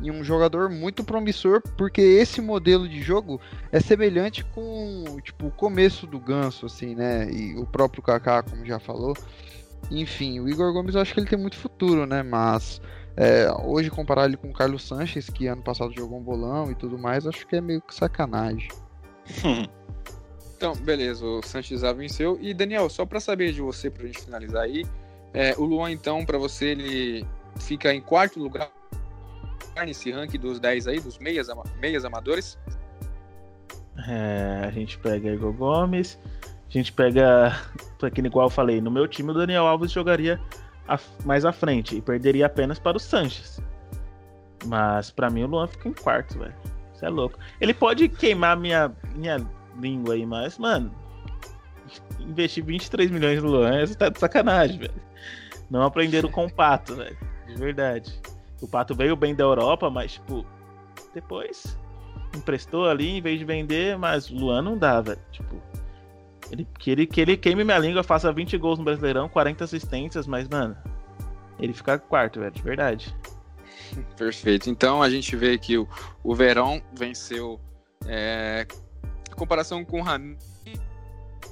e 0.01 0.09
um 0.09 0.23
jogador 0.23 0.69
muito 0.69 1.03
promissor, 1.03 1.61
porque 1.77 2.01
esse 2.01 2.41
modelo 2.41 2.87
de 2.87 3.01
jogo 3.01 3.41
é 3.71 3.79
semelhante 3.79 4.45
com 4.45 5.17
tipo, 5.21 5.47
o 5.47 5.51
começo 5.51 6.07
do 6.07 6.19
Ganso, 6.19 6.65
assim, 6.65 6.95
né? 6.95 7.29
E 7.29 7.57
o 7.57 7.65
próprio 7.65 8.01
Kaká, 8.01 8.43
como 8.43 8.65
já 8.65 8.79
falou. 8.79 9.13
Enfim, 9.91 10.39
o 10.39 10.47
Igor 10.47 10.71
Gomes 10.73 10.95
eu 10.95 11.01
acho 11.01 11.13
que 11.13 11.19
ele 11.19 11.27
tem 11.27 11.39
muito 11.39 11.57
futuro, 11.57 12.05
né? 12.05 12.23
Mas 12.23 12.81
é, 13.17 13.51
hoje 13.63 13.89
comparar 13.89 14.25
ele 14.25 14.37
com 14.37 14.49
o 14.49 14.53
Carlos 14.53 14.83
Sanches, 14.83 15.29
que 15.29 15.47
ano 15.47 15.61
passado 15.61 15.93
jogou 15.93 16.19
um 16.19 16.23
bolão 16.23 16.71
e 16.71 16.75
tudo 16.75 16.97
mais, 16.97 17.27
acho 17.27 17.45
que 17.45 17.55
é 17.55 17.61
meio 17.61 17.81
que 17.81 17.93
sacanagem. 17.93 18.69
Então, 20.59 20.75
beleza, 20.75 21.25
o 21.25 21.41
Sanches 21.41 21.79
já 21.79 21.93
venceu. 21.93 22.37
E 22.41 22.53
Daniel, 22.53 22.89
só 22.89 23.05
pra 23.05 23.21
saber 23.21 23.53
de 23.53 23.61
você, 23.61 23.89
pra 23.89 24.05
gente 24.05 24.19
finalizar 24.19 24.63
aí, 24.63 24.85
é, 25.33 25.55
o 25.57 25.63
Luan, 25.63 25.89
então, 25.89 26.25
pra 26.25 26.37
você, 26.37 26.65
ele 26.71 27.25
fica 27.61 27.93
em 27.93 28.01
quarto 28.01 28.37
lugar 28.41 28.69
nesse 29.85 30.11
ranking 30.11 30.37
dos 30.37 30.59
10 30.59 30.85
aí, 30.89 30.99
dos 30.99 31.17
meias, 31.17 31.47
meias 31.79 32.03
amadores. 32.03 32.59
É, 34.05 34.65
a 34.65 34.69
gente 34.71 34.97
pega 34.99 35.29
Igor 35.29 35.53
Gomes, 35.53 36.19
a 36.67 36.69
gente 36.69 36.91
pega. 36.91 37.57
Aquele 38.03 38.27
igual 38.27 38.47
eu 38.47 38.51
falei, 38.51 38.81
no 38.81 38.91
meu 38.91 39.07
time 39.07 39.31
o 39.31 39.33
Daniel 39.33 39.65
Alves 39.65 39.91
jogaria 39.91 40.41
a- 40.89 40.99
mais 41.23 41.45
à 41.45 41.53
frente 41.53 41.95
e 41.95 42.01
perderia 42.01 42.47
apenas 42.47 42.79
para 42.79 42.97
o 42.97 42.99
Sanches. 42.99 43.61
Mas 44.65 45.09
pra 45.09 45.29
mim 45.29 45.43
o 45.43 45.47
Luan 45.47 45.67
fica 45.67 45.87
em 45.87 45.93
quarto, 45.93 46.37
velho. 46.37 46.53
Você 46.93 47.05
é 47.05 47.09
louco. 47.09 47.39
Ele 47.61 47.73
pode 47.73 48.09
queimar 48.09 48.57
minha, 48.57 48.91
minha 49.15 49.39
língua 49.77 50.13
aí, 50.13 50.25
mas, 50.25 50.57
mano, 50.57 50.91
investir 52.19 52.63
23 52.63 53.11
milhões 53.11 53.41
no 53.41 53.49
Luan, 53.49 53.85
você 53.85 53.95
tá 53.95 54.09
de 54.09 54.19
sacanagem, 54.19 54.79
velho. 54.79 55.01
Não 55.69 55.83
aprenderam 55.83 56.29
com 56.29 56.45
o 56.45 56.51
Pato, 56.51 56.95
velho. 56.95 57.17
De 57.47 57.55
verdade. 57.55 58.19
O 58.61 58.67
Pato 58.67 58.95
veio 58.95 59.15
bem 59.15 59.35
da 59.35 59.43
Europa, 59.43 59.89
mas, 59.89 60.13
tipo, 60.13 60.45
depois 61.13 61.77
emprestou 62.35 62.87
ali 62.87 63.17
em 63.17 63.21
vez 63.21 63.39
de 63.39 63.45
vender, 63.45 63.97
mas 63.97 64.29
o 64.29 64.35
Luan 64.35 64.61
não 64.61 64.77
dá, 64.77 65.01
velho. 65.01 65.19
Tipo, 65.31 65.55
ele, 66.51 66.67
que, 66.77 66.91
ele, 66.91 67.05
que 67.05 67.21
ele 67.21 67.37
queime 67.37 67.63
minha 67.63 67.79
língua, 67.79 68.03
faça 68.03 68.31
20 68.31 68.57
gols 68.57 68.79
no 68.79 68.85
Brasileirão, 68.85 69.29
40 69.29 69.63
assistências, 69.63 70.27
mas, 70.27 70.47
mano, 70.47 70.75
ele 71.59 71.73
fica 71.73 71.97
quarto, 71.97 72.39
velho, 72.39 72.51
de 72.51 72.61
verdade. 72.61 73.15
Perfeito. 74.17 74.69
Então 74.69 75.01
a 75.01 75.09
gente 75.09 75.35
vê 75.35 75.57
que 75.57 75.77
o, 75.77 75.87
o 76.23 76.35
Verão 76.35 76.81
venceu 76.93 77.59
é, 78.05 78.65
comparação 79.35 79.83
com 79.85 79.99
o 79.99 80.03
Ramiro, 80.03 80.37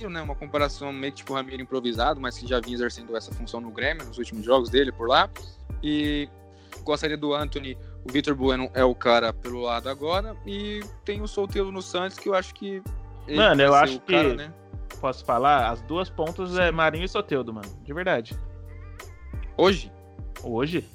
né? 0.09 0.21
Uma 0.21 0.35
comparação 0.35 0.91
meio 0.93 1.11
que 1.13 1.19
tipo 1.19 1.33
Ramiro 1.33 1.61
improvisado, 1.61 2.19
mas 2.19 2.37
que 2.37 2.47
já 2.47 2.59
vinha 2.59 2.75
exercendo 2.75 3.15
essa 3.15 3.31
função 3.33 3.59
no 3.61 3.71
Grêmio 3.71 4.05
nos 4.05 4.17
últimos 4.17 4.45
jogos 4.45 4.69
dele 4.69 4.91
por 4.91 5.07
lá. 5.07 5.29
E 5.83 6.29
gostaria 6.83 7.17
do 7.17 7.33
Anthony, 7.33 7.77
o 8.07 8.11
Vitor 8.11 8.35
Bueno 8.35 8.69
é 8.73 8.83
o 8.83 8.93
cara 8.95 9.31
pelo 9.33 9.61
lado 9.61 9.89
agora. 9.89 10.35
E 10.45 10.81
tem 11.05 11.21
o 11.21 11.27
Solteiro 11.27 11.71
no 11.71 11.81
Santos, 11.81 12.17
que 12.17 12.29
eu 12.29 12.33
acho 12.35 12.53
que. 12.53 12.81
Mano, 13.29 13.61
eu 13.61 13.73
acho 13.73 13.99
cara, 14.01 14.29
que- 14.29 14.35
né? 14.35 14.53
Posso 15.01 15.23
falar? 15.25 15.69
As 15.69 15.81
duas 15.81 16.09
pontas 16.09 16.57
é 16.57 16.71
Marinho 16.71 17.05
e 17.05 17.09
Soteudo, 17.09 17.53
mano. 17.53 17.67
De 17.83 17.93
verdade. 17.93 18.37
Hoje, 19.55 19.91
Hoje. 20.43 20.87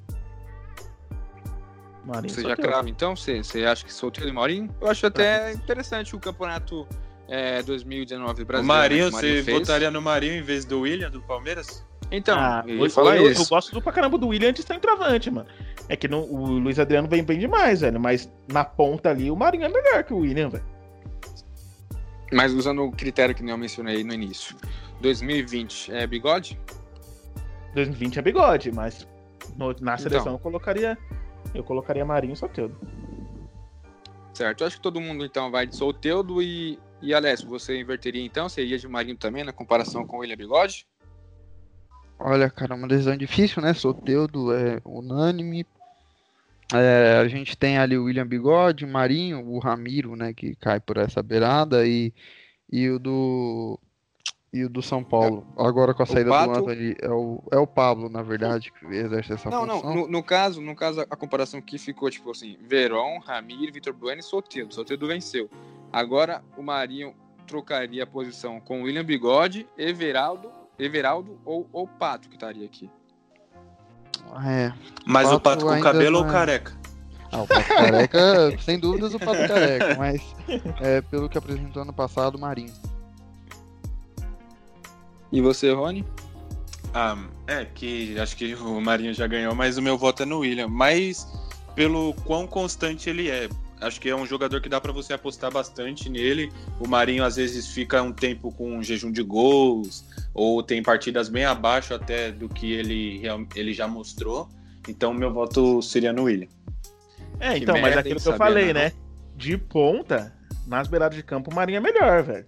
Marinho 2.05 2.35
você 2.35 2.43
já 2.43 2.57
crava 2.57 2.89
então? 2.91 3.15
Você, 3.15 3.43
você 3.43 3.65
acha 3.65 3.85
que 3.85 3.93
Solteiro 3.93 4.29
e 4.29 4.33
Maurinho? 4.33 4.74
Eu 4.81 4.89
acho 4.91 5.07
até 5.07 5.53
interessante 5.53 6.15
o 6.16 6.19
campeonato 6.20 6.87
é, 7.29 7.62
2019 7.62 8.43
O 8.43 8.47
brasileiro. 8.47 8.66
Marinho, 8.66 9.05
né, 9.05 9.11
que 9.11 9.16
o 9.16 9.20
você 9.20 9.43
fez. 9.43 9.59
votaria 9.61 9.91
no 9.91 10.03
Marinho 10.03 10.35
em 10.35 10.43
vez 10.43 10.65
do 10.65 10.81
William, 10.81 11.11
do 11.11 11.20
Palmeiras? 11.23 11.85
Então, 12.11 12.39
Ah, 12.39 12.62
eu 12.66 12.74
eu, 12.74 12.81
eu, 12.81 13.31
isso. 13.33 13.43
eu 13.43 13.47
gosto 13.47 13.73
do 13.73 13.81
pra 13.81 13.93
caramba 13.93 14.19
do 14.19 14.29
William 14.29 14.51
antes 14.51 14.65
de 14.65 14.73
centroavante, 14.73 15.31
mano. 15.31 15.49
É 15.89 15.97
que 15.97 16.07
no- 16.09 16.24
o 16.24 16.59
Luiz 16.59 16.79
Adriano 16.79 17.09
vem 17.09 17.24
bem 17.24 17.39
demais, 17.39 17.81
velho. 17.81 17.99
Mas 17.99 18.31
na 18.49 18.65
ponta 18.65 19.09
ali, 19.09 19.31
o 19.31 19.37
Marinho 19.37 19.65
é 19.65 19.69
melhor 19.69 20.05
que 20.05 20.12
o 20.12 20.19
William, 20.19 20.51
velho. 20.51 20.65
Mas 22.33 22.53
usando 22.53 22.83
o 22.85 22.93
critério 22.93 23.35
que 23.35 23.43
eu 23.49 23.57
mencionei 23.59 24.03
no 24.05 24.12
início. 24.12 24.57
2020 25.01 25.93
é 25.93 26.07
bigode? 26.07 26.59
2020 27.74 28.19
é 28.19 28.23
bigode, 28.23 28.73
mas 28.73 29.07
no- 29.57 29.74
na 29.81 29.97
seleção 29.97 30.20
Então. 30.23 30.33
eu 30.35 30.39
colocaria. 30.39 30.97
Eu 31.55 31.62
colocaria 31.62 32.05
Marinho 32.05 32.33
e 32.35 32.37
Soteudo. 32.37 32.77
Certo. 34.35 34.62
Eu 34.62 34.66
acho 34.66 34.77
que 34.77 34.83
todo 34.83 35.01
mundo 35.01 35.24
então 35.24 35.51
vai 35.51 35.66
de 35.66 35.77
Solteudo 35.77 36.43
e 36.43 36.79
E 37.03 37.12
Alessio, 37.12 37.49
você 37.49 37.79
inverteria 37.79 38.24
então? 38.24 38.49
Seria 38.49 38.79
de 38.79 38.89
Marinho 38.89 39.16
também 39.16 39.45
na 39.45 39.53
comparação 39.53 40.07
com 40.07 40.16
o 40.16 40.20
William 40.20 40.37
Bigode? 40.37 40.87
Olha, 42.19 42.49
cara, 42.49 42.74
uma 42.74 42.87
decisão 42.87 43.16
difícil, 43.16 43.61
né? 43.61 43.74
Soteudo 43.74 44.53
é 44.53 44.81
unânime. 44.85 45.66
É, 46.73 47.19
a 47.19 47.29
gente 47.29 47.57
tem 47.57 47.77
ali 47.77 47.99
o 47.99 48.05
William 48.05 48.27
Bigode, 48.27 48.85
o 48.85 48.89
Marinho, 48.89 49.47
o 49.47 49.59
Ramiro, 49.59 50.16
né? 50.16 50.33
Que 50.33 50.55
cai 50.55 50.81
por 50.81 50.97
essa 50.97 51.23
beirada 51.23 51.87
e, 51.87 52.15
e 52.70 52.89
o 52.89 52.99
do 52.99 53.79
e 54.53 54.65
o 54.65 54.69
do 54.69 54.83
São 54.83 55.03
Paulo. 55.03 55.47
Agora 55.57 55.95
com 55.95 56.03
a 56.03 56.07
saída 56.07 56.29
Pato- 56.31 56.53
do 56.53 56.59
Anthony, 56.59 56.95
é 57.01 57.09
o, 57.09 57.43
é 57.51 57.59
o 57.59 57.66
Pablo, 57.66 58.09
na 58.11 58.23
verdade, 58.23 58.70
que 58.70 58.85
exerce 58.87 59.33
essa 59.33 59.49
Não, 59.49 59.65
não. 59.65 59.77
função. 59.81 59.95
No, 59.95 60.09
no 60.09 60.23
caso, 60.23 60.61
no 60.61 60.77
caso, 60.77 61.01
a 61.01 61.16
comparação 61.16 61.61
que 61.62 61.79
ficou, 61.79 62.11
tipo 62.11 62.31
assim, 62.31 62.59
Veron, 62.61 63.19
Ramiro, 63.19 63.73
Vitor 63.73 63.95
Bueno 63.95 64.20
e 64.20 64.23
Soteldo. 64.23 64.74
Soteldo 64.74 65.07
venceu. 65.07 65.49
Agora 65.91 66.43
o 66.57 66.62
Marinho 66.62 67.15
trocaria 67.47 68.03
a 68.05 68.07
posição 68.07 68.61
com 68.61 68.81
o 68.81 68.85
William 68.85 69.05
Bigode, 69.05 69.66
Everaldo, 69.77 70.51
Everaldo 70.79 71.39
ou 71.45 71.66
o 71.73 71.87
Pato 71.87 72.29
que 72.29 72.35
estaria 72.37 72.65
aqui. 72.66 72.91
É. 74.47 74.73
Mas 75.07 75.29
o 75.33 75.41
Pato 75.41 75.65
pato 75.66 75.77
com 75.77 75.83
cabelo 75.83 76.19
ou 76.19 76.24
não 76.24 76.31
é. 76.31 76.33
careca? 76.33 76.73
Ah, 77.31 77.43
o 77.43 77.47
Pato 77.47 77.66
Careca, 77.69 78.59
sem 78.61 78.79
dúvidas 78.79 79.15
o 79.15 79.19
Pato 79.19 79.49
Careca, 79.49 79.97
mas 79.97 80.20
é, 80.81 81.01
pelo 81.01 81.29
que 81.31 81.39
apresentou 81.39 81.83
ano 81.83 81.93
passado, 81.93 82.35
o 82.37 82.41
Marinho. 82.41 82.73
E 85.33 85.41
você, 85.41 85.73
Rony? 85.73 86.05
Ah, 86.95 87.17
é 87.47 87.65
que 87.65 88.19
acho 88.21 88.37
que 88.37 88.55
o 88.55 88.81
Marinho 88.81 89.15
já 89.15 89.27
ganhou, 89.27 89.55
mas 89.55 89.79
o 89.79 89.83
meu 89.83 89.97
voto 89.97 90.23
é 90.25 90.27
no 90.27 90.41
William. 90.41 90.69
Mas 90.69 91.27
pelo 91.75 92.13
quão 92.27 92.47
constante 92.47 93.09
ele 93.09 93.31
é. 93.31 93.49
Acho 93.81 94.01
que 94.01 94.09
é 94.09 94.15
um 94.15 94.25
jogador 94.25 94.61
que 94.61 94.69
dá 94.69 94.81
pra 94.81 94.93
você 94.93 95.13
apostar 95.13 95.51
bastante 95.51 96.09
nele. 96.09 96.53
O 96.79 96.87
Marinho 96.87 97.25
às 97.25 97.37
vezes 97.37 97.67
fica 97.67 98.01
um 98.01 98.13
tempo 98.13 98.53
com 98.53 98.77
um 98.77 98.83
jejum 98.83 99.11
de 99.11 99.23
gols, 99.23 100.05
ou 100.33 100.63
tem 100.63 100.83
partidas 100.83 101.29
bem 101.29 101.45
abaixo 101.45 101.93
até 101.93 102.31
do 102.31 102.49
que 102.49 102.73
ele, 102.73 103.23
ele 103.57 103.73
já 103.73 103.89
mostrou. 103.89 104.49
Então 104.89 105.13
meu 105.13 105.33
voto 105.33 105.83
seria 105.83 106.13
no 106.13 106.25
William. 106.25 106.49
É, 107.41 107.55
Que 107.55 107.65
então, 107.65 107.75
mas 107.75 107.85
merda, 107.85 108.01
aquilo 108.01 108.21
que 108.21 108.29
eu 108.29 108.37
falei, 108.37 108.67
não. 108.67 108.75
né? 108.75 108.93
De 109.35 109.57
ponta, 109.57 110.33
nas 110.67 110.87
beiradas 110.87 111.17
de 111.17 111.25
campo, 111.25 111.51
o 111.51 111.55
Marinho 111.55 111.79
é 111.79 111.81
melhor, 111.81 112.23
velho. 112.23 112.47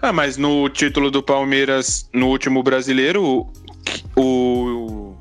Ah, 0.00 0.12
mas 0.12 0.36
no 0.36 0.68
título 0.68 1.10
do 1.10 1.22
Palmeiras, 1.22 2.08
no 2.12 2.28
último 2.28 2.62
brasileiro, 2.62 3.46
o, 4.16 5.14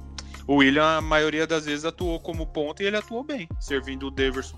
o, 0.47 0.55
William, 0.55 0.97
a 0.97 1.01
maioria 1.01 1.45
das 1.45 1.65
vezes, 1.65 1.85
atuou 1.85 2.19
como 2.19 2.45
ponta 2.45 2.83
e 2.83 2.87
ele 2.87 2.97
atuou 2.97 3.23
bem, 3.23 3.47
servindo 3.59 4.07
o 4.07 4.11
Deverson. 4.11 4.57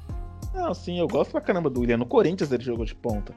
Não, 0.53 0.73
sim, 0.73 0.99
eu 0.99 1.07
gosto 1.07 1.31
pra 1.31 1.41
caramba 1.41 1.69
do 1.69 1.81
William. 1.81 1.97
No 1.97 2.05
Corinthians 2.05 2.51
ele 2.51 2.63
jogou 2.63 2.85
de 2.85 2.95
ponta. 2.95 3.33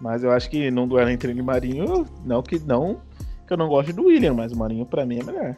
Mas 0.00 0.22
eu 0.22 0.30
acho 0.30 0.50
que 0.50 0.70
num 0.70 0.86
duelo 0.86 1.10
entre 1.10 1.30
ele 1.30 1.40
e 1.40 1.42
Marinho, 1.42 2.06
não 2.24 2.42
que 2.42 2.58
não 2.58 3.00
que 3.46 3.54
eu 3.54 3.56
não 3.56 3.68
gosto 3.68 3.94
do 3.94 4.04
William, 4.04 4.34
mas 4.34 4.52
o 4.52 4.58
Marinho 4.58 4.84
pra 4.84 5.06
mim 5.06 5.20
é 5.20 5.24
melhor. 5.24 5.56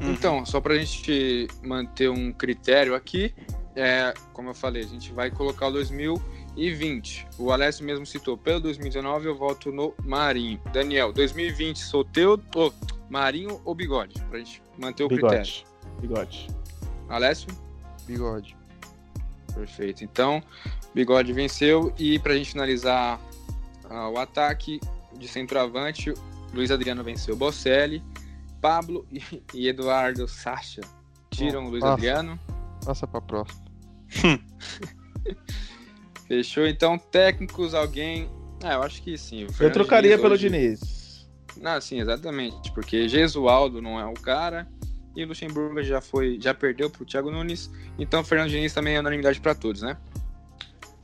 Então, 0.00 0.46
só 0.46 0.60
pra 0.60 0.78
gente 0.78 1.48
manter 1.62 2.08
um 2.08 2.32
critério 2.32 2.94
aqui, 2.94 3.34
é, 3.76 4.12
como 4.32 4.50
eu 4.50 4.54
falei, 4.54 4.82
a 4.82 4.86
gente 4.86 5.12
vai 5.12 5.30
colocar 5.30 5.68
o 5.68 5.72
2020. 5.72 7.26
O 7.38 7.52
Alessio 7.52 7.84
mesmo 7.84 8.04
citou, 8.04 8.36
pelo 8.36 8.60
2019 8.60 9.26
eu 9.26 9.36
voto 9.36 9.70
no 9.70 9.94
Marinho. 10.04 10.60
Daniel, 10.72 11.12
2020, 11.12 11.78
Soteudo, 11.78 12.44
ô, 12.54 12.72
Marinho 13.08 13.60
ou 13.64 13.74
Bigode? 13.74 14.20
Pra 14.28 14.38
gente 14.38 14.62
manter 14.78 15.04
o 15.04 15.08
critério. 15.08 15.38
Bigode. 16.00 16.46
Bigode. 16.46 16.48
Alessio? 17.08 17.48
Bigode. 18.06 18.56
Perfeito. 19.54 20.04
Então, 20.04 20.42
Bigode 20.94 21.32
venceu. 21.32 21.92
E 21.98 22.18
pra 22.18 22.34
gente 22.34 22.52
finalizar 22.52 23.20
ah, 23.88 24.08
o 24.08 24.18
ataque 24.18 24.80
de 25.16 25.28
centroavante, 25.28 26.14
Luiz 26.54 26.70
Adriano 26.70 27.02
venceu 27.02 27.36
Bocelli, 27.36 28.02
Pablo 28.60 29.06
e, 29.10 29.22
e 29.54 29.68
Eduardo 29.68 30.26
Sacha 30.28 30.80
tiram 31.30 31.66
o 31.66 31.70
Luiz 31.70 31.80
Passa. 31.80 31.94
Adriano. 31.94 32.38
Passa 32.84 33.06
pra 33.06 33.20
próxima. 33.20 33.60
Fechou. 36.26 36.66
Então, 36.66 36.98
técnicos, 36.98 37.74
alguém. 37.74 38.28
Ah, 38.62 38.74
eu 38.74 38.82
acho 38.82 39.02
que 39.02 39.16
sim. 39.18 39.44
o 39.44 39.48
Eu 39.62 39.72
trocaria 39.72 40.10
Diniz 40.10 40.22
pelo 40.22 40.34
hoje- 40.34 40.48
Diniz. 40.48 41.28
Não, 41.60 41.80
sim, 41.80 42.00
exatamente. 42.00 42.72
Porque 42.72 43.08
Gesualdo 43.08 43.82
não 43.82 43.98
é 43.98 44.04
o 44.06 44.14
cara. 44.14 44.68
E 45.16 45.24
o 45.24 45.28
Luxemburgo 45.28 45.82
já 45.82 46.00
foi, 46.00 46.38
já 46.40 46.54
perdeu 46.54 46.88
pro 46.88 47.04
Thiago 47.04 47.30
Nunes. 47.30 47.70
Então, 47.98 48.20
o 48.20 48.24
Fernando 48.24 48.48
Diniz 48.50 48.72
também 48.72 48.94
é 48.94 49.00
unanimidade 49.00 49.40
pra 49.40 49.54
todos, 49.54 49.82
né? 49.82 49.96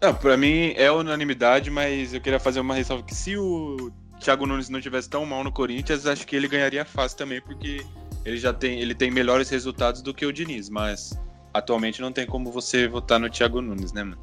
Não, 0.00 0.14
pra 0.14 0.36
mim 0.36 0.72
é 0.76 0.90
unanimidade, 0.92 1.70
mas 1.70 2.14
eu 2.14 2.20
queria 2.20 2.38
fazer 2.38 2.60
uma 2.60 2.74
ressalva 2.74 3.02
que 3.02 3.14
se 3.14 3.36
o 3.36 3.90
Thiago 4.20 4.46
Nunes 4.46 4.68
não 4.68 4.80
tivesse 4.80 5.10
tão 5.10 5.26
mal 5.26 5.42
no 5.42 5.50
Corinthians, 5.50 6.06
acho 6.06 6.24
que 6.26 6.36
ele 6.36 6.46
ganharia 6.46 6.84
fácil 6.84 7.18
também, 7.18 7.40
porque 7.40 7.84
ele 8.24 8.36
já 8.36 8.52
tem, 8.52 8.78
ele 8.80 8.94
tem 8.94 9.10
melhores 9.10 9.48
resultados 9.48 10.02
do 10.02 10.14
que 10.14 10.24
o 10.24 10.32
Diniz, 10.32 10.68
mas 10.68 11.18
atualmente 11.56 12.00
não 12.00 12.12
tem 12.12 12.26
como 12.26 12.50
você 12.50 12.86
votar 12.88 13.18
no 13.18 13.28
Thiago 13.30 13.60
Nunes, 13.60 13.92
né, 13.92 14.02
mano? 14.04 14.18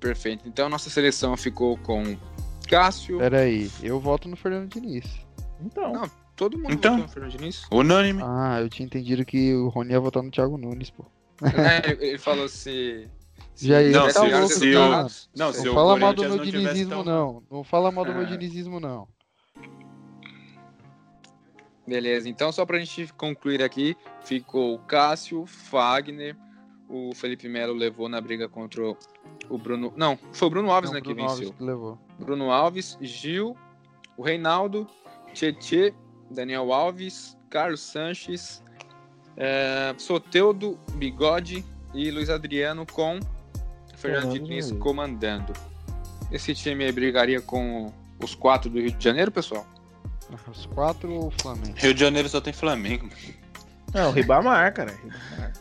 Perfeito. 0.00 0.46
Então, 0.46 0.68
nossa 0.68 0.90
seleção 0.90 1.36
ficou 1.36 1.76
com 1.78 2.16
Cássio. 2.68 3.18
Pera 3.18 3.40
aí, 3.40 3.70
eu 3.82 3.98
voto 3.98 4.28
no 4.28 4.36
Fernando 4.36 4.68
Diniz. 4.70 5.04
Então, 5.60 5.92
Não. 5.92 6.26
Todo 6.36 6.58
mundo 6.58 6.70
Então. 6.74 6.92
votou 6.92 7.06
no 7.06 7.12
Fernando 7.12 7.32
Diniz. 7.32 7.62
Unânime. 7.72 8.22
Ah, 8.22 8.58
eu 8.60 8.68
tinha 8.68 8.84
entendido 8.84 9.24
que 9.24 9.54
o 9.54 9.68
Rony 9.68 9.92
ia 9.92 10.00
votar 10.00 10.22
no 10.22 10.30
Thiago 10.30 10.58
Nunes, 10.58 10.90
pô. 10.90 11.06
É, 11.42 11.90
ele- 11.92 12.18
falou 12.18 12.46
se. 12.46 13.08
se 13.54 13.66
Já 13.68 13.82
ia 13.82 13.90
Não, 13.90 14.06
se- 14.10 14.12
se 14.12 14.20
resultados, 14.66 15.30
o- 15.34 15.38
não, 15.38 15.52
se 15.52 15.64
Não 15.64 15.72
fala 15.74 15.96
mal 15.98 16.12
do 16.12 16.22
meu 16.22 16.36
não 16.36 16.44
tivesse 16.44 16.58
dinizismo, 16.64 16.90
tão- 16.90 17.04
não. 17.04 17.42
Não 17.50 17.64
fala 17.64 17.90
mal 17.90 18.04
do 18.04 18.12
meu 18.12 18.20
Ah. 18.22 18.24
dinizismo, 18.26 18.78
não. 18.78 19.08
Beleza, 21.86 22.28
então 22.28 22.50
só 22.50 22.66
pra 22.66 22.78
gente 22.78 23.12
concluir 23.14 23.62
aqui, 23.62 23.96
ficou 24.24 24.74
o 24.74 24.78
Cássio, 24.80 25.46
Fagner, 25.46 26.36
o 26.88 27.14
Felipe 27.14 27.48
Melo 27.48 27.72
levou 27.74 28.08
na 28.08 28.20
briga 28.20 28.48
contra 28.48 28.82
o- 29.48 29.58
Bruno. 29.58 29.92
Não, 29.96 30.18
foi 30.32 30.48
o 30.48 30.50
Bruno 30.50 30.70
Alves, 30.70 30.90
Não, 30.90 30.94
né, 30.96 31.00
que 31.00 31.12
Bruno 31.14 31.22
Alves 31.28 31.38
venceu. 31.40 31.54
que 31.54 31.62
levou. 31.64 31.98
Bruno 32.18 32.50
Alves, 32.50 32.98
Gil, 33.00 33.56
o 34.16 34.22
Reinaldo, 34.22 34.86
Tietê, 35.32 35.94
Daniel 36.30 36.72
Alves, 36.72 37.36
Carlos 37.48 37.80
Sanches, 37.80 38.62
é, 39.36 39.94
Soteudo, 39.96 40.78
Bigode 40.94 41.64
e 41.94 42.10
Luiz 42.10 42.28
Adriano 42.30 42.84
com 42.90 43.20
Fernando 43.94 44.32
Diniz. 44.32 44.72
comandando. 44.72 45.52
Esse 46.32 46.54
time 46.54 46.84
aí 46.84 46.90
brigaria 46.92 47.40
com 47.40 47.92
os 48.22 48.34
quatro 48.34 48.68
do 48.68 48.80
Rio 48.80 48.90
de 48.90 49.02
Janeiro, 49.04 49.30
pessoal? 49.30 49.64
Os 50.50 50.66
quatro 50.66 51.12
ou 51.12 51.28
o 51.28 51.30
Flamengo? 51.30 51.74
Rio 51.76 51.94
de 51.94 52.00
Janeiro 52.00 52.28
só 52.28 52.40
tem 52.40 52.52
Flamengo. 52.52 53.08
não, 53.94 54.10
Ribamar, 54.12 54.72
cara. 54.74 54.92
Ribamar. 54.92 55.52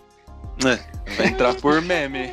É, 0.66 1.12
vai 1.16 1.28
entrar 1.28 1.54
por 1.60 1.82
meme. 1.82 2.30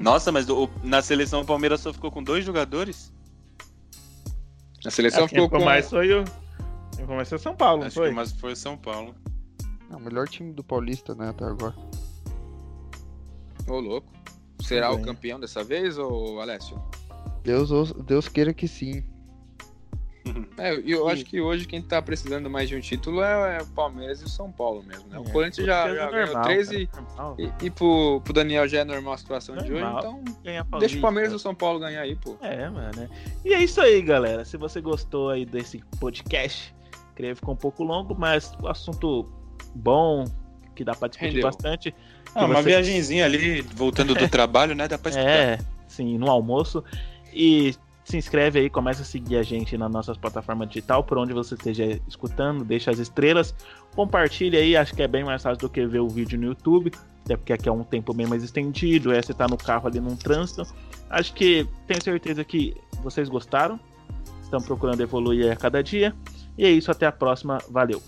Nossa, 0.00 0.32
mas 0.32 0.48
o- 0.48 0.68
na 0.82 1.00
seleção 1.00 1.42
o 1.42 1.46
Palmeiras 1.46 1.80
só 1.80 1.92
ficou 1.92 2.10
com 2.10 2.22
dois 2.22 2.44
jogadores? 2.44 3.12
A 4.84 4.90
seleção 4.90 5.26
ficou 5.28 5.48
com 5.48 5.64
mais 5.64 5.88
foi 5.88 6.12
o. 6.12 6.24
Quem 6.92 7.00
ficou 7.00 7.16
mais 7.16 7.28
foi 7.28 7.38
o 7.38 7.40
São 7.40 7.54
Paulo, 7.56 7.84
Acho 7.84 7.94
foi? 7.94 8.08
que 8.08 8.14
mais 8.14 8.32
foi 8.32 8.52
o 8.52 8.56
São 8.56 8.76
Paulo. 8.76 9.14
É 9.90 9.96
o 9.96 10.00
melhor 10.00 10.28
time 10.28 10.52
do 10.52 10.62
Paulista, 10.64 11.14
né, 11.14 11.28
até 11.30 11.44
agora. 11.44 11.74
Ô, 13.66 13.78
louco. 13.78 14.12
Será 14.60 14.90
Tudo 14.90 15.02
o 15.02 15.04
campeão 15.04 15.38
dessa 15.40 15.62
vez, 15.62 15.96
ou 15.98 16.40
Alessio? 16.40 16.82
Deus, 17.42 17.92
Deus 18.06 18.28
queira 18.28 18.52
que 18.52 18.66
sim. 18.66 19.04
É, 20.56 20.78
e 20.80 20.92
eu 20.92 21.08
acho 21.08 21.24
que 21.24 21.40
hoje 21.40 21.66
quem 21.66 21.82
tá 21.82 22.00
precisando 22.00 22.48
mais 22.48 22.68
de 22.68 22.76
um 22.76 22.80
título 22.80 23.22
é, 23.22 23.58
é 23.58 23.62
o 23.62 23.66
Palmeiras 23.66 24.20
e 24.22 24.24
o 24.24 24.28
São 24.28 24.50
Paulo 24.52 24.82
mesmo, 24.84 25.08
né? 25.08 25.18
O 25.18 25.24
É, 25.28 25.30
Corinthians 25.32 25.66
já, 25.66 25.92
já 25.94 26.04
é 26.04 26.10
ganhou 26.10 26.26
normal, 26.26 26.44
13 26.44 26.86
cara, 26.86 27.02
normal. 27.06 27.36
e, 27.38 27.66
e 27.66 27.70
pro, 27.70 28.20
pro 28.22 28.32
Daniel 28.32 28.66
já 28.68 28.78
é 28.80 28.84
normal 28.84 29.14
a 29.14 29.18
situação 29.18 29.56
de 29.56 29.62
hoje, 29.72 29.82
Normal. 29.82 29.98
então 29.98 30.24
Ganhar 30.44 30.62
deixa 30.62 30.70
Paulista. 30.70 30.98
o 30.98 31.00
Palmeiras 31.00 31.32
e 31.32 31.36
o 31.36 31.38
São 31.38 31.54
Paulo 31.54 31.78
ganhar 31.80 32.00
aí, 32.02 32.14
pô. 32.16 32.36
É, 32.40 32.68
mano. 32.70 32.90
né? 32.96 33.08
E 33.44 33.52
é 33.52 33.62
isso 33.62 33.80
aí, 33.80 34.00
galera. 34.00 34.44
Se 34.44 34.56
você 34.56 34.80
gostou 34.80 35.30
aí 35.30 35.44
desse 35.44 35.82
podcast, 35.98 36.74
creio 37.16 37.34
que 37.34 37.40
ficou 37.40 37.54
um 37.54 37.58
pouco 37.58 37.82
longo, 37.82 38.14
mas 38.18 38.52
o 38.62 38.68
assunto 38.68 39.28
bom, 39.74 40.24
que 40.74 40.84
dá 40.84 40.94
pra 40.94 41.08
discutir 41.08 41.30
Rendeu. 41.32 41.42
bastante. 41.42 41.94
Ah, 42.34 42.46
uma 42.46 42.56
você- 42.56 42.68
viagenzinha 42.70 43.24
ali, 43.24 43.60
voltando 43.60 44.14
do 44.14 44.26
trabalho, 44.30 44.74
né? 44.74 44.88
Dá 44.88 44.96
pra 44.96 45.10
escutar. 45.10 45.28
É, 45.28 45.58
sim, 45.88 46.16
no 46.16 46.30
almoço. 46.30 46.82
E 47.32 47.74
se 48.04 48.16
inscreve 48.16 48.58
aí, 48.58 48.70
começa 48.70 49.02
a 49.02 49.04
seguir 49.04 49.36
a 49.36 49.42
gente 49.42 49.76
nas 49.78 49.90
nossas 49.90 50.16
plataformas 50.16 50.68
digital, 50.68 51.02
por 51.02 51.16
onde 51.18 51.32
você 51.32 51.54
esteja 51.54 52.00
escutando, 52.06 52.64
deixa 52.64 52.90
as 52.90 52.98
estrelas, 52.98 53.54
compartilha 53.94 54.58
aí, 54.58 54.76
acho 54.76 54.94
que 54.94 55.02
é 55.02 55.08
bem 55.08 55.24
mais 55.24 55.42
fácil 55.42 55.58
do 55.58 55.70
que 55.70 55.86
ver 55.86 56.00
o 56.00 56.08
vídeo 56.08 56.38
no 56.38 56.46
YouTube, 56.46 56.92
até 57.24 57.36
porque 57.36 57.52
aqui 57.54 57.68
é 57.68 57.72
um 57.72 57.82
tempo 57.82 58.12
bem 58.12 58.26
mais 58.26 58.42
estendido, 58.42 59.12
é 59.12 59.22
você 59.22 59.32
tá 59.32 59.48
no 59.48 59.56
carro 59.56 59.88
ali 59.88 59.98
num 59.98 60.14
trânsito. 60.14 60.62
Acho 61.08 61.32
que 61.32 61.66
tenho 61.86 62.02
certeza 62.02 62.44
que 62.44 62.76
vocês 63.02 63.28
gostaram, 63.30 63.80
estão 64.42 64.60
procurando 64.60 65.00
evoluir 65.00 65.50
a 65.50 65.56
cada 65.56 65.82
dia. 65.82 66.14
E 66.56 66.64
é 66.64 66.70
isso, 66.70 66.90
até 66.90 67.06
a 67.06 67.12
próxima, 67.12 67.58
valeu. 67.70 68.00